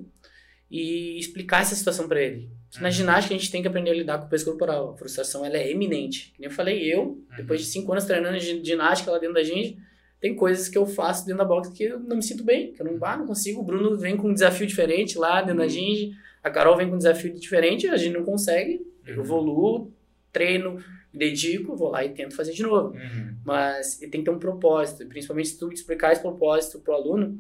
e 0.70 1.18
explicar 1.18 1.62
essa 1.62 1.74
situação 1.74 2.06
para 2.06 2.20
ele. 2.22 2.48
Que 2.70 2.80
Na 2.80 2.86
Uhum. 2.88 2.92
ginástica 2.92 3.34
a 3.34 3.38
gente 3.38 3.50
tem 3.50 3.60
que 3.62 3.66
aprender 3.68 3.90
a 3.90 3.94
lidar 3.94 4.18
com 4.18 4.26
o 4.26 4.28
peso 4.28 4.44
corporal. 4.44 4.90
A 4.90 4.96
frustração 4.96 5.44
ela 5.44 5.56
é 5.56 5.70
eminente. 5.70 6.32
Nem 6.38 6.48
eu 6.48 6.54
falei, 6.54 6.82
eu, 6.94 7.18
depois 7.36 7.60
de 7.60 7.66
cinco 7.66 7.90
anos 7.90 8.04
treinando 8.04 8.38
gi- 8.38 8.64
ginástica 8.64 9.10
lá 9.10 9.18
dentro 9.18 9.34
da 9.34 9.42
gente, 9.42 9.76
tem 10.20 10.34
coisas 10.36 10.68
que 10.68 10.78
eu 10.78 10.86
faço 10.86 11.24
dentro 11.26 11.38
da 11.38 11.44
box 11.44 11.70
que 11.70 11.82
eu 11.84 11.98
não 11.98 12.16
me 12.16 12.22
sinto 12.22 12.44
bem, 12.44 12.72
que 12.72 12.80
eu 12.80 12.86
não, 12.86 12.98
ah, 13.04 13.16
não 13.16 13.26
consigo. 13.26 13.60
O 13.60 13.64
Bruno 13.64 13.96
vem 13.98 14.16
com 14.16 14.28
um 14.28 14.34
desafio 14.34 14.66
diferente 14.66 15.18
lá 15.18 15.40
dentro 15.42 15.58
da 15.58 15.66
gente, 15.68 16.12
a 16.42 16.50
Carol 16.50 16.76
vem 16.76 16.88
com 16.88 16.94
um 16.94 16.98
desafio 16.98 17.34
diferente, 17.34 17.88
a 17.88 17.96
gente 17.96 18.14
não 18.16 18.24
consegue. 18.24 18.80
Eu 19.06 19.16
Uhum. 19.16 19.22
evoluo, 19.24 19.92
treino, 20.32 20.78
dedico, 21.12 21.74
vou 21.74 21.90
lá 21.90 22.04
e 22.04 22.10
tento 22.10 22.36
fazer 22.36 22.52
de 22.52 22.62
novo 22.62 22.94
Uhum. 22.94 23.34
mas 23.44 23.96
tem 23.96 24.08
que 24.10 24.22
ter 24.22 24.30
um 24.30 24.38
propósito. 24.38 25.04
Principalmente 25.06 25.48
se 25.48 25.58
tu 25.58 25.72
explicar 25.72 26.12
esse 26.12 26.20
propósito 26.22 26.78
pro 26.78 26.92
aluno, 26.94 27.36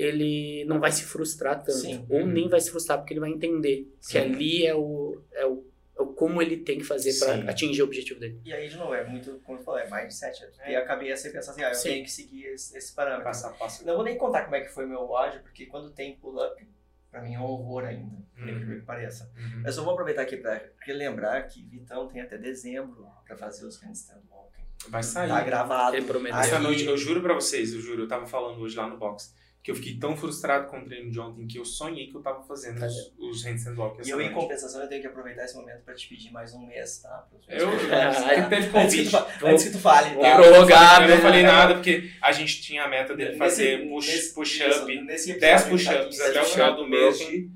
ele 0.00 0.64
não 0.66 0.78
vai 0.78 0.92
se 0.92 1.02
frustrar 1.04 1.56
tanto. 1.58 1.72
Sim. 1.72 2.06
Ou 2.08 2.20
Uhum. 2.20 2.26
nem 2.26 2.48
vai 2.48 2.60
se 2.60 2.70
frustrar 2.70 2.98
porque 2.98 3.12
ele 3.12 3.20
vai 3.20 3.30
entender 3.30 3.90
que 4.00 4.12
Sim. 4.12 4.18
ali 4.18 4.66
é 4.66 4.74
o, 4.74 5.20
é 5.32 5.44
o, 5.46 5.64
é 5.98 6.02
o 6.02 6.06
como 6.06 6.40
ele 6.40 6.58
tem 6.58 6.78
que 6.78 6.84
fazer 6.84 7.18
para 7.18 7.50
atingir 7.50 7.82
o 7.82 7.84
objetivo 7.84 8.20
dele. 8.20 8.40
E 8.44 8.52
aí, 8.52 8.68
de 8.68 8.76
novo, 8.76 8.94
é 8.94 9.04
muito, 9.04 9.40
como 9.44 9.58
tu 9.58 9.64
falou, 9.64 9.80
é 9.80 9.90
mindset. 9.90 10.44
É 10.44 10.46
tu 10.46 10.58
ter 10.58 10.76
a 10.76 10.84
cabeça 10.84 11.28
e 11.28 11.32
pensar 11.32 11.50
assim, 11.50 11.62
ah, 11.62 11.70
eu 11.70 11.74
Sim. 11.74 11.88
tenho 11.90 12.04
que 12.04 12.10
seguir 12.10 12.44
esse, 12.46 12.76
esse 12.78 12.94
parâmetro. 12.94 13.24
Passo 13.24 13.46
a 13.46 13.50
passo. 13.50 13.84
Não 13.84 13.94
vou 13.96 14.04
nem 14.04 14.16
contar 14.16 14.44
como 14.44 14.54
é 14.56 14.60
que 14.60 14.68
foi 14.68 14.86
meu 14.86 15.00
WOD, 15.02 15.40
porque 15.40 15.66
quando 15.66 15.90
tem 15.90 16.16
pull-up, 16.16 16.64
pra 17.10 17.20
mim 17.22 17.34
é 17.34 17.38
um 17.40 17.44
horror 17.44 17.84
ainda, 17.84 18.16
por 18.34 18.42
Uhum. 18.44 18.50
incrível 18.50 18.78
que 18.80 18.86
pareça. 18.86 19.32
Uhum. 19.36 19.62
Eu 19.66 19.72
só 19.72 19.82
vou 19.82 19.92
aproveitar 19.94 20.22
aqui 20.22 20.36
pra 20.36 20.62
relembrar 20.86 21.48
que 21.48 21.62
Vitão 21.64 22.06
tem 22.06 22.20
até 22.20 22.38
dezembro 22.38 23.06
pra 23.26 23.36
fazer 23.36 23.66
os 23.66 23.80
handstand 23.82 24.20
walking. 24.30 24.62
Vai 24.88 25.02
sair. 25.02 25.28
Tá 25.28 25.40
gravado. 25.42 25.96
Ele 25.96 26.06
prometeu. 26.06 26.38
Essa 26.38 26.60
noite, 26.60 26.84
eu 26.84 26.96
juro 26.96 27.20
pra 27.20 27.34
vocês, 27.34 27.72
eu 27.74 27.80
juro, 27.80 28.02
eu 28.04 28.08
tava 28.08 28.26
falando 28.26 28.60
hoje 28.60 28.76
lá 28.76 28.86
no 28.86 28.96
box, 28.96 29.34
que 29.62 29.70
eu 29.70 29.74
fiquei 29.74 29.98
tão 29.98 30.16
frustrado 30.16 30.68
com 30.68 30.78
o 30.78 30.84
treino 30.84 31.10
de 31.10 31.20
ontem 31.20 31.46
que 31.46 31.58
eu 31.58 31.64
sonhei 31.64 32.06
que 32.06 32.14
eu 32.16 32.22
tava 32.22 32.42
fazendo 32.44 32.82
os, 32.84 33.12
os 33.18 33.44
handstand 33.44 33.74
walk 33.76 34.00
E 34.06 34.10
eu, 34.10 34.20
em 34.20 34.32
compensação, 34.32 34.80
eu 34.80 34.88
tenho 34.88 35.00
que 35.02 35.06
aproveitar 35.08 35.44
esse 35.44 35.56
momento 35.56 35.82
pra 35.84 35.94
te 35.94 36.08
pedir 36.08 36.30
mais 36.30 36.54
um 36.54 36.66
mês, 36.66 36.98
tá? 37.02 37.26
Eu, 37.48 37.68
eu 37.70 38.48
teve 38.48 38.68
convite. 38.70 39.16
antes 39.44 39.64
que 39.64 39.70
tu 39.70 39.78
fale, 39.78 40.16
tá? 40.16 40.40
eu 40.40 40.50
não 40.60 40.66
né? 40.66 41.16
falei 41.18 41.42
nada, 41.42 41.74
porque 41.74 42.10
a 42.22 42.32
gente 42.32 42.62
tinha 42.62 42.84
a 42.84 42.88
meta 42.88 43.14
dele 43.14 43.36
fazer 43.36 43.86
push-up, 43.88 44.92
isso, 44.92 45.04
nesse 45.04 45.38
10 45.38 45.62
episódio 45.66 45.78
que 45.78 45.84
tá 45.84 45.92
push-ups 46.04 46.20
até 46.20 46.40
o 46.40 46.44
final 46.44 46.76
do 46.76 46.88
mês 46.88 47.18
de. 47.18 47.50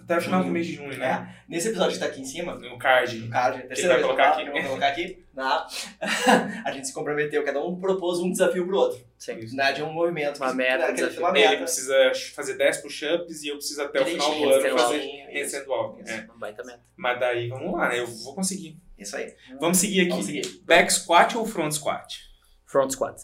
Até 0.00 0.16
o 0.16 0.20
final 0.22 0.42
do 0.42 0.50
mês 0.50 0.66
de 0.66 0.74
junho, 0.74 0.96
né? 0.96 1.06
É, 1.06 1.44
nesse 1.50 1.68
episódio 1.68 1.92
que 1.92 1.98
tá 2.00 2.06
aqui 2.06 2.22
em 2.22 2.24
cima, 2.24 2.54
No 2.54 2.78
card. 2.78 3.18
no 3.18 3.28
card, 3.30 3.58
vai 3.58 3.66
terceira 3.66 3.94
eu 3.96 4.02
colocar 4.02 4.30
aqui? 4.30 4.50
vou 4.50 4.62
colocar 4.62 4.88
aqui, 4.88 5.24
na, 5.38 5.66
a 6.66 6.72
gente 6.72 6.88
se 6.88 6.92
comprometeu, 6.92 7.44
cada 7.44 7.64
um 7.64 7.78
propôs 7.80 8.18
um 8.18 8.30
desafio 8.30 8.66
pro 8.66 8.76
outro. 8.76 9.06
Sim. 9.16 9.38
Né, 9.54 9.72
de 9.72 9.82
um 9.82 9.92
movimento. 9.92 10.38
Uma 10.38 10.50
que- 10.50 10.56
meta, 10.56 10.86
né, 10.88 10.92
desafio. 10.92 11.20
Uma 11.20 11.30
Ele 11.30 11.48
meta. 11.48 11.62
precisa 11.62 12.12
fazer 12.34 12.56
10 12.58 12.76
push-ups 12.78 13.42
e 13.42 13.48
eu 13.48 13.56
preciso 13.56 13.82
até 13.82 14.02
o 14.02 14.04
final 14.06 14.34
do 14.34 14.44
ano 14.50 14.62
fazer 14.78 14.98
walking, 14.98 15.32
handstand 15.32 15.64
walk. 15.68 16.02
Isso. 16.02 16.12
É. 16.12 16.20
Uma 16.24 16.36
baita 16.38 16.64
meta. 16.64 16.80
Mas 16.96 17.20
daí 17.20 17.48
vamos 17.48 17.72
lá, 17.72 17.88
né? 17.88 18.00
Eu 18.00 18.06
vou 18.06 18.34
conseguir. 18.34 18.78
Isso 18.98 19.16
aí. 19.16 19.34
Vamos 19.60 19.78
seguir 19.78 20.00
aqui. 20.00 20.10
Vamos 20.10 20.26
seguir. 20.26 20.60
Back 20.64 20.92
squat 20.92 21.36
ou 21.36 21.46
front 21.46 21.72
squat? 21.72 22.18
Front 22.66 22.90
squat. 22.92 23.22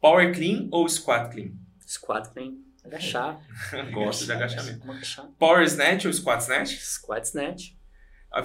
Power 0.00 0.32
clean 0.32 0.68
ou 0.70 0.88
squat 0.88 1.30
clean? 1.32 1.50
Squat 1.86 2.28
clean. 2.32 2.54
Agachar. 2.84 3.40
Gosto 3.92 4.24
de 4.24 4.32
agachamento. 4.32 4.88
Agachar. 4.90 5.26
Power 5.38 5.62
snatch 5.64 6.06
ou 6.06 6.12
squat 6.12 6.40
snatch? 6.42 6.76
Squat 6.78 7.24
snatch. 7.26 7.72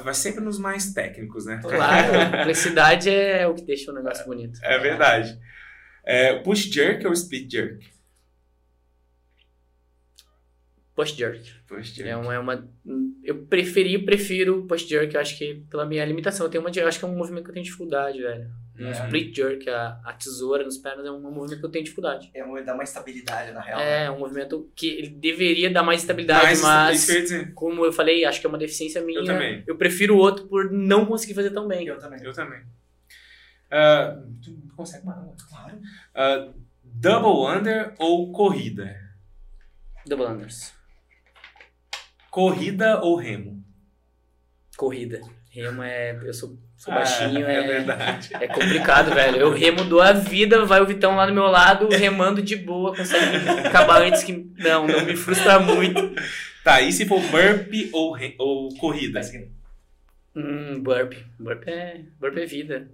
Vai 0.04 0.14
sempre 0.14 0.42
nos 0.42 0.58
mais 0.58 0.94
técnicos, 0.94 1.46
né? 1.46 1.60
Claro, 1.62 2.20
a 2.20 2.26
complexidade 2.38 3.10
é 3.10 3.46
o 3.48 3.54
que 3.54 3.64
deixa 3.64 3.92
o 3.92 3.96
negócio 3.96 4.26
bonito. 4.26 4.60
É 4.64 4.78
verdade. 4.78 5.38
É, 6.06 6.36
push 6.40 6.72
jerk 6.72 7.06
ou 7.06 7.14
split 7.14 7.52
jerk? 7.52 7.93
Push 10.96 11.16
jerk. 11.16 11.52
Push 11.68 11.94
jerk. 11.96 12.10
É 12.10 12.16
uma, 12.16 12.34
é 12.36 12.40
uma. 12.40 12.68
Eu 13.24 13.46
preferi, 13.46 13.98
prefiro 13.98 14.66
push 14.68 14.88
jerk, 14.88 15.16
eu 15.16 15.22
acho 15.22 15.38
que 15.38 15.64
pela 15.70 15.86
minha 15.86 16.06
limitação. 16.06 16.46
Eu 16.46 16.50
tenho 16.52 16.64
uma, 16.64 16.70
eu 16.74 16.88
acho 16.88 17.00
que 17.00 17.06
é 17.06 17.08
um 17.08 17.16
movimento 17.16 17.46
que 17.46 17.50
eu 17.50 17.54
tenho 17.54 17.64
dificuldade, 17.66 18.22
velho. 18.22 18.50
Um 18.80 18.88
É. 18.88 18.92
split 18.92 19.36
jerk, 19.36 19.70
a, 19.70 20.00
a 20.04 20.14
tesoura 20.14 20.64
nos 20.64 20.78
pernas, 20.78 21.06
é 21.06 21.12
um, 21.12 21.20
movimento 21.20 21.60
que 21.60 21.66
eu 21.66 21.70
tenho 21.70 21.84
dificuldade. 21.84 22.30
É 22.34 22.44
uma, 22.44 22.62
dá 22.62 22.74
uma 22.74 22.84
estabilidade, 22.84 23.52
na 23.52 23.62
real. 23.62 23.80
É 23.80 24.10
um 24.10 24.18
movimento 24.20 24.70
que 24.76 24.88
ele 24.88 25.10
deveria 25.10 25.70
dar 25.72 25.84
mais 25.84 26.02
estabilidade, 26.02 26.44
Mas, 26.46 26.62
mas, 26.62 27.06
dizer. 27.06 27.54
como 27.54 27.86
eu 27.86 27.94
falei, 27.94 28.26
acho 28.26 28.40
que 28.40 28.46
é 28.48 28.50
uma 28.50 28.58
deficiência 28.58 29.02
minha. 29.02 29.20
Eu 29.20 29.26
também. 29.26 29.64
Eu 29.68 29.76
prefiro 29.78 30.16
o 30.16 30.18
outro 30.18 30.48
por 30.48 30.72
não 30.72 31.06
conseguir 31.06 31.34
fazer 31.36 31.52
tão 31.52 31.68
bem. 31.68 31.86
Eu 31.88 31.98
também. 32.00 32.24
Eu 32.24 32.34
também. 32.34 32.62
Ah, 33.72 34.20
tu 34.44 34.52
consegue 34.76 35.04
uma 35.04 35.14
água? 35.14 35.36
Claro. 35.50 35.80
Ah, 36.14 36.50
double 36.84 37.48
under 37.58 37.94
ou 37.98 38.32
corrida? 38.32 38.96
Double 40.06 40.26
unders. 40.28 40.74
Corrida 42.34 43.00
ou 43.00 43.16
remo? 43.16 43.64
Corrida. 44.76 45.22
Remo 45.52 45.84
é. 45.84 46.20
Eu 46.24 46.34
sou, 46.34 46.58
sou 46.76 46.92
Ah, 46.92 46.98
baixinho, 46.98 47.46
é 47.46 47.64
é, 47.64 47.68
verdade. 47.68 48.30
é 48.34 48.48
complicado, 48.48 49.14
velho. 49.14 49.38
Eu 49.38 49.52
remo 49.52 49.84
dou 49.84 50.02
a 50.02 50.14
vida, 50.14 50.66
vai 50.66 50.82
o 50.82 50.86
Vitão 50.88 51.16
lá 51.16 51.28
do 51.28 51.34
meu 51.34 51.44
lado, 51.44 51.88
remando 51.90 52.42
de 52.42 52.56
boa, 52.56 52.96
consegue 52.96 53.38
acabar 53.68 54.02
antes 54.02 54.24
que. 54.24 54.34
Não, 54.58 54.88
não 54.88 55.06
me 55.06 55.16
frustra 55.16 55.60
muito. 55.60 56.02
Tá, 56.64 56.82
e 56.82 56.92
se 56.92 57.06
for 57.06 57.22
burpee 57.22 57.92
ou, 57.94 58.14
re- 58.14 58.36
ou 58.40 58.74
corrida? 58.78 59.22
Hum, 60.36 60.82
burp. 60.82 61.14
Burp 61.40 61.68
é, 61.68 62.02
burp 62.20 62.36
é 62.38 62.46
vida. 62.48 62.90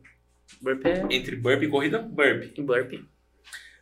Burp 0.61 0.85
é 0.85 1.05
Entre 1.15 1.37
burpee 1.37 1.67
e 1.67 1.69
corrida, 1.69 1.99
burpee. 1.99 2.61
burp. 2.61 2.91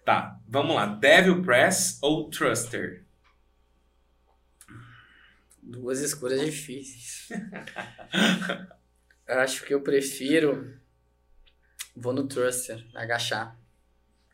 Tá, 0.06 0.38
vamos 0.48 0.76
lá. 0.76 0.86
Devil 0.86 1.42
press 1.42 1.98
ou 2.04 2.30
thruster? 2.30 3.07
Duas 5.70 6.00
escolhas 6.00 6.40
difíceis. 6.46 7.28
Acho 9.28 9.66
que 9.66 9.74
eu 9.74 9.82
prefiro. 9.82 10.80
Vou 11.96 12.14
no 12.14 12.28
thruster, 12.28 12.86
agachar. 12.96 13.60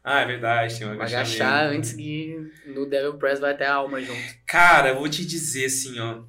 Ah, 0.04 0.20
é 0.20 0.26
verdade, 0.26 0.78
tem 0.78 0.86
um 0.86 0.92
Agachar 0.92 1.22
agachamento. 1.22 1.78
antes 1.78 1.94
que 1.94 2.52
no 2.68 2.86
Devil 2.86 3.18
Press 3.18 3.40
vai 3.40 3.52
até 3.54 3.66
a 3.66 3.76
alma 3.76 4.02
junto. 4.02 4.20
Cara, 4.46 4.90
eu 4.90 4.96
vou 4.96 5.08
te 5.10 5.26
dizer 5.26 5.66
assim, 5.66 5.98
ó. 5.98 6.24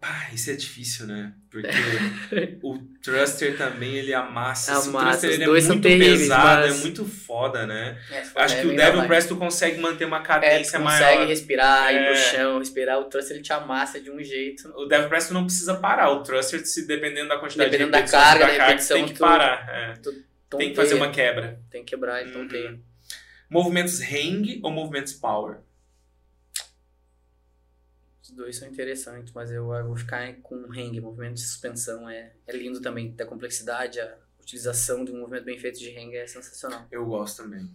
Ah, 0.00 0.28
isso 0.32 0.48
é 0.48 0.54
difícil, 0.54 1.08
né? 1.08 1.32
Porque 1.50 1.66
o 2.62 2.78
Thruster 3.02 3.56
também, 3.58 3.96
ele 3.96 4.14
amassa. 4.14 4.72
Esse 4.72 4.88
Amassa, 4.90 5.26
Thruster, 5.26 5.30
os 5.30 5.34
ele 5.34 5.44
é 5.44 5.68
muito 5.68 5.82
terríveis, 5.82 6.20
pesado, 6.20 6.44
mas- 6.68 6.78
é 6.78 6.80
muito 6.82 7.04
foda, 7.04 7.66
né? 7.66 7.98
É, 8.08 8.22
Acho 8.36 8.54
é 8.54 8.60
que 8.60 8.66
o 8.68 8.76
Devil 8.76 9.00
da 9.00 9.06
Press 9.08 9.26
tu 9.26 9.36
consegue 9.36 9.80
manter 9.80 10.04
uma 10.04 10.18
É, 10.18 10.20
tu 10.20 10.26
cadência 10.26 10.78
consegue 10.78 11.16
maior. 11.16 11.26
respirar, 11.26 11.92
ir 11.92 11.96
É. 11.96 12.04
pro 12.12 12.14
chão, 12.16 12.58
respirar. 12.60 12.98
O 13.00 13.04
Thruster 13.06 13.34
ele 13.36 13.42
te 13.42 13.52
amassa 13.52 14.00
de 14.00 14.08
um 14.08 14.22
jeito. 14.22 14.68
O 14.76 14.86
Devil 14.86 15.08
Press 15.08 15.26
tu 15.26 15.34
não 15.34 15.44
precisa 15.44 15.74
parar. 15.74 16.10
O 16.10 16.22
Thruster, 16.22 16.64
se 16.64 16.86
dependendo 16.86 17.28
da 17.28 17.38
quantidade 17.38 17.70
Dependendo 17.70 17.88
de 17.90 17.92
da 17.92 17.98
repetições 17.98 18.22
carga, 18.24 18.38
da 18.38 18.46
da 18.52 18.56
carga, 18.56 18.66
repetição, 18.70 18.96
tem 18.98 19.06
que 19.06 19.14
tu- 19.14 19.18
parar. 19.18 19.68
é. 19.68 19.94
Então, 20.46 20.58
Tem 20.60 20.70
que 20.70 20.76
fazer 20.76 20.94
uma 20.94 21.10
quebra. 21.10 21.60
Tem 21.72 21.84
que 21.84 21.90
quebrar, 21.90 22.24
então 22.24 22.42
Uhum. 22.42 22.48
tem. 22.48 22.80
Movimentos 23.50 24.00
hang 24.00 24.60
ou 24.62 24.70
movimentos 24.70 25.12
power? 25.12 25.56
Os 28.28 28.34
dois 28.34 28.56
são 28.56 28.68
interessantes, 28.68 29.32
mas 29.32 29.50
eu 29.50 29.64
vou 29.66 29.96
ficar 29.96 30.34
com 30.42 30.54
hang, 30.70 31.00
movimento 31.00 31.34
de 31.34 31.40
suspensão. 31.40 32.08
É, 32.08 32.32
é 32.46 32.56
lindo 32.56 32.78
também, 32.80 33.10
da 33.12 33.24
complexidade, 33.24 33.98
a 34.00 34.14
utilização 34.40 35.02
de 35.02 35.10
um 35.12 35.20
movimento 35.20 35.44
bem 35.44 35.58
feito 35.58 35.78
de 35.78 35.88
hang 35.96 36.14
é 36.14 36.26
sensacional. 36.26 36.86
Eu 36.92 37.06
gosto 37.06 37.42
também. 37.42 37.70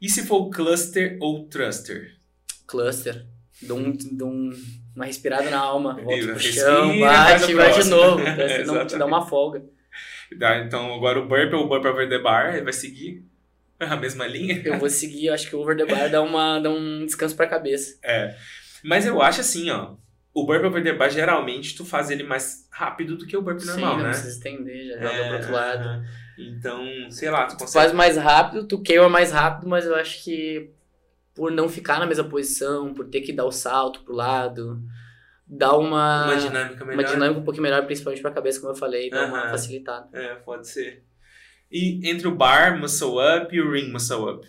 E 0.00 0.10
se 0.10 0.26
for 0.26 0.50
cluster 0.50 1.16
ou 1.20 1.46
thruster? 1.48 2.16
Cluster, 2.66 3.24
dou, 3.62 3.78
um, 3.78 3.92
dou 4.12 4.28
um- 4.28 4.52
uma 4.94 5.06
respirada 5.06 5.48
na 5.48 5.58
alma, 5.58 5.94
volta 6.02 6.26
pro 6.26 6.38
chão, 6.40 7.00
bate 7.00 7.54
vai 7.54 7.72
de 7.82 7.88
novo. 7.88 8.22
Cluster 8.22 8.66
não 8.66 8.86
te 8.86 8.98
dá 8.98 9.06
uma 9.06 9.26
folga. 9.26 9.64
Tá, 10.38 10.58
então 10.58 10.92
agora 10.94 11.18
o 11.18 11.26
burp 11.26 11.52
ou 11.54 11.64
o 11.64 11.68
burp 11.68 11.84
over 11.86 12.08
the 12.08 12.18
bar, 12.18 12.54
ele 12.54 12.64
vai 12.64 12.72
seguir 12.74 13.24
a 13.80 13.96
mesma 13.96 14.26
linha. 14.26 14.60
Eu 14.64 14.78
vou 14.78 14.90
seguir, 14.90 15.26
eu 15.26 15.34
acho 15.34 15.48
que 15.48 15.56
o 15.56 15.60
over 15.60 15.76
the 15.76 15.86
bar 15.86 16.10
dá, 16.10 16.20
uma, 16.20 16.58
dá 16.60 16.68
um 16.68 17.06
descanso 17.06 17.34
pra 17.34 17.46
cabeça. 17.46 17.98
É. 18.02 18.36
Mas 18.84 19.06
eu 19.06 19.20
acho 19.22 19.40
assim, 19.40 19.70
ó. 19.70 19.94
O 20.34 20.46
burp 20.46 20.64
over 20.64 20.82
the 20.82 20.92
bar, 20.94 21.10
geralmente, 21.10 21.76
tu 21.76 21.84
faz 21.84 22.10
ele 22.10 22.22
mais 22.22 22.66
rápido 22.70 23.16
do 23.16 23.26
que 23.26 23.36
o 23.36 23.42
burp 23.42 23.62
normal, 23.64 23.90
Sim, 23.90 23.96
não 23.96 24.04
né? 24.04 24.08
precisa 24.10 24.32
estender, 24.32 24.86
já 24.86 24.96
joga 24.98 25.08
É, 25.08 25.24
pro 25.26 25.34
outro 25.36 25.52
lado. 25.52 25.82
aham. 25.82 26.04
Então, 26.38 27.10
sei 27.10 27.30
lá, 27.30 27.44
tu 27.46 27.56
Tu 27.56 27.58
consegue. 27.58 27.74
faz 27.74 27.92
mais 27.92 28.16
rápido, 28.16 28.66
tu 28.66 28.80
queima 28.80 29.08
mais 29.10 29.30
rápido, 29.30 29.68
mas 29.68 29.84
eu 29.84 29.94
acho 29.94 30.24
que 30.24 30.70
por 31.34 31.50
não 31.52 31.68
ficar 31.68 31.98
na 31.98 32.06
mesma 32.06 32.24
posição, 32.24 32.94
por 32.94 33.06
ter 33.08 33.20
que 33.20 33.32
dar 33.32 33.44
o 33.44 33.52
salto 33.52 34.00
pro 34.00 34.14
lado, 34.14 34.82
dá 35.46 35.76
uma, 35.76 36.24
Uma 36.24 36.36
dinâmica 36.36 36.84
melhor. 36.84 37.02
uma 37.04 37.04
dinâmica 37.12 37.40
um 37.40 37.44
pouquinho 37.44 37.62
melhor, 37.64 37.84
principalmente 37.84 38.22
pra 38.22 38.30
cabeça, 38.30 38.60
como 38.60 38.72
eu 38.72 38.76
falei, 38.76 39.10
dá 39.10 39.24
uma 39.26 39.38
Aham. 39.38 39.50
facilitada. 39.50 40.08
É, 40.12 40.34
pode 40.36 40.66
ser. 40.68 41.04
E 41.70 42.00
entre 42.08 42.26
o 42.28 42.34
bar 42.34 42.78
muscle 42.78 43.16
up 43.18 43.54
e 43.54 43.60
o 43.60 43.70
ring 43.70 43.90
muscle 43.92 44.28
up? 44.30 44.46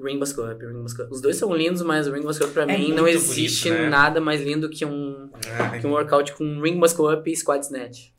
Ring 0.00 0.18
Muscle 0.18 0.44
Up, 0.52 0.64
Ring 0.64 0.74
Muscle 0.82 1.04
Up. 1.04 1.12
Os 1.14 1.20
dois 1.20 1.36
são 1.36 1.54
lindos, 1.54 1.82
mas 1.82 2.06
o 2.06 2.12
Ring 2.12 2.22
Muscle 2.24 2.44
Up 2.46 2.54
pra 2.54 2.64
É 2.64 2.78
mim 2.78 2.92
não 2.92 3.06
existe 3.08 3.68
bonito, 3.68 3.82
né? 3.84 3.88
nada 3.88 4.20
mais 4.20 4.40
lindo 4.40 4.68
que 4.70 4.84
um, 4.84 5.30
Ah, 5.58 5.78
que 5.78 5.86
um 5.86 5.90
workout 5.90 6.32
com 6.34 6.60
Ring 6.60 6.76
Muscle 6.76 7.12
Up 7.12 7.30
e 7.30 7.36
Squat 7.36 7.62
Snatch. 7.64 8.10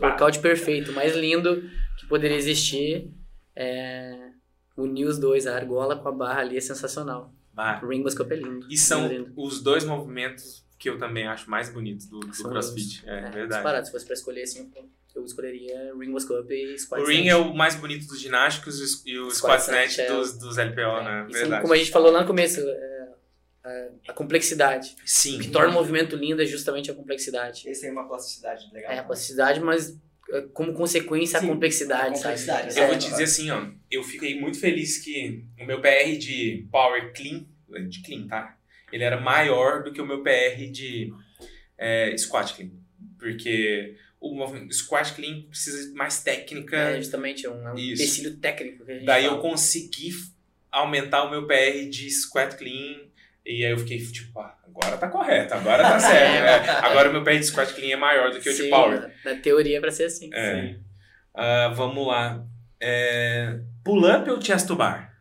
Workout 0.00 0.38
perfeito, 0.40 0.92
mais 0.92 1.14
lindo 1.16 1.62
que 1.98 2.06
poderia 2.06 2.36
existir. 2.36 3.10
É... 3.54 4.30
Unir 4.76 5.06
os 5.06 5.18
dois, 5.18 5.46
a 5.46 5.54
argola 5.54 5.94
com 5.96 6.08
a 6.08 6.12
barra 6.12 6.40
ali 6.40 6.56
é 6.56 6.60
sensacional. 6.60 7.32
Bah. 7.52 7.80
O 7.84 7.86
Up 7.92 8.32
é 8.32 8.36
lindo. 8.36 8.66
E 8.68 8.76
são 8.76 9.06
lindo. 9.06 9.32
os 9.36 9.62
dois 9.62 9.84
movimentos 9.84 10.64
que 10.78 10.90
eu 10.90 10.98
também 10.98 11.26
acho 11.28 11.48
mais 11.48 11.72
bonitos 11.72 12.06
do, 12.06 12.18
do 12.18 12.32
CrossFit. 12.42 13.02
os- 13.02 13.08
É, 13.08 13.20
verdade. 13.30 13.48
disparado. 13.48 13.86
Se 13.86 13.92
fosse 13.92 14.04
pra 14.04 14.14
escolher, 14.14 14.42
assim, 14.42 14.58
eu 14.74 14.84
escolheria 15.22 15.92
Ring 15.98 16.08
Muscle 16.10 16.40
Up 16.40 16.52
e 16.52 16.78
Squat 16.78 17.02
O 17.02 17.06
ring 17.06 17.26
Snatch. 17.26 17.32
é 17.32 17.36
o 17.36 17.54
mais 17.54 17.74
bonito 17.74 18.06
dos 18.06 18.20
ginásticos 18.20 19.02
e 19.06 19.18
o- 19.18 19.30
Squat 19.30 19.60
squat 19.60 19.88
snatch 19.88 19.98
é 19.98 20.06
dos, 20.12 20.38
dos 20.38 20.56
LPO, 20.58 21.02
né? 21.04 21.24
É, 21.26 21.30
isso, 21.30 21.38
Verdade. 21.40 21.62
como 21.62 21.74
a 21.74 21.76
gente 21.76 21.90
falou 21.90 22.10
lá 22.10 22.22
no 22.22 22.26
começo, 22.26 22.60
é, 22.60 23.08
a, 23.64 23.88
a 24.08 24.12
complexidade. 24.12 24.96
Sim. 25.04 25.36
O 25.38 25.40
que 25.42 25.50
torna 25.50 25.70
o 25.70 25.72
movimento 25.72 26.16
lindo 26.16 26.42
é 26.42 26.46
justamente 26.46 26.90
a 26.90 26.94
complexidade. 26.94 27.68
Esse 27.68 27.84
aí 27.86 27.90
é 27.90 27.92
uma 27.92 28.06
plasticidade 28.08 28.68
legal. 28.72 28.92
É 28.92 28.98
a 28.98 29.04
plasticidade, 29.04 29.60
mas 29.60 29.98
é, 30.32 30.40
como 30.52 30.72
consequência 30.74 31.38
Sim, 31.38 31.46
a 31.46 31.48
complexidade, 31.48 32.14
a 32.14 32.16
complexidade, 32.16 32.72
sabe? 32.74 32.84
Eu 32.86 32.88
vou 32.90 32.98
te 32.98 33.08
dizer 33.10 33.24
assim, 33.24 33.50
ó. 33.50 33.66
Eu 33.90 34.02
fiquei 34.02 34.38
muito 34.40 34.58
feliz 34.58 34.98
que 34.98 35.44
o 35.60 35.64
meu 35.64 35.80
PR 35.80 36.16
de 36.18 36.66
Power 36.72 37.12
Clean, 37.14 37.44
de 37.88 38.02
Clean, 38.02 38.26
tá? 38.26 38.56
Ele 38.92 39.02
era 39.04 39.20
maior 39.20 39.82
do 39.82 39.92
que 39.92 40.00
o 40.00 40.06
meu 40.06 40.22
PR 40.22 40.70
de 40.70 41.12
é, 41.78 42.16
Squat 42.16 42.54
Clean. 42.54 42.70
Porque 43.18 43.96
o 44.30 44.34
movimento 44.34 44.74
Squat 44.74 45.12
Clean 45.14 45.42
precisa 45.42 45.88
de 45.88 45.94
mais 45.94 46.22
técnica. 46.22 46.76
é 46.76 46.96
justamente 46.98 47.46
um, 47.48 47.68
é 47.68 47.72
um 47.72 47.76
Isso. 47.76 48.02
empecilho 48.02 48.36
técnico 48.38 48.84
que 48.84 48.90
a 48.90 48.94
gente 48.94 49.04
Daí 49.06 49.24
eu 49.24 49.32
fala. 49.32 49.42
consegui 49.42 50.10
aumentar 50.72 51.24
o 51.24 51.30
meu 51.30 51.46
PR 51.46 51.88
de 51.90 52.10
Squat 52.10 52.56
Clean. 52.56 53.00
E 53.46 53.64
aí 53.64 53.70
eu 53.72 53.78
fiquei 53.78 53.98
tipo, 53.98 54.40
ah, 54.40 54.58
agora 54.66 54.96
tá 54.96 55.08
correto, 55.08 55.52
agora 55.54 55.82
tá 55.82 56.00
certo. 56.00 56.66
É, 56.66 56.70
agora 56.86 57.10
o 57.10 57.12
meu 57.12 57.22
PR 57.22 57.32
de 57.36 57.44
Squat 57.44 57.72
Clean 57.74 57.92
é 57.92 57.96
maior 57.96 58.30
do 58.30 58.40
que 58.40 58.48
o 58.48 58.52
de 58.52 58.62
Sim, 58.62 58.70
Power. 58.70 59.12
Na 59.24 59.34
teoria 59.36 59.76
é 59.76 59.80
pra 59.80 59.90
ser 59.92 60.04
assim. 60.06 60.30
É. 60.32 60.76
Ah, 61.34 61.68
vamos 61.74 62.06
lá. 62.06 62.46
É, 62.80 63.60
Pull-up 63.84 64.30
ou 64.30 64.40
chest 64.40 64.66
to 64.66 64.74
bar? 64.76 65.14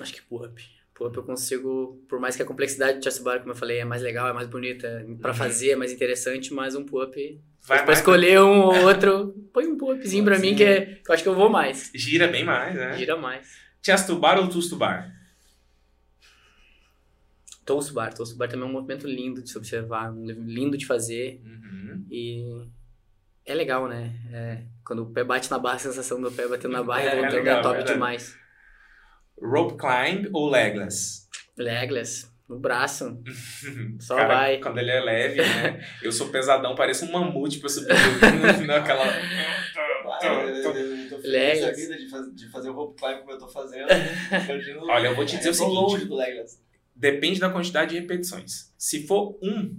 Acho 0.00 0.12
que 0.12 0.22
pull-up. 0.22 0.60
Pull-up 0.94 1.16
eu 1.16 1.22
consigo, 1.24 2.00
por 2.08 2.20
mais 2.20 2.36
que 2.36 2.42
a 2.42 2.46
complexidade 2.46 2.98
do 2.98 3.02
chest 3.04 3.20
bar, 3.22 3.40
como 3.40 3.50
eu 3.50 3.56
falei, 3.56 3.78
é 3.78 3.84
mais 3.84 4.00
legal, 4.00 4.28
é 4.28 4.32
mais 4.32 4.46
bonita, 4.46 5.04
pra 5.20 5.32
Uhum. 5.32 5.36
fazer 5.36 5.70
é 5.70 5.76
mais 5.76 5.90
interessante, 5.92 6.54
mas 6.54 6.76
um 6.76 6.84
pull-up... 6.84 7.40
Vai 7.66 7.84
pra 7.84 7.94
escolher 7.94 8.40
um 8.40 8.60
ou 8.60 8.74
outro, 8.86 9.32
põe 9.52 9.66
um 9.66 9.76
pull-upzinho 9.76 10.22
pra 10.24 10.38
mim 10.38 10.54
que, 10.54 10.62
é, 10.62 10.84
que 11.04 11.10
eu 11.10 11.14
acho 11.14 11.22
que 11.22 11.28
eu 11.28 11.34
vou 11.34 11.48
mais. 11.50 11.90
Gira 11.94 12.28
bem 12.28 12.44
mais, 12.44 12.74
né? 12.74 12.96
Gira 12.96 13.16
mais. 13.16 13.48
Chest 13.82 14.06
to 14.06 14.16
bar 14.18 14.38
ou 14.38 14.48
twist 14.48 14.70
to 14.70 14.76
bar? 14.76 15.12
Toast 17.64 17.92
bar. 17.92 18.12
Toast 18.12 18.36
bar 18.36 18.48
também 18.48 18.66
é 18.66 18.68
um 18.68 18.72
movimento 18.72 19.06
lindo 19.06 19.42
de 19.42 19.48
se 19.50 19.56
observar, 19.56 20.12
lindo 20.14 20.76
de 20.76 20.84
fazer 20.86 21.40
Uhum. 21.44 22.04
e 22.10 22.62
é 23.46 23.54
legal, 23.54 23.88
né? 23.88 24.12
É, 24.32 24.62
quando 24.84 25.02
o 25.02 25.06
pé 25.10 25.24
bate 25.24 25.50
na 25.50 25.58
barra, 25.58 25.76
a 25.76 25.78
sensação 25.78 26.20
do 26.20 26.30
pé 26.30 26.46
batendo 26.46 26.72
na 26.72 26.82
barra 26.84 27.02
É, 27.02 27.14
voltando 27.16 27.34
legal, 27.36 27.58
é 27.58 27.62
top 27.62 27.74
verdade. 27.76 27.94
demais. 27.94 28.36
Rope 29.40 29.76
climb 29.76 30.28
ou 30.32 30.48
legless? 30.48 31.28
Legless, 31.56 32.26
no 32.48 32.58
braço, 32.58 33.20
só 34.00 34.16
Cara, 34.16 34.34
vai. 34.34 34.58
Quando 34.58 34.78
ele 34.78 34.90
é 34.90 35.00
leve, 35.00 35.40
né? 35.42 35.86
Eu 36.02 36.12
sou 36.12 36.28
pesadão, 36.28 36.74
pareço 36.74 37.04
um 37.04 37.12
mamute 37.12 37.58
pra 37.58 37.68
subir 37.68 37.88
naquela... 38.66 39.04
Ah, 40.06 40.18
feliz 40.20 41.22
Legless. 41.24 41.60
da 41.62 41.72
vida 41.72 41.96
de, 41.96 42.08
faz- 42.10 42.34
de 42.34 42.48
fazer 42.50 42.70
o 42.70 42.72
rope 42.74 43.00
climb 43.00 43.18
como 43.20 43.32
eu 43.32 43.38
tô 43.38 43.48
fazendo. 43.48 43.88
Imagino- 44.48 44.86
Olha, 44.88 45.08
eu 45.08 45.14
vou 45.16 45.24
te 45.24 45.36
dizer 45.36 45.50
o 45.50 45.54
seguinte. 45.54 45.74
longe 45.74 46.04
do 46.04 46.14
Legless. 46.14 46.58
Depende 46.94 47.40
da 47.40 47.50
quantidade 47.50 47.94
de 47.94 48.00
repetições. 48.00 48.72
Se 48.78 49.06
for 49.06 49.36
um, 49.42 49.76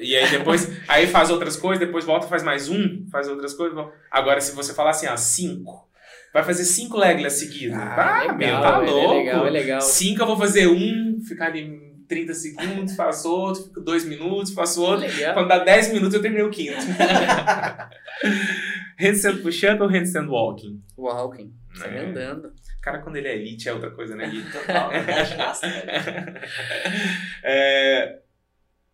e 0.00 0.16
aí 0.16 0.28
depois 0.30 0.68
aí 0.88 1.06
faz 1.06 1.30
outras 1.30 1.56
coisas, 1.56 1.78
depois 1.84 2.04
volta 2.04 2.26
faz 2.26 2.42
mais 2.42 2.68
um, 2.68 3.06
faz 3.10 3.28
outras 3.28 3.54
coisas. 3.54 3.78
Agora, 4.10 4.40
se 4.40 4.52
você 4.54 4.74
falar 4.74 4.90
assim, 4.90 5.06
ó, 5.06 5.16
cinco, 5.16 5.88
vai 6.32 6.42
fazer 6.44 6.64
cinco 6.64 6.96
legless 6.96 7.38
seguidos. 7.40 7.76
Ah, 7.76 8.20
legal, 8.22 8.36
meu, 8.36 8.60
tá 8.60 8.80
velho, 8.80 8.92
louco. 8.92 9.14
É 9.14 9.18
legal, 9.18 9.46
é 9.46 9.50
legal. 9.50 9.80
Cinco 9.80 10.22
eu 10.22 10.26
vou 10.26 10.36
fazer 10.36 10.66
um, 10.68 11.20
ficar 11.26 11.46
ali 11.46 11.80
30 12.08 12.34
segundos, 12.34 12.94
faço 12.96 13.30
outro, 13.30 13.64
fico 13.64 13.80
dois 13.80 14.04
minutos, 14.04 14.52
faço 14.52 14.82
outro. 14.82 15.06
Legal. 15.06 15.34
Quando 15.34 15.48
dá 15.48 15.58
10 15.64 15.92
minutos, 15.92 16.14
eu 16.14 16.22
terminei 16.22 16.44
o 16.44 16.50
quinto. 16.50 16.76
handstand 18.98 19.42
push-up 19.42 19.80
ou 19.82 19.88
handstand 19.88 20.28
walking? 20.28 20.82
Walking, 20.96 21.52
sai 21.74 21.96
É. 21.96 22.04
andando. 22.06 22.52
Cara, 22.82 22.98
quando 23.00 23.16
ele 23.16 23.28
é 23.28 23.36
elite 23.36 23.68
é 23.68 23.72
outra 23.72 23.90
coisa, 23.90 24.16
né, 24.16 24.28
Gui? 24.28 24.42
Total, 24.50 24.92
é 24.92 25.24
ginasta, 25.24 25.68
velho. 25.68 26.40
É, 27.44 28.18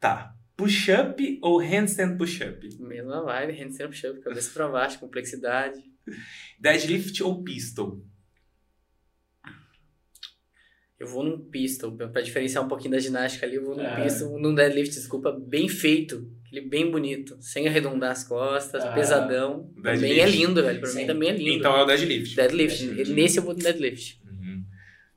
Tá. 0.00 0.32
Push-up 0.56 1.38
ou 1.42 1.60
handstand 1.60 2.16
push-up? 2.16 2.68
Mesma 2.80 3.22
vibe, 3.24 3.52
handstand 3.60 3.88
push-up, 3.90 4.20
cabeça 4.20 4.50
pra 4.52 4.68
baixo, 4.68 4.98
complexidade. 4.98 5.80
Deadlift 6.60 7.22
ou 7.22 7.42
pistol? 7.42 8.04
Eu 10.98 11.06
vou 11.06 11.22
num 11.22 11.38
pistol, 11.48 11.92
pra 11.92 12.08
pra 12.08 12.20
diferenciar 12.20 12.64
um 12.64 12.68
pouquinho 12.68 12.90
da 12.90 12.98
ginástica 12.98 13.46
ali, 13.46 13.54
eu 13.54 13.64
vou 13.64 13.76
num 13.76 13.84
É. 13.84 14.02
pistol, 14.02 14.36
num 14.40 14.52
deadlift, 14.52 14.92
desculpa, 14.92 15.30
bem 15.30 15.68
feito, 15.68 16.28
aquele 16.44 16.62
bem 16.68 16.90
bonito, 16.90 17.36
sem 17.40 17.68
arredondar 17.68 18.10
as 18.10 18.24
costas, 18.24 18.84
Ah. 18.84 18.92
pesadão. 18.92 19.70
Também 19.76 20.00
Deadlift. 20.00 20.20
é 20.20 20.26
lindo, 20.26 20.60
velho, 20.62 20.80
pra 20.80 20.88
Sim. 20.88 20.98
mim 21.00 21.06
também 21.06 21.28
é 21.28 21.32
lindo. 21.36 21.50
Então 21.58 21.76
é 21.76 21.82
o 21.82 21.86
deadlift. 21.86 22.34
Deadlift, 22.34 22.84
Deadlift. 22.84 23.12
nesse 23.14 23.36
eu 23.38 23.44
vou 23.44 23.54
no 23.54 23.60
deadlift. 23.60 24.20
Uhum. 24.24 24.64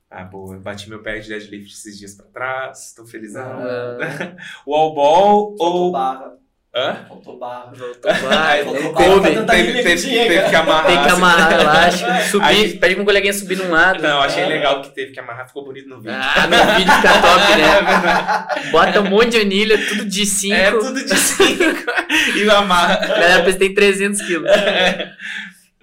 Ah, 0.07 0.23
boa. 0.23 0.53
Eu 0.55 0.61
bati 0.61 0.87
meu 0.87 1.01
pé 1.01 1.17
de 1.17 1.29
deadlift 1.29 1.73
esses 1.73 1.97
dias 1.97 2.13
pra 2.13 2.25
trás. 2.27 2.93
Tô 2.95 3.03
felizão. 3.07 3.41
Ah, 3.41 3.97
Wall 4.67 4.93
ball 4.93 5.55
ou. 5.59 5.91
barra. 5.91 6.37
Hã? 6.73 7.05
Faltou 7.09 7.37
vai, 7.37 8.63
Faltou 8.63 9.21
tentar 9.21 9.53
Teve, 9.53 9.83
teve- 9.83 10.01
que 10.01 10.09
teve 10.09 10.49
que 10.49 10.55
amarrar. 10.55 10.85
Tem 10.87 11.03
que 11.03 11.09
amarrar, 11.09 11.49
relaxa. 11.49 12.21
Subir, 12.29 12.45
Aí- 12.45 12.77
pede 12.77 12.95
pra 12.95 13.01
um 13.01 13.05
coleguinha 13.05 13.33
subir 13.33 13.57
num 13.57 13.69
lado. 13.71 14.01
Não, 14.01 14.21
achei 14.21 14.45
legal 14.45 14.81
que 14.81 14.95
teve 14.95 15.11
que 15.11 15.19
amarrar, 15.19 15.47
ficou 15.47 15.65
bonito 15.65 15.89
no 15.89 15.97
vídeo. 15.99 16.15
Ah, 16.17 16.47
no 16.47 16.75
vídeo 16.77 16.93
fica 16.93 17.21
top, 17.21 17.51
É 17.51 17.57
né? 17.57 17.81
verdade. 17.81 18.69
Bota 18.71 19.01
um 19.01 19.09
monte 19.09 19.31
de 19.31 19.37
anilha, 19.41 19.77
tudo 19.85 20.05
de 20.05 20.25
5. 20.25 20.55
É 20.55 20.71
tudo 20.71 21.05
de 21.05 21.15
5 21.17 21.63
e 22.37 22.49
amarra. 22.49 22.95
Galera 23.05 23.43
pensa 23.43 23.57
que 23.57 23.65
tem 23.65 23.73
300 23.73 24.21
quilos. 24.21 24.49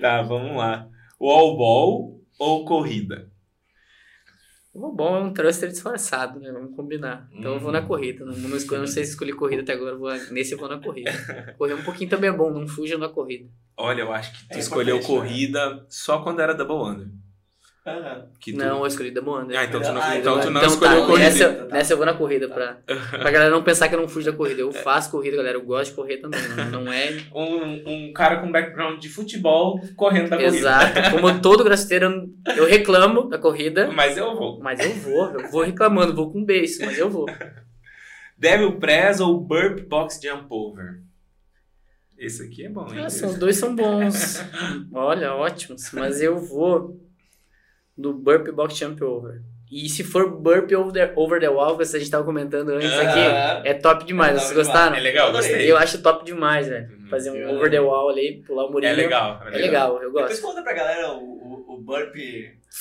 Tá, 0.01 0.23
vamos 0.23 0.57
lá. 0.57 0.87
Wall 1.21 1.57
ball 1.57 2.21
ou 2.39 2.65
corrida? 2.65 3.27
O 4.81 4.93
bom 4.93 5.17
é 5.17 5.21
um 5.21 5.33
thruster 5.33 5.69
disfarçado, 5.69 6.39
né? 6.39 6.53
Vamos 6.53 6.77
combinar. 6.77 7.29
Então 7.33 7.55
eu 7.55 7.61
vou 7.61 7.73
na 7.73 7.81
Uhum. 7.81 7.87
corrida. 7.87 8.25
Não, 8.25 8.33
não, 8.33 8.57
escolho, 8.57 8.81
não 8.81 8.87
sei 8.87 9.05
se 9.05 9.11
escolhi 9.11 9.33
corrida 9.33 9.63
até 9.63 9.73
agora. 9.73 9.97
Vou, 9.97 10.09
nesse 10.31 10.53
eu 10.53 10.59
vou 10.59 10.69
na 10.69 10.79
corrida. 10.79 11.11
Correr 11.59 11.75
um 11.75 11.83
pouquinho 11.83 12.09
também 12.09 12.31
é 12.31 12.33
bom, 12.33 12.51
não 12.53 12.67
fuja 12.69 12.97
da 12.97 13.09
corrida. 13.09 13.49
Olha, 13.77 14.03
eu 14.03 14.13
acho 14.13 14.33
que 14.33 14.49
tu 14.49 14.55
É 14.57 14.59
escolheu 14.61 14.97
importante, 14.97 15.19
corrida 15.21 15.85
só 15.89 16.23
quando 16.23 16.41
era 16.41 16.55
double 16.55 16.77
under. 16.77 17.09
Que 18.41 18.53
tu... 18.53 18.59
Não, 18.59 18.81
eu 18.81 18.87
escolhi 18.87 19.11
da 19.11 19.21
Moanda. 19.23 19.59
Ah, 19.59 19.65
então 19.65 19.81
tu 19.81 19.93
não, 19.93 20.01
Ah, 20.03 20.17
então 20.17 20.41
tu 20.41 20.51
não 20.51 20.61
então 20.61 20.73
escolheu 20.73 21.01
tá, 21.01 21.07
corrida. 21.07 21.25
Nessa, 21.25 21.49
Tá. 21.53 21.65
nessa 21.75 21.93
eu 21.93 21.97
vou 21.97 22.07
na 22.07 22.15
corrida, 22.15 22.49
pra, 22.49 22.79
pra 23.11 23.31
galera 23.31 23.51
não 23.51 23.63
pensar 23.63 23.89
que 23.89 23.95
eu 23.95 24.01
não 24.01 24.09
fujo 24.09 24.31
da 24.31 24.37
corrida. 24.37 24.61
Eu 24.61 24.73
faço 24.73 25.11
corrida, 25.11 25.37
galera. 25.37 25.57
Eu 25.57 25.63
gosto 25.65 25.91
de 25.91 25.97
correr 25.97 26.17
também. 26.19 26.41
Não, 26.71 26.83
não 26.85 26.93
é 26.93 27.17
Um, 27.35 27.83
um 28.09 28.13
cara 28.13 28.37
com 28.41 28.51
background 28.53 28.99
de 29.01 29.09
futebol 29.09 29.81
correndo 29.97 30.31
da 30.31 30.37
corrida. 30.37 30.57
exato. 30.57 31.11
Como 31.11 31.41
todo 31.41 31.65
grafiteiro, 31.65 32.31
eu 32.57 32.67
reclamo 32.67 33.29
da 33.29 33.39
corrida, 33.39 33.91
Mas 33.93 34.17
eu 34.17 34.35
vou. 34.37 34.59
mas 34.61 34.79
eu 34.81 34.93
vou. 34.95 35.31
Eu 35.31 35.49
vou 35.51 35.63
reclamando, 35.63 36.15
vou 36.15 36.31
com 36.33 36.45
beijo, 36.45 36.79
mas 36.85 36.99
eu 36.99 37.09
vou. 37.11 37.27
Devil 38.39 38.79
Press 38.79 39.21
ou 39.21 39.41
Burp 39.41 39.81
Box 39.89 40.21
Jump 40.23 40.47
Over? 40.49 41.01
Esse 42.17 42.43
aqui 42.45 42.65
é 42.67 42.69
bom, 42.69 42.87
hein? 42.91 42.97
Nossa, 43.03 43.27
os 43.29 43.37
dois 43.37 43.57
são 43.57 43.75
bons. 43.77 44.41
Olha, 44.93 45.35
ótimos. 45.35 45.91
Mas 45.93 46.21
eu 46.21 46.37
vou 46.39 47.01
no 47.99 48.13
Burp 48.15 48.49
Box 48.53 48.77
Jump 48.79 49.03
Over. 49.03 49.43
E 49.71 49.87
se 49.89 50.03
for 50.03 50.31
Burp 50.31 50.71
Over 50.73 50.93
the, 50.93 51.13
over 51.15 51.39
the 51.41 51.49
Wall, 51.51 51.77
que 51.77 51.83
a 51.83 51.87
gente 51.99 52.11
tava 52.11 52.25
comentando 52.25 52.71
antes 52.71 52.91
aqui, 52.91 53.19
Ah. 53.19 53.61
é 53.65 53.75
top 53.75 54.05
demais. 54.07 54.31
É 54.31 54.39
Vocês 54.39 54.49
top 54.55 54.65
gostaram? 54.67 54.97
É 54.97 55.01
legal, 55.01 55.31
gostei. 55.31 55.71
Eu 55.71 55.77
acho 55.77 56.01
top 56.01 56.25
demais, 56.25 56.69
velho. 56.69 56.89
Uhum. 56.91 57.09
Fazer 57.09 57.31
um 57.33 57.37
Eu 57.37 57.51
over 57.57 57.71
the 57.71 57.79
wall 57.81 58.09
ali, 58.09 58.43
pular 58.47 58.65
o 58.67 58.73
murinho. 58.73 58.93
É 58.93 58.95
legal. 58.95 59.43
É 59.53 59.59
legal, 59.59 60.03
eu 60.03 60.11
Depois 60.13 60.41
gosto. 60.41 60.43
conta 60.43 60.63
pra 60.63 60.73
galera 60.73 61.11
o, 61.13 61.19
o, 61.23 61.75
o 61.75 61.77
burp 61.83 62.15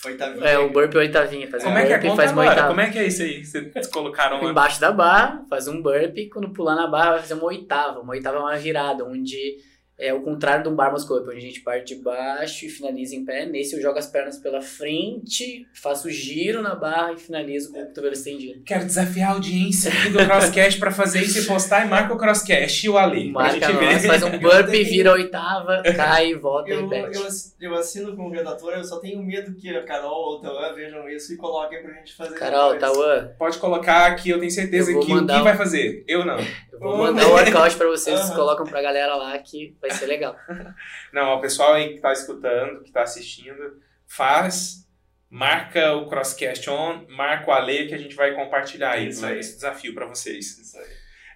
oitavinha. 0.05 0.45
É, 0.45 0.57
o 0.57 0.70
burp 0.70 0.95
oitavinha. 0.95 1.49
Fazer 1.49 1.65
Como 1.65 1.76
um 1.76 1.80
é 1.80 1.86
que 1.88 1.93
é? 1.93 1.97
burp 1.97 2.09
Conta 2.09 2.15
faz 2.22 2.32
uma 2.32 2.41
agora. 2.43 2.55
oitava. 2.55 2.68
Como 2.70 2.82
é 2.82 2.89
que 2.89 2.99
é 2.99 3.07
isso 3.07 3.22
aí? 3.24 3.45
Vocês 3.45 3.88
colocaram 3.88 4.41
lá. 4.41 4.49
Embaixo 4.49 4.80
da 4.80 4.91
barra, 4.91 5.43
faz 5.49 5.68
um 5.68 5.82
burp, 5.82 6.15
quando 6.32 6.49
pular 6.53 6.76
na 6.76 6.88
barra 6.88 7.11
vai 7.11 7.20
fazer 7.20 7.34
uma 7.34 7.45
oitava. 7.45 7.99
Uma 7.99 8.13
oitava 8.13 8.38
é 8.38 8.39
uma 8.39 8.55
virada, 8.57 9.03
onde 9.03 9.57
é 9.99 10.13
o 10.13 10.21
contrário 10.21 10.63
de 10.63 10.69
um 10.69 10.75
bar 10.75 10.91
muscle-up, 10.91 11.27
onde 11.27 11.37
a 11.37 11.41
gente 11.41 11.61
parte 11.61 11.95
de 11.95 12.01
baixo 12.03 12.65
e 12.65 12.69
finaliza 12.69 13.15
em 13.15 13.25
pé. 13.25 13.45
Nesse 13.45 13.75
eu 13.75 13.81
jogo 13.81 13.97
as 13.97 14.05
pernas 14.07 14.37
pela 14.37 14.61
frente, 14.61 15.67
faço 15.73 16.07
o 16.07 16.11
giro 16.11 16.61
na 16.61 16.75
barra 16.75 17.13
e 17.13 17.17
finalizo 17.17 17.71
com 17.71 17.81
o 17.81 17.85
cotovelo 17.87 18.13
estendido. 18.13 18.61
Quero 18.63 18.85
desafiar 18.85 19.31
a 19.31 19.33
audiência 19.33 19.91
aqui 19.91 20.09
do 20.09 20.19
Crosscast 20.19 20.79
pra 20.79 20.91
fazer 20.91 21.21
isso 21.21 21.39
e 21.39 21.45
postar 21.45 21.85
e 21.85 21.89
marca 21.89 22.13
o 22.13 22.17
Crosscast 22.17 22.85
e 22.85 22.89
o 22.89 22.97
Ali. 22.97 23.31
Marca 23.31 23.69
nós, 23.73 24.05
faz 24.05 24.23
um 24.23 24.37
burp, 24.37 24.69
vira 24.69 25.09
a 25.09 25.13
oitava, 25.13 25.81
cai, 25.95 26.33
volta 26.35 26.69
Eu, 26.69 26.79
e 26.79 26.83
repete. 26.83 27.17
eu, 27.17 27.71
eu 27.71 27.75
assino 27.75 28.15
como 28.15 28.29
redator, 28.29 28.73
eu 28.73 28.83
só 28.83 28.99
tenho 28.99 29.21
medo 29.23 29.53
que 29.55 29.69
a 29.69 29.83
Carol 29.83 30.11
ou 30.33 30.37
o 30.37 30.41
Tauan 30.41 30.73
vejam 30.73 31.09
isso 31.09 31.33
e 31.33 31.37
coloquem 31.37 31.81
pra 31.81 31.93
gente 31.93 32.13
fazer. 32.15 32.35
Carol. 32.35 32.75
Tauan, 32.77 33.29
Pode 33.37 33.57
colocar 33.57 34.05
aqui, 34.07 34.29
eu 34.29 34.39
tenho 34.39 34.51
certeza 34.51 34.91
Eu 34.91 34.99
que 34.99 35.11
o 35.11 35.15
mandar 35.15 35.35
Gui 35.35 35.41
um- 35.41 35.43
vai 35.45 35.57
fazer. 35.57 36.03
Eu 36.07 36.25
não. 36.25 36.37
eu 36.39 36.79
vou 36.79 36.97
mandar 36.97 37.27
o 37.27 37.31
workout 37.31 37.75
pra 37.75 37.87
vocês, 37.87 38.15
vocês 38.17 38.29
Aham. 38.29 38.35
colocam 38.39 38.65
pra 38.65 38.81
galera 38.81 39.15
lá 39.15 39.37
que 39.39 39.75
vai 39.88 39.97
ser 39.97 40.05
legal. 40.05 40.38
Não, 41.13 41.35
o 41.35 41.41
pessoal 41.41 41.73
aí 41.73 41.93
que 41.95 41.99
tá 41.99 42.11
escutando, 42.13 42.83
que 42.83 42.91
tá 42.91 43.03
assistindo, 43.03 43.81
faz, 44.05 44.88
marca 45.29 45.93
o 45.95 46.07
Crosscast 46.07 46.69
on, 46.69 47.05
marca 47.09 47.49
o 47.49 47.53
Ale 47.53 47.88
que 47.88 47.93
a 47.93 47.97
gente 47.97 48.15
vai 48.15 48.33
compartilhar 48.35 48.97
Isso 48.97 49.19
isso, 49.19 49.25
aí. 49.25 49.39
esse 49.39 49.55
desafio 49.55 49.93
pra 49.93 50.05
vocês. 50.05 50.57
Isso 50.57 50.77
aí. 50.77 50.88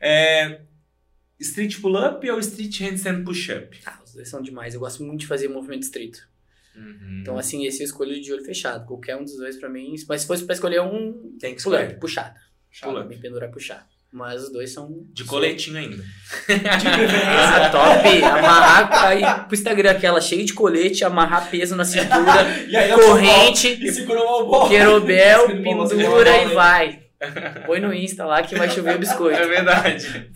É, 0.02 0.62
street 1.40 1.80
pull-up 1.82 2.30
ou 2.30 2.40
street 2.40 2.82
handstand 2.82 3.24
push-up? 3.24 3.80
Ah, 3.86 4.00
os 4.04 4.14
dois 4.14 4.30
são 4.30 4.42
demais, 4.42 4.74
eu 4.74 4.80
gosto 4.80 5.04
muito 5.04 5.22
de 5.22 5.28
fazer 5.28 5.48
movimento 5.48 5.84
estrito. 5.84 6.30
Uhum. 6.76 7.20
Então, 7.22 7.38
assim, 7.38 7.66
esse 7.66 7.82
eu 7.82 7.86
escolho 7.86 8.20
de 8.22 8.32
olho 8.32 8.46
fechado. 8.46 8.86
Qualquer 8.88 9.18
um 9.18 9.24
dos 9.26 9.36
dois 9.36 9.58
pra 9.58 9.68
mim. 9.70 9.94
Mas 10.08 10.22
se 10.22 10.28
fosse 10.28 10.46
pra 10.46 10.54
escolher 10.54 10.82
um, 10.82 11.36
tem 11.38 11.54
que 11.54 11.60
escolher. 11.60 12.00
puxada. 12.00 12.40
Pull-up. 12.82 13.10
Me 13.10 13.18
pendurar 13.20 13.52
puxar. 13.52 13.86
Mas 14.12 14.44
os 14.44 14.52
dois 14.52 14.74
são. 14.74 14.90
De 15.14 15.24
coletinho 15.24 15.78
ainda. 15.78 16.04
Ah, 17.26 17.70
top! 17.70 18.24
Amarrar 18.24 19.06
aí 19.08 19.22
pro 19.46 19.54
Instagram 19.56 19.92
aquela 19.92 20.20
cheia 20.20 20.44
de 20.44 20.54
colete, 20.54 21.06
amarrar 21.06 21.50
peso 21.50 21.76
na 21.76 21.86
cintura, 21.86 22.46
E 22.68 22.76
aí, 22.76 22.92
corrente, 22.92 23.80
E 23.82 23.92
segurou 23.92 24.26
uma 24.42 24.46
bola. 24.46 24.70
querobel, 24.70 25.48
pendura 25.48 26.44
e 26.44 26.48
vai. 26.48 27.00
Põe 27.66 27.80
no 27.80 27.94
Insta 27.94 28.26
lá 28.26 28.42
que 28.42 28.56
vai 28.56 28.70
chover 28.70 28.96
o 28.96 29.00
biscoito. 29.00 29.40
É 29.40 29.48
verdade. 29.48 30.32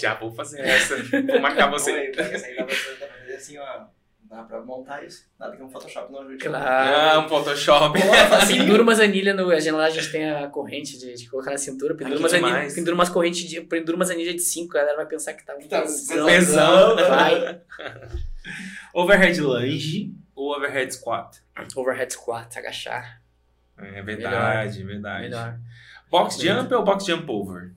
Já 0.00 0.14
vou 0.14 0.32
fazer 0.32 0.60
essa. 0.62 0.96
Vou 0.96 1.40
marcar 1.40 1.70
você. 1.70 2.12
Essa 2.16 2.46
aí 2.46 2.54
pra 2.56 2.64
pra 2.64 2.74
fazer 2.74 3.34
assim, 3.36 3.58
ó. 3.58 3.99
Dá 4.30 4.44
pra 4.44 4.60
montar 4.62 5.02
isso. 5.04 5.24
Nada 5.36 5.56
que 5.56 5.62
um 5.62 5.68
Photoshop 5.68 6.12
não 6.12 6.20
ajude. 6.20 6.46
Ah, 6.46 6.50
Claro. 6.50 7.20
um 7.22 7.28
Photoshop. 7.28 7.98
Pendura 8.46 8.80
umas 8.84 9.00
anilhas 9.00 9.34
no. 9.34 9.50
A 9.50 9.58
gente, 9.58 9.72
lá 9.72 9.86
a 9.86 9.90
gente 9.90 10.12
tem 10.12 10.30
a 10.30 10.46
corrente 10.46 10.96
de, 10.96 11.14
de 11.14 11.28
colocar 11.28 11.50
na 11.50 11.58
cintura. 11.58 11.96
Pendura 11.96 12.14
Aqui 12.14 12.22
umas 12.22 12.32
demais. 12.32 12.54
anilhas. 12.54 12.74
Pendura 12.74 12.94
umas 12.94 13.08
correntes 13.08 13.48
de. 13.48 13.60
Pendura 13.62 13.96
umas 13.96 14.08
anilhas 14.08 14.34
de 14.36 14.42
5. 14.42 14.76
A 14.76 14.80
galera 14.80 14.96
vai 14.98 15.06
pensar 15.06 15.34
que 15.34 15.44
tá 15.44 15.56
um 15.56 15.66
Tá, 15.66 15.82
pesão. 15.82 16.26
Pesão. 16.26 16.96
Vai. 16.96 17.60
Overhead 18.94 19.40
lunge 19.40 20.14
ou 20.34 20.54
overhead 20.56 20.92
squat? 20.94 21.38
Overhead 21.76 22.12
squat, 22.12 22.56
agachar. 22.56 23.20
É 23.78 24.00
verdade, 24.02 24.82
verdade. 24.84 25.22
Melhor. 25.22 25.58
Box 26.10 26.40
jump 26.40 26.72
ou 26.74 26.84
box 26.84 27.04
jump 27.04 27.28
over? 27.30 27.72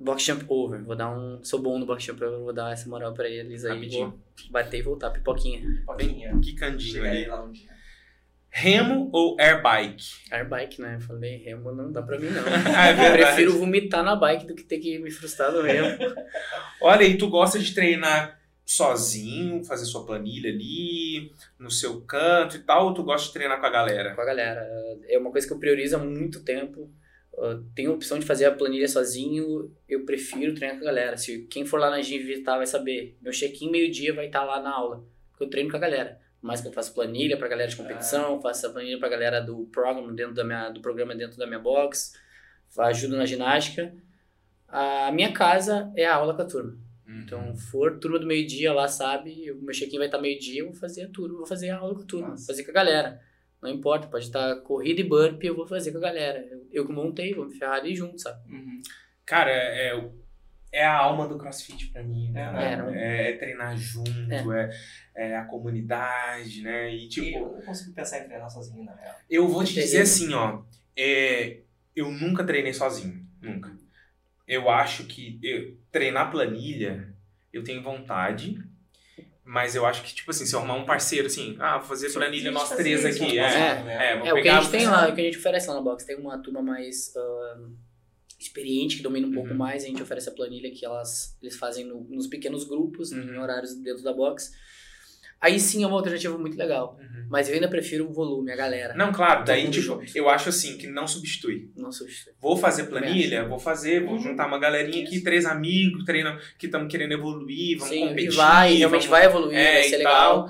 Box 0.00 0.22
jump 0.24 0.44
over. 0.48 0.82
Vou 0.82 0.96
dar 0.96 1.10
um. 1.10 1.44
Sou 1.44 1.60
bom 1.60 1.78
no 1.78 1.84
box 1.84 2.04
jump 2.04 2.24
over, 2.24 2.38
vou 2.40 2.52
dar 2.52 2.72
essa 2.72 2.88
moral 2.88 3.12
pra 3.12 3.28
eles 3.28 3.64
aí. 3.64 3.74
Rapidinho. 3.74 4.08
Vou 4.08 4.50
bater 4.50 4.78
e 4.78 4.82
voltar, 4.82 5.10
pipoquinha. 5.10 5.62
Pouquinha. 5.84 6.38
Quicandinho 6.40 6.92
Chega 6.94 7.10
aí 7.10 7.26
lá 7.26 7.42
um 7.44 7.52
dia. 7.52 7.68
Remo 8.52 9.08
ou 9.12 9.36
air 9.38 9.62
bike? 9.62 10.04
Airbike, 10.32 10.82
né? 10.82 10.96
Eu 10.96 11.00
falei, 11.00 11.36
remo 11.36 11.70
não 11.70 11.92
dá 11.92 12.02
pra 12.02 12.18
mim 12.18 12.30
não. 12.30 12.42
Ah, 12.76 12.88
é 12.88 12.92
verdade. 12.94 13.22
prefiro 13.22 13.56
vomitar 13.56 14.02
na 14.02 14.16
bike 14.16 14.44
do 14.44 14.56
que 14.56 14.64
ter 14.64 14.78
que 14.78 14.98
me 14.98 15.10
frustrar 15.10 15.52
no 15.52 15.62
remo. 15.62 15.96
Olha, 16.82 17.04
e 17.04 17.16
tu 17.16 17.28
gosta 17.28 17.60
de 17.60 17.72
treinar 17.72 18.40
sozinho, 18.64 19.64
fazer 19.64 19.84
sua 19.84 20.04
planilha 20.04 20.50
ali, 20.50 21.32
no 21.58 21.70
seu 21.70 22.00
canto 22.00 22.56
e 22.56 22.60
tal, 22.60 22.86
ou 22.86 22.94
tu 22.94 23.04
gosta 23.04 23.28
de 23.28 23.32
treinar 23.34 23.60
com 23.60 23.66
a 23.66 23.70
galera? 23.70 24.14
com 24.14 24.20
a 24.20 24.24
galera. 24.24 24.66
É 25.08 25.16
uma 25.18 25.30
coisa 25.30 25.46
que 25.46 25.52
eu 25.52 25.58
priorizo 25.58 25.96
há 25.96 25.98
muito 25.98 26.42
tempo. 26.42 26.90
Uh, 27.32 27.64
tenho 27.74 27.92
a 27.92 27.94
opção 27.94 28.18
de 28.18 28.26
fazer 28.26 28.44
a 28.44 28.52
planilha 28.52 28.88
sozinho, 28.88 29.74
eu 29.88 30.04
prefiro 30.04 30.54
treinar 30.54 30.78
com 30.78 30.84
a 30.84 30.86
galera. 30.86 31.16
Se 31.16 31.46
quem 31.46 31.64
for 31.64 31.78
lá 31.80 31.90
na 31.90 32.02
Gym 32.02 32.18
visitar 32.18 32.56
vai 32.56 32.66
saber. 32.66 33.16
Meu 33.20 33.32
check-in 33.32 33.70
meio-dia 33.70 34.12
vai 34.12 34.26
estar 34.26 34.44
lá 34.44 34.60
na 34.60 34.70
aula, 34.70 35.04
porque 35.30 35.44
eu 35.44 35.50
treino 35.50 35.70
com 35.70 35.76
a 35.76 35.80
galera. 35.80 36.20
Mas 36.42 36.60
que 36.60 36.68
eu 36.68 36.72
faço 36.72 36.94
planilha 36.94 37.36
pra 37.36 37.48
galera 37.48 37.70
de 37.70 37.76
competição, 37.76 38.40
faço 38.40 38.66
a 38.66 38.70
planilha 38.70 38.98
pra 38.98 39.08
galera 39.08 39.40
do 39.40 39.66
programa 39.66 40.12
dentro 40.12 40.34
da 40.34 40.44
minha, 40.44 40.70
do 40.70 40.80
programa 40.80 41.14
dentro 41.14 41.36
da 41.38 41.46
minha 41.46 41.58
box, 41.58 42.14
ajudo 42.78 43.16
na 43.16 43.26
ginástica. 43.26 43.94
A 44.66 45.12
minha 45.12 45.32
casa 45.32 45.92
é 45.96 46.06
a 46.06 46.14
aula 46.14 46.34
com 46.34 46.42
a 46.42 46.46
turma. 46.46 46.78
Então, 47.06 47.54
for 47.56 47.98
turma 47.98 48.18
do 48.18 48.26
meio-dia 48.26 48.72
lá, 48.72 48.86
sabe? 48.86 49.50
O 49.50 49.62
meu 49.62 49.74
check-in 49.74 49.98
vai 49.98 50.06
estar 50.06 50.20
meio-dia, 50.20 50.60
eu 50.60 50.66
vou 50.66 50.74
fazer 50.74 51.02
a 51.02 51.08
turma, 51.08 51.38
vou 51.38 51.46
fazer 51.46 51.70
a 51.70 51.78
aula 51.78 51.94
com 51.94 52.02
a 52.02 52.06
turma, 52.06 52.28
Nossa. 52.28 52.46
fazer 52.46 52.64
com 52.64 52.70
a 52.70 52.74
galera. 52.74 53.20
Não 53.62 53.68
importa, 53.70 54.06
pode 54.08 54.24
estar 54.24 54.56
corrida 54.62 55.00
e 55.00 55.04
burp, 55.04 55.42
eu 55.44 55.54
vou 55.54 55.66
fazer 55.66 55.92
com 55.92 55.98
a 55.98 56.02
galera. 56.02 56.38
Eu, 56.50 56.66
eu 56.72 56.86
que 56.86 56.92
montei, 56.92 57.34
vou 57.34 57.46
me 57.46 57.54
ferrar 57.54 57.76
ali 57.76 57.94
junto, 57.94 58.18
sabe? 58.20 58.40
Uhum. 58.50 58.80
Cara, 59.26 59.50
é, 59.50 59.88
é, 59.96 60.10
é 60.72 60.84
a 60.84 60.96
alma 60.96 61.28
do 61.28 61.36
crossfit 61.36 61.88
pra 61.88 62.02
mim. 62.02 62.30
É, 62.34 62.52
né? 62.52 62.72
é, 62.72 62.76
não- 62.76 62.90
é, 62.90 63.30
é 63.30 63.36
treinar 63.36 63.76
junto, 63.76 64.10
é. 64.54 64.70
É, 65.14 65.36
a 65.36 65.44
comunidade, 65.44 66.62
né? 66.62 66.94
E 66.94 67.08
tipo, 67.08 67.36
eu 67.38 67.52
não 67.52 67.60
consigo 67.62 67.92
pensar 67.92 68.20
em 68.20 68.24
treinar 68.28 68.48
sozinho, 68.50 68.84
na 68.84 68.94
real. 68.94 69.14
eu 69.28 69.46
vou 69.48 69.62
te 69.62 69.74
dizer 69.74 70.02
assim, 70.02 70.32
ó. 70.32 70.62
é, 70.96 71.60
eu 71.94 72.10
nunca 72.10 72.42
treinei 72.44 72.72
sozinho. 72.72 73.26
Nunca. 73.42 73.76
Eu 74.46 74.68
acho 74.70 75.04
que 75.04 75.38
eu- 75.42 75.76
treinar 75.92 76.30
planilha, 76.30 77.14
eu 77.52 77.62
tenho 77.62 77.82
vontade. 77.82 78.58
Mas 79.52 79.74
eu 79.74 79.84
acho 79.84 80.04
que, 80.04 80.14
tipo 80.14 80.30
assim, 80.30 80.46
se 80.46 80.54
eu 80.54 80.60
arrumar 80.60 80.76
um 80.76 80.84
parceiro, 80.86 81.26
assim, 81.26 81.56
ah, 81.58 81.78
vou 81.78 81.88
fazer 81.88 82.12
planilha 82.12 82.52
nós 82.52 82.68
três 82.70 83.04
aqui. 83.04 83.36
É, 83.36 83.42
é, 84.12 84.16
vou 84.16 84.26
É, 84.28 84.32
o 84.32 84.40
que 84.40 84.48
a 84.48 84.60
gente 84.60 84.70
tem 84.70 84.86
lá, 84.86 85.08
o 85.08 85.14
que 85.14 85.20
a 85.20 85.24
gente 85.24 85.38
oferece 85.38 85.66
lá 85.68 85.74
na 85.74 85.80
box. 85.80 86.04
Tem 86.04 86.16
uma 86.16 86.38
turma 86.38 86.62
mais 86.62 87.12
ah, 87.16 87.58
experiente, 88.38 88.96
que 88.98 89.02
domina 89.02 89.26
um 89.26 89.32
pouco 89.32 89.50
Uhum. 89.50 89.56
mais. 89.56 89.82
A 89.82 89.86
gente 89.88 90.00
oferece 90.02 90.28
a 90.28 90.32
planilha 90.32 90.70
que 90.70 90.84
elas, 90.86 91.36
eles 91.42 91.56
fazem 91.56 91.84
no- 91.84 92.06
nos 92.08 92.28
pequenos 92.28 92.62
grupos, 92.62 93.10
Uhum. 93.10 93.22
em 93.34 93.38
horários 93.38 93.74
dentro 93.74 94.04
da 94.04 94.12
box. 94.12 94.52
Aí 95.40 95.58
sim 95.58 95.82
é 95.82 95.86
uma 95.86 95.96
alternativa 95.96 96.36
muito 96.38 96.56
legal. 96.56 96.96
Uhum. 97.00 97.26
Mas 97.30 97.48
eu 97.48 97.54
ainda 97.54 97.68
prefiro 97.68 98.08
o 98.08 98.12
volume, 98.12 98.50
a 98.50 98.56
galera. 98.56 98.92
Não, 98.94 99.12
claro, 99.12 99.44
daí, 99.44 99.62
mundo 99.64 99.72
tipo, 99.74 99.84
junto. 99.86 100.18
eu 100.18 100.28
acho 100.28 100.48
assim, 100.48 100.76
que 100.76 100.88
não 100.88 101.06
substitui. 101.06 101.70
Não 101.76 101.92
substitui. 101.92 102.32
Vou 102.40 102.56
fazer 102.56 102.84
planilha, 102.84 103.44
vou 103.46 103.58
fazer, 103.58 104.00
vou 104.04 104.14
Uhum. 104.14 104.18
juntar 104.20 104.46
uma 104.48 104.58
galerinha 104.58 105.04
aqui, 105.04 105.20
três 105.20 105.46
amigos, 105.46 106.04
treinam, 106.04 106.36
que 106.58 106.66
estamos 106.66 106.90
querendo 106.90 107.12
evoluir, 107.12 107.78
vamos 107.78 107.94
Sim, 107.94 108.08
competir. 108.08 108.32
vai, 108.32 108.74
realmente 108.74 109.06
vamos- 109.06 109.06
vai 109.06 109.24
evoluir, 109.26 109.56
é, 109.56 109.72
vai 109.74 109.82
ser 109.84 109.96
legal. 109.98 110.48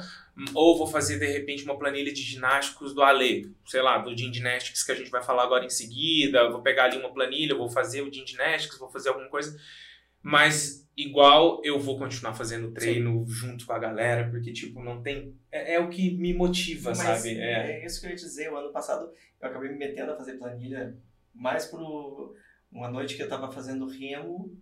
Ou 0.55 0.79
vou 0.79 0.87
fazer, 0.87 1.19
de 1.19 1.27
repente, 1.27 1.65
uma 1.65 1.79
planilha 1.79 2.11
de 2.15 2.23
ginásticos 2.23 2.95
do 2.95 3.03
Ale, 3.03 3.53
sei 3.67 3.83
lá, 3.83 3.99
do 3.99 4.17
Gym 4.17 4.33
Gymnastics 4.33 4.83
que 4.83 4.91
a 4.93 4.95
gente 4.95 5.11
vai 5.11 5.23
falar 5.23 5.43
agora 5.43 5.67
em 5.67 5.69
seguida. 5.69 6.49
Vou 6.49 6.63
pegar 6.63 6.85
ali 6.85 6.97
uma 6.97 7.13
planilha, 7.13 7.55
vou 7.55 7.69
fazer 7.69 8.01
o 8.01 8.11
Gym 8.11 8.27
Gymnastics, 8.27 8.79
vou 8.79 8.89
fazer 8.89 9.11
alguma 9.11 9.29
coisa. 9.29 9.55
Mas, 10.23 10.89
igual, 10.97 11.61
eu 11.65 11.79
vou 11.79 11.99
continuar 11.99 12.35
fazendo 12.35 12.73
treino 12.73 13.25
junto 13.27 13.67
com 13.67 13.73
a 13.73 13.79
galera, 13.79 14.29
porque, 14.31 14.53
tipo, 14.53 14.83
não 14.83 15.03
tem. 15.03 15.35
É, 15.51 15.75
é 15.75 15.81
o 15.81 15.89
que 15.89 16.17
me 16.17 16.35
motiva, 16.35 16.91
Mas 16.91 16.99
sabe? 16.99 17.39
É. 17.39 17.83
é 17.83 17.87
isso 17.87 18.01
que 18.01 18.07
eu 18.07 18.11
ia 18.11 18.17
dizer. 18.17 18.53
O 18.53 18.57
ano 18.57 18.73
passado 18.73 19.11
eu 19.41 19.49
acabei 19.49 19.71
me 19.71 19.79
metendo 19.79 20.13
a 20.13 20.17
fazer 20.17 20.35
planilha 20.35 20.97
mais 21.35 21.67
pro 21.67 22.35
uma 22.71 22.89
noite 22.89 23.17
que 23.17 23.23
eu 23.23 23.29
tava 23.29 23.51
fazendo 23.51 23.87
remo 23.87 24.57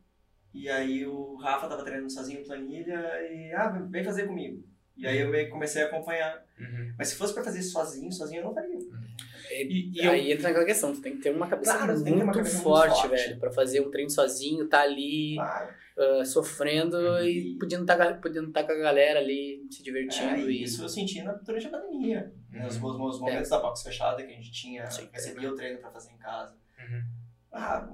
e 0.54 0.68
aí 0.68 1.06
o 1.06 1.36
Rafa 1.36 1.68
tava 1.68 1.84
treinando 1.84 2.10
sozinho 2.10 2.44
planilha 2.44 2.98
e 3.30 3.52
ah, 3.52 3.68
vem 3.68 4.04
fazer 4.04 4.26
comigo. 4.26 4.64
E 4.96 5.06
aí 5.06 5.18
eu 5.18 5.50
comecei 5.50 5.82
a 5.82 5.86
acompanhar. 5.86 6.44
Uhum. 6.58 6.94
Mas 6.98 7.08
se 7.08 7.14
fosse 7.14 7.32
pra 7.32 7.44
fazer 7.44 7.62
sozinho, 7.62 8.10
sozinho 8.10 8.40
eu 8.40 8.46
não 8.46 8.54
faria. 8.54 8.78
E, 9.50 9.90
e 9.94 10.04
eu- 10.04 10.10
aí 10.12 10.32
entra 10.32 10.48
naquela 10.48 10.64
questão, 10.66 10.92
tu 10.92 11.00
tem 11.00 11.16
que 11.16 11.22
ter 11.22 11.34
uma 11.34 11.46
cabeça 11.48 11.72
Claro, 11.76 11.92
muito, 11.98 12.14
uma 12.24 12.32
cabeça 12.32 12.54
muito 12.54 12.62
forte, 12.64 13.00
forte. 13.02 13.08
velho, 13.08 13.40
pra 13.40 13.50
fazer 13.50 13.80
um 13.80 13.90
treino 13.90 14.10
sozinho, 14.10 14.68
tá 14.68 14.80
ali 14.82 15.34
Claro. 15.36 15.74
ah, 15.98 16.24
sofrendo 16.24 16.96
Uhum. 16.96 17.22
e 17.24 17.56
podendo 17.58 17.84
tá, 17.86 18.14
podendo 18.14 18.52
tá 18.52 18.62
com 18.64 18.72
a 18.72 18.76
galera 18.76 19.18
ali, 19.20 19.66
se 19.70 19.82
divertindo. 19.82 20.30
É, 20.34 20.40
e 20.40 20.50
e 20.58 20.62
isso 20.62 20.82
eu 20.82 20.88
senti 20.88 21.22
durante 21.44 21.66
a 21.66 21.70
pandemia. 21.70 22.32
Uhum. 22.54 22.62
Nos, 22.64 22.78
meus- 22.78 23.20
momentos 23.20 23.48
da 23.50 23.58
box 23.58 23.82
fechada 23.82 24.22
que 24.22 24.32
a 24.32 24.36
gente 24.36 24.50
tinha, 24.52 24.88
Sim, 24.90 25.08
recebia 25.12 25.50
o 25.50 25.54
treino 25.56 25.78
pra 25.78 25.90
fazer 25.90 26.12
em 26.12 26.18
casa. 26.18 26.54
Uhum. 26.78 27.02
Ah, 27.52 27.88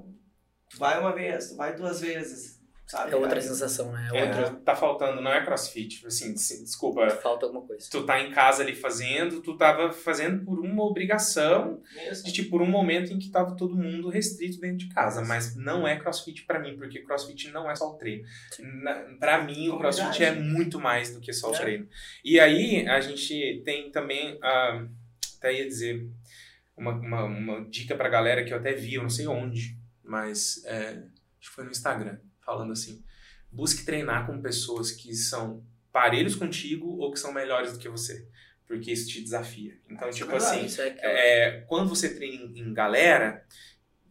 tu 0.68 0.76
vai 0.78 0.98
uma 1.00 1.14
vez, 1.14 1.50
tu 1.50 1.56
vai 1.56 1.74
duas 1.76 2.00
vezes, 2.00 2.53
sabe? 2.86 3.12
É 3.12 3.16
outra 3.16 3.36
Aí- 3.38 3.42
sensação, 3.42 3.90
né? 3.92 4.08
É 4.12 4.18
É, 4.18 4.24
outra. 4.26 4.50
tá 4.64 4.74
faltando, 4.76 5.20
não 5.20 5.32
é 5.32 5.44
crossfit. 5.44 6.06
Assim, 6.06 6.36
sim, 6.36 6.62
desculpa. 6.64 7.08
Falta 7.10 7.46
alguma 7.46 7.66
coisa. 7.66 7.88
Tu 7.90 8.04
tá 8.04 8.20
em 8.20 8.30
casa 8.30 8.62
ali 8.62 8.74
fazendo, 8.74 9.40
tu 9.40 9.56
tava 9.56 9.92
fazendo 9.92 10.44
por 10.44 10.60
uma 10.60 10.82
obrigação, 10.84 11.80
Mesmo. 11.94 12.24
de, 12.24 12.32
tipo, 12.32 12.50
por 12.50 12.62
um 12.62 12.68
momento 12.68 13.12
em 13.12 13.18
que 13.18 13.30
tava 13.30 13.56
todo 13.56 13.74
mundo 13.74 14.08
restrito 14.08 14.60
dentro 14.60 14.78
de 14.78 14.88
casa. 14.94 15.22
Mas 15.22 15.56
não 15.56 15.86
é 15.88 15.96
crossfit 15.98 16.44
pra 16.44 16.58
mim, 16.58 16.76
porque 16.76 17.00
crossfit 17.02 17.50
não 17.50 17.70
é 17.70 17.74
só 17.74 17.90
o 17.90 17.94
treino. 17.94 18.24
Pra 19.18 19.42
mim, 19.42 19.68
o 19.70 19.78
crossfit 19.78 20.22
é 20.22 20.32
muito 20.32 20.78
mais 20.80 21.12
do 21.14 21.20
que 21.20 21.32
só 21.32 21.50
o 21.50 21.54
É. 21.54 21.58
treino. 21.58 21.88
E 22.24 22.38
aí, 22.38 22.86
a 22.88 23.00
gente 23.00 23.62
tem 23.64 23.90
também, 23.90 24.38
ah, 24.42 24.86
até 25.38 25.52
ia 25.54 25.66
dizer, 25.66 26.06
uma, 26.76 26.92
uma, 26.92 27.24
uma 27.24 27.64
dica 27.68 27.94
pra 27.94 28.08
galera 28.08 28.44
que 28.44 28.52
eu 28.52 28.58
até 28.58 28.72
vi, 28.72 28.94
eu 28.94 29.02
não 29.02 29.10
sei 29.10 29.26
onde, 29.26 29.78
mas 30.02 30.62
é, 30.64 30.88
acho 31.40 31.50
que 31.50 31.54
foi 31.54 31.64
no 31.64 31.70
Instagram, 31.70 32.18
falando 32.44 32.72
assim: 32.72 33.02
busque 33.50 33.84
treinar 33.84 34.26
com 34.26 34.40
pessoas 34.40 34.90
que 34.90 35.14
são 35.14 35.64
parelhos 35.92 36.34
contigo 36.34 36.98
ou 36.98 37.12
que 37.12 37.20
são 37.20 37.32
melhores 37.32 37.72
do 37.72 37.78
que 37.78 37.88
você. 37.88 38.26
Porque 38.66 38.90
isso 38.90 39.08
te 39.08 39.20
desafia. 39.20 39.78
Então, 39.88 40.08
Isso 40.08 40.22
é 40.22 40.24
tipo 40.24 40.36
assim, 40.36 40.66
é, 40.82 40.90
que 40.90 41.00
é, 41.00 41.64
quando 41.68 41.88
você 41.88 42.14
treina 42.14 42.50
em, 42.58 42.72
galera, 42.72 43.44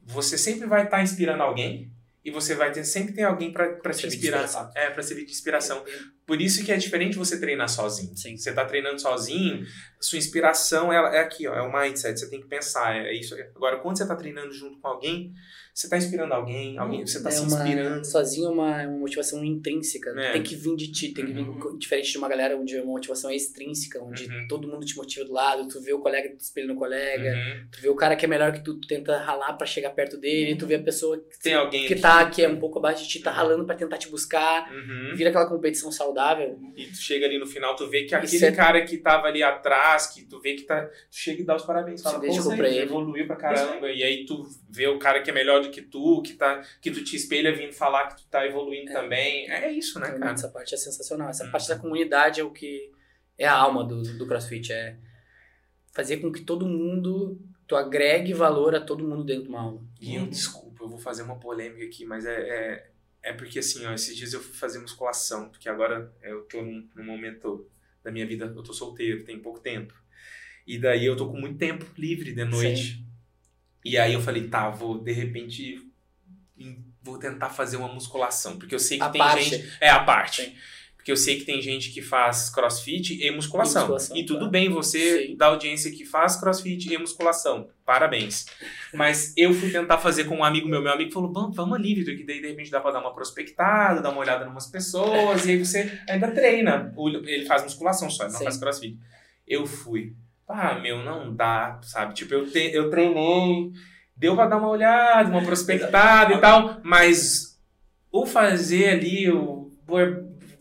você 0.04 0.38
sempre 0.38 0.68
vai 0.68 0.86
estar 0.86 1.02
inspirando 1.02 1.44
alguém 1.44 1.92
e 2.24 2.32
você 2.32 2.56
vai 2.56 2.72
ter 2.72 2.86
sempre 2.86 3.14
tem 3.14 3.26
alguém 3.26 3.52
para 3.52 3.92
te 3.92 4.08
inspirar, 4.08 4.48
é, 4.76 4.90
para 4.90 5.04
servir 5.04 5.26
de 5.26 5.32
inspiração. 5.32 5.84
Por 6.26 6.40
isso 6.40 6.64
que 6.64 6.72
é 6.72 6.78
diferente 6.78 7.18
você 7.18 7.38
treinar 7.38 7.68
sozinho. 7.68 8.16
Sim. 8.16 8.38
Você 8.38 8.54
tá 8.54 8.64
treinando 8.64 9.02
sozinho, 9.02 9.66
sua 10.00 10.18
inspiração 10.18 10.94
ela 10.94 11.14
é 11.14 11.20
aqui, 11.20 11.48
ó, 11.48 11.54
é 11.54 11.62
o 11.62 11.74
mindset, 11.74 12.18
você 12.18 12.30
tem 12.30 12.40
que 12.40 12.48
pensar, 12.48 12.96
é 12.96 13.14
isso. 13.14 13.36
Agora, 13.56 13.80
quando 13.80 13.98
você 13.98 14.08
tá 14.08 14.16
treinando 14.16 14.54
junto 14.54 14.80
com 14.80 14.88
alguém, 14.88 15.34
você 15.74 15.90
tá 15.90 15.98
inspirando 15.98 16.34
alguém, 16.34 16.78
alguém 16.78 17.06
você 17.06 17.22
tá 17.22 17.30
é 17.30 17.32
se 17.32 17.40
uma, 17.42 17.48
inspirando. 17.64 18.06
sozinho 18.06 18.48
é 18.48 18.52
uma, 18.52 18.84
uma 18.84 18.98
motivação 19.00 19.44
intrínseca. 19.44 20.14
É. 20.18 20.34
Tem 20.34 20.44
que 20.44 20.56
vir 20.56 20.76
de 20.76 20.92
ti, 20.92 21.10
tem 21.14 21.26
que 21.26 21.34
vir 21.34 21.42
Uhum. 21.48 21.78
diferente 21.78 22.12
de 22.12 22.18
uma 22.18 22.30
galera 22.30 22.56
onde 22.58 22.76
uma 22.78 22.86
motivação 22.94 23.30
é 23.32 23.36
extrínseca, 23.36 24.02
onde 24.04 24.26
Uhum. 24.30 24.48
todo 24.48 24.68
mundo 24.68 24.86
te 24.86 24.96
motiva 24.96 25.26
do 25.26 25.34
lado, 25.34 25.68
tu 25.68 25.82
vê 25.82 25.92
o 25.94 26.00
colega 26.00 26.30
te 26.30 26.40
espelha 26.40 26.68
no 26.68 26.76
colega, 26.76 27.32
Uhum. 27.34 27.66
tu 27.72 27.82
vê 27.82 27.90
o 27.90 27.96
cara 27.96 28.16
que 28.16 28.24
é 28.26 28.28
melhor 28.28 28.52
que 28.54 28.64
tu, 28.64 28.76
tu 28.80 28.88
tenta 28.88 29.18
ralar 29.18 29.54
pra 29.54 29.66
chegar 29.66 29.90
perto 29.92 30.18
dele, 30.18 30.56
tu 30.56 30.68
vê 30.68 30.76
a 30.76 30.84
pessoa 30.84 31.18
que, 31.18 31.40
Tem 31.42 31.54
alguém 31.56 31.88
que 31.88 31.96
tá 31.96 32.30
que 32.30 32.44
é 32.44 32.48
um 32.48 32.60
pouco 32.60 32.78
abaixo 32.80 33.04
de 33.04 33.10
ti, 33.10 33.20
tá 33.20 33.32
ralando 33.32 33.66
pra 33.66 33.76
tentar 33.76 33.98
te 33.98 34.10
buscar, 34.10 34.72
Uhum. 34.72 35.16
vira 35.16 35.30
aquela 35.32 35.48
competição 35.48 35.92
saudável. 35.92 36.60
E 36.78 36.86
tu 36.86 36.98
chega 36.98 37.26
ali 37.26 37.40
no 37.40 37.48
final, 37.48 37.76
tu 37.76 37.88
vê 37.90 38.04
que 38.04 38.14
aquele 38.14 38.46
é- 38.46 38.52
cara 38.52 38.84
que 38.86 38.98
tava 38.98 39.28
ali 39.28 39.42
atrás, 39.42 40.08
que 40.08 40.24
tu 40.26 40.40
vê 40.40 40.54
que 40.54 40.64
tá. 40.64 40.84
Tu 40.86 40.92
chega 41.18 41.42
e 41.42 41.46
dá 41.46 41.56
os 41.56 41.64
parabéns. 41.64 42.02
Fala, 42.02 42.20
pô, 42.20 42.56
pra 42.56 42.68
ele." 42.70 42.80
evoluiu 42.84 43.26
pra 43.26 43.36
caramba. 43.36 43.90
E 43.90 44.04
aí 44.04 44.26
tu 44.26 44.46
vê 44.70 44.88
o 44.88 45.00
cara 45.00 45.22
que 45.22 45.30
é 45.32 45.34
melhor 45.34 45.63
do 45.64 45.72
que 45.72 45.82
tu, 45.82 46.22
que, 46.22 46.34
tá, 46.34 46.62
que 46.82 46.92
tu 46.92 47.04
te 47.04 47.16
espelha 47.16 47.56
vindo 47.56 47.74
falar 47.74 48.08
que 48.08 48.22
tu 48.24 48.28
tá 48.30 48.46
evoluindo 48.46 48.92
É. 48.92 48.94
também. 48.94 49.50
É 49.50 49.72
isso, 49.72 50.00
né, 50.00 50.12
cara? 50.12 50.32
essa 50.34 50.50
parte 50.50 50.74
é 50.76 50.78
sensacional. 50.78 51.30
Essa 51.30 51.46
Uhum. 51.46 51.52
parte 51.52 51.68
da 51.68 51.78
comunidade 51.80 52.40
é 52.40 52.44
o 52.44 52.52
que 52.52 52.92
é 53.38 53.46
a 53.48 53.56
alma 53.56 53.84
do, 53.84 54.02
do 54.18 54.28
CrossFit, 54.28 54.72
é 54.72 54.98
fazer 55.92 56.18
com 56.18 56.32
que 56.32 56.42
todo 56.42 56.66
mundo 56.68 57.40
tu 57.68 57.76
agregue 57.76 58.34
valor 58.34 58.76
a 58.76 58.82
todo 58.82 59.08
mundo 59.08 59.24
dentro 59.24 59.44
de 59.44 59.50
uma 59.50 59.62
aula. 59.62 59.82
E 60.00 60.16
eu, 60.16 60.28
desculpa, 60.28 60.84
eu 60.84 60.90
vou 60.90 61.00
fazer 61.00 61.24
uma 61.24 61.40
polêmica 61.40 61.84
aqui, 61.86 62.06
mas 62.06 62.26
é, 62.26 62.34
é, 62.34 62.90
é 63.24 63.34
porque 63.34 63.60
assim, 63.60 63.86
ó, 63.86 63.94
esses 63.94 64.16
dias 64.16 64.34
eu 64.34 64.42
fui 64.42 64.54
fazer 64.54 64.80
musculação, 64.80 65.50
porque 65.50 65.70
agora 65.70 66.12
eu 66.22 66.42
tô 66.44 66.62
num, 66.62 66.88
num 66.96 67.04
momento 67.06 67.68
da 68.04 68.12
minha 68.12 68.26
vida, 68.28 68.46
eu 68.46 68.62
tô 68.64 68.74
solteiro, 68.74 69.24
tem 69.24 69.40
pouco 69.40 69.60
tempo. 69.60 69.94
E 70.68 70.78
daí 70.78 71.06
eu 71.06 71.16
tô 71.16 71.28
com 71.30 71.38
muito 71.40 71.58
tempo 71.58 71.86
livre 71.98 72.34
de 72.34 72.44
noite. 72.46 73.04
E 73.84 73.98
aí 73.98 74.14
eu 74.14 74.22
falei, 74.22 74.48
tá, 74.48 74.70
vou 74.70 74.98
de 74.98 75.12
repente 75.12 75.80
vou 77.02 77.18
tentar 77.18 77.50
fazer 77.50 77.76
uma 77.78 77.88
musculação, 77.94 78.58
porque 78.58 78.74
eu 78.74 78.80
sei 78.80 78.98
que 78.98 79.04
A 79.04 79.10
tem 79.10 79.20
parte. 79.20 79.44
gente, 79.44 79.74
é 79.82 79.90
a 79.90 80.04
parte. 80.04 80.42
Sim. 80.44 80.54
Porque 80.96 81.12
eu 81.12 81.18
sei 81.18 81.38
que 81.38 81.44
tem 81.44 81.62
gente 81.62 81.90
que 81.92 82.02
faz 82.02 82.50
crossfit 82.50 83.22
e 83.22 83.30
musculação. 83.30 83.82
E 83.82 83.84
musculação, 83.90 84.16
E 84.16 84.26
tudo 84.26 84.38
claro. 84.38 84.52
bem 84.52 84.70
você 84.70 85.28
Sim. 85.28 85.36
da 85.36 85.48
audiência 85.48 85.92
que 85.92 86.06
faz 86.06 86.38
crossfit 86.38 86.94
e 86.94 86.98
musculação. 86.98 87.68
Parabéns. 87.86 88.46
Mas 88.94 89.34
eu 89.36 89.54
fui 89.54 89.70
tentar 89.70 89.98
fazer 89.98 90.24
com 90.24 90.38
um 90.38 90.44
amigo 90.46 90.70
meu. 90.70 90.82
Meu 90.82 90.94
amigo 90.94 91.12
falou: 91.12 91.30
vamos, 91.34 91.54
vamos 91.58 91.78
ali, 91.78 91.94
Vitor, 91.94 92.16
que 92.16 92.24
daí 92.24 92.40
de 92.42 92.48
repente 92.48 92.72
dá 92.72 92.80
pra 92.80 92.92
dar 92.92 93.02
uma 93.02 93.14
prospectada, 93.14 94.00
dar 94.02 94.12
uma 94.12 94.22
olhada 94.22 94.46
em 94.46 94.48
umas 94.48 94.68
pessoas, 94.68 95.46
e 95.46 95.52
aí 95.52 95.60
você 95.66 96.00
ainda 96.08 96.32
treina. 96.32 96.94
Ele 97.26 97.46
faz 97.46 97.64
musculação 97.64 98.10
só, 98.10 98.24
ele 98.24 98.32
não 98.32 98.40
Sim. 98.40 98.46
faz 98.46 98.56
crossfit. 98.56 98.98
Eu 99.46 99.66
fui. 99.66 100.16
Ah, 100.48 100.76
meu, 100.76 101.04
não 101.04 101.34
dá, 101.34 101.80
sabe? 101.84 102.14
Tipo, 102.14 102.34
eu, 102.34 102.50
te, 102.50 102.72
eu 102.74 102.90
treinei, 102.90 103.72
deu 104.16 104.36
pra 104.36 104.48
dar 104.48 104.58
uma 104.58 104.70
olhada, 104.70 105.30
uma 105.30 105.44
prospectada 105.44 106.34
e 106.34 106.38
tal, 106.40 106.78
mas 106.84 107.60
o 108.12 108.26
fazer 108.26 108.90
ali, 108.90 109.32
o. 109.32 109.72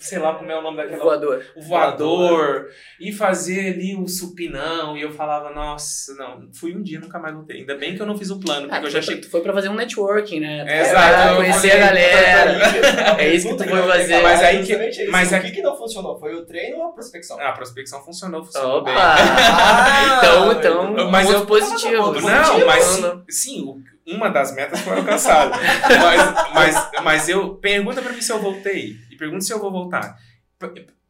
Sei 0.03 0.19
lá 0.19 0.35
como 0.35 0.51
é 0.51 0.59
o 0.59 0.63
nome 0.63 0.77
daquela 0.79 1.03
Voador. 1.03 1.45
o 1.57 1.63
voador 1.63 2.67
e 3.01 3.13
fazer 3.13 3.73
ali 3.75 3.95
o 3.97 4.09
supinão. 4.09 4.97
E 4.97 5.03
eu 5.03 5.13
falava, 5.13 5.51
nossa, 5.51 6.15
não, 6.17 6.49
fui 6.53 6.75
um 6.75 6.83
dia, 6.83 6.99
nunca 6.99 7.19
mais 7.19 7.35
voltei. 7.35 7.59
Ainda 7.61 7.77
bem 7.77 7.95
que 7.95 8.03
eu 8.03 8.07
não 8.07 8.19
fiz 8.19 8.31
o 8.31 8.41
plano, 8.41 8.63
porque 8.69 8.75
Ah, 8.75 8.79
eu 8.79 8.83
tu 8.83 8.91
já 8.91 8.93
foi, 8.93 9.01
pra, 9.01 9.03
cheguei. 9.07 9.21
tu 9.23 9.31
foi 9.31 9.41
pra 9.41 9.53
fazer 9.53 9.69
um 9.69 9.75
networking, 9.75 10.41
né? 10.41 10.65
É, 10.67 10.81
exato, 10.83 10.97
Pra 11.13 11.31
eu 11.31 11.37
conhecer 11.37 11.71
falei, 11.71 11.83
a 11.83 11.87
galera. 11.87 13.23
É 13.23 13.35
isso 13.35 13.49
que 13.49 13.57
tu 13.57 13.69
foi 13.69 13.83
fazer. 13.83 14.23
Mas 14.23 14.43
aí 14.43 14.65
que- 14.65 15.07
mas 15.09 15.33
o 15.33 15.41
que, 15.41 15.63
não 15.63 15.77
funcionou? 15.77 16.19
Foi 16.19 16.35
o 16.35 16.45
treino 16.45 16.79
ou 16.79 16.87
a 16.89 16.93
prospecção? 16.93 17.39
Ah, 17.41 17.51
a 17.51 17.53
prospecção 17.53 18.03
funcionou, 18.05 18.45
funcionou 18.45 18.79
Opa! 18.79 18.91
bem. 18.91 18.95
Ah, 19.65 20.19
então, 20.19 20.53
então, 20.53 21.11
Mas 21.11 21.29
eu- 21.29 21.35
ponto 21.47 21.47
positivo. 21.49 21.93
Não, 21.97 22.13
positivo, 22.15 22.67
mas 22.67 22.99
não, 23.01 23.17
sim, 23.19 23.25
sim, 23.29 23.63
o- 23.63 23.83
uma 24.15 24.29
das 24.31 24.55
metas 24.55 24.81
foi 24.81 24.97
alcançada. 24.97 25.57
mas, 25.87 26.55
mas, 26.55 26.91
mas 27.05 27.29
eu. 27.29 27.55
Pergunta 27.57 28.01
pra 28.03 28.13
mim 28.13 28.21
se 28.21 28.33
eu 28.33 28.39
voltei. 28.41 28.97
Pergunta 29.23 29.45
se 29.45 29.53
eu 29.53 29.61
vou 29.61 29.71
voltar. 29.71 30.19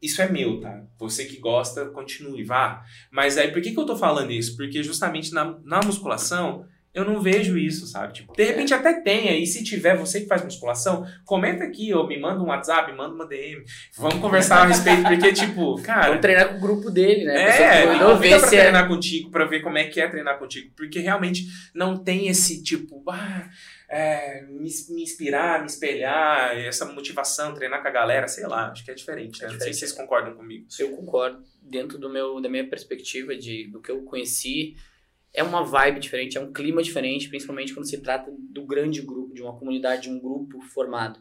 Isso 0.03 0.21
é 0.21 0.29
meu, 0.29 0.61
tá? 0.61 0.83
Você 0.99 1.25
que 1.25 1.39
gosta, 1.39 1.87
continue, 1.87 2.45
vá. 2.45 2.85
Mas 3.11 3.39
aí, 3.39 3.51
por 3.51 3.63
que, 3.63 3.71
que 3.71 3.81
eu 3.81 3.87
tô 3.87 3.97
falando 3.97 4.31
isso? 4.31 4.55
Porque 4.55 4.83
justamente 4.83 5.33
na, 5.33 5.59
na 5.65 5.81
musculação, 5.81 6.67
eu 6.93 7.07
não 7.07 7.23
vejo 7.23 7.57
isso, 7.57 7.87
sabe? 7.87 8.13
Tipo, 8.13 8.37
de 8.37 8.45
repente 8.45 8.75
até 8.75 9.01
tenha, 9.01 9.35
e 9.35 9.47
se 9.47 9.65
tiver 9.65 9.97
você 9.97 10.21
que 10.21 10.27
faz 10.27 10.45
musculação, 10.45 11.07
comenta 11.25 11.65
aqui, 11.65 11.95
ou 11.95 12.07
me 12.07 12.21
manda 12.21 12.43
um 12.43 12.49
WhatsApp, 12.49 12.93
manda 12.93 13.15
uma 13.15 13.27
DM. 13.27 13.65
Vamos 13.97 14.19
conversar 14.19 14.65
a 14.65 14.67
respeito, 14.67 15.03
porque, 15.05 15.33
tipo, 15.33 15.81
cara. 15.81 16.09
Vamos 16.09 16.21
treinar 16.21 16.51
com 16.51 16.59
o 16.59 16.61
grupo 16.61 16.91
dele, 16.91 17.25
né? 17.25 17.81
É, 17.81 17.87
me 17.87 17.99
convida 17.99 18.17
ver 18.19 18.41
pra 18.41 18.49
se 18.49 18.57
é. 18.57 18.61
treinar 18.61 18.89
contigo, 18.89 19.31
pra 19.31 19.47
ver 19.47 19.61
como 19.61 19.79
é 19.79 19.85
que 19.85 20.03
é 20.03 20.07
treinar 20.07 20.39
contigo. 20.39 20.71
Porque 20.77 20.99
realmente 20.99 21.47
não 21.75 21.97
tem 21.97 22.29
esse 22.29 22.63
tipo, 22.63 23.03
ah, 23.11 23.49
é, 23.95 24.41
me, 24.47 24.71
me 24.91 25.03
inspirar, 25.03 25.61
me 25.61 25.67
espelhar, 25.67 26.57
essa 26.57 26.87
motivação, 26.87 27.53
treinar 27.53 27.83
com 27.83 27.89
a 27.89 27.91
galera, 27.91 28.27
sei 28.27 28.47
lá, 28.47 28.71
acho 28.71 28.83
que 28.85 28.91
é 28.91 28.95
diferente, 28.95 29.41
né? 29.43 29.49
É 29.49 29.51
Não 29.53 29.59
sei 29.61 29.71
diferente. 29.71 29.75
se 29.75 29.81
vocês 29.81 29.93
concordam 29.93 30.35
comigo. 30.35 30.67
Eu 30.79 30.97
concordo. 30.97 31.45
Dentro 31.61 31.99
do 31.99 32.09
meu, 32.09 32.41
da 32.41 32.49
minha 32.49 32.67
perspectiva, 32.67 33.37
de, 33.37 33.69
do 33.69 33.83
que 33.83 33.91
eu 33.91 34.03
conheci, 34.03 34.77
é 35.35 35.43
uma 35.43 35.63
vibe 35.63 36.01
diferente, 36.01 36.39
é 36.39 36.41
um 36.41 36.53
clima 36.53 36.83
diferente, 36.83 37.29
principalmente 37.29 37.75
quando 37.75 37.87
se 37.89 37.99
trata 37.99 38.33
do 38.39 38.65
grande 38.65 39.03
grupo, 39.03 39.35
de 39.35 39.43
uma 39.43 39.59
comunidade, 39.59 40.03
de 40.03 40.11
um 40.11 40.19
grupo 40.19 40.61
formado. 40.63 41.21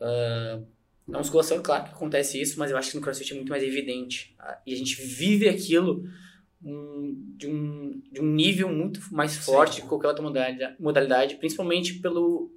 Ah, 0.00 0.60
Na 1.08 1.18
musculação, 1.18 1.60
claro 1.62 1.84
que 1.84 1.90
acontece 1.90 2.40
isso, 2.40 2.58
mas 2.58 2.70
eu 2.70 2.76
acho 2.76 2.90
que 2.90 2.96
no 2.96 3.02
crossfit 3.02 3.32
é 3.32 3.36
muito 3.36 3.50
mais 3.50 3.62
evidente. 3.64 4.34
Ah, 4.38 4.60
E 4.66 4.72
a 4.72 4.76
gente 4.76 4.94
vive 5.02 5.48
aquilo 5.48 6.04
hum, 6.66 7.34
de, 7.38 7.46
um, 7.46 8.02
de 8.12 8.20
um 8.20 8.26
nível 8.26 8.68
muito 8.68 9.00
mais 9.12 9.36
forte 9.38 9.80
que 9.82 9.86
qualquer 9.88 10.08
outra 10.08 10.22
modalidade, 10.22 10.76
modalidade 10.80 11.36
principalmente 11.36 11.94
pelo 12.00 12.50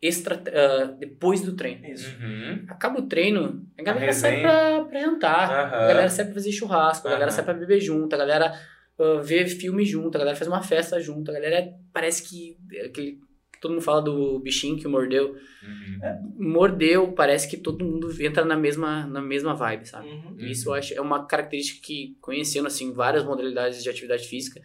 extra, 0.00 0.40
ah, 0.52 0.84
depois 0.98 1.40
do 1.42 1.56
treino. 1.56 1.84
Isso. 1.86 2.14
Uhum. 2.20 2.64
Acaba 2.68 3.00
o 3.00 3.06
treino, 3.08 3.66
a 3.78 3.82
galera 3.82 4.12
sai 4.12 4.36
resenha. 4.36 4.48
pra, 4.48 4.84
pra 4.84 5.00
jantar, 5.00 5.50
a 5.50 5.62
Aham. 5.62 5.88
galera 5.88 6.08
sai 6.10 6.24
pra 6.26 6.34
fazer 6.34 6.52
churrasco, 6.52 7.08
a 7.08 7.10
galera 7.10 7.30
sai 7.30 7.44
pra 7.44 7.54
beber 7.54 7.80
junto, 7.80 8.14
a 8.14 8.18
galera 8.18 8.52
ah, 8.98 9.20
vê 9.22 9.46
filme 9.46 9.84
junto, 9.84 10.14
a 10.14 10.18
galera 10.18 10.36
faz 10.36 10.48
uma 10.48 10.62
festa 10.62 11.00
junto, 11.00 11.30
a 11.30 11.34
galera 11.34 11.72
parece 11.92 12.22
que 12.28 12.56
aquele, 12.84 13.18
todo 13.66 13.72
mundo 13.72 13.82
fala 13.82 14.00
do 14.00 14.38
bichinho 14.38 14.78
que 14.78 14.86
mordeu, 14.86 15.36
Uhum. 15.62 16.34
mordeu, 16.52 17.12
parece 17.12 17.48
que 17.48 17.56
todo 17.56 17.84
mundo 17.84 18.10
entra 18.22 18.44
na 18.44 18.56
mesma, 18.56 19.06
na 19.06 19.20
mesma 19.20 19.54
vibe, 19.54 19.86
sabe? 19.88 20.08
Uhum. 20.08 20.36
Isso 20.38 20.68
eu 20.68 20.74
acho 20.74 20.94
é 20.94 21.00
uma 21.00 21.26
característica 21.26 21.84
que, 21.84 22.16
conhecendo 22.20 22.66
assim 22.66 22.92
várias 22.92 23.24
modalidades 23.24 23.82
de 23.82 23.90
atividade 23.90 24.28
física, 24.28 24.60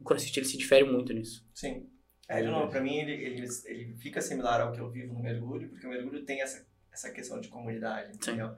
o 0.00 0.04
CrossFit 0.04 0.38
ele 0.38 0.46
se 0.46 0.56
difere 0.56 0.84
muito 0.84 1.12
nisso. 1.12 1.46
Sim. 1.54 1.86
É, 2.28 2.40
de 2.40 2.48
novo, 2.48 2.70
pra 2.70 2.80
mim 2.80 2.96
ele, 2.96 3.12
ele, 3.12 3.46
ele 3.66 3.94
fica 3.96 4.20
similar 4.22 4.60
ao 4.60 4.72
que 4.72 4.80
eu 4.80 4.90
vivo 4.90 5.12
no 5.12 5.20
mergulho, 5.20 5.68
porque 5.68 5.86
o 5.86 5.90
mergulho 5.90 6.24
tem 6.24 6.40
essa, 6.40 6.66
essa 6.90 7.10
questão 7.10 7.40
de 7.40 7.48
comunidade, 7.48 8.16
entendeu? 8.16 8.54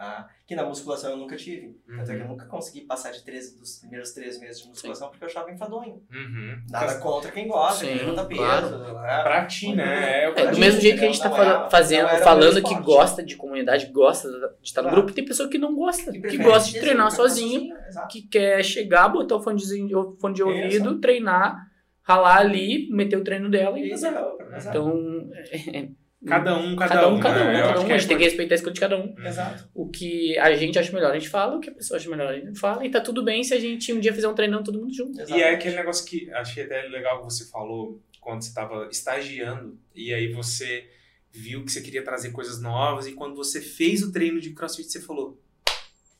Ah, 0.00 0.28
que 0.46 0.54
na 0.54 0.64
musculação 0.64 1.10
eu 1.10 1.16
nunca 1.16 1.34
tive. 1.36 1.76
Tanto 1.84 2.02
é 2.02 2.14
que 2.14 2.20
eu 2.20 2.24
Uhum. 2.26 2.28
nunca 2.30 2.46
consegui 2.46 2.82
passar 2.82 3.10
de 3.10 3.24
13 3.24 3.58
dos 3.58 3.78
primeiros 3.80 4.12
três 4.12 4.38
meses 4.38 4.62
de 4.62 4.68
musculação 4.68 5.08
porque 5.08 5.24
eu 5.24 5.28
achava 5.28 5.50
enfadonho. 5.50 6.00
Uhum. 6.12 6.62
Nada 6.70 6.98
contra 7.00 7.32
quem 7.32 7.48
gosta, 7.48 7.80
Sim, 7.84 7.88
quem 7.88 7.96
levanta 7.98 8.24
peso. 8.26 8.40
claro. 8.40 8.78
né? 8.78 9.22
Pra 9.24 9.46
ti, 9.46 9.74
né? 9.74 10.22
É 10.24 10.24
É, 10.40 10.46
do 10.52 10.58
mesmo 10.58 10.80
jeito 10.80 11.00
que 11.00 11.04
a 11.04 11.08
gente 11.08 11.20
tá 11.20 11.68
fazendo, 11.68 12.02
não 12.04 12.08
era 12.10 12.20
o 12.20 12.24
falando 12.24 12.62
que 12.62 12.74
gosta 12.80 13.24
de 13.24 13.34
comunidade, 13.36 13.86
gosta 13.86 14.28
de 14.30 14.68
estar 14.68 14.82
no 14.82 14.88
Claro. 14.88 15.02
grupo, 15.02 15.14
tem 15.16 15.24
pessoa 15.24 15.48
que 15.48 15.58
não 15.58 15.74
gosta, 15.74 16.12
que, 16.12 16.20
prefere 16.20 16.44
gosta 16.44 16.70
de 16.72 16.78
treinar 16.80 17.08
que 17.08 17.14
sozinho, 17.16 17.74
que 18.08 18.22
quer 18.22 18.62
chegar, 18.62 19.08
botar 19.08 19.34
o 19.34 19.42
fone 19.42 19.58
de, 19.60 19.94
o 19.96 20.16
fone 20.20 20.34
de 20.34 20.42
Isso. 20.42 20.48
ouvido, 20.48 21.00
treinar, 21.00 21.56
ralar 22.02 22.38
ali, 22.38 22.88
meter 22.90 23.16
o 23.16 23.24
treino 23.24 23.50
dela 23.50 23.76
e 23.78 23.90
Isso, 23.92 24.06
é, 24.06 24.10
exato. 24.10 24.68
Então, 24.68 25.28
é- 25.74 25.88
Cada 26.26 26.58
um, 26.58 26.74
cada, 26.74 26.94
cada 26.94 27.08
um, 27.08 27.20
cada 27.20 27.42
um, 27.42 27.52
né? 27.52 27.62
Cada 27.62 27.80
um, 27.80 27.84
a 27.84 27.86
é 27.86 27.98
gente 27.98 28.08
tem 28.08 28.18
que 28.18 28.24
respeitar 28.24 28.54
a 28.54 28.56
escolha 28.56 28.74
de 28.74 28.80
cada 28.80 28.96
um. 28.98 29.14
Exato. 29.24 29.68
O 29.72 29.88
que 29.88 30.36
a 30.38 30.52
gente 30.56 30.76
acha 30.76 30.92
melhor, 30.92 31.12
a 31.12 31.18
gente 31.18 31.28
fala, 31.28 31.56
o 31.56 31.60
que 31.60 31.70
a 31.70 31.74
pessoa 31.74 31.96
acha 31.96 32.10
melhor, 32.10 32.28
a 32.28 32.36
gente 32.36 32.58
fala, 32.58 32.84
e 32.84 32.90
tá 32.90 33.00
tudo 33.00 33.22
bem 33.22 33.44
se 33.44 33.54
a 33.54 33.60
gente 33.60 33.92
um 33.92 34.00
dia 34.00 34.12
fizer 34.12 34.26
um 34.26 34.34
treinão 34.34 34.62
todo 34.62 34.80
mundo 34.80 34.92
junto. 34.92 35.20
E 35.30 35.40
é 35.40 35.54
aquele 35.54 35.76
negócio 35.76 36.04
que 36.04 36.28
achei 36.32 36.64
até 36.64 36.82
legal 36.82 37.18
que 37.18 37.24
você 37.24 37.48
falou 37.48 38.02
quando 38.20 38.42
você 38.42 38.48
estava 38.48 38.88
estagiando 38.90 39.78
e 39.94 40.12
aí 40.12 40.32
você 40.32 40.88
viu 41.30 41.64
que 41.64 41.70
você 41.70 41.80
queria 41.80 42.02
trazer 42.02 42.32
coisas 42.32 42.60
novas 42.60 43.06
e 43.06 43.12
quando 43.12 43.36
você 43.36 43.60
fez 43.60 44.02
o 44.02 44.10
treino 44.10 44.40
de 44.40 44.50
crossfit 44.50 44.90
você 44.90 45.00
falou 45.00 45.40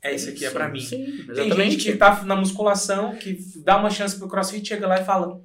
é 0.00 0.14
isso 0.14 0.30
aqui 0.30 0.44
é 0.44 0.50
pra 0.50 0.68
mim. 0.68 0.80
Sim, 0.80 1.04
Tem 1.04 1.30
exatamente. 1.30 1.70
gente 1.72 1.92
que 1.92 1.96
tá 1.96 2.22
na 2.24 2.36
musculação, 2.36 3.16
que 3.16 3.36
dá 3.64 3.76
uma 3.76 3.90
chance 3.90 4.16
pro 4.16 4.28
crossfit, 4.28 4.66
chega 4.66 4.86
lá 4.86 5.00
e 5.00 5.04
fala 5.04 5.42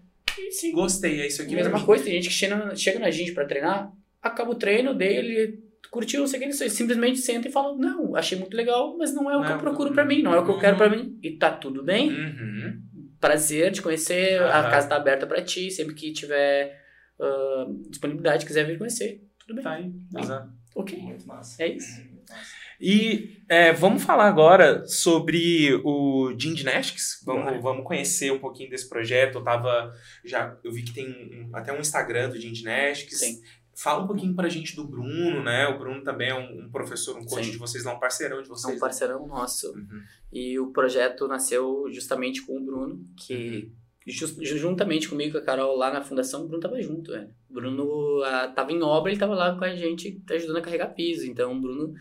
gostei, 0.73 1.21
é 1.21 1.27
isso 1.27 1.41
aqui 1.41 1.55
Mesma 1.55 1.83
coisa, 1.83 2.03
tem 2.03 2.13
gente 2.13 2.27
que 2.27 2.33
chega, 2.33 2.75
chega 2.75 2.99
na 2.99 3.09
gente 3.09 3.33
pra 3.33 3.45
treinar, 3.45 3.91
acaba 4.23 4.51
o 4.51 4.55
treino 4.55 4.93
dele, 4.95 5.59
curtiu, 5.91 6.21
não 6.21 6.27
sei 6.27 6.39
o 6.39 6.41
que, 6.43 6.49
ele 6.63 6.69
simplesmente 6.69 7.19
senta 7.19 7.47
e 7.47 7.51
fala, 7.51 7.75
não, 7.77 8.15
achei 8.15 8.37
muito 8.37 8.55
legal, 8.57 8.97
mas 8.97 9.13
não 9.13 9.29
é 9.29 9.37
o 9.37 9.41
que 9.41 9.49
Não, 9.49 9.55
eu 9.55 9.59
procuro 9.61 9.91
pra 9.93 10.05
mim, 10.05 10.23
não 10.23 10.33
é 10.33 10.39
o 10.39 10.45
que 10.45 10.49
eu 10.51 10.57
quero 10.59 10.73
Uhum. 10.73 10.77
pra 10.77 10.89
mim. 10.89 11.19
E 11.21 11.31
tá 11.37 11.51
tudo 11.51 11.83
bem, 11.83 12.09
Uhum. 12.09 12.81
prazer 13.19 13.71
te 13.71 13.81
conhecer, 13.81 14.41
a 14.41 14.59
Aham. 14.59 14.69
casa 14.71 14.87
tá 14.87 14.95
aberta 14.95 15.27
pra 15.27 15.41
ti, 15.43 15.69
sempre 15.69 15.93
que 15.93 16.11
tiver 16.13 16.81
ah, 17.19 17.65
disponibilidade, 17.89 18.45
quiser 18.45 18.65
vir 18.65 18.77
conhecer, 18.77 19.21
tudo 19.39 19.53
bem. 19.55 19.63
Tá 19.63 19.73
aí, 19.73 19.91
exato. 20.17 20.49
Ok, 20.75 20.97
Muito 20.97 21.27
massa. 21.27 21.61
é 21.63 21.67
isso. 21.75 22.01
Massa. 22.29 22.63
E 22.81 23.37
é, 23.47 23.71
vamos 23.71 24.03
falar 24.03 24.27
agora 24.27 24.83
sobre 24.85 25.73
o 25.85 26.33
Gymnastics. 26.37 27.21
Bora. 27.23 27.43
Vamos, 27.45 27.63
vamos 27.63 27.85
conhecer 27.85 28.31
um 28.31 28.39
pouquinho 28.39 28.69
desse 28.71 28.89
projeto. 28.89 29.35
Eu 29.37 29.43
tava. 29.43 29.93
Já, 30.25 30.57
eu 30.63 30.71
vi 30.71 30.81
que 30.81 30.91
tem 30.93 31.07
um- 31.07 31.49
até 31.55 31.71
um 31.71 31.79
Instagram 31.79 32.29
do 32.29 32.39
Gymnastics. 32.41 33.19
Sim. 33.19 33.39
Fala 33.75 34.03
um 34.03 34.07
pouquinho 34.07 34.35
pra 34.35 34.49
gente 34.49 34.75
do 34.75 34.85
Bruno, 34.87 35.43
né? 35.43 35.67
O 35.67 35.79
Bruno 35.79 36.03
também 36.03 36.29
é 36.29 36.35
um, 36.35 36.65
um 36.65 36.69
professor, 36.69 37.17
um 37.17 37.25
coach 37.25 37.45
Sim. 37.45 37.51
de 37.51 37.57
vocês, 37.57 37.83
lá, 37.83 37.93
um 37.95 37.99
parceirão 37.99 38.37
de 38.41 38.45
É 38.45 38.49
vocês. 38.49 38.75
um 38.77 38.79
parceirão 38.79 39.25
nosso. 39.27 39.73
né? 39.75 39.81
Uhum. 39.91 40.01
E 40.31 40.59
o 40.59 40.67
projeto 40.71 41.27
nasceu 41.27 41.87
justamente 41.91 42.43
com 42.43 42.57
o 42.57 42.63
Bruno, 42.63 43.03
que 43.17 43.71
jus- 44.05 44.35
juntamente 44.41 45.09
comigo 45.09 45.29
e 45.29 45.31
com 45.33 45.37
a 45.39 45.41
Carol 45.41 45.75
lá 45.75 45.91
na 45.91 46.03
fundação, 46.03 46.43
o 46.43 46.47
Bruno 46.47 46.61
tava 46.61 46.79
junto, 46.81 47.11
velho. 47.11 47.29
O 47.49 47.53
Bruno 47.53 48.21
ah, 48.23 48.47
tava 48.49 48.71
em 48.71 48.81
obra, 48.83 49.11
ele 49.11 49.19
tava 49.19 49.33
lá 49.33 49.57
com 49.57 49.63
a 49.63 49.75
gente 49.75 50.21
ajudando 50.29 50.57
a 50.57 50.61
carregar 50.61 50.93
piso. 50.93 51.25
Então 51.25 51.51
o 51.57 51.59
Bruno, 51.59 51.93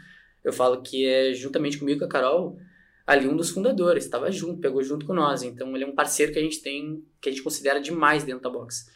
eu 0.45 0.53
falo 0.53 0.83
que 0.83 1.07
é 1.07 1.33
juntamente 1.33 1.79
comigo 1.79 1.97
e 1.97 2.01
com 2.01 2.05
a 2.05 2.09
Carol, 2.09 2.59
ali 3.07 3.27
um 3.27 3.37
dos 3.37 3.49
fundadores, 3.51 4.07
tava 4.09 4.31
junto, 4.31 4.61
pegou 4.61 4.83
junto 4.83 5.07
com 5.07 5.15
nós. 5.15 5.43
Então 5.43 5.75
ele 5.75 5.85
é 5.85 5.87
um 5.87 5.95
parceiro 5.95 6.33
que 6.33 6.39
a 6.39 6.43
gente 6.43 6.61
tem, 6.61 7.03
que 7.21 7.31
a 7.31 7.33
gente 7.33 7.43
considera 7.43 7.81
demais 7.81 8.25
dentro 8.25 8.43
da 8.43 8.51
box. 8.51 8.91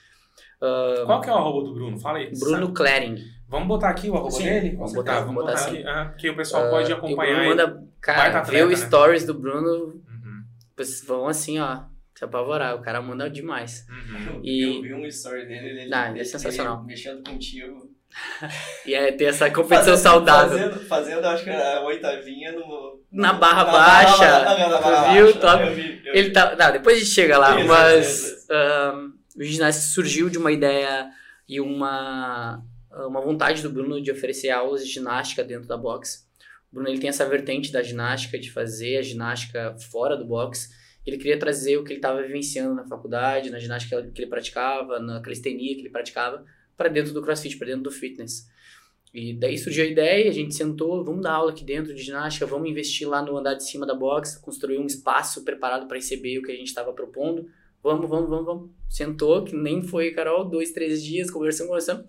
Qual 0.59 1.21
que 1.21 1.29
é 1.29 1.33
o 1.33 1.37
arroba 1.37 1.65
do 1.67 1.75
Bruno? 1.75 1.99
Fala 1.99 2.19
aí. 2.19 2.31
Bruno 2.39 2.73
sabe? 2.77 3.25
Vamos 3.49 3.69
botar 3.69 3.91
aqui 3.91 4.09
o 4.11 4.15
arroba 4.17 4.31
Sim, 4.31 4.45
dele? 4.45 4.75
vamos 4.77 4.93
Tá, 4.93 4.99
botar, 4.99 5.13
vamos 5.21 5.27
vamos 5.35 5.43
botar 5.45 5.59
botar 5.65 5.71
aqui. 5.71 5.87
Ah, 5.87 6.15
que 6.19 6.31
o 6.31 6.37
pessoal 6.37 6.69
pode 6.71 6.91
E 6.91 6.95
o 6.95 6.97
acompanhar 6.97 7.35
Bruno 7.37 7.43
aí. 7.43 7.49
manda, 7.67 7.85
cara, 8.01 8.43
ver 8.43 8.65
o 8.65 8.71
né? 8.71 8.77
stories 8.77 9.25
do 9.25 9.35
Bruno, 9.35 9.69
Uhum. 9.69 10.43
vocês 10.77 11.05
vão 11.07 11.29
assim, 11.29 11.61
ó, 11.61 11.81
se 12.15 12.25
apavorar. 12.25 12.75
O 12.75 12.81
cara 12.83 13.01
manda 13.01 13.31
demais. 13.31 13.87
Uhum. 13.89 14.41
E- 14.43 14.77
Eu 14.79 14.83
vi 14.83 14.95
um 14.95 15.07
story 15.07 15.47
dele, 15.47 15.81
ele, 15.83 15.95
Ah, 15.95 16.09
ele 16.09 16.19
é 16.19 16.23
ele- 16.23 16.25
sensacional. 16.25 16.79
ele 16.79 16.87
mexendo 16.87 17.23
contigo. 17.29 17.91
E 18.87 18.95
é 18.95 19.13
ter 19.13 19.25
essa 19.27 19.51
competição 19.51 19.93
Fazendo- 19.93 20.03
saudável. 20.03 20.59
Fazendo, 20.59 20.81
fazendo, 20.87 21.25
acho 21.27 21.45
que 21.45 21.51
era 21.51 21.79
a 21.79 21.85
oitavinha 21.85 22.53
no... 22.53 23.01
Na 23.13 23.33
barra 23.35 23.65
na 23.65 23.73
baixa, 23.73 24.17
barra- 24.19 24.59
na 24.69 24.77
tu 24.79 24.83
barra 24.83 25.13
viu? 25.13 25.25
baixa. 25.27 25.39
Top. 25.41 25.63
Eu 25.65 25.75
vi, 25.75 26.03
eu 26.05 26.15
Ele 26.15 26.29
vi. 26.29 26.33
tá. 26.33 26.57
Não, 26.57 26.73
depois 26.73 26.97
a 26.97 27.01
gente 27.01 27.11
chega 27.11 27.37
lá, 27.39 27.59
Isso, 27.59 27.69
mas 27.69 28.07
isso, 28.07 28.37
isso. 28.37 28.53
O 29.37 29.43
ginásio 29.43 29.93
surgiu 29.93 30.31
de 30.31 30.39
uma 30.39 30.51
ideia 30.51 31.11
e 31.49 31.61
uma, 31.61 32.65
uma 32.91 33.21
vontade 33.21 33.63
do 33.63 33.71
Bruno 33.71 34.01
de 34.01 34.11
oferecer 34.11 34.51
aulas 34.51 34.85
de 34.85 34.93
ginástica 34.93 35.45
dentro 35.45 35.69
da 35.69 35.77
box. 35.77 36.27
O 36.71 36.77
Bruno 36.77 36.89
ele 36.89 36.99
tem 36.99 37.09
essa 37.09 37.29
vertente 37.29 37.71
da 37.71 37.83
ginástica, 37.83 38.39
de 38.39 38.51
fazer 38.51 38.97
a 38.97 39.03
ginástica 39.03 39.77
fora 39.91 40.17
do 40.17 40.25
box. 40.25 40.71
Ele 41.07 41.17
queria 41.17 41.39
trazer 41.39 41.77
o 41.77 41.85
que 41.85 41.93
ele 41.93 41.99
estava 41.99 42.23
vivenciando 42.23 42.75
na 42.75 42.85
faculdade, 42.85 43.51
na 43.51 43.59
ginástica 43.59 44.03
que 44.03 44.23
ele 44.23 44.31
praticava, 44.31 44.99
na 44.99 45.21
calistenia 45.21 45.75
que 45.75 45.83
ele 45.83 45.91
praticava, 45.91 46.45
para 46.77 46.89
dentro 46.89 47.13
do 47.13 47.23
crossfit, 47.23 47.57
para 47.57 47.69
dentro 47.69 47.83
do 47.83 47.91
fitness. 47.91 48.49
E 49.15 49.33
daí 49.33 49.57
surgiu 49.57 49.85
a 49.85 49.87
ideia, 49.87 50.29
a 50.29 50.33
gente 50.33 50.55
sentou, 50.55 51.03
vamos 51.05 51.23
dar 51.23 51.33
aula 51.33 51.51
aqui 51.51 51.65
dentro 51.65 51.95
de 51.95 52.03
ginástica, 52.03 52.45
vamos 52.45 52.69
investir 52.69 53.09
lá 53.09 53.23
no 53.23 53.37
andar 53.37 53.55
de 53.55 53.65
cima 53.65 53.87
da 53.87 53.95
box, 53.95 54.37
construir 54.37 54.79
um 54.79 54.85
espaço 54.85 55.43
preparado 55.43 55.87
para 55.87 55.97
receber 55.97 56.39
o 56.39 56.43
que 56.43 56.53
a 56.53 56.55
gente 56.55 56.67
estava 56.67 56.93
propondo. 56.93 57.49
Vamos, 57.87 58.11
vamos, 58.11 58.29
vamos, 58.29 58.45
vamos. 58.45 58.71
Sentou, 58.89 59.45
que 59.45 59.55
nem 59.55 59.81
foi, 59.81 60.11
Carol, 60.11 60.45
dois, 60.45 60.73
três 60.73 61.01
dias, 61.01 61.31
conversando, 61.31 61.69
conversando. 61.69 62.05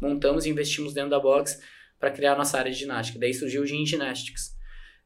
Montamos 0.00 0.44
e 0.44 0.50
investimos 0.50 0.92
dentro 0.92 1.10
da 1.10 1.20
box 1.20 1.60
para 2.00 2.10
criar 2.10 2.32
a 2.32 2.36
nossa 2.36 2.58
área 2.58 2.72
de 2.72 2.76
ginástica. 2.76 3.16
Daí 3.16 3.32
surgiu 3.32 3.62
o 3.62 3.66
Gym 3.66 3.86
Gymnastics. 3.86 4.56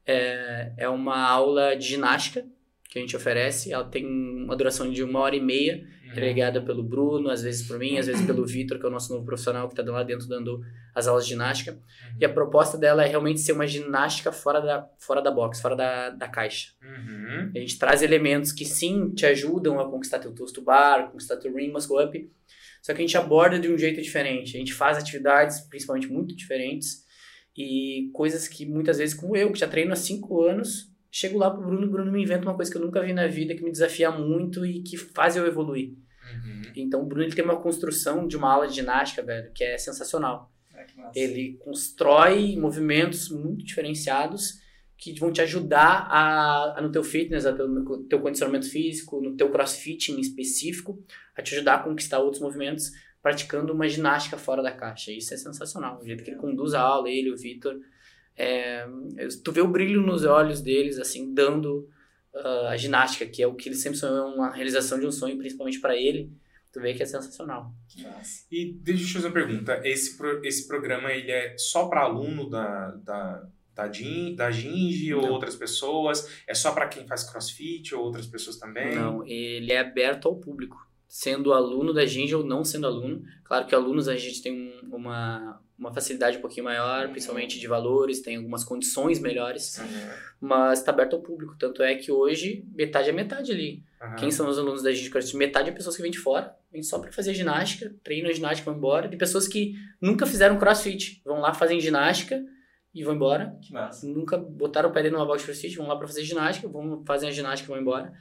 É, 0.03 0.73
é 0.77 0.89
uma 0.89 1.15
aula 1.15 1.75
de 1.75 1.85
ginástica 1.85 2.43
que 2.89 2.97
a 2.97 3.01
gente 3.01 3.15
oferece. 3.15 3.71
Ela 3.71 3.83
tem 3.83 4.03
uma 4.03 4.55
duração 4.55 4.89
de 4.89 5.03
uma 5.03 5.19
hora 5.19 5.35
e 5.35 5.41
meia, 5.41 5.85
regada 6.07 6.59
pelo 6.59 6.81
Bruno, 6.81 7.29
às 7.29 7.43
vezes 7.43 7.67
por 7.67 7.77
mim, 7.77 7.99
às 7.99 8.07
vezes 8.07 8.25
pelo 8.25 8.47
Vitor, 8.47 8.79
que 8.79 8.85
é 8.85 8.89
o 8.89 8.91
nosso 8.91 9.13
novo 9.13 9.23
profissional 9.23 9.67
que 9.67 9.79
está 9.79 9.91
lá 9.91 10.01
dentro 10.01 10.27
dando 10.27 10.59
as 10.95 11.07
aulas 11.07 11.25
de 11.25 11.31
ginástica. 11.31 11.77
E 12.17 12.23
a 12.23 12.29
proposta 12.29 12.77
dela 12.77 13.03
é 13.03 13.07
realmente 13.07 13.41
ser 13.41 13.51
uma 13.51 13.67
ginástica 13.67 14.31
fora 14.31 14.61
da, 14.61 14.89
fora 14.97 15.21
da 15.21 15.29
box, 15.29 15.61
fora 15.61 15.75
da, 15.75 16.09
da 16.11 16.29
caixa. 16.29 16.71
Uhum. 16.81 17.51
A 17.53 17.59
gente 17.59 17.77
traz 17.77 18.01
elementos 18.01 18.53
que 18.53 18.63
sim 18.63 19.09
te 19.09 19.25
ajudam 19.25 19.77
a 19.79 19.91
conquistar 19.91 20.19
teu 20.19 20.33
toast 20.33 20.55
to 20.55 20.61
bar, 20.61 21.11
conquistar 21.11 21.35
teu 21.35 21.53
ring 21.53 21.71
muscle 21.71 22.01
up, 22.01 22.31
só 22.81 22.93
que 22.93 23.01
a 23.01 23.05
gente 23.05 23.17
aborda 23.17 23.59
de 23.59 23.69
um 23.69 23.77
jeito 23.77 24.01
diferente. 24.01 24.55
A 24.55 24.59
gente 24.59 24.73
faz 24.73 24.97
atividades, 24.97 25.59
principalmente 25.61 26.07
muito 26.07 26.33
diferentes, 26.33 27.03
e 27.57 28.09
coisas 28.13 28.47
que 28.47 28.65
muitas 28.65 28.97
vezes, 28.97 29.13
como 29.13 29.35
eu, 29.35 29.51
que 29.51 29.59
já 29.59 29.67
treino 29.67 29.91
há 29.91 29.95
cinco 29.95 30.41
anos, 30.43 30.91
chego 31.11 31.37
lá 31.37 31.49
pro 31.49 31.65
Bruno, 31.65 31.87
o 31.87 31.89
Bruno 31.89 32.11
me 32.11 32.21
inventa 32.21 32.43
uma 32.43 32.55
coisa 32.55 32.71
que 32.71 32.77
eu 32.77 32.81
nunca 32.81 33.01
vi 33.01 33.11
na 33.11 33.27
vida, 33.27 33.55
que 33.55 33.63
me 33.63 33.71
desafia 33.71 34.11
muito 34.11 34.65
e 34.65 34.81
que 34.81 34.97
faz 34.97 35.35
eu 35.35 35.45
evoluir. 35.45 35.89
Uhum. 35.89 36.61
Então 36.75 37.01
o 37.01 37.05
Bruno 37.05 37.23
ele 37.23 37.35
tem 37.35 37.43
uma 37.43 37.61
construção 37.61 38.27
de 38.27 38.37
uma 38.37 38.51
aula 38.51 38.67
de 38.67 38.75
ginástica, 38.75 39.23
velho, 39.23 39.51
que 39.53 39.63
é 39.63 39.77
sensacional. 39.77 40.51
Ele 41.13 41.57
constrói 41.63 42.55
movimentos 42.57 43.29
muito 43.29 43.63
diferenciados 43.63 44.59
que 44.97 45.13
vão 45.19 45.31
te 45.31 45.41
ajudar 45.41 46.07
a, 46.09 46.77
a 46.77 46.81
no 46.81 46.91
teu 46.91 47.03
fitness, 47.03 47.45
a 47.45 47.53
teu, 47.53 47.67
no 47.67 48.03
teu 48.03 48.19
condicionamento 48.19 48.69
físico, 48.69 49.21
no 49.21 49.35
teu 49.35 49.49
crossfit 49.51 50.11
em 50.11 50.19
específico, 50.19 51.03
a 51.35 51.41
te 51.41 51.53
ajudar 51.53 51.75
a 51.75 51.83
conquistar 51.83 52.19
outros 52.19 52.41
movimentos 52.41 52.91
praticando 53.21 53.73
uma 53.73 53.89
ginástica 53.89 54.37
fora 54.37 54.61
da 54.61 54.71
caixa. 54.71 55.11
Isso 55.11 55.33
é 55.33 55.37
sensacional. 55.37 55.99
O 56.01 56.05
jeito 56.05 56.23
que 56.23 56.29
ele 56.29 56.37
conduz 56.37 56.73
a 56.73 56.81
aula, 56.81 57.09
ele, 57.09 57.31
o 57.31 57.37
Vitor, 57.37 57.79
é, 58.37 58.87
tu 59.43 59.51
vê 59.51 59.61
o 59.61 59.67
brilho 59.67 60.01
nos 60.01 60.23
olhos 60.25 60.61
deles, 60.61 60.99
assim, 60.99 61.33
dando 61.33 61.89
ah, 62.35 62.69
a 62.69 62.77
ginástica, 62.77 63.25
que 63.25 63.41
é 63.41 63.47
o 63.47 63.55
que 63.55 63.69
ele 63.69 63.75
sempre 63.75 63.97
sonhou, 63.97 64.27
uma 64.33 64.51
realização 64.51 64.99
de 64.99 65.05
um 65.05 65.11
sonho, 65.11 65.37
principalmente 65.37 65.79
para 65.79 65.95
ele. 65.95 66.29
Tu 66.75 66.81
vê 66.81 66.93
que 66.93 67.03
é 67.03 67.05
sensacional. 67.05 67.73
Que 67.87 68.03
massa. 68.03 68.45
E 68.51 68.73
deixa 68.73 69.03
eu 69.03 69.07
te 69.07 69.13
fazer 69.13 69.27
uma 69.27 69.33
pergunta. 69.33 69.79
Esse, 69.85 70.17
pro- 70.17 70.41
esse 70.45 70.67
programa 70.67 71.09
ele 71.13 71.31
é 71.31 71.55
só 71.57 71.87
para 71.87 72.01
aluno 72.01 72.49
da, 72.49 72.91
da, 72.97 73.47
da, 73.73 73.89
Gin, 73.89 74.35
da 74.35 74.51
Ginge 74.51 75.13
ou 75.13 75.25
outras 75.29 75.55
pessoas? 75.55 76.29
É 76.45 76.53
só 76.53 76.73
para 76.73 76.89
quem 76.89 77.07
faz 77.07 77.23
crossfit 77.23 77.95
ou 77.95 78.03
outras 78.03 78.27
pessoas 78.27 78.57
também? 78.57 78.93
Não, 78.93 79.25
ele 79.25 79.71
é 79.71 79.79
aberto 79.79 80.27
ao 80.27 80.35
público. 80.35 80.75
Sendo 81.07 81.53
aluno 81.53 81.93
da 81.93 82.05
Ginge 82.05 82.35
ou 82.35 82.43
não 82.45 82.65
sendo 82.65 82.87
aluno. 82.87 83.23
Claro 83.45 83.65
que 83.67 83.73
alunos 83.73 84.09
a 84.09 84.17
gente 84.17 84.41
tem 84.41 84.51
um- 84.51 84.93
uma, 84.93 85.61
uma 85.77 85.93
facilidade 85.93 86.37
um 86.37 86.41
pouquinho 86.41 86.63
maior, 86.63 87.05
Uhum. 87.05 87.11
principalmente 87.11 87.59
de 87.59 87.67
valores, 87.67 88.21
tem 88.21 88.37
algumas 88.37 88.63
condições 88.63 89.19
melhores, 89.19 89.77
Uhum. 89.77 90.09
mas 90.41 90.79
está 90.79 90.91
aberto 90.91 91.15
ao 91.15 91.21
público. 91.21 91.55
Tanto 91.59 91.83
é 91.83 91.95
que 91.95 92.11
hoje, 92.11 92.63
metade 92.73 93.09
é 93.09 93.11
metade 93.11 93.51
ali. 93.51 93.83
Aham. 94.01 94.15
Quem 94.15 94.31
são 94.31 94.47
os 94.47 94.57
alunos 94.57 94.81
da 94.83 94.91
CrossFit? 95.11 95.35
Metade 95.37 95.69
é 95.69 95.71
pessoas 95.73 95.95
que 95.95 96.01
vêm 96.01 96.11
de 96.11 96.17
fora, 96.19 96.55
vêm 96.71 96.81
só 96.81 96.99
para 96.99 97.11
fazer 97.11 97.33
ginástica, 97.33 97.93
treinam 98.03 98.29
a 98.29 98.33
ginástica 98.33 98.61
e 98.63 98.71
vão 98.71 98.77
embora. 98.77 99.09
E 99.13 99.17
pessoas 99.17 99.47
que 99.47 99.73
nunca 100.01 100.25
fizeram 100.25 100.57
CrossFit, 100.57 101.21
vão 101.25 101.39
lá, 101.39 101.53
fazem 101.53 101.79
ginástica 101.79 102.41
e 102.93 103.03
vão 103.03 103.13
embora. 103.15 103.57
Que 103.61 103.73
massa. 103.73 104.07
Nunca 104.07 104.37
botaram 104.37 104.89
o 104.89 104.93
pé 104.93 105.01
dentro 105.03 105.17
de 105.17 105.21
uma 105.21 105.27
box 105.27 105.41
de 105.41 105.45
CrossFit, 105.47 105.75
vão 105.75 105.87
lá 105.87 105.97
para 105.97 106.07
fazer 106.07 106.23
ginástica, 106.23 106.67
vão 106.69 107.03
fazer 107.05 107.27
a 107.27 107.31
ginástica 107.31 107.69
e 107.69 107.73
vão 107.73 107.81
embora. 107.81 108.13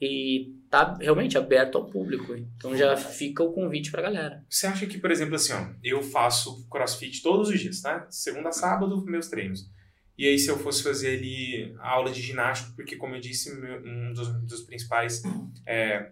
E 0.00 0.54
tá 0.70 0.96
realmente 1.00 1.36
aberto 1.36 1.76
ao 1.76 1.84
público. 1.90 2.34
Então 2.34 2.74
já 2.76 2.96
fica 2.96 3.42
o 3.42 3.52
convite 3.52 3.90
pra 3.90 4.00
galera. 4.00 4.42
Você 4.48 4.66
acha 4.66 4.86
que, 4.86 4.98
por 4.98 5.10
exemplo, 5.10 5.34
assim, 5.34 5.52
ó, 5.52 5.66
eu 5.84 6.00
faço 6.02 6.66
crossfit 6.70 7.20
todos 7.22 7.48
os 7.50 7.60
dias, 7.60 7.82
tá? 7.82 8.06
Segunda 8.10 8.48
a 8.48 8.52
sábado, 8.52 9.04
meus 9.04 9.28
treinos. 9.28 9.68
E 10.16 10.26
aí, 10.26 10.38
se 10.38 10.48
eu 10.48 10.58
fosse 10.58 10.82
fazer 10.82 11.16
ali 11.18 11.74
a 11.78 11.88
aula 11.90 12.10
de 12.10 12.20
ginástica, 12.22 12.72
porque, 12.76 12.96
como 12.96 13.14
eu 13.14 13.20
disse, 13.20 13.54
meu- 13.58 13.82
um 13.84 14.12
dos, 14.12 14.28
dos 14.44 14.60
principais 14.62 15.22
é, 15.66 16.10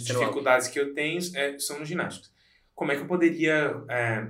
dificuldades 0.00 0.68
que 0.68 0.78
eu 0.78 0.92
tenho 0.92 1.20
é, 1.34 1.58
são 1.58 1.78
nos 1.78 1.88
ginásticos. 1.88 2.32
Como 2.74 2.90
é 2.92 2.96
que 2.96 3.02
eu 3.02 3.06
poderia 3.06 3.80
é, 3.88 4.26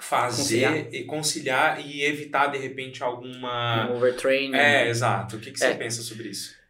fazer 0.00 0.36
Conciliar. 0.66 0.94
e 0.94 1.04
conciliar 1.04 1.86
e 1.86 2.02
evitar, 2.02 2.46
de 2.48 2.58
repente, 2.58 3.02
alguma. 3.02 3.88
Um 3.90 3.96
overtraining. 3.96 4.54
É, 4.56 4.88
exato. 4.88 5.36
O 5.36 5.40
que, 5.40 5.50
que 5.52 5.58
você 5.58 5.66
É. 5.66 5.74
pensa 5.74 6.02
sobre 6.02 6.28
isso? 6.28 6.60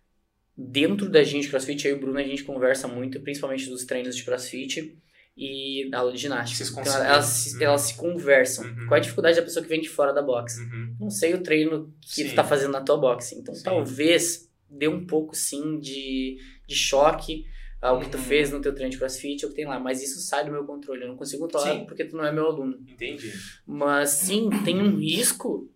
Dentro 0.56 1.08
da 1.08 1.22
gente 1.22 1.48
CrossFit, 1.48 1.86
eu 1.86 1.94
e 1.94 1.96
o 1.96 2.00
Bruno, 2.00 2.18
a 2.18 2.22
gente 2.22 2.44
conversa 2.44 2.86
muito, 2.86 3.18
principalmente 3.20 3.68
dos 3.70 3.84
treinos 3.84 4.14
de 4.14 4.22
CrossFit 4.22 4.98
e 5.36 5.88
da 5.90 6.00
aula 6.00 6.12
de 6.12 6.18
ginástica. 6.18 6.68
Então, 6.80 6.94
elas, 7.04 7.24
se- 7.26 7.56
Uhum. 7.56 7.62
elas 7.62 7.80
se 7.80 7.94
conversam. 7.96 8.66
Uhum. 8.66 8.86
Qual 8.86 8.94
é 8.94 8.98
a 8.98 9.02
dificuldade 9.02 9.36
da 9.36 9.42
pessoa 9.42 9.62
que 9.62 9.68
vem 9.68 9.80
de 9.80 9.88
fora 9.88 10.12
da 10.12 10.20
box? 10.20 10.58
Uhum. 10.58 10.94
Não 11.00 11.10
sei 11.10 11.32
o 11.32 11.42
treino 11.42 11.92
que 12.02 12.22
Sim. 12.22 12.28
tu 12.28 12.34
tá 12.34 12.44
fazendo 12.44 12.72
na 12.72 12.82
tua 12.82 12.98
box. 12.98 13.32
Então, 13.34 13.54
Sim. 13.54 13.62
talvez 13.64 14.50
dê 14.68 14.88
um 14.88 15.06
pouco, 15.06 15.34
sim, 15.34 15.78
de, 15.78 16.36
de 16.68 16.74
choque 16.74 17.46
ao 17.80 17.98
que 18.00 18.10
tu 18.10 18.18
Uhum. 18.18 18.22
fez 18.24 18.50
no 18.52 18.60
teu 18.60 18.74
treino 18.74 18.90
de 18.92 18.98
CrossFit 18.98 19.44
ou 19.46 19.50
que 19.50 19.56
tem 19.56 19.64
lá. 19.66 19.80
Mas 19.80 20.02
isso 20.02 20.20
sai 20.20 20.44
do 20.44 20.52
meu 20.52 20.64
controle. 20.66 21.02
Eu 21.02 21.08
não 21.08 21.16
consigo 21.16 21.42
controlar 21.44 21.78
Sim. 21.78 21.84
porque 21.86 22.04
tu 22.04 22.14
não 22.14 22.26
é 22.26 22.30
meu 22.30 22.46
aluno. 22.46 22.78
Entendi. 22.86 23.32
Mas 23.66 24.10
sim, 24.10 24.50
tem 24.66 24.80
um 24.82 24.96
risco 24.98 25.70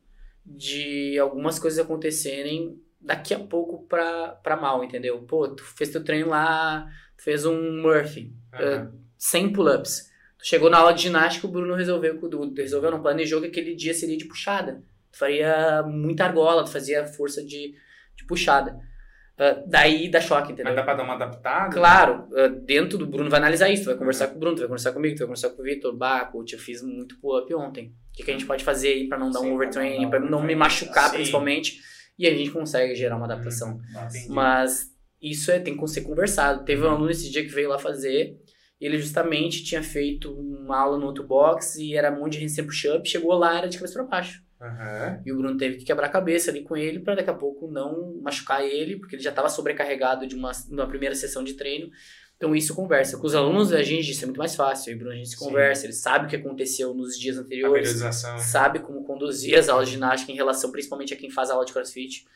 de 0.45 1.19
algumas 1.19 1.59
coisas 1.59 1.79
acontecerem 1.79 2.79
daqui 3.07 3.33
a 3.33 3.39
pouco 3.39 3.87
pra, 3.87 4.29
pra 4.43 4.57
mal, 4.57 4.83
entendeu? 4.85 5.19
Pô, 5.23 5.49
tu 5.49 5.63
fez 5.65 5.91
teu 5.91 6.03
treino 6.05 6.29
lá, 6.29 6.87
tu 7.17 7.25
fez 7.25 7.47
um 7.47 7.81
Murphy, 7.81 8.33
Aham. 8.53 8.93
100 9.17 9.53
pull-ups. 9.53 10.11
Tu 10.39 10.47
chegou 10.47 10.69
na 10.69 10.79
aula 10.79 10.93
de 10.93 11.03
ginástica, 11.03 11.47
o 11.47 11.51
Bruno 11.51 11.75
resolveu, 11.75 12.19
resolveu, 12.57 12.91
não 12.91 13.01
planejou 13.01 13.41
que 13.41 13.47
aquele 13.47 13.75
dia 13.75 13.95
seria 13.95 14.17
de 14.17 14.27
puxada. 14.27 14.83
Tu 15.11 15.19
faria 15.19 15.83
muita 15.83 16.25
argola, 16.25 16.65
tu 16.65 16.71
fazia 16.71 17.07
força 17.07 17.43
de, 17.43 17.75
de 18.15 18.25
puxada. 18.27 18.79
Ah, 19.39 19.63
daí 19.67 20.11
dá 20.11 20.21
choque, 20.21 20.53
entendeu? 20.53 20.65
Mas 20.73 20.77
dá 20.77 20.83
pra 20.83 20.95
dar 20.95 21.03
uma 21.05 21.15
adaptada? 21.15 21.73
Claro, 21.73 22.27
ah, 22.35 22.49
dentro 22.49 22.97
do 22.99 23.07
Bruno 23.07 23.29
vai 23.29 23.39
analisar 23.39 23.69
isso, 23.69 23.85
tu 23.85 23.87
vai 23.87 23.97
conversar 23.97 24.29
com 24.29 24.37
o 24.37 24.39
Bruno, 24.39 24.57
tu 24.57 24.61
vai 24.61 24.69
conversar 24.69 24.93
comigo, 24.93 25.15
tu 25.15 25.19
vai 25.19 25.27
conversar 25.27 25.51
com 25.51 25.61
o 25.61 25.65
Vitor, 25.65 25.95
bah, 25.95 26.25
coach, 26.25 26.55
eu 26.55 26.59
fiz 26.59 26.83
muito 26.83 27.19
pull-up 27.21 27.53
ontem. 27.55 27.95
O 28.13 28.17
que, 28.17 28.25
que 28.25 28.31
a 28.31 28.35
gente 28.35 28.47
pode 28.47 28.65
fazer 28.65 28.89
aí 28.89 29.09
pra 29.09 29.19
não 29.19 29.31
dar 29.31 29.41
Sim, 29.41 29.53
um 29.53 29.59
pra 29.59 29.67
não 29.67 30.11
pra 30.11 30.19
dar 30.19 30.31
não 30.31 30.43
me 30.43 30.55
machucar 30.55 31.11
sim. 31.11 31.17
principalmente, 31.17 31.83
e 32.19 32.27
a 32.27 32.35
gente 32.35 32.51
consegue 32.51 32.95
gerar 32.95 33.17
uma 33.17 33.27
adaptação. 33.27 33.81
Entendi. 33.91 34.29
Mas 34.29 34.91
isso 35.21 35.51
é, 35.51 35.59
tem 35.59 35.77
que 35.77 35.87
ser 35.89 36.03
conversado. 36.03 36.65
Teve 36.65 36.83
um 36.83 36.91
aluno 36.91 37.11
esse 37.11 37.31
dia 37.31 37.43
que 37.43 37.53
veio 37.53 37.69
lá 37.69 37.79
fazer, 37.79 38.39
e 38.81 38.85
ele 38.85 38.99
justamente 38.99 39.65
tinha 39.65 39.83
feito 39.83 40.33
uma 40.33 40.79
aula 40.79 40.99
no 40.99 41.07
outro 41.07 41.25
box 41.25 41.77
e 41.77 41.95
era 41.95 42.13
um 42.13 42.21
monte 42.21 42.33
de 42.33 42.45
handstand 42.45 42.67
push-up, 42.67 43.09
chegou 43.09 43.33
lá, 43.33 43.59
era 43.59 43.69
de 43.69 43.79
cabeça 43.79 43.95
pra 43.95 44.05
baixo. 44.05 44.45
Aham. 44.61 45.23
E 45.25 45.33
o 45.33 45.37
Bruno 45.37 45.57
teve 45.57 45.77
que 45.77 45.85
quebrar 45.85 46.07
a 46.07 46.11
cabeça 46.11 46.51
ali 46.51 46.63
com 46.63 46.77
ele 46.77 47.01
para 47.01 47.17
daqui 47.17 47.31
a 47.31 47.35
pouco 47.35 47.71
não 47.71 48.21
machucar 48.23 48.63
ele, 48.63 48.99
porque 48.99 49.17
ele 49.17 49.23
já 49.23 49.31
estava 49.31 49.49
sobrecarregado 49.49 50.27
de 50.27 50.35
uma, 50.35 50.53
uma 50.71 50.87
primeira 50.87 51.15
sessão 51.15 51.45
de 51.45 51.55
treino. 51.55 51.91
Então 52.37 52.55
isso 52.55 52.75
conversa. 52.75 53.17
Com 53.17 53.27
os 53.27 53.35
alunos 53.35 53.73
a 53.73 53.83
gente 53.83 54.11
isso 54.11 54.23
é 54.23 54.27
muito 54.27 54.39
mais 54.39 54.55
fácil. 54.55 54.93
E 54.93 54.97
Bruno 54.97 55.13
a 55.13 55.17
gente 55.17 55.31
se 55.31 55.37
Sim. 55.37 55.45
conversa, 55.47 55.87
ele 55.87 55.93
sabe 55.95 56.27
o 56.27 56.29
que 56.29 56.37
aconteceu 56.37 56.93
nos 56.95 57.19
dias 57.19 57.39
anteriores, 57.39 57.99
sabe 58.39 58.79
como 58.81 59.05
conduzir 59.05 59.59
as 59.59 59.69
aulas 59.69 59.89
de 59.89 59.95
ginástica 59.95 60.31
em 60.33 60.37
relação 60.37 60.71
principalmente 60.71 61.15
a 61.15 61.17
quem 61.17 61.31
faz 61.31 61.51
aula 61.51 61.65
de 61.65 61.73
crossfit. 61.73 62.27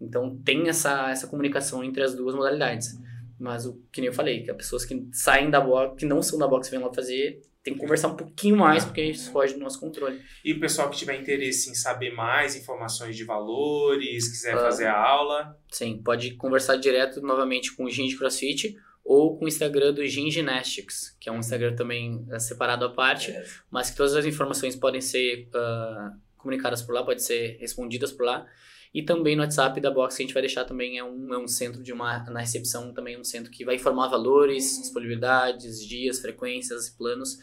Então 0.00 0.36
tem 0.44 0.68
essa, 0.68 1.08
essa 1.10 1.26
comunicação 1.28 1.84
entre 1.84 2.02
as 2.02 2.14
duas 2.14 2.34
modalidades. 2.34 2.98
Mas 3.38 3.64
o 3.66 3.80
que 3.92 4.00
nem 4.00 4.08
eu 4.08 4.14
falei, 4.14 4.42
que 4.42 4.50
as 4.50 4.56
pessoas 4.56 4.84
que 4.84 5.08
saem 5.12 5.50
da 5.50 5.60
box, 5.60 5.96
que 5.98 6.06
não 6.06 6.22
são 6.22 6.38
da 6.38 6.46
box, 6.48 6.68
vêm 6.70 6.80
lá 6.80 6.92
fazer, 6.92 7.40
tem 7.62 7.74
que 7.74 7.80
conversar 7.80 8.08
um 8.08 8.16
pouquinho 8.16 8.56
mais, 8.56 8.84
porque 8.84 9.02
isso 9.02 9.30
foge 9.32 9.54
do 9.54 9.60
nosso 9.60 9.80
controle. 9.80 10.20
E 10.44 10.52
o 10.52 10.60
pessoal 10.60 10.90
que 10.90 10.96
tiver 10.96 11.18
interesse 11.20 11.70
em 11.70 11.74
saber 11.74 12.12
mais 12.12 12.54
informações 12.56 13.16
de 13.16 13.24
valores, 13.24 14.28
quiser 14.28 14.54
Ah. 14.54 14.58
fazer 14.60 14.86
a 14.86 14.96
aula. 14.98 15.58
Sim, 15.70 16.00
pode 16.04 16.34
conversar 16.34 16.76
direto 16.76 17.20
novamente 17.22 17.72
com 17.74 17.84
o 17.84 17.90
Gin 17.90 18.06
de 18.06 18.16
CrossFit 18.16 18.76
ou 19.04 19.36
com 19.36 19.44
o 19.44 19.48
Instagram 19.48 19.92
do 19.92 20.06
Gin 20.06 20.30
Gymnastics, 20.30 21.16
que 21.20 21.28
é 21.28 21.32
um 21.32 21.38
Instagram 21.38 21.74
também 21.76 22.24
eh, 22.30 22.38
separado 22.38 22.84
à 22.86 22.90
parte, 22.90 23.30
É. 23.30 23.44
mas 23.70 23.90
que 23.90 23.96
todas 23.96 24.14
as 24.16 24.24
informações 24.24 24.74
podem 24.74 25.00
ser 25.00 25.48
ah, 25.54 26.12
comunicadas 26.38 26.82
por 26.82 26.94
lá, 26.94 27.02
podem 27.02 27.18
ser 27.18 27.58
respondidas 27.60 28.10
por 28.12 28.24
lá. 28.24 28.46
E 28.94 29.02
também 29.02 29.34
no 29.34 29.42
WhatsApp 29.42 29.80
da 29.80 29.90
Box 29.90 30.16
que 30.16 30.22
a 30.22 30.26
gente 30.26 30.32
vai 30.32 30.42
deixar 30.42 30.64
também 30.64 30.98
é 30.98 31.04
um, 31.04 31.34
é 31.34 31.38
um 31.38 31.48
centro 31.48 31.82
de 31.82 31.92
uma, 31.92 32.20
na 32.30 32.40
recepção 32.40 32.94
também 32.94 33.14
é 33.16 33.18
um 33.18 33.24
centro 33.24 33.50
que 33.50 33.64
vai 33.64 33.74
informar 33.74 34.06
valores, 34.08 34.80
disponibilidades, 34.80 35.84
dias, 35.84 36.20
frequências, 36.20 36.88
planos 36.90 37.38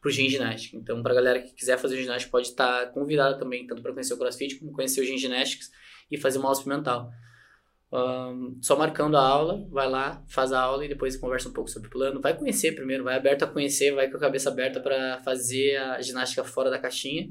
pro 0.00 0.10
Gin 0.10 0.28
Ginástica. 0.30 0.76
Então, 0.76 1.02
pra 1.02 1.14
galera 1.14 1.40
que 1.42 1.52
quiser 1.52 1.78
fazer 1.78 1.96
ginástica, 2.00 2.30
pode 2.30 2.48
estar 2.48 2.86
convidada 2.92 3.38
também, 3.38 3.66
tanto 3.66 3.82
para 3.82 3.92
conhecer 3.92 4.14
o 4.14 4.18
CrossFit 4.18 4.56
como 4.56 4.72
conhecer 4.72 5.00
o 5.00 5.04
Gin 5.04 5.18
Gymnastics 5.18 5.70
e 6.10 6.16
fazer 6.18 6.38
uma 6.38 6.48
aula 6.48 6.58
experimental. 6.58 7.10
Ahn, 7.94 8.58
só 8.60 8.76
marcando 8.76 9.16
a 9.16 9.24
aula, 9.24 9.64
vai 9.70 9.88
lá, 9.88 10.20
faz 10.26 10.52
a 10.52 10.60
aula 10.60 10.84
e 10.84 10.88
depois 10.88 11.16
conversa 11.16 11.48
um 11.48 11.52
pouco 11.52 11.70
sobre 11.70 11.86
o 11.86 11.90
plano. 11.92 12.20
Vai 12.20 12.36
conhecer 12.36 12.72
primeiro, 12.72 13.04
vai 13.04 13.16
aberto 13.16 13.44
a 13.44 13.46
conhecer, 13.46 13.94
vai 13.94 14.10
com 14.10 14.16
a 14.16 14.20
cabeça 14.20 14.50
aberta 14.50 14.80
para 14.80 15.20
fazer 15.22 15.76
a 15.76 16.02
ginástica 16.02 16.42
fora 16.42 16.70
da 16.70 16.78
caixinha, 16.78 17.30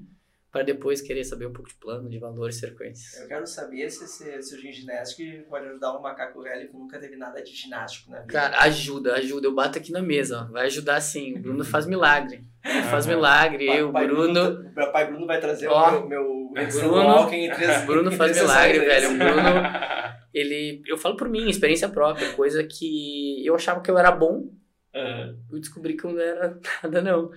para 0.54 0.62
depois 0.64 1.02
querer 1.02 1.24
saber 1.24 1.48
um 1.48 1.52
pouco 1.52 1.68
de 1.68 1.76
plano, 1.76 2.08
de 2.08 2.20
valores, 2.20 2.60
frequências. 2.60 3.20
Eu 3.20 3.28
quero 3.28 3.48
saber 3.48 3.90
se, 3.90 4.08
se, 4.08 4.40
se 4.44 4.56
o 4.56 4.60
Gin 4.62 4.72
Ginástica 4.72 5.44
pode 5.50 5.66
ajudar 5.66 5.98
um 5.98 6.02
macaco 6.02 6.44
velho 6.44 6.70
que 6.70 6.78
nunca 6.78 7.00
teve 7.00 7.16
nada 7.16 7.42
de 7.42 7.52
ginástico 7.52 8.12
na 8.12 8.20
vida. 8.20 8.32
Cara, 8.32 8.60
ajuda, 8.60 9.16
ajuda. 9.16 9.48
Eu 9.48 9.56
bato 9.56 9.80
aqui 9.80 9.92
na 9.92 10.02
mesa, 10.02 10.42
ó. 10.48 10.52
Vai 10.52 10.68
ajudar 10.68 11.02
sim. 11.02 11.34
O 11.38 11.40
Bruno 11.40 11.66
faz 11.66 11.88
milagre. 11.88 12.46
Ele 12.64 12.84
faz 12.84 13.08
milagre. 13.08 13.66
Eu, 13.66 13.92
pai 13.92 14.06
Bruno. 14.08 14.72
Meu 14.76 14.92
pai 14.92 15.08
Bruno 15.08 15.26
vai 15.26 15.40
trazer 15.42 15.68
Ó, 15.68 15.90
o 16.02 16.08
meu, 16.08 16.52
meu 16.54 16.72
Bruno- 16.72 17.28
três 17.56 17.82
Bruno 17.86 18.12
faz 18.12 18.38
milagre, 18.40 18.78
velho. 18.80 19.06
esse. 19.06 19.08
O 19.16 19.18
Bruno, 19.18 19.42
ele. 20.32 20.84
Eu 20.88 20.98
falo 21.00 21.18
por 21.18 21.28
mim, 21.30 21.50
experiência 21.50 21.90
própria, 21.90 22.32
coisa 22.34 22.64
que 22.64 23.44
eu 23.44 23.56
achava 23.56 23.82
que 23.82 23.90
eu 23.90 23.98
era 23.98 24.12
bom, 24.12 24.50
Aham. 24.96 25.36
eu 25.52 25.60
descobri 25.60 25.96
que 25.98 26.04
eu 26.06 26.12
não 26.12 26.20
era 26.22 26.60
nada, 26.84 27.02
não. 27.02 27.32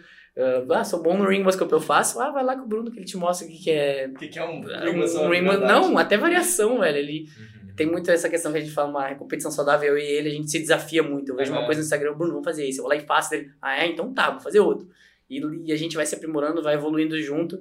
Ah, 0.70 0.84
sou 0.84 1.02
bom 1.02 1.16
no 1.16 1.24
ring, 1.26 1.42
mas 1.42 1.54
o 1.54 1.66
que 1.66 1.72
eu 1.74 1.80
faço? 1.80 2.20
Ah, 2.20 2.30
vai 2.30 2.44
lá 2.44 2.54
com 2.56 2.64
o 2.64 2.68
Bruno 2.68 2.90
que 2.90 2.98
ele 2.98 3.06
te 3.06 3.16
mostra 3.16 3.46
o 3.46 3.50
que, 3.50 3.58
que 3.58 3.70
é. 3.70 4.06
O 4.14 4.18
que, 4.18 4.28
que 4.28 4.38
é 4.38 4.44
um 4.44 4.60
Um, 4.60 4.62
ring 4.62 5.00
um 5.18 5.28
ring, 5.30 5.42
não, 5.66 5.96
até 5.96 6.16
variação, 6.18 6.80
velho. 6.80 6.98
Ele, 6.98 7.26
Uhum. 7.66 7.74
tem 7.74 7.86
muito 7.86 8.10
essa 8.10 8.28
questão 8.28 8.52
que 8.52 8.58
a 8.58 8.60
gente 8.60 8.72
fala, 8.72 8.90
uma 8.90 9.14
competição 9.14 9.50
saudável, 9.50 9.88
eu 9.90 9.98
e 9.98 10.02
ele, 10.04 10.28
a 10.28 10.32
gente 10.32 10.50
se 10.50 10.58
desafia 10.58 11.02
muito. 11.02 11.30
Eu 11.32 11.36
vejo 11.36 11.50
uma 11.52 11.58
Aham. 11.60 11.66
coisa 11.66 11.80
no 11.80 11.84
Instagram, 11.84 12.12
Bruno, 12.14 12.32
vamos 12.32 12.44
fazer 12.44 12.66
isso. 12.66 12.80
Eu 12.80 12.82
vou 12.84 12.90
lá 12.90 12.96
e 12.96 13.00
faço 13.06 13.30
dele. 13.30 13.50
Ah, 13.62 13.80
é? 13.82 13.86
Então 13.86 14.12
tá, 14.12 14.30
vou 14.32 14.40
fazer 14.40 14.60
outro. 14.60 14.88
E, 15.30 15.40
e 15.64 15.72
a 15.72 15.76
gente 15.76 15.96
vai 15.96 16.04
se 16.04 16.14
aprimorando, 16.14 16.62
vai 16.62 16.74
evoluindo 16.74 17.18
junto. 17.20 17.58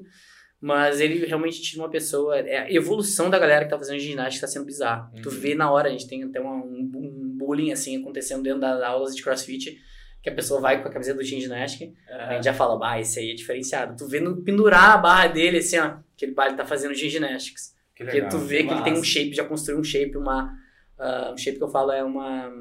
Mas 0.60 1.00
ele 1.00 1.26
realmente 1.26 1.62
tinha 1.62 1.82
uma 1.84 1.90
pessoa. 1.90 2.38
é, 2.40 2.58
A 2.60 2.72
evolução 2.72 3.30
da 3.30 3.38
galera 3.40 3.64
que 3.66 3.72
tá 3.72 3.78
fazendo 3.78 4.00
ginástica 4.00 4.48
tá 4.48 4.52
sendo 4.52 4.66
bizarro. 4.66 5.12
Tu 5.22 5.30
Uhum. 5.30 5.36
vê 5.36 5.54
na 5.56 5.72
hora, 5.72 5.88
a 5.90 5.92
gente 5.92 6.08
tem 6.08 6.24
até 6.24 6.40
uma- 6.42 6.56
um, 6.56 6.92
um 6.96 7.36
bullying 7.38 7.72
assim 7.72 7.98
acontecendo 8.02 8.42
dentro 8.44 8.60
das 8.62 8.82
aulas 8.82 9.16
de 9.16 9.22
crossfit. 9.22 9.78
Que 10.26 10.30
a 10.32 10.34
pessoa 10.34 10.60
vai 10.60 10.82
com 10.82 10.88
a 10.88 10.92
camiseta 10.92 11.22
do 11.22 11.30
Team 11.30 11.40
Ginástica, 11.40 11.94
a 12.10 12.34
gente 12.34 12.46
já 12.46 12.54
fala, 12.54 12.76
bah, 12.80 13.00
esse 13.00 13.20
aí 13.20 13.30
é 13.30 13.36
diferenciado. 13.36 13.96
Tu 13.96 14.08
vê 14.08 14.20
no 14.20 14.42
pendurar 14.42 14.90
a 14.96 14.98
barra 14.98 15.28
dele, 15.28 15.60
assim, 15.60 15.78
ó, 15.78 15.98
que 16.18 16.26
ele, 16.26 16.34
bah, 16.34 16.48
ele 16.48 16.56
tá 16.56 16.66
fazendo 16.66 16.96
Gin 16.96 17.10
Gymnastics. 17.10 17.76
Que 17.96 18.04
Porque 18.04 18.22
tu 18.24 18.40
vê 18.40 18.64
que 18.64 18.74
ele 18.74 18.82
tem 18.82 18.94
um 18.94 19.04
shape, 19.04 19.34
já 19.36 19.44
construiu 19.46 19.80
um 19.80 19.84
shape, 19.84 20.18
uma. 20.18 20.52
ah, 20.98 21.32
um 21.32 21.38
shape 21.38 21.58
que 21.60 21.64
eu 21.64 21.68
falo 21.70 21.92
é 21.92 22.04
uma. 22.04 22.52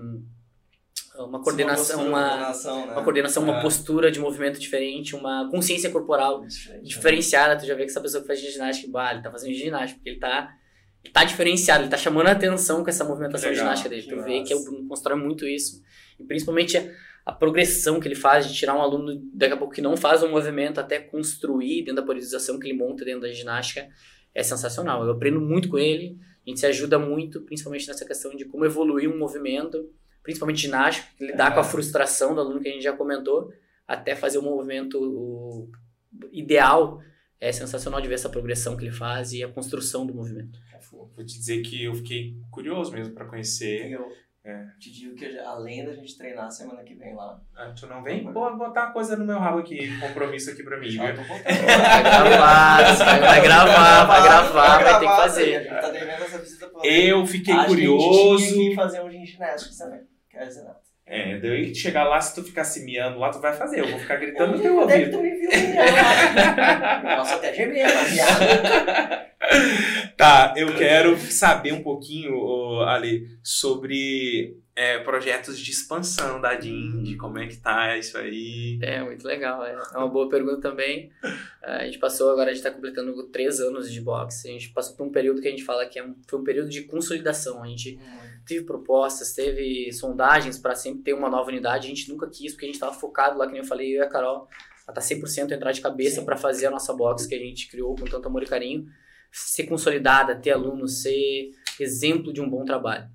Uma 1.16 1.40
coordenação, 1.40 2.06
uma, 2.08 2.28
coordenação, 2.28 2.86
né? 2.86 2.92
uma 2.92 3.02
coordenação, 3.02 3.42
uma 3.44 3.58
Ah. 3.58 3.62
postura 3.62 4.10
de 4.10 4.18
movimento 4.20 4.58
diferente, 4.58 5.14
uma 5.14 5.48
consciência 5.50 5.88
corporal 5.90 6.44
Diferente. 6.44 6.84
diferenciada. 6.84 7.56
Tu 7.56 7.66
já 7.66 7.74
vê 7.74 7.84
que 7.84 7.90
essa 7.90 8.00
pessoa 8.00 8.20
que 8.20 8.26
faz 8.26 8.40
ginástica, 8.40 8.90
bah, 8.92 9.12
ele 9.12 9.22
tá 9.22 9.30
fazendo 9.30 9.54
ginástica, 9.54 9.96
porque 9.98 10.10
ele 10.10 10.18
tá, 10.18 10.52
tá 11.12 11.22
diferenciado, 11.24 11.84
ele 11.84 11.90
tá 11.90 11.96
chamando 11.96 12.26
a 12.26 12.32
atenção 12.32 12.82
com 12.82 12.90
essa 12.90 13.04
movimentação 13.04 13.48
Legal, 13.48 13.64
ginástica 13.64 13.88
dele. 13.88 14.02
que 14.02 14.08
Tu 14.10 14.22
vê 14.22 14.42
que 14.42 14.54
o 14.54 14.64
Bruno 14.64 14.88
constrói 14.88 15.16
muito 15.16 15.46
isso. 15.46 15.80
E 16.18 16.24
principalmente 16.24 16.76
a 17.24 17.32
progressão 17.32 17.98
que 17.98 18.06
ele 18.06 18.14
faz 18.14 18.46
de 18.46 18.54
tirar 18.54 18.76
um 18.76 18.82
aluno 18.82 19.18
daqui 19.32 19.54
a 19.54 19.56
pouco 19.56 19.72
que 19.72 19.80
não 19.80 19.96
faz 19.96 20.22
um 20.22 20.30
movimento 20.30 20.78
até 20.78 20.98
construir 20.98 21.82
dentro 21.82 21.96
da 21.96 22.02
periodização 22.02 22.58
que 22.58 22.68
ele 22.68 22.78
monta 22.78 23.04
dentro 23.04 23.22
da 23.22 23.32
ginástica 23.32 23.88
é 24.34 24.42
sensacional. 24.42 25.04
Eu 25.04 25.12
aprendo 25.12 25.40
muito 25.40 25.68
com 25.68 25.78
ele, 25.78 26.18
a 26.46 26.50
gente 26.50 26.60
se 26.60 26.66
ajuda 26.66 26.98
muito, 26.98 27.40
principalmente 27.42 27.88
nessa 27.88 28.04
questão 28.04 28.34
de 28.36 28.44
como 28.44 28.64
evoluir 28.66 29.08
um 29.08 29.16
movimento, 29.16 29.88
principalmente 30.22 30.60
ginástica, 30.60 31.08
lidar 31.18 31.52
é. 31.52 31.54
com 31.54 31.60
a 31.60 31.64
frustração 31.64 32.34
do 32.34 32.40
aluno 32.40 32.60
que 32.60 32.68
a 32.68 32.72
gente 32.72 32.82
já 32.82 32.92
comentou, 32.92 33.50
até 33.86 34.14
fazer 34.14 34.38
o 34.38 34.42
movimento 34.42 35.70
ideal. 36.30 37.00
É 37.40 37.52
sensacional 37.52 38.00
de 38.00 38.08
ver 38.08 38.14
essa 38.14 38.28
progressão 38.28 38.76
que 38.76 38.84
ele 38.84 38.92
faz 38.92 39.32
e 39.32 39.42
a 39.42 39.48
construção 39.48 40.06
do 40.06 40.14
movimento. 40.14 40.58
Vou 40.90 41.24
te 41.24 41.38
dizer 41.38 41.62
que 41.62 41.84
eu 41.84 41.94
fiquei 41.94 42.36
curioso 42.50 42.92
mesmo 42.92 43.14
para 43.14 43.24
conhecer. 43.24 43.90
Eu 43.90 44.10
é. 44.44 44.66
te 44.78 44.92
digo 44.92 45.14
que 45.14 45.38
além 45.38 45.86
da 45.86 45.94
gente 45.94 46.18
treinar 46.18 46.50
semana 46.50 46.82
que 46.84 46.94
vem 46.94 47.14
lá. 47.14 47.40
Ah, 47.56 47.72
tu 47.78 47.86
não 47.86 48.02
vem? 48.02 48.30
Vou 48.30 48.56
botar 48.58 48.92
coisa 48.92 49.16
no 49.16 49.24
meu 49.24 49.38
rabo 49.38 49.60
aqui, 49.60 49.98
compromisso 49.98 50.50
aqui 50.50 50.62
pra 50.62 50.78
mim, 50.78 50.88
viu? 50.88 51.00
Vai 51.00 51.14
gravar, 51.14 52.82
vai 53.20 53.40
gravar, 53.40 54.04
vai 54.04 54.22
gravar, 54.22 54.82
vai 54.82 55.00
ter 55.00 55.08
que 55.08 55.16
fazer. 55.16 55.68
Tá 55.68 55.90
devendo 55.90 56.24
essa 56.24 56.38
visita 56.38 56.70
Eu 56.82 57.26
fiquei 57.26 57.56
curioso. 57.64 58.34
A 58.34 58.38
gente 58.38 58.52
tinha 58.52 58.70
que 58.70 58.76
fazer 58.76 59.00
um 59.00 59.10
ginástica 59.10 59.84
também. 59.84 60.06
Quer 60.28 60.46
dizer 60.46 60.64
nada. 60.64 60.83
É, 61.06 61.38
daí 61.38 61.74
chegar 61.74 62.04
lá, 62.04 62.18
se 62.20 62.34
tu 62.34 62.42
ficar 62.42 62.64
se 62.64 62.82
miando 62.82 63.18
lá, 63.18 63.30
tu 63.30 63.38
vai 63.38 63.52
fazer. 63.52 63.80
Eu 63.80 63.88
vou 63.88 63.98
ficar 63.98 64.16
gritando 64.16 64.56
no 64.56 64.62
teu 64.62 64.78
ouvido. 64.78 65.10
Tu 65.10 65.22
me 65.22 65.30
viu 65.34 65.50
Nossa, 67.16 67.34
até 67.34 67.52
gemer, 67.54 67.86
Tá, 70.16 70.54
eu 70.56 70.74
quero 70.74 71.16
saber 71.18 71.72
um 71.72 71.82
pouquinho, 71.82 72.80
Ali, 72.80 73.28
sobre 73.42 74.56
é, 74.74 74.98
projetos 74.98 75.58
de 75.58 75.70
expansão 75.70 76.40
da 76.40 76.54
DIN, 76.54 77.16
como 77.16 77.38
é 77.38 77.46
que 77.46 77.56
tá 77.56 77.96
isso 77.96 78.16
aí. 78.18 78.78
É, 78.82 79.02
muito 79.02 79.26
legal. 79.26 79.64
É, 79.64 79.72
é 79.72 79.98
uma 79.98 80.08
boa 80.08 80.28
pergunta 80.28 80.60
também. 80.60 81.10
A 81.62 81.84
gente 81.84 81.98
passou, 81.98 82.30
agora 82.30 82.50
a 82.50 82.54
gente 82.54 82.64
está 82.64 82.70
completando 82.70 83.22
três 83.28 83.60
anos 83.60 83.92
de 83.92 84.00
boxe. 84.00 84.48
A 84.48 84.52
gente 84.52 84.70
passou 84.70 84.96
por 84.96 85.06
um 85.06 85.12
período 85.12 85.40
que 85.40 85.48
a 85.48 85.50
gente 85.50 85.64
fala 85.64 85.86
que 85.86 85.98
é 85.98 86.04
um, 86.04 86.14
foi 86.26 86.40
um 86.40 86.44
período 86.44 86.70
de 86.70 86.82
consolidação. 86.82 87.62
A 87.62 87.66
gente 87.66 87.98
teve 88.44 88.64
propostas, 88.64 89.32
teve 89.32 89.92
sondagens 89.92 90.58
para 90.58 90.74
sempre 90.74 91.02
ter 91.02 91.14
uma 91.14 91.28
nova 91.28 91.48
unidade. 91.48 91.86
A 91.86 91.88
gente 91.88 92.08
nunca 92.08 92.28
quis, 92.28 92.52
porque 92.52 92.66
a 92.66 92.68
gente 92.68 92.76
estava 92.76 92.94
focado 92.94 93.38
lá, 93.38 93.46
que 93.46 93.52
nem 93.52 93.62
eu 93.62 93.66
falei, 93.66 93.96
eu 93.96 94.02
e 94.02 94.04
a 94.04 94.08
Carol, 94.08 94.48
ela 94.86 94.94
tá 94.94 95.00
100% 95.00 95.50
entrar 95.50 95.72
de 95.72 95.80
cabeça 95.80 96.22
para 96.22 96.36
fazer 96.36 96.66
a 96.66 96.70
nossa 96.70 96.92
box 96.92 97.26
que 97.26 97.34
a 97.34 97.38
gente 97.38 97.68
criou 97.68 97.94
com 97.94 98.04
tanto 98.04 98.28
amor 98.28 98.42
e 98.42 98.46
carinho, 98.46 98.86
ser 99.32 99.64
consolidada, 99.64 100.36
ter 100.36 100.50
alunos, 100.50 101.02
ser 101.02 101.50
exemplo 101.80 102.32
de 102.32 102.40
um 102.40 102.48
bom 102.48 102.64
trabalho. 102.64 103.08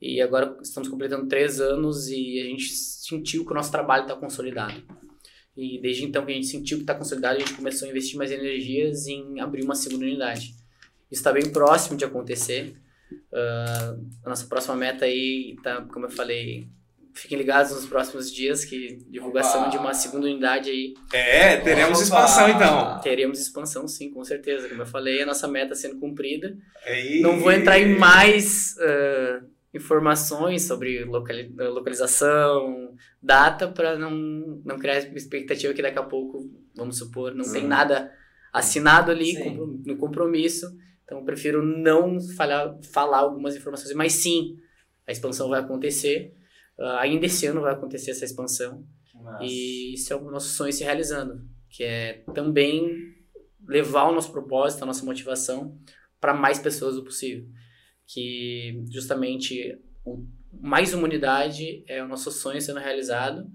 E 0.00 0.20
agora 0.22 0.56
estamos 0.62 0.88
completando 0.88 1.28
três 1.28 1.60
anos 1.60 2.08
e 2.08 2.40
a 2.40 2.44
gente 2.44 2.68
sentiu 2.70 3.44
que 3.44 3.52
o 3.52 3.54
nosso 3.54 3.70
trabalho 3.70 4.04
está 4.04 4.16
consolidado. 4.16 4.82
E 5.54 5.78
desde 5.80 6.04
então 6.04 6.24
que 6.24 6.32
a 6.32 6.34
gente 6.34 6.46
sentiu 6.46 6.78
que 6.78 6.84
está 6.84 6.94
consolidado, 6.94 7.36
a 7.36 7.38
gente 7.40 7.52
começou 7.52 7.86
a 7.86 7.90
investir 7.90 8.16
mais 8.16 8.30
energias 8.30 9.06
em 9.06 9.40
abrir 9.40 9.62
uma 9.62 9.74
segunda 9.74 10.04
unidade. 10.04 10.54
Isso 11.10 11.20
está 11.20 11.32
bem 11.32 11.50
próximo 11.50 11.98
de 11.98 12.04
acontecer. 12.04 12.79
Uh, 13.32 14.06
a 14.24 14.28
nossa 14.28 14.46
próxima 14.46 14.76
meta 14.76 15.04
aí 15.04 15.56
tá, 15.62 15.82
como 15.82 16.06
eu 16.06 16.10
falei, 16.10 16.68
fiquem 17.14 17.38
ligados 17.38 17.72
nos 17.72 17.86
próximos 17.86 18.32
dias 18.32 18.64
que 18.64 18.98
divulgação 19.08 19.62
Opa. 19.62 19.70
de 19.70 19.78
uma 19.78 19.94
segunda 19.94 20.26
unidade 20.26 20.70
aí. 20.70 20.94
É, 21.12 21.56
teremos 21.58 21.98
Opa. 21.98 22.04
expansão 22.04 22.48
então. 22.48 23.00
Teremos 23.00 23.40
expansão 23.40 23.86
sim, 23.88 24.10
com 24.10 24.24
certeza. 24.24 24.68
Como 24.68 24.82
eu 24.82 24.86
falei, 24.86 25.22
a 25.22 25.26
nossa 25.26 25.46
meta 25.46 25.74
sendo 25.74 25.98
cumprida. 25.98 26.56
Ei. 26.86 27.20
Não 27.20 27.38
vou 27.38 27.52
entrar 27.52 27.78
em 27.78 27.96
mais 27.98 28.74
uh, 28.78 29.46
informações 29.72 30.62
sobre 30.62 31.04
locali 31.04 31.52
localização, 31.56 32.94
data, 33.22 33.68
para 33.68 33.98
não, 33.98 34.10
não 34.64 34.78
criar 34.78 34.98
expectativa 34.98 35.74
que 35.74 35.82
daqui 35.82 35.98
a 35.98 36.02
pouco, 36.02 36.50
vamos 36.74 36.98
supor, 36.98 37.34
não 37.34 37.50
tem 37.50 37.66
nada 37.66 38.10
assinado 38.52 39.10
ali 39.10 39.34
no 39.84 39.96
compromisso 39.96 40.66
então, 41.10 41.18
eu 41.18 41.24
prefiro 41.24 41.60
não 41.60 42.20
falar, 42.20 42.78
falar 42.84 43.18
algumas 43.18 43.56
informações, 43.56 43.92
mas 43.94 44.12
sim, 44.12 44.56
a 45.04 45.10
expansão 45.10 45.48
vai 45.48 45.58
acontecer. 45.58 46.32
Uh, 46.78 46.84
ainda 47.00 47.26
esse 47.26 47.44
ano 47.46 47.62
vai 47.62 47.72
acontecer 47.72 48.12
essa 48.12 48.24
expansão. 48.24 48.86
E 49.40 49.94
isso 49.94 50.12
é 50.12 50.16
o 50.16 50.30
nosso 50.30 50.50
sonho 50.50 50.72
se 50.72 50.84
realizando, 50.84 51.44
que 51.68 51.82
é 51.82 52.24
também 52.32 53.12
levar 53.66 54.04
o 54.04 54.14
nosso 54.14 54.30
propósito, 54.30 54.84
a 54.84 54.86
nossa 54.86 55.04
motivação 55.04 55.76
para 56.20 56.32
mais 56.32 56.60
pessoas 56.60 56.96
o 56.96 57.02
possível. 57.02 57.44
Que 58.06 58.80
justamente 58.88 59.82
o, 60.04 60.24
mais 60.52 60.94
humanidade 60.94 61.82
é 61.88 62.04
o 62.04 62.08
nosso 62.08 62.30
sonho 62.30 62.60
sendo 62.60 62.78
realizado 62.78 63.50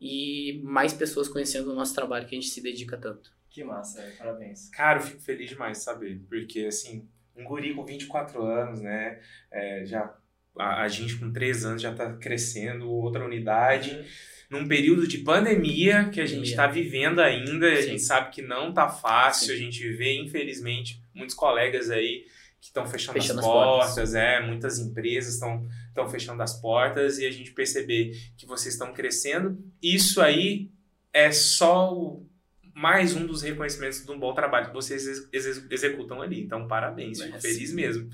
e 0.00 0.58
mais 0.64 0.94
pessoas 0.94 1.28
conhecendo 1.28 1.70
o 1.70 1.74
nosso 1.74 1.94
trabalho 1.94 2.26
que 2.26 2.34
a 2.34 2.40
gente 2.40 2.50
se 2.50 2.62
dedica 2.62 2.96
tanto. 2.96 3.30
Que 3.54 3.62
massa, 3.62 4.04
parabéns. 4.18 4.68
Cara, 4.70 4.98
eu 4.98 5.02
fico 5.04 5.20
feliz 5.20 5.48
demais 5.48 5.78
de 5.78 5.84
saber, 5.84 6.20
porque 6.28 6.66
assim, 6.66 7.08
um 7.36 7.44
guri 7.44 7.72
com 7.72 7.84
24 7.84 8.42
anos, 8.42 8.80
né, 8.80 9.20
é, 9.48 9.84
já 9.86 10.12
a, 10.58 10.82
a, 10.82 10.88
gente 10.88 11.16
com 11.16 11.32
3 11.32 11.64
anos 11.64 11.80
já 11.80 11.92
está 11.92 12.14
crescendo, 12.14 12.90
outra 12.90 13.24
unidade, 13.24 13.92
uhum. 13.92 14.58
num 14.58 14.66
período 14.66 15.06
de 15.06 15.18
pandemia 15.18 16.08
que 16.08 16.20
a 16.20 16.26
gente 16.26 16.50
está 16.50 16.66
vivendo 16.66 17.20
ainda, 17.20 17.70
Sim. 17.70 17.78
a 17.78 17.82
gente 17.82 18.02
sabe 18.02 18.32
que 18.32 18.42
não 18.42 18.74
tá 18.74 18.88
fácil, 18.88 19.46
Sim. 19.46 19.52
a 19.52 19.56
gente 19.56 19.88
vê, 19.92 20.18
infelizmente, 20.18 21.00
muitos 21.14 21.36
colegas 21.36 21.92
aí 21.92 22.26
que 22.60 22.66
estão 22.66 22.84
fechando, 22.84 23.20
fechando, 23.20 23.38
as, 23.38 23.46
as 23.46 23.52
portas, 23.52 23.86
portas, 23.86 24.14
é, 24.16 24.40
muitas 24.44 24.80
empresas 24.80 25.34
estão 25.34 25.64
estão 25.86 26.08
fechando 26.08 26.42
as 26.42 26.60
portas 26.60 27.18
e 27.20 27.26
a 27.26 27.30
gente 27.30 27.52
perceber 27.52 28.20
que 28.36 28.46
vocês 28.46 28.74
estão 28.74 28.92
crescendo, 28.92 29.56
isso 29.80 30.20
aí 30.20 30.72
é 31.12 31.30
só 31.30 31.94
o 31.94 32.26
mais 32.74 33.14
um 33.14 33.26
dos 33.26 33.42
reconhecimentos 33.42 34.04
de 34.04 34.10
um 34.10 34.18
bom 34.18 34.34
trabalho 34.34 34.66
que 34.66 34.74
vocês 34.74 35.06
ex 35.32 35.64
executam 35.70 36.20
ali. 36.20 36.40
Então, 36.40 36.66
parabéns, 36.66 37.22
fico 37.22 37.40
feliz 37.40 37.72
mesmo. 37.72 38.08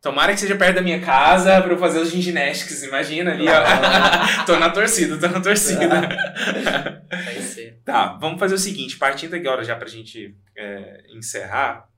Tomara 0.00 0.32
que 0.32 0.38
seja 0.38 0.54
perto 0.54 0.76
da 0.76 0.82
minha 0.82 1.00
casa 1.00 1.60
para 1.60 1.72
eu 1.72 1.78
fazer 1.78 1.98
os 1.98 2.10
ginásticos, 2.10 2.84
imagina 2.84 3.32
ali, 3.32 3.46
ó. 3.48 4.44
tô 4.46 4.56
na 4.56 4.70
torcida, 4.70 5.18
tô 5.18 5.26
na 5.26 5.40
torcida. 5.40 5.88
Vai 7.10 7.40
ser. 7.40 7.80
Tá, 7.84 8.16
vamos 8.20 8.38
fazer 8.38 8.54
o 8.54 8.58
seguinte, 8.58 8.96
partindo 8.96 9.34
agora 9.34 9.64
já 9.64 9.74
pra 9.74 9.88
gente 9.88 10.36
é, 10.56 11.02
encerrar, 11.16 11.88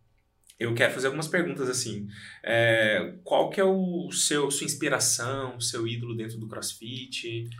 eu 0.59 0.75
quero 0.75 0.93
fazer 0.95 1.09
algumas 1.09 1.29
perguntas 1.29 1.69
assim. 1.69 2.07
É, 2.43 3.15
qual 3.23 3.51
que 3.51 3.61
é 3.61 3.65
o 3.65 4.11
seu 4.13 4.51
sua 4.51 4.65
inspiração, 4.65 5.61
seu 5.61 5.87
ídolo 5.87 6.17
dentro 6.17 6.39
do 6.39 6.49
CrossFit? 6.49 7.51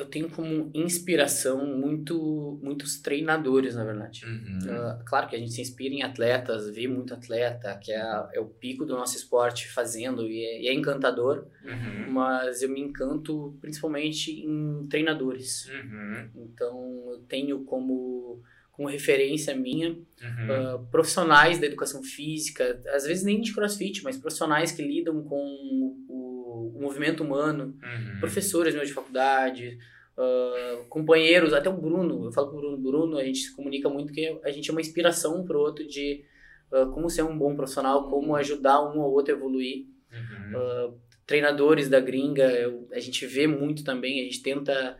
Eu 0.00 0.06
tenho 0.06 0.30
como 0.30 0.70
inspiração 0.74 1.66
muito, 1.66 2.58
muitos 2.62 2.98
treinadores, 3.00 3.74
na 3.74 3.84
verdade. 3.84 4.24
Uhum. 4.24 4.58
Uh, 4.64 5.04
claro 5.04 5.28
que 5.28 5.36
a 5.36 5.38
gente 5.38 5.52
se 5.52 5.60
inspira 5.60 5.94
em 5.94 6.02
atletas, 6.02 6.70
vê 6.70 6.88
muito 6.88 7.12
atleta, 7.12 7.78
que 7.78 7.92
é, 7.92 8.00
é 8.32 8.40
o 8.40 8.46
pico 8.46 8.86
do 8.86 8.94
nosso 8.94 9.16
esporte 9.16 9.68
fazendo 9.68 10.26
e 10.26 10.44
é, 10.44 10.62
e 10.62 10.68
é 10.68 10.74
encantador, 10.74 11.46
uhum. 11.64 12.12
mas 12.12 12.62
eu 12.62 12.70
me 12.70 12.80
encanto 12.80 13.56
principalmente 13.60 14.30
em 14.32 14.86
treinadores. 14.88 15.68
Uhum. 15.68 16.30
Então, 16.36 17.12
eu 17.12 17.18
tenho 17.28 17.64
como, 17.64 18.42
como 18.72 18.88
referência 18.88 19.54
minha 19.54 19.92
uh, 19.92 20.86
profissionais 20.90 21.58
da 21.58 21.66
educação 21.66 22.02
física, 22.02 22.80
às 22.94 23.04
vezes 23.04 23.22
nem 23.22 23.40
de 23.40 23.52
crossfit, 23.52 24.02
mas 24.02 24.16
profissionais 24.16 24.72
que 24.72 24.82
lidam 24.82 25.22
com 25.24 25.96
o 26.08 26.29
movimento 26.78 27.22
humano, 27.22 27.76
uhum. 27.82 28.20
professores 28.20 28.74
meus 28.74 28.88
de 28.88 28.94
faculdade, 28.94 29.78
uh, 30.16 30.84
companheiros, 30.88 31.52
até 31.52 31.68
o 31.68 31.76
Bruno, 31.76 32.26
eu 32.26 32.32
falo 32.32 32.50
com 32.50 32.56
o 32.56 32.60
Bruno, 32.60 32.78
Bruno, 32.78 33.18
a 33.18 33.24
gente 33.24 33.38
se 33.40 33.56
comunica 33.56 33.88
muito 33.88 34.12
que 34.12 34.38
a 34.44 34.50
gente 34.50 34.68
é 34.68 34.72
uma 34.72 34.80
inspiração 34.80 35.40
um 35.40 35.44
pro 35.44 35.58
outro 35.58 35.86
de 35.86 36.24
uh, 36.72 36.90
como 36.92 37.08
ser 37.08 37.22
um 37.22 37.36
bom 37.36 37.54
profissional, 37.54 38.08
como 38.08 38.36
ajudar 38.36 38.82
um 38.82 38.98
ou 39.00 39.12
outro 39.12 39.34
a 39.34 39.36
evoluir. 39.36 39.86
Uhum. 40.12 40.88
Uh, 40.88 41.00
treinadores 41.26 41.88
da 41.88 42.00
gringa, 42.00 42.50
eu, 42.50 42.88
a 42.92 42.98
gente 42.98 43.24
vê 43.24 43.46
muito 43.46 43.84
também, 43.84 44.20
a 44.20 44.24
gente 44.24 44.42
tenta 44.42 44.98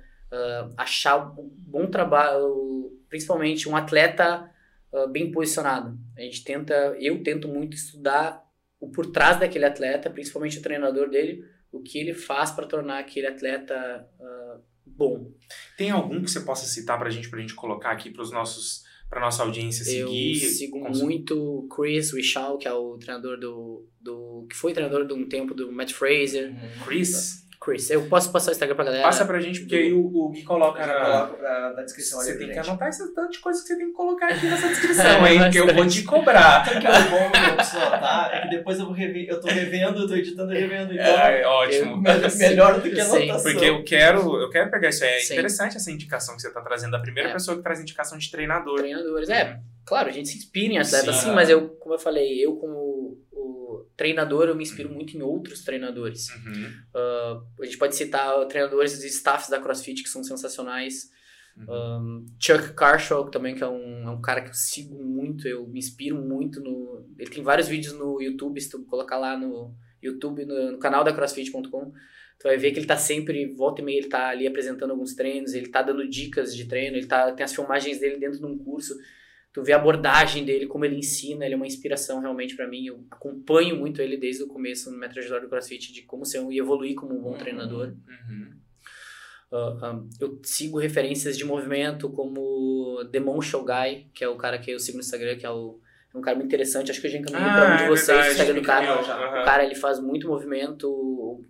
achar 0.77 1.37
um 1.37 1.51
bom 1.59 1.89
trabalho, 1.89 2.97
principalmente 3.09 3.69
um 3.69 3.75
atleta 3.75 4.49
bem 5.11 5.33
posicionado. 5.33 5.99
A 6.17 6.21
gente 6.21 6.45
tenta, 6.45 6.73
eu 7.01 7.21
tento 7.25 7.49
muito 7.49 7.75
estudar 7.75 8.41
o 8.81 8.91
por 8.91 9.07
trás 9.07 9.39
daquele 9.39 9.67
atleta, 9.67 10.11
principalmente 10.11 10.59
o 10.59 10.63
treinador 10.63 11.09
dele, 11.11 11.45
o 11.71 11.81
que 11.81 11.99
ele 11.99 12.15
faz 12.15 12.51
para 12.51 12.67
tornar 12.67 12.99
aquele 12.99 13.27
atleta 13.27 14.09
uh, 14.19 14.63
bom. 14.85 15.31
Tem 15.77 15.91
algum 15.91 16.23
que 16.23 16.31
você 16.31 16.41
possa 16.41 16.67
citar 16.67 16.99
para 16.99 17.09
a 17.09 17.11
gente, 17.11 17.29
para 17.29 17.39
a 17.39 17.43
gente 17.43 17.55
colocar 17.55 17.91
aqui 17.91 18.11
para 18.11 18.23
os 18.23 18.33
nossos 18.33 18.89
para 19.09 19.21
nossa 19.21 19.43
audiência 19.43 19.85
seguir? 19.85 20.43
Eu 20.43 20.51
sigo 20.51 20.89
muito 20.89 21.69
Chris 21.75 22.13
Richal, 22.13 22.57
que 22.59 22.69
é 22.69 22.73
o 22.73 22.97
treinador 22.97 23.39
do, 23.39 23.89
do 24.01 24.47
que 24.49 24.55
foi 24.55 24.73
treinador 24.73 25.05
de 25.05 25.13
um 25.13 25.29
tempo 25.29 25.53
do 25.53 25.71
Matt 25.73 25.93
Fraser. 25.93 26.55
Chris? 26.85 27.45
Chris. 27.61 27.91
Eu 27.91 28.03
posso 28.07 28.33
passar 28.33 28.51
o 28.51 28.53
Instagram 28.53 28.75
pra 28.75 28.85
galera? 28.87 29.03
Passa 29.03 29.25
pra 29.27 29.39
gente, 29.39 29.61
porque 29.61 29.77
aí 29.77 29.93
o, 29.93 30.01
o 30.07 30.31
Gui 30.31 30.43
coloca 30.45 30.81
Eu 30.83 31.75
na. 31.77 31.83
descrição 31.83 32.19
Você 32.21 32.39
tem 32.39 32.49
que 32.49 32.55
gente. 32.55 32.69
anotar 32.71 32.89
esse 32.89 33.15
tanto 33.15 33.33
de 33.33 33.39
coisa 33.39 33.61
que 33.61 33.69
você 33.69 33.77
tem 33.77 33.87
que 33.89 33.93
colocar 33.93 34.29
aqui 34.29 34.47
nessa 34.47 34.67
descrição, 34.69 35.27
É, 35.27 35.35
hein? 35.35 35.51
Que 35.51 35.59
eu 35.59 35.75
vou 35.75 35.87
te 35.87 36.03
cobrar. 36.05 36.65
Sabe 36.65 36.81
que 36.81 36.87
é 36.87 36.91
o 36.91 37.11
bom 37.11 37.31
meu 37.39 37.57
pessoal, 37.57 37.91
tá? 37.91 38.31
É 38.33 38.41
que 38.43 38.49
depois 38.57 38.79
eu 38.79 38.87
vou 38.87 38.95
rever, 38.95 39.27
eu 39.29 39.39
tô 39.41 39.49
revendo, 39.49 40.01
eu 40.01 40.09
tô 40.09 40.15
editando 40.15 40.55
e 40.55 40.59
revendo, 40.59 40.95
então 40.95 41.05
É, 41.05 41.47
ótimo. 41.47 41.97
me- 41.99 42.35
melhor 42.39 42.81
do 42.81 42.91
que 42.91 42.99
a 43.01 43.05
Sim, 43.05 43.17
anotação. 43.25 43.53
Porque 43.53 43.65
eu 43.67 43.85
quero, 43.85 44.41
eu 44.41 44.49
quero 44.51 44.71
pegar 44.71 44.89
isso 44.89 45.05
aí. 45.05 45.11
É 45.11 45.21
Sim. 45.21 45.35
interessante 45.35 45.77
essa 45.77 45.91
indicação 45.91 46.35
que 46.37 46.43
você 46.43 46.51
tá 46.51 46.63
trazendo. 46.63 46.97
A 46.97 47.01
primeira 47.01 47.29
É. 47.29 47.33
pessoa 47.35 47.57
que 47.59 47.63
traz 47.63 47.79
indicação 47.81 48.17
de 48.17 48.31
treinador. 48.31 48.79
Treinadores. 48.79 49.29
É, 49.29 49.59
claro, 49.85 50.09
a 50.09 50.13
gente 50.13 50.31
se 50.31 50.39
inspira 50.39 50.73
em 50.73 50.79
atletas, 50.79 51.15
Sim. 51.17 51.27
sim, 51.29 51.33
mas 51.35 51.51
eu, 51.51 51.69
como 51.79 51.95
eu 51.95 51.99
falei, 51.99 52.43
eu 52.43 52.57
como 52.57 52.90
treinador, 54.01 54.49
eu 54.49 54.55
me 54.55 54.63
inspiro 54.63 54.89
muito 54.89 55.15
em 55.15 55.21
outros 55.21 55.63
treinadores. 55.63 56.31
Uhum. 56.31 56.73
Uh, 56.95 57.63
a 57.63 57.65
gente 57.67 57.77
pode 57.77 57.95
citar 57.95 58.47
treinadores 58.47 59.05
e 59.05 59.07
staffs 59.09 59.51
da 59.51 59.61
CrossFit 59.61 60.03
que 60.03 60.09
são 60.09 60.25
sensacionais. 60.25 61.11
Uhum. 61.55 61.67
Um, 61.69 62.27
Chuck 62.41 62.73
Carshall 62.73 63.31
também, 63.31 63.55
que 63.55 63.63
é 63.63 63.69
um, 63.69 64.09
é 64.09 64.11
um 64.11 64.23
cara 64.23 64.41
que 64.41 64.49
eu 64.49 64.55
sigo 64.55 64.95
muito, 65.05 65.47
eu 65.47 65.69
me 65.69 65.79
inspiro 65.79 66.17
muito 66.17 66.63
no... 66.63 67.07
Ele 67.19 67.29
tem 67.29 67.43
vários 67.43 67.69
vídeos 67.69 67.93
no 67.93 68.23
YouTube, 68.23 68.59
se 68.59 68.71
tu 68.71 68.83
colocar 68.87 69.19
lá 69.19 69.37
no 69.37 69.77
YouTube, 70.03 70.47
no, 70.47 70.73
no 70.73 70.79
canal 70.79 71.05
da 71.05 71.13
CrossFit.com, 71.13 71.93
tu 72.39 72.45
vai 72.45 72.57
ver 72.57 72.71
que 72.71 72.79
ele 72.79 72.87
tá 72.87 72.97
sempre, 72.97 73.53
volta 73.55 73.83
e 73.83 73.85
meia, 73.85 73.99
ele 73.99 74.09
tá 74.09 74.31
ali 74.31 74.47
apresentando 74.47 74.93
alguns 74.93 75.15
treinos, 75.15 75.53
ele 75.53 75.69
tá 75.69 75.83
dando 75.83 76.09
dicas 76.09 76.57
de 76.57 76.65
treino, 76.65 76.97
ele 76.97 77.07
tá, 77.07 77.33
tem 77.33 77.45
as 77.45 77.55
filmagens 77.55 78.01
dele 78.01 78.17
dentro 78.17 78.39
de 78.39 78.47
um 78.47 78.57
curso, 78.57 78.95
tu 79.53 79.63
vê 79.63 79.73
a 79.73 79.77
abordagem 79.77 80.45
dele, 80.45 80.67
como 80.67 80.85
ele 80.85 80.97
ensina, 80.97 81.45
ele 81.45 81.55
é 81.55 81.57
uma 81.57 81.67
inspiração 81.67 82.21
realmente 82.21 82.55
pra 82.55 82.69
mim, 82.69 82.87
eu 82.87 83.05
acompanho 83.11 83.77
muito 83.77 84.01
ele 84.01 84.17
desde 84.17 84.43
o 84.43 84.47
começo 84.47 84.91
no 84.91 84.99
Metro 84.99 85.15
trajetória 85.15 85.45
do 85.45 85.51
CrossFit, 85.51 85.93
de 85.93 86.03
como 86.03 86.25
ser 86.25 86.41
um, 86.41 86.53
e 86.53 86.59
evoluir 86.59 86.95
como 86.95 87.17
um 87.17 87.23
bom 87.23 87.35
treinador. 87.35 87.89
Uhum. 87.89 88.61
Uh, 89.51 89.85
um, 89.85 90.09
eu 90.21 90.41
sigo 90.45 90.79
referências 90.79 91.37
de 91.37 91.45
movimento 91.45 92.09
como 92.11 93.03
Demon 93.11 93.41
Show 93.41 93.65
Guy, 93.65 94.09
que 94.15 94.23
é 94.23 94.29
o 94.29 94.37
cara 94.37 94.59
que 94.59 94.71
eu 94.71 94.79
sigo 94.79 94.99
no 94.99 95.03
Instagram, 95.03 95.37
que 95.37 95.45
é, 95.45 95.51
o, 95.51 95.81
é 96.15 96.17
um 96.17 96.21
cara 96.21 96.37
muito 96.37 96.47
interessante. 96.47 96.93
Acho 96.93 97.01
que 97.01 97.09
eu 97.09 97.11
já 97.11 97.19
encaminhei 97.19 97.51
pra 97.51 97.75
um 97.75 97.77
de 97.77 97.83
é 97.83 97.89
vocês 97.89 98.09
o 98.09 98.23
verdade, 98.23 98.31
Instagram 98.31 98.61
do 98.61 98.67
cara. 98.67 99.41
O 99.43 99.45
cara 99.45 99.65
ele 99.65 99.75
faz 99.75 99.99
muito 99.99 100.29
movimento, 100.29 100.89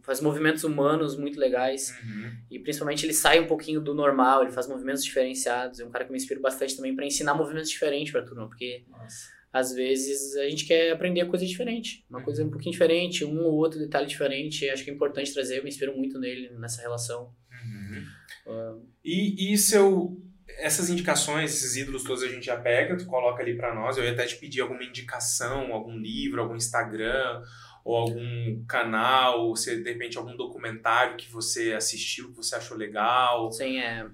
faz 0.03 0.21
movimentos 0.21 0.65
humanos 0.65 1.17
muito 1.17 1.39
legais. 1.39 1.95
Uhum. 2.03 2.33
E 2.51 2.59
principalmente 2.59 3.07
ele 3.07 3.13
sai 3.13 3.41
um 3.41 3.47
pouquinho 3.47 3.81
do 3.81 3.95
normal, 3.95 4.43
ele 4.43 4.53
faz 4.53 4.67
movimentos 4.67 5.05
diferenciados. 5.05 5.81
É 5.81 5.85
um 5.85 5.91
cara 5.91 6.05
que 6.05 6.11
me 6.11 6.17
inspira 6.17 6.41
bastante 6.41 6.77
também 6.77 6.95
pra 6.95 7.07
ensinar 7.07 7.35
movimentos 7.35 7.71
diferentes 7.71 8.13
pra 8.13 8.23
turma, 8.23 8.49
porque 8.49 8.85
Nossa. 8.89 9.29
às 9.53 9.73
vezes 9.75 10.37
a 10.37 10.49
gente 10.49 10.65
quer 10.65 10.93
aprender 10.93 11.25
coisa 11.27 11.45
diferente, 11.47 12.05
uma 12.09 12.23
coisa 12.23 12.45
um 12.45 12.51
pouquinho 12.51 12.73
diferente, 12.73 13.25
um 13.25 13.41
ou 13.41 13.55
outro 13.55 13.79
detalhe 13.79 14.07
diferente. 14.07 14.69
Acho 14.69 14.85
que 14.85 14.91
é 14.91 14.95
importante 14.95 15.33
trazer, 15.33 15.59
eu 15.59 15.63
me 15.63 15.69
inspiro 15.69 15.97
muito 15.97 16.19
nele 16.19 16.51
nessa 16.59 16.83
relação. 16.83 17.35
Uhum. 17.51 18.05
Uh, 18.47 18.91
E, 19.05 19.53
e 19.53 19.59
seu, 19.59 20.21
essas 20.59 20.91
indicações, 20.91 21.55
esses 21.55 21.77
ídolos 21.77 22.05
todos 22.05 22.23
a 22.23 22.29
gente 22.29 22.47
já 22.47 22.57
pega, 22.57 22.97
tu 22.97 23.07
coloca 23.07 23.43
ali 23.43 23.57
pra 23.57 23.75
nós. 23.75 23.97
Eu 23.97 24.05
ia 24.05 24.13
até 24.13 24.27
te 24.27 24.37
pedir 24.37 24.61
alguma 24.61 24.83
indicação, 24.83 25.73
algum 25.73 25.97
livro, 25.97 26.41
algum 26.41 26.57
Instagram, 26.57 27.43
ou 27.85 27.97
algum 27.97 28.65
canal, 28.67 29.47
ou 29.49 29.57
se 29.57 29.77
de 29.83 29.91
repente 29.91 30.17
algum 30.19 30.37
documentário 30.37 31.17
que 31.17 31.31
você 31.31 31.73
assistiu, 31.73 32.31
que 32.31 32.37
você 32.37 32.55
achou 32.55 32.77
legal. 32.77 33.51
Sim, 33.53 33.79
é. 33.79 34.07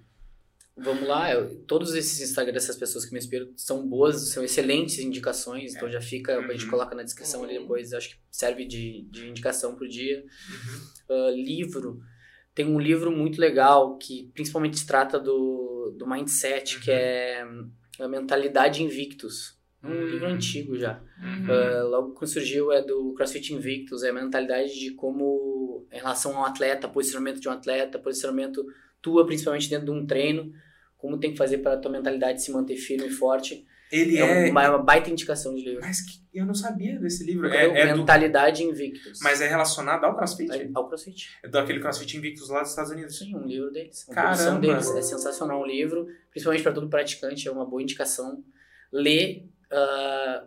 Vamos 0.78 1.08
lá, 1.08 1.32
eu- 1.32 1.56
todos 1.66 1.94
esses 1.94 2.20
Instagram 2.20 2.52
dessas 2.52 2.76
pessoas 2.76 3.06
que 3.06 3.12
me 3.12 3.18
inspiram 3.18 3.50
são 3.56 3.88
boas, 3.88 4.28
são 4.30 4.44
excelentes 4.44 4.98
indicações, 4.98 5.74
então 5.74 5.90
já 5.90 6.02
fica, 6.02 6.38
a 6.38 6.52
gente 6.52 6.64
Uhum. 6.64 6.70
coloca 6.70 6.94
na 6.94 7.02
descrição 7.02 7.42
ali 7.42 7.54
Uhum. 7.56 7.62
depois, 7.62 7.94
acho 7.94 8.10
que 8.10 8.16
serve 8.30 8.66
de, 8.66 9.06
de 9.10 9.26
indicação 9.26 9.74
pro 9.74 9.88
dia. 9.88 10.22
Uhum. 10.50 10.86
Ah, 11.08 11.30
livro, 11.30 12.02
tem 12.54 12.66
um 12.66 12.78
livro 12.78 13.10
muito 13.10 13.40
legal 13.40 13.96
que 13.96 14.30
principalmente 14.34 14.84
trata 14.86 15.18
do, 15.18 15.94
do 15.96 16.06
mindset, 16.06 16.78
que 16.80 16.90
Uhum. 16.90 16.96
é 16.96 17.46
a 18.00 18.08
Mentalidade 18.08 18.82
Invictus. 18.82 19.55
É 19.86 19.90
um 19.90 20.00
Uhum. 20.00 20.06
livro 20.06 20.26
antigo 20.26 20.76
já. 20.78 21.00
Uhum. 21.22 21.46
Ah, 21.50 21.82
logo 21.84 22.12
quando 22.14 22.28
surgiu 22.30 22.72
é 22.72 22.82
do 22.82 23.12
CrossFit 23.14 23.54
Invictus, 23.54 24.02
é 24.02 24.10
a 24.10 24.12
mentalidade 24.12 24.78
de 24.78 24.90
como, 24.94 25.86
em 25.92 25.96
relação 25.98 26.36
ao 26.36 26.44
atleta, 26.44 26.88
posicionamento 26.88 27.40
de 27.40 27.48
um 27.48 27.52
atleta, 27.52 27.98
posicionamento 27.98 28.64
tua, 29.00 29.24
principalmente 29.26 29.68
dentro 29.70 29.86
de 29.86 29.90
um 29.92 30.04
treino, 30.06 30.52
como 30.96 31.18
tem 31.18 31.30
que 31.32 31.38
fazer 31.38 31.58
para 31.58 31.74
a 31.74 31.76
tua 31.76 31.90
mentalidade 31.92 32.42
se 32.42 32.50
manter 32.50 32.76
firme 32.76 33.06
e 33.06 33.10
forte. 33.10 33.64
Ele 33.92 34.16
É, 34.18 34.48
é. 34.48 34.50
uma, 34.50 34.64
é 34.64 34.68
uma 34.68 34.82
baita 34.82 35.08
indicação 35.10 35.54
de 35.54 35.62
livro. 35.62 35.80
Mas 35.80 36.00
que- 36.00 36.18
eu 36.34 36.44
não 36.44 36.54
sabia 36.54 36.98
desse 36.98 37.22
livro. 37.24 37.46
É, 37.46 37.66
é 37.82 37.92
do, 37.92 37.98
mentalidade 38.00 38.64
Invictus. 38.64 39.20
mas 39.22 39.40
é 39.40 39.46
relacionado 39.46 40.02
ao 40.04 40.16
CrossFit? 40.16 40.70
Ao 40.74 40.88
CrossFit. 40.88 41.28
É 41.44 41.48
daquele 41.48 41.78
CrossFit 41.78 42.16
Invictus 42.16 42.48
lá 42.48 42.62
dos 42.62 42.70
Estados 42.70 42.90
Unidos. 42.90 43.16
Sim, 43.16 43.36
um 43.36 43.46
livro 43.46 43.70
deles. 43.70 44.04
Uma 44.08 44.14
Caramba! 44.16 44.58
deles. 44.60 44.90
É 44.96 45.02
sensacional 45.02 45.62
o 45.62 45.64
livro, 45.66 46.08
principalmente 46.32 46.64
para 46.64 46.72
todo 46.72 46.88
praticante, 46.88 47.46
é 47.46 47.52
uma 47.52 47.64
boa 47.64 47.80
indicação. 47.80 48.42
Ler 48.92 49.48
ah, 49.70 50.44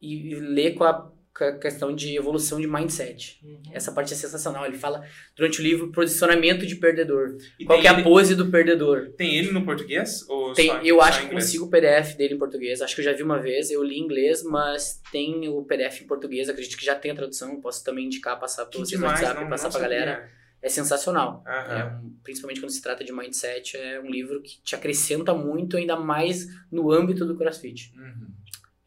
e, 0.00 0.30
e 0.30 0.34
ler 0.36 0.74
com 0.74 0.84
a, 0.84 1.10
com 1.36 1.44
a 1.44 1.52
questão 1.58 1.94
de 1.94 2.16
evolução 2.16 2.60
de 2.60 2.66
mindset. 2.66 3.40
Essa 3.72 3.92
parte 3.92 4.12
é 4.12 4.16
sensacional. 4.16 4.64
Ele 4.66 4.76
fala 4.78 5.04
durante 5.36 5.60
o 5.60 5.62
livro 5.62 5.90
posicionamento 5.92 6.66
de 6.66 6.76
perdedor. 6.76 7.36
E 7.58 7.64
Qual 7.64 7.80
é 7.80 7.86
a 7.88 8.02
pose 8.02 8.34
do 8.34 8.50
perdedor? 8.50 9.10
tem 9.16 9.36
ele 9.36 9.50
no 9.52 9.64
português? 9.64 10.28
Ou 10.28 10.52
Tem, 10.52 10.66
só, 10.68 10.78
eu 10.82 10.96
só 10.96 11.02
acho 11.02 11.20
que 11.22 11.34
consigo 11.34 11.64
o 11.66 11.70
PDF 11.70 12.14
dele 12.16 12.34
em 12.34 12.38
português. 12.38 12.80
Acho 12.82 12.94
que 12.94 13.00
eu 13.00 13.04
já 13.04 13.12
vi 13.12 13.22
uma 13.22 13.38
vez. 13.40 13.70
Eu 13.70 13.82
li 13.82 13.96
em 13.98 14.02
inglês, 14.04 14.42
mas 14.42 15.00
tem 15.12 15.48
o 15.48 15.62
PDF 15.64 16.02
em 16.02 16.06
português. 16.06 16.48
Acredito 16.48 16.76
que 16.76 16.84
já 16.84 16.94
tem 16.94 17.10
a 17.10 17.14
tradução. 17.14 17.60
Posso 17.60 17.84
também 17.84 18.06
indicar, 18.06 18.38
passar 18.38 18.66
para 18.66 18.78
vocês 18.78 18.92
no 18.92 19.06
demais, 19.06 19.20
WhatsApp 19.20 19.40
não, 19.40 19.46
e 19.46 19.50
passar 19.50 19.70
pra 19.70 19.80
sabia. 19.80 19.88
galera. 19.98 20.38
É 20.60 20.68
sensacional. 20.68 21.44
É 21.46 21.84
um- 21.84 22.16
principalmente 22.24 22.60
quando 22.60 22.70
se 22.72 22.82
trata 22.82 23.04
de 23.04 23.12
mindset, 23.12 23.76
é 23.76 24.00
um 24.00 24.10
livro 24.10 24.42
que 24.42 24.60
te 24.60 24.74
acrescenta 24.74 25.32
muito, 25.32 25.76
ainda 25.76 25.94
mais 25.96 26.48
no 26.70 26.90
âmbito 26.90 27.24
do 27.24 27.36
CrossFit. 27.36 27.92
Uhum. 27.96 28.26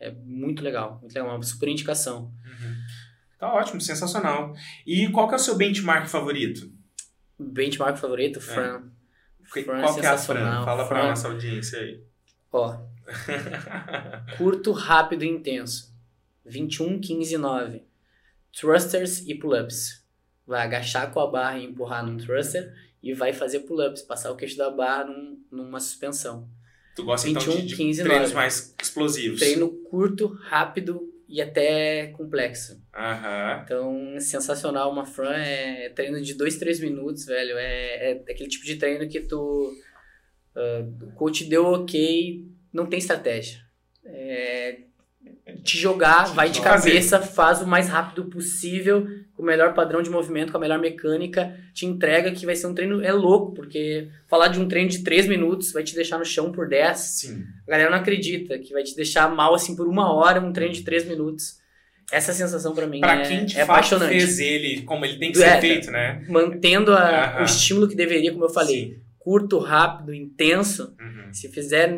É 0.02 0.12
muito 0.12 0.64
legal, 0.64 0.98
muito 1.00 1.14
legal, 1.14 1.36
uma 1.36 1.44
super 1.44 1.70
indicação. 1.70 2.24
Uhum. 2.46 2.76
Tá 3.38 3.54
ótimo, 3.54 3.80
sensacional. 3.80 4.54
E 4.86 5.08
qual 5.12 5.28
que 5.28 5.34
é 5.34 5.38
o 5.38 5.40
seu 5.40 5.56
benchmark 5.56 6.08
favorito? 6.08 6.72
Benchmark 7.40 7.98
favorito, 7.98 8.42
Fran. 8.42 8.90
Que- 9.54 9.64
Fran 9.64 9.82
qual 9.82 9.94
que 9.96 10.00
é 10.02 10.10
a 10.10 10.18
Fran? 10.18 10.18
sensacional. 10.18 10.66
Fala 10.66 10.88
pra 10.88 10.98
Fran. 11.00 11.10
nossa 11.10 11.28
audiência 11.28 11.80
aí. 11.80 12.04
Ó, 12.52 12.78
curto, 14.38 14.72
rápido 14.72 15.24
e 15.24 15.28
intenso. 15.30 15.92
21, 16.46 17.00
15 17.00 17.34
e 17.36 17.38
9. 17.38 17.84
Thrusters 18.56 19.20
e 19.28 19.36
pull-ups. 19.36 20.04
Vai 20.46 20.64
agachar 20.64 21.12
com 21.12 21.20
a 21.20 21.28
barra 21.30 21.60
e 21.60 21.66
empurrar 21.66 22.06
num 22.06 22.18
thruster 22.18 22.74
e 23.02 23.14
vai 23.14 23.34
fazer 23.34 23.62
pull-ups, 23.62 24.02
passar 24.02 24.32
o 24.32 24.36
queixo 24.36 24.58
da 24.58 24.70
barra 24.70 25.06
num- 25.06 25.40
numa 25.52 25.80
suspensão. 25.80 26.48
Tu 26.96 27.04
gosta 27.04 27.30
então 27.30 27.42
21, 27.42 27.62
de, 27.62 27.68
de 27.68 27.76
15, 27.76 28.04
treinos 28.04 28.32
9. 28.32 28.36
mais 28.36 28.76
explosivos? 28.82 29.40
Treino 29.40 29.70
curto, 29.90 30.28
rápido 30.28 31.12
e 31.28 31.42
até 31.42 32.08
complexo. 32.08 32.82
Aham. 32.94 33.62
Então, 33.64 34.20
sensacional. 34.20 34.92
Uma 34.92 35.06
Fran 35.06 35.34
é 35.34 35.90
treino 35.90 36.22
de 36.22 36.34
2, 36.34 36.58
3 36.58 36.80
minutos, 36.82 37.26
velho. 37.26 37.58
É, 37.58 38.12
é 38.12 38.12
aquele 38.30 38.50
tipo 38.50 38.66
de 38.66 38.76
treino 38.76 39.08
que 39.08 39.22
tu. 39.22 39.72
ah, 40.56 40.86
o 41.04 41.12
coach 41.14 41.46
deu 41.46 41.66
ok, 41.66 42.46
não 42.74 42.86
tem 42.86 43.00
estratégia. 43.00 43.62
É, 44.04 44.82
te 45.64 45.78
jogar, 45.78 46.34
vai 46.34 46.50
de 46.50 46.62
cabeça, 46.62 47.20
faz 47.20 47.62
o 47.62 47.68
mais 47.68 47.88
rápido 47.90 48.26
possível, 48.26 49.06
com 49.36 49.44
o 49.44 49.46
melhor 49.46 49.74
padrão 49.74 50.02
de 50.02 50.10
movimento, 50.10 50.52
com 50.52 50.58
a 50.58 50.62
melhor 50.62 50.80
mecânica, 50.80 51.56
te 51.74 51.86
entrega 51.86 52.32
que 52.32 52.46
vai 52.46 52.56
ser 52.56 52.68
um 52.68 52.74
treino. 52.74 53.04
É 53.04 53.12
louco, 53.12 53.54
porque 53.54 54.08
falar 54.28 54.48
de 54.48 54.60
um 54.60 54.68
treino 54.68 54.90
de 54.90 55.04
3 55.04 55.28
minutos 55.28 55.72
vai 55.72 55.84
te 55.84 55.94
deixar 55.96 56.18
no 56.18 56.26
chão 56.26 56.52
por 56.52 56.68
10. 56.68 56.98
Sim. 56.98 57.44
A 57.68 57.72
galera 57.72 57.90
não 57.90 57.98
acredita 57.98 58.58
que 58.60 58.74
vai 58.74 58.84
te 58.84 58.96
deixar 58.96 59.34
mal 59.34 59.54
assim 59.54 59.76
por 59.76 59.88
uma 59.88 60.12
hora, 60.14 60.40
um 60.42 60.52
treino 60.54 60.74
de 60.74 60.84
3 60.84 61.06
minutos. 61.08 61.60
Essa 62.12 62.34
sensação 62.34 62.74
pra 62.76 62.88
mim 62.88 63.00
Pra 63.00 63.22
é, 63.22 63.28
quem 63.28 63.46
de 63.46 63.56
é 63.56 63.60
fato 63.66 63.72
apaixonante. 63.72 64.10
fez 64.12 64.40
ele 64.40 64.82
como 64.82 65.06
ele 65.06 65.18
tem 65.18 65.32
que 65.32 65.42
É, 65.42 65.54
ser 65.56 65.62
feito, 65.62 65.92
né? 65.92 66.26
Mantendo 66.28 66.92
a- 66.94 67.36
Aham. 67.36 67.42
o 67.42 67.46
estímulo 67.46 67.88
que 67.88 67.96
deveria, 67.96 68.32
como 68.34 68.44
eu 68.46 68.50
falei, 68.50 68.96
Sim. 68.96 69.02
curto, 69.20 69.60
rápido, 69.60 70.14
intenso. 70.14 70.94
Uhum. 71.00 71.34
Se 71.34 71.48
fizer 71.50 71.90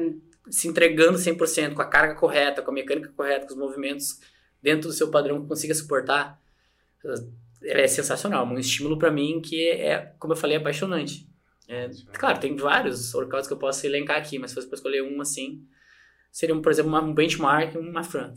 se 0.49 0.67
entregando 0.67 1.17
100%, 1.17 1.73
com 1.73 1.81
a 1.81 1.87
carga 1.87 2.15
correta, 2.15 2.61
com 2.61 2.71
a 2.71 2.73
mecânica 2.73 3.09
correta, 3.15 3.45
com 3.45 3.53
os 3.53 3.59
movimentos 3.59 4.19
dentro 4.61 4.89
do 4.89 4.93
seu 4.93 5.09
padrão 5.09 5.41
que 5.41 5.47
consiga 5.47 5.73
suportar, 5.73 6.41
é 7.63 7.87
sensacional. 7.87 8.45
Um 8.45 8.57
estímulo 8.57 8.97
pra 8.97 9.11
mim 9.11 9.41
que 9.41 9.69
é, 9.69 10.13
como 10.19 10.33
eu 10.33 10.37
falei, 10.37 10.57
é 10.57 10.59
apaixonante. 10.59 11.27
É, 11.67 11.89
claro, 12.13 12.39
tem 12.39 12.55
vários 12.55 13.13
workouts 13.13 13.47
que 13.47 13.53
eu 13.53 13.57
posso 13.57 13.85
elencar 13.85 14.17
aqui, 14.17 14.37
mas 14.37 14.51
se 14.51 14.55
fosse 14.55 14.67
pra 14.67 14.75
escolher 14.75 15.01
um 15.01 15.21
assim, 15.21 15.65
seria, 16.31 16.55
por 16.59 16.71
exemplo, 16.71 16.93
um 16.93 17.13
benchmark, 17.13 17.75
uma 17.75 18.03
Fran. 18.03 18.33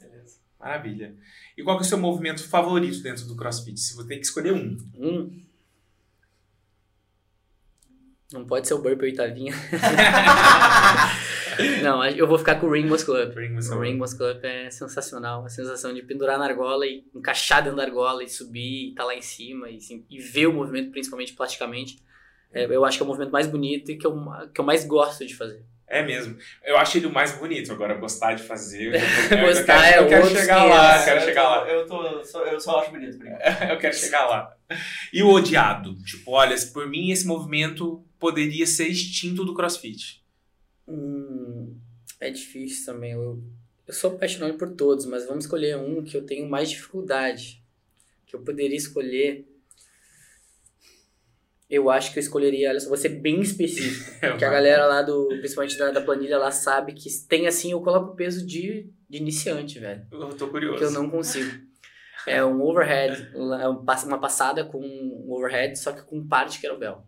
Beleza. 0.00 0.36
Maravilha. 0.58 1.16
E 1.56 1.62
qual 1.62 1.78
é 1.78 1.80
o 1.80 1.84
seu 1.84 1.98
movimento 1.98 2.48
favorito 2.48 3.02
dentro 3.02 3.26
do 3.26 3.36
CrossFit? 3.36 3.78
Se 3.78 3.94
você 3.96 4.08
tem 4.08 4.18
que 4.18 4.26
escolher 4.26 4.52
um. 4.52 4.78
Um. 4.94 5.42
Não 8.32 8.46
pode 8.46 8.66
ser 8.66 8.74
o 8.74 8.80
burpee 8.80 9.06
oitavinha. 9.06 9.52
Não, 11.82 12.04
eu 12.04 12.26
vou 12.26 12.38
ficar 12.38 12.56
com 12.56 12.66
o 12.66 12.72
Ring 12.72 12.86
Muscle 12.86 13.22
Up. 13.22 13.38
Ring 13.38 13.50
Muscle 13.50 13.76
o 13.76 13.78
Up. 13.78 13.88
Ring 13.88 13.96
Muscle 13.96 14.30
Up 14.30 14.46
é 14.46 14.70
sensacional. 14.70 15.44
A 15.44 15.48
sensação 15.48 15.92
de 15.92 16.02
pendurar 16.02 16.38
na 16.38 16.44
argola 16.44 16.86
e 16.86 17.04
encaixar 17.14 17.62
dentro 17.62 17.76
da 17.76 17.84
argola 17.84 18.22
e 18.22 18.28
subir 18.28 18.86
e 18.86 18.90
estar 18.90 19.04
lá 19.04 19.14
em 19.14 19.22
cima 19.22 19.70
e, 19.70 19.76
assim, 19.76 20.04
e 20.10 20.18
ver 20.18 20.46
o 20.46 20.52
movimento, 20.52 20.90
principalmente 20.90 21.32
plasticamente. 21.34 21.98
É, 22.52 22.64
eu 22.66 22.84
acho 22.84 22.98
que 22.98 23.02
é 23.02 23.04
o 23.04 23.08
movimento 23.08 23.32
mais 23.32 23.46
bonito 23.46 23.90
e 23.90 23.96
que 23.96 24.06
eu, 24.06 24.14
que 24.52 24.60
eu 24.60 24.64
mais 24.64 24.84
gosto 24.84 25.26
de 25.26 25.34
fazer. 25.34 25.64
É 25.92 26.02
mesmo. 26.02 26.38
Eu 26.64 26.78
acho 26.78 26.96
ele 26.96 27.06
o 27.06 27.12
mais 27.12 27.32
bonito. 27.38 27.70
Agora, 27.70 27.92
gostar 27.94 28.32
de 28.32 28.42
fazer. 28.42 28.94
Eu, 28.94 29.00
eu, 29.38 29.44
eu 29.44 29.48
Gostar 29.48 29.82
quero, 29.82 29.84
é 29.84 29.98
eu 29.98 30.08
quero 30.08 30.22
outros 30.24 30.40
chegar 30.40 30.64
lá, 30.64 30.88
500. 30.88 31.04
quero 31.04 31.20
eu 31.20 31.24
chegar 31.24 31.42
tô, 31.42 31.50
lá. 31.50 31.68
Eu, 31.68 31.86
tô, 31.86 32.24
só, 32.24 32.46
eu 32.46 32.60
só 32.60 32.80
acho 32.80 32.90
bonito. 32.92 33.18
Eu 33.68 33.78
quero 33.78 33.94
chegar 33.94 34.24
lá. 34.24 34.56
E 35.12 35.22
o 35.22 35.28
odiado? 35.28 35.94
Tipo, 36.02 36.32
olha, 36.32 36.56
por 36.72 36.88
mim 36.88 37.10
esse 37.10 37.26
movimento 37.26 38.02
poderia 38.18 38.66
ser 38.66 38.88
extinto 38.88 39.44
do 39.44 39.52
crossfit. 39.52 40.22
Hum, 40.88 41.41
é 42.22 42.30
difícil 42.30 42.86
também. 42.86 43.12
Eu, 43.12 43.42
eu 43.86 43.92
sou 43.92 44.12
apaixonado 44.12 44.54
por 44.54 44.70
todos, 44.74 45.04
mas 45.06 45.26
vamos 45.26 45.44
escolher 45.44 45.76
um 45.76 46.02
que 46.04 46.16
eu 46.16 46.24
tenho 46.24 46.48
mais 46.48 46.70
dificuldade. 46.70 47.62
Que 48.26 48.36
eu 48.36 48.40
poderia 48.40 48.76
escolher. 48.76 49.48
Eu 51.68 51.90
acho 51.90 52.12
que 52.12 52.18
eu 52.18 52.22
escolheria, 52.22 52.68
olha 52.68 52.78
só, 52.78 52.88
vou 52.88 52.96
ser 52.98 53.08
bem 53.08 53.40
específico. 53.40 54.10
Que 54.38 54.44
a 54.44 54.50
galera 54.50 54.86
lá 54.86 55.02
do, 55.02 55.26
principalmente 55.28 55.76
da, 55.78 55.90
da 55.90 56.00
planilha 56.00 56.38
lá 56.38 56.50
sabe 56.50 56.92
que 56.92 57.08
tem 57.28 57.46
assim, 57.46 57.72
eu 57.72 57.80
coloco 57.80 58.12
o 58.12 58.14
peso 58.14 58.46
de, 58.46 58.90
de 59.08 59.18
iniciante, 59.18 59.78
velho. 59.78 60.06
Eu 60.12 60.28
tô 60.36 60.48
curioso. 60.48 60.78
Que 60.78 60.84
eu 60.84 60.90
não 60.90 61.10
consigo. 61.10 61.50
É 62.26 62.44
um 62.44 62.62
overhead, 62.62 63.30
é 63.34 63.68
um 63.68 63.84
uma 64.06 64.20
passada 64.20 64.64
com 64.64 64.78
um 64.78 65.32
overhead, 65.32 65.76
só 65.76 65.92
que 65.92 66.02
com 66.02 66.18
um 66.18 66.28
par 66.28 66.46
de 66.46 66.60
kettlebell. 66.60 67.04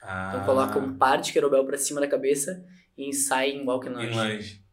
Ah, 0.00 0.32
Então 0.32 0.46
coloca 0.46 0.78
um 0.78 0.96
par 0.96 1.20
de 1.20 1.32
kettlebell 1.32 1.66
pra 1.66 1.76
cima 1.76 2.00
da 2.00 2.06
cabeça 2.08 2.64
e 2.96 3.12
sai 3.12 3.50
em 3.50 3.64
walk 3.66 3.88
and 3.88 3.92
em 3.92 3.94
lunge. 4.06 4.18
lunge. 4.18 4.64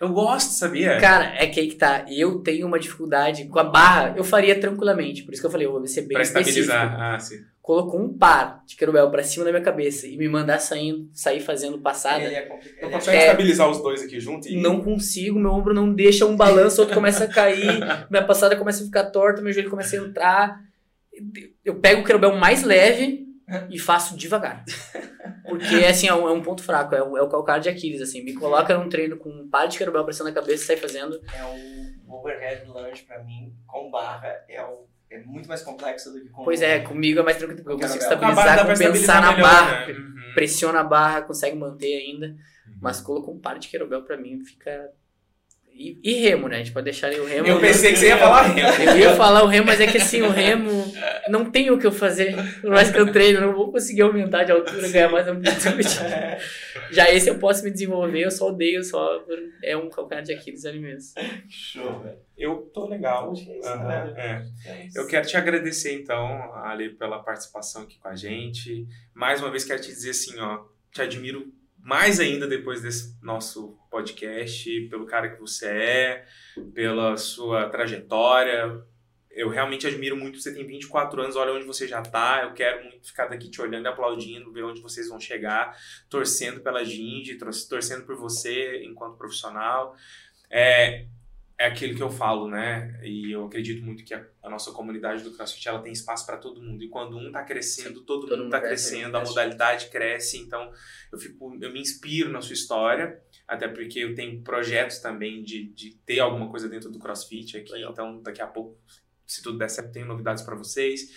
Eu 0.00 0.08
gosto, 0.14 0.52
sabia? 0.52 0.98
Cara, 0.98 1.34
é 1.36 1.46
que 1.46 1.60
aí 1.60 1.68
que 1.68 1.74
tá. 1.76 2.06
Eu 2.08 2.38
tenho 2.38 2.66
uma 2.66 2.78
dificuldade 2.78 3.44
com 3.48 3.58
a 3.58 3.64
barra, 3.64 4.14
eu 4.16 4.24
faria 4.24 4.58
tranquilamente. 4.58 5.22
Por 5.24 5.32
isso 5.34 5.42
que 5.42 5.46
eu 5.46 5.50
falei, 5.50 5.66
eu 5.66 5.72
vou 5.72 5.86
ser 5.86 6.02
bem 6.02 6.14
pra 6.14 6.22
específico. 6.22 6.60
estabilizar. 6.60 7.00
Ah, 7.14 7.18
sim. 7.18 7.36
Colocou 7.60 8.00
um 8.00 8.16
par 8.16 8.64
de 8.66 8.76
kettlebell 8.76 9.10
pra 9.10 9.22
cima 9.22 9.44
da 9.44 9.50
minha 9.52 9.62
cabeça 9.62 10.06
e 10.08 10.16
me 10.16 10.26
mandar 10.26 10.58
saindo, 10.58 11.10
sair 11.12 11.40
fazendo 11.40 11.78
passada. 11.78 12.24
Ele 12.24 12.34
é 12.34 12.40
complicado. 12.46 12.82
Não 12.82 12.90
consegue 12.90 13.16
É. 13.18 13.20
estabilizar 13.26 13.68
os 13.70 13.82
dois 13.82 14.02
aqui 14.02 14.18
junto 14.18 14.48
e. 14.48 14.56
Não 14.56 14.80
consigo, 14.80 15.38
meu 15.38 15.50
ombro 15.50 15.74
não 15.74 15.92
deixa 15.92 16.24
um 16.24 16.34
balanço, 16.34 16.80
outro 16.80 16.94
começa 16.96 17.24
a 17.24 17.28
cair, 17.28 17.66
minha 18.10 18.24
passada 18.24 18.56
começa 18.56 18.82
a 18.82 18.86
ficar 18.86 19.04
torta, 19.10 19.42
meu 19.42 19.52
joelho 19.52 19.68
começa 19.68 19.96
a 19.96 19.98
entrar. 20.00 20.60
Eu 21.62 21.74
pego 21.76 22.00
o 22.00 22.04
kettlebell 22.04 22.34
mais 22.38 22.62
leve 22.62 23.26
e 23.70 23.78
faço 23.78 24.16
devagar. 24.16 24.64
Porque, 25.44 25.84
assim, 25.84 26.06
é 26.06 26.14
um, 26.14 26.28
é 26.28 26.32
um 26.32 26.42
ponto 26.42 26.62
fraco, 26.62 26.94
é 26.94 27.02
o, 27.02 27.16
é 27.16 27.22
o 27.22 27.28
calcanhar 27.28 27.60
de 27.60 27.68
Aquiles, 27.68 28.00
assim. 28.00 28.22
Me 28.22 28.34
coloca 28.34 28.76
num 28.76 28.88
treino 28.88 29.16
com 29.16 29.28
um 29.30 29.48
par 29.48 29.66
de 29.66 29.78
kettlebell 29.78 30.12
cima 30.12 30.30
da 30.30 30.40
cabeça 30.40 30.62
e 30.62 30.66
sai 30.66 30.76
fazendo. 30.76 31.20
É 31.34 31.44
o 31.44 32.14
overhead 32.14 32.66
lunge 32.66 33.02
pra 33.02 33.22
mim, 33.22 33.52
com 33.66 33.90
barra, 33.90 34.28
é, 34.48 34.62
o, 34.62 34.86
é 35.10 35.18
muito 35.20 35.48
mais 35.48 35.62
complexo 35.62 36.12
do 36.12 36.20
que 36.20 36.28
com 36.28 36.44
Pois 36.44 36.60
é, 36.62 36.80
comigo 36.80 37.20
é 37.20 37.22
mais 37.22 37.36
tranquilo, 37.36 37.62
porque 37.62 37.74
eu 37.74 37.88
consigo 37.88 38.02
estabilizar, 38.02 38.66
compensar 38.66 39.22
na 39.22 39.32
melhor, 39.32 39.50
barra. 39.50 39.86
né? 39.86 39.92
Uhum. 39.92 40.34
Pressiona 40.34 40.80
a 40.80 40.84
barra, 40.84 41.22
consegue 41.22 41.56
manter 41.56 41.96
ainda. 41.96 42.26
Uhum. 42.26 42.78
Mas 42.80 43.00
colocou 43.00 43.34
um 43.34 43.40
par 43.40 43.58
de 43.58 43.68
kettlebell 43.68 44.02
pra 44.02 44.16
mim, 44.16 44.40
fica... 44.44 44.92
E, 45.80 45.98
e 46.04 46.12
remo, 46.20 46.46
né? 46.46 46.56
A 46.56 46.58
gente 46.58 46.72
pode 46.72 46.84
deixar 46.84 47.06
ali 47.06 47.18
o 47.18 47.24
remo... 47.24 47.48
Eu 47.48 47.58
pensei 47.58 47.92
que 47.92 47.98
você 47.98 48.08
ia 48.08 48.18
falar 48.18 48.42
remo. 48.42 48.90
Eu 48.90 48.98
ia 48.98 49.16
falar 49.16 49.42
o 49.42 49.46
remo, 49.46 49.66
mas 49.66 49.80
é 49.80 49.86
que 49.86 49.96
assim, 49.96 50.20
o 50.20 50.28
remo 50.28 50.70
não 51.30 51.50
tem 51.50 51.70
o 51.70 51.78
que 51.78 51.86
eu 51.86 51.92
fazer. 51.92 52.36
Por 52.60 52.68
mais 52.68 52.90
que 52.90 52.98
eu 52.98 53.10
treine, 53.10 53.36
eu 53.36 53.46
não 53.46 53.54
vou 53.54 53.72
conseguir 53.72 54.02
aumentar 54.02 54.44
de 54.44 54.52
altura, 54.52 54.86
ganhar 54.90 55.08
mais 55.08 55.26
amplitude. 55.26 55.88
Já 56.92 57.10
esse 57.10 57.30
eu 57.30 57.38
posso 57.38 57.64
me 57.64 57.70
desenvolver, 57.70 58.26
eu 58.26 58.30
só 58.30 58.48
odeio, 58.48 58.84
só 58.84 59.24
é 59.64 59.74
um 59.74 59.88
calcanhar 59.88 60.22
de 60.22 60.34
Aquiles 60.34 60.66
ali 60.66 60.80
mesmo. 60.80 61.14
Show, 61.48 62.00
velho. 62.00 62.18
Eu 62.36 62.56
tô 62.74 62.86
legal. 62.86 63.32
Que 63.32 63.50
é 63.50 63.60
é. 64.18 64.46
É. 64.66 64.88
Eu 64.94 65.06
quero 65.06 65.26
te 65.26 65.36
agradecer, 65.38 65.94
então, 65.94 66.54
Ali, 66.62 66.90
pela 66.90 67.20
participação 67.20 67.84
aqui 67.84 67.98
com 67.98 68.08
a 68.08 68.14
gente. 68.14 68.86
Mais 69.14 69.40
uma 69.40 69.50
vez, 69.50 69.64
quero 69.64 69.80
te 69.80 69.88
dizer 69.88 70.10
assim, 70.10 70.38
ó, 70.38 70.62
te 70.92 71.00
admiro 71.00 71.50
mais 71.82 72.20
ainda 72.20 72.46
depois 72.46 72.82
desse 72.82 73.16
nosso 73.22 73.79
podcast, 73.90 74.80
pelo 74.88 75.04
cara 75.06 75.28
que 75.30 75.40
você 75.40 75.66
é, 75.68 76.26
pela 76.74 77.16
sua 77.16 77.68
trajetória. 77.68 78.82
Eu 79.30 79.48
realmente 79.48 79.86
admiro 79.86 80.16
muito, 80.16 80.40
você 80.40 80.52
tem 80.52 80.66
24 80.66 81.22
anos, 81.22 81.36
olha 81.36 81.52
onde 81.52 81.64
você 81.64 81.86
já 81.86 82.02
tá. 82.02 82.40
Eu 82.42 82.52
quero 82.52 82.82
muito 82.84 83.06
ficar 83.06 83.26
daqui 83.26 83.48
te 83.48 83.60
olhando 83.62 83.84
e 83.84 83.88
aplaudindo, 83.88 84.52
ver 84.52 84.64
onde 84.64 84.80
vocês 84.80 85.08
vão 85.08 85.20
chegar, 85.20 85.76
torcendo 86.08 86.60
pela 86.60 86.84
tor- 87.38 87.50
torcendo 87.68 88.04
por 88.04 88.16
você 88.16 88.82
enquanto 88.84 89.16
profissional. 89.16 89.94
É, 90.50 91.06
é 91.60 91.66
aquilo 91.66 91.94
que 91.94 92.02
eu 92.02 92.10
falo, 92.10 92.48
né? 92.48 92.98
E 93.04 93.32
eu 93.32 93.44
acredito 93.44 93.84
muito 93.84 94.02
que 94.02 94.14
a, 94.14 94.26
a 94.42 94.48
nossa 94.48 94.72
comunidade 94.72 95.22
do 95.22 95.30
CrossFit 95.30 95.68
ela 95.68 95.82
tem 95.82 95.92
espaço 95.92 96.24
para 96.24 96.38
todo 96.38 96.62
mundo. 96.62 96.82
E 96.82 96.88
quando 96.88 97.18
um 97.18 97.30
tá 97.30 97.44
crescendo, 97.44 98.00
todo, 98.00 98.26
todo 98.26 98.38
mundo 98.38 98.50
tá 98.50 98.62
cresce, 98.62 98.92
crescendo, 98.92 99.14
a 99.18 99.22
modalidade 99.22 99.90
cresce. 99.90 100.38
Então, 100.38 100.72
eu 101.12 101.18
fico, 101.18 101.58
eu 101.60 101.70
me 101.70 101.78
inspiro 101.78 102.32
na 102.32 102.40
sua 102.40 102.54
história, 102.54 103.20
até 103.46 103.68
porque 103.68 103.98
eu 103.98 104.14
tenho 104.14 104.40
projetos 104.40 105.00
também 105.00 105.42
de, 105.42 105.66
de 105.74 105.96
ter 106.06 106.20
alguma 106.20 106.48
coisa 106.48 106.66
dentro 106.66 106.90
do 106.90 106.98
CrossFit 106.98 107.58
aqui. 107.58 107.70
Legal. 107.72 107.92
Então, 107.92 108.22
daqui 108.22 108.40
a 108.40 108.46
pouco, 108.46 108.78
se 109.26 109.42
tudo 109.42 109.58
der 109.58 109.68
certo, 109.68 109.92
tenho 109.92 110.06
novidades 110.06 110.42
para 110.42 110.56
vocês. 110.56 111.10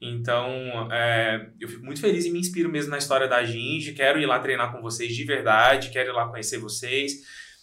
Então, 0.00 0.90
é, 0.90 1.50
eu 1.60 1.68
fico 1.68 1.84
muito 1.84 2.00
feliz 2.00 2.24
e 2.24 2.30
me 2.30 2.38
inspiro 2.38 2.70
mesmo 2.70 2.90
na 2.90 2.96
história 2.96 3.28
da 3.28 3.44
Ginge. 3.44 3.92
Quero 3.92 4.18
ir 4.18 4.24
lá 4.24 4.38
treinar 4.38 4.72
com 4.72 4.80
vocês 4.80 5.14
de 5.14 5.24
verdade, 5.24 5.90
quero 5.90 6.08
ir 6.08 6.12
lá 6.14 6.26
conhecer 6.26 6.56
vocês. 6.56 7.20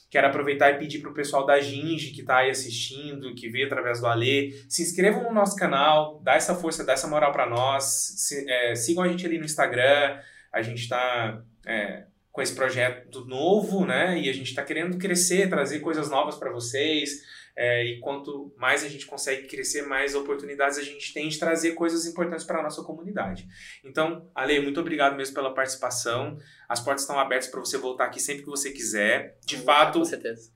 Quero 0.10 0.28
aproveitar 0.28 0.72
e 0.72 0.78
pedir 0.80 1.00
pro 1.00 1.14
pessoal 1.14 1.46
da 1.46 1.60
Ginge 1.60 2.12
que 2.12 2.24
tá 2.24 2.38
aí 2.38 2.50
assistindo, 2.50 3.36
que 3.36 3.50
veio 3.50 3.66
através 3.66 4.00
do 4.00 4.08
Alê, 4.08 4.54
se 4.70 4.82
inscrevam 4.82 5.24
no 5.24 5.34
nosso 5.34 5.56
canal, 5.56 6.22
dá 6.24 6.36
essa 6.36 6.56
força, 6.56 6.86
dá 6.86 6.94
essa 6.94 7.08
moral 7.08 7.32
para 7.34 7.50
nós, 7.50 7.84
se- 8.18 8.50
é, 8.50 8.74
sigam 8.76 9.04
a 9.04 9.08
gente 9.10 9.26
ali 9.26 9.38
no 9.38 9.44
Instagram, 9.46 10.18
a 10.54 10.62
gente 10.62 10.88
tá 10.88 11.42
é, 11.66 12.06
com 12.32 12.42
esse 12.42 12.56
projeto 12.56 13.26
novo, 13.26 13.86
né? 13.86 14.18
E 14.18 14.30
a 14.30 14.34
gente 14.34 14.54
tá 14.56 14.64
querendo 14.64 14.98
crescer, 14.98 15.50
trazer 15.50 15.80
coisas 15.82 16.10
novas 16.10 16.36
para 16.36 16.52
vocês. 16.52 17.24
É, 17.60 17.84
e 17.84 18.00
quanto 18.00 18.54
mais 18.56 18.84
a 18.84 18.88
gente 18.88 19.08
consegue 19.08 19.48
crescer, 19.48 19.82
mais 19.82 20.14
oportunidades 20.14 20.78
a 20.78 20.84
gente 20.84 21.12
tem 21.12 21.28
de 21.28 21.40
trazer 21.40 21.72
coisas 21.74 22.06
importantes 22.06 22.46
para 22.46 22.62
nossa 22.62 22.84
comunidade. 22.84 23.48
Então, 23.84 24.30
Ale, 24.36 24.60
muito 24.60 24.80
obrigado 24.80 25.16
mesmo 25.18 25.34
pela 25.34 25.52
participação. 25.52 26.38
As 26.70 26.80
portas 26.80 27.02
estão 27.02 27.20
abertas 27.20 27.48
para 27.48 27.60
você 27.60 27.76
voltar 27.78 28.06
aqui 28.06 28.20
sempre 28.20 28.44
que 28.44 28.50
você 28.50 28.72
quiser. 28.72 29.40
De 29.44 29.58
fato, 29.58 30.04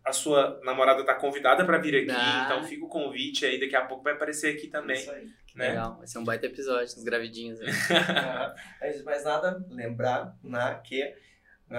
a 0.05 0.13
sua 0.13 0.59
namorada 0.63 1.03
tá 1.03 1.15
convidada 1.15 1.65
para 1.65 1.79
vir 1.79 1.95
aqui, 2.03 2.11
Ah. 2.11 2.43
então 2.45 2.63
fica 2.67 2.85
o 2.85 2.89
convite 2.89 3.47
aí, 3.47 3.59
daqui 3.59 3.75
a 3.75 3.85
pouco 3.85 4.03
vai 4.03 4.13
aparecer 4.13 4.53
aqui 4.55 4.67
também, 4.67 4.97
Isso 4.97 5.09
aí. 5.09 5.25
né? 5.55 5.69
Legal, 5.69 5.97
vai 5.97 6.05
ser 6.05 6.19
um 6.19 6.23
baita 6.23 6.45
episódio, 6.45 6.83
uns 6.95 7.03
gravidinhos 7.03 7.59
aí. 7.61 7.69
Ah, 8.15 8.53
Antes 8.83 8.99
de 8.99 9.03
mais 9.03 9.23
nada, 9.23 9.65
lembrar 9.71 10.35
né, 10.43 10.79
que 10.83 11.01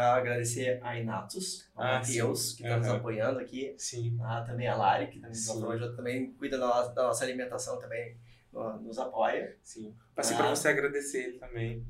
agradecer 0.01 0.81
a 0.82 0.98
Inatus, 0.98 1.69
ao 1.77 1.85
Ah, 1.85 1.93
Matheus, 1.98 2.52
que 2.55 2.62
está 2.62 2.77
nos 2.77 2.86
Aham. 2.89 2.97
apoiando 2.97 3.39
aqui, 3.40 3.74
Sim. 3.77 4.19
ah, 4.23 4.43
também 4.47 4.66
a 4.69 4.74
Lari, 4.77 5.06
que 5.09 5.16
também, 5.16 5.31
nos 5.31 5.47
Sim. 5.47 5.62
apoia, 5.62 5.93
também 5.94 6.32
cuida 6.39 6.59
da 6.59 6.66
nossa, 6.66 6.94
da 6.94 7.02
nossa 7.05 7.24
alimentação, 7.24 7.78
também 7.78 8.16
nos 8.82 8.98
apoia. 8.98 9.56
Sim. 9.62 9.94
Passei 10.14 10.35
Ah. 10.36 10.40
pra 10.40 10.48
você 10.51 10.69
agradecer 10.69 11.19
ele 11.24 11.39
também. 11.39 11.85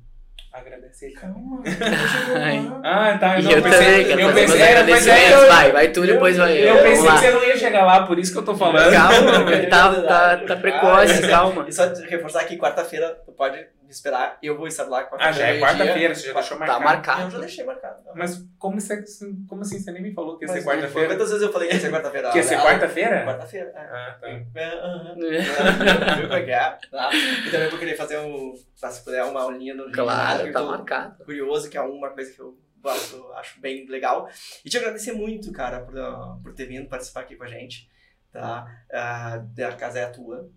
Agradecer. 0.53 1.13
Calma, 1.13 1.63
Ai. 2.37 2.59
Ah, 2.85 3.17
tá. 3.19 3.41
Não, 3.41 3.51
eu 3.51 3.63
pensei- 3.63 4.05
também 4.05 4.27
eu 4.27 4.35
pensei, 4.35 4.61
é, 4.61 4.83
mas 4.85 5.07
é, 5.07 5.47
Vai, 5.49 5.73
vai 5.73 5.89
tu, 5.93 6.05
depois 6.07 6.37
vai 6.37 6.53
eu. 6.63 6.77
Eu 6.77 6.83
pensei 6.83 7.07
que 7.11 7.19
você 7.19 7.31
não 7.31 7.43
ia 7.45 7.57
chegar 7.57 7.87
lá, 7.87 8.07
por 8.07 8.19
isso 8.19 8.33
que 8.33 8.39
eu 8.39 8.45
tô 8.45 8.55
falando. 8.55 8.93
Calma, 8.93 9.33
tá, 9.71 10.03
tá, 10.03 10.47
tá 10.47 10.57
precoce, 10.57 11.25
Ah, 11.25 11.29
calma. 11.29 11.65
E 11.67 11.73
só 11.73 11.85
reforçar 12.07 12.45
que 12.45 12.59
quarta-feira, 12.59 13.19
tu 13.25 13.33
pode 13.33 13.67
esperar, 13.93 14.39
eu 14.43 14.57
vou 14.57 14.67
estar 14.67 14.85
lá 14.85 15.01
Ah, 15.01 15.05
quarta-feira. 15.05 15.33
já 15.35 15.47
é 15.49 15.61
quarta-feira, 15.61 16.15
você 16.15 16.27
já 16.29 16.33
deixou 16.35 16.59
Tá 16.59 16.67
marcado. 16.67 16.81
Eu 16.81 16.85
marcado. 16.85 17.31
já 17.31 17.39
deixei 17.39 17.65
marcado. 17.65 18.03
Mas 18.15 18.45
como, 18.59 18.81
você, 18.81 19.05
como 19.49 19.63
assim? 19.63 19.79
Você 19.79 19.93
nem 19.93 20.03
me 20.03 20.13
falou 20.13 20.37
que 20.39 20.45
ia 20.45 20.49
ser 20.49 20.55
Mas, 20.57 20.65
quarta-feira? 20.65 21.09
Quantas 21.09 21.29
vezes 21.31 21.43
eu 21.47 21.53
falei 21.53 21.69
que 21.69 21.75
ia 21.75 21.81
ser 21.81 21.91
quarta-feira? 21.91 22.31
Que 22.31 22.39
ia 22.39 22.43
ser 22.45 22.55
Ah, 22.55 22.63
quarta-feira? 22.63 23.25
Quarta-feira, 23.25 23.73
é. 23.75 23.79
Ah, 23.81 24.19
tá. 24.21 24.29
É. 24.29 26.17
Viu 26.17 26.23
como 26.29 26.35
é 26.35 26.43
que 26.45 26.51
é? 26.51 26.79
Tá? 26.91 27.11
E 27.15 27.51
também 27.51 27.69
vou 27.69 27.79
querer 27.79 27.97
fazer 27.97 28.19
um, 28.19 28.55
se 28.75 29.05
puder, 29.05 29.25
uma 29.25 29.43
aulinha 29.43 29.75
no 29.75 29.91
Claro, 29.93 30.53
tá 30.53 30.61
eu 30.61 30.67
marcado. 30.67 31.25
curioso, 31.25 31.71
que 31.71 31.77
é 31.79 31.81
uma 31.81 32.11
coisa 32.11 32.33
que 32.33 32.41
eu 32.41 32.57
gosto, 32.83 33.33
acho 33.35 33.61
bem 33.61 33.87
legal. 33.89 34.29
E 34.65 34.69
te 34.69 34.77
agradecer 34.77 35.13
muito, 35.13 35.53
cara, 35.53 35.81
por, 35.81 35.99
ah, 35.99 36.37
por 36.43 36.53
ter 36.55 36.67
vindo 36.67 36.89
participar 36.89 37.21
aqui 37.21 37.37
com 37.37 37.45
a 37.45 37.49
gente, 37.49 37.89
tá? 38.33 38.67
Ah, 38.93 39.41
a 39.69 39.73
casa 39.73 40.01
é 40.01 40.05
a 40.05 40.11
tua, 40.11 40.51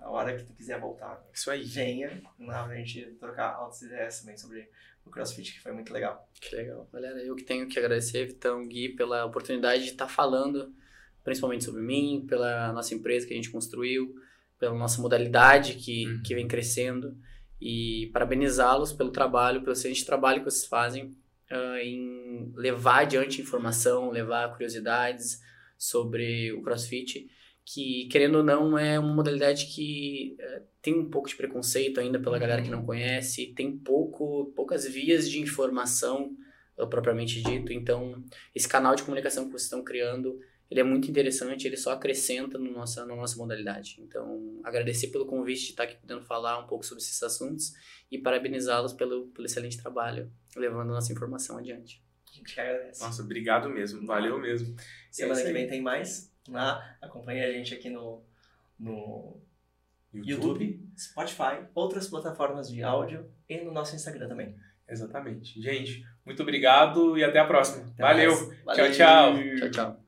a 0.00 0.10
hora 0.10 0.36
que 0.36 0.44
tu 0.44 0.52
quiser 0.54 0.80
voltar, 0.80 1.22
Isso 1.32 1.50
aí. 1.50 1.62
venha, 1.64 2.10
né, 2.38 2.46
pra 2.64 2.74
gente 2.76 3.04
trocar 3.20 3.54
altas 3.54 3.82
ideias 3.82 4.20
também 4.20 4.36
sobre 4.36 4.68
o 5.04 5.10
CrossFit, 5.10 5.52
que 5.54 5.60
foi 5.60 5.72
muito 5.72 5.92
legal. 5.92 6.28
Que 6.40 6.54
legal. 6.54 6.88
Galera, 6.92 7.18
eu 7.22 7.34
que 7.34 7.44
tenho 7.44 7.66
que 7.68 7.78
agradecer, 7.78 8.26
Vitão, 8.26 8.66
Gui, 8.66 8.90
pela 8.90 9.24
oportunidade 9.24 9.84
de 9.84 9.90
estar 9.90 10.08
falando, 10.08 10.74
principalmente 11.24 11.64
sobre 11.64 11.82
mim, 11.82 12.24
pela 12.28 12.72
nossa 12.72 12.94
empresa 12.94 13.26
que 13.26 13.32
a 13.32 13.36
gente 13.36 13.50
construiu, 13.50 14.14
pela 14.58 14.74
nossa 14.74 15.00
modalidade 15.00 15.74
que, 15.74 16.06
Uhum. 16.06 16.22
que 16.24 16.34
vem 16.34 16.46
crescendo 16.48 17.16
e 17.60 18.10
parabenizá-los 18.12 18.92
pelo 18.92 19.10
trabalho, 19.10 19.60
pelo 19.60 19.72
excelente 19.72 20.04
trabalho 20.04 20.38
que 20.40 20.50
vocês 20.50 20.66
fazem. 20.66 21.16
uh, 21.50 21.76
em 21.78 22.52
levar 22.54 23.00
adiante 23.00 23.40
informação, 23.40 24.10
levar 24.10 24.52
curiosidades 24.52 25.40
sobre 25.78 26.52
o 26.52 26.60
CrossFit, 26.60 27.26
que 27.72 28.08
querendo 28.10 28.36
ou 28.36 28.42
não 28.42 28.78
é 28.78 28.98
uma 28.98 29.12
modalidade 29.12 29.66
que 29.66 30.36
uh, 30.40 30.62
tem 30.80 30.94
um 30.98 31.10
pouco 31.10 31.28
de 31.28 31.36
preconceito 31.36 32.00
ainda 32.00 32.18
pela 32.18 32.38
galera 32.38 32.62
que 32.62 32.70
não 32.70 32.84
conhece, 32.84 33.52
tem 33.54 33.76
pouco, 33.76 34.52
poucas 34.56 34.86
vias 34.86 35.28
de 35.28 35.38
informação 35.38 36.34
uh, 36.78 36.86
propriamente 36.86 37.42
dito, 37.42 37.72
então 37.72 38.24
esse 38.54 38.66
canal 38.66 38.94
de 38.94 39.02
comunicação 39.02 39.44
que 39.44 39.50
vocês 39.50 39.64
estão 39.64 39.84
criando 39.84 40.38
ele 40.70 40.80
é 40.80 40.84
muito 40.84 41.10
interessante, 41.10 41.66
ele 41.66 41.78
só 41.78 41.92
acrescenta 41.92 42.58
no 42.58 42.70
nossa, 42.70 43.04
na 43.06 43.16
nossa 43.16 43.38
modalidade. 43.38 43.96
Então, 44.00 44.60
agradecer 44.62 45.06
pelo 45.06 45.24
convite 45.24 45.62
de 45.62 45.70
estar 45.70 45.84
aqui 45.84 45.96
podendo 45.96 46.22
falar 46.22 46.58
um 46.58 46.66
pouco 46.66 46.84
sobre 46.84 47.02
esses 47.02 47.22
assuntos 47.22 47.72
e 48.10 48.18
parabenizá-los 48.18 48.92
pelo, 48.92 49.28
pelo 49.28 49.46
excelente 49.46 49.80
trabalho, 49.80 50.30
levando 50.54 50.88
nossa 50.88 51.10
informação 51.10 51.56
adiante. 51.56 52.04
A 52.30 52.34
gente 52.34 52.60
agradece. 52.60 53.02
Nossa, 53.02 53.22
obrigado 53.22 53.70
mesmo, 53.70 54.06
valeu 54.06 54.38
mesmo. 54.38 54.76
Semana 55.10 55.40
é 55.40 55.44
que 55.44 55.52
vem 55.52 55.66
tem 55.66 55.80
mais. 55.80 56.30
Né? 56.48 56.96
Acompanhe 57.00 57.42
a 57.42 57.52
gente 57.52 57.74
aqui 57.74 57.90
no, 57.90 58.22
no 58.78 59.40
YouTube. 60.12 60.64
YouTube, 60.64 60.88
Spotify, 60.96 61.64
outras 61.74 62.08
plataformas 62.08 62.70
de 62.70 62.82
áudio 62.82 63.30
e 63.48 63.58
no 63.58 63.72
nosso 63.72 63.94
Instagram 63.94 64.28
também. 64.28 64.54
Exatamente. 64.88 65.60
Gente, 65.60 66.04
muito 66.24 66.42
obrigado 66.42 67.18
e 67.18 67.22
até 67.22 67.38
a 67.38 67.46
próxima. 67.46 67.86
Até 67.88 68.02
Valeu. 68.02 68.34
Valeu. 68.64 68.92
Tchau, 68.92 68.92
tchau. 68.92 69.58
Tchau, 69.58 69.70
tchau. 69.70 70.07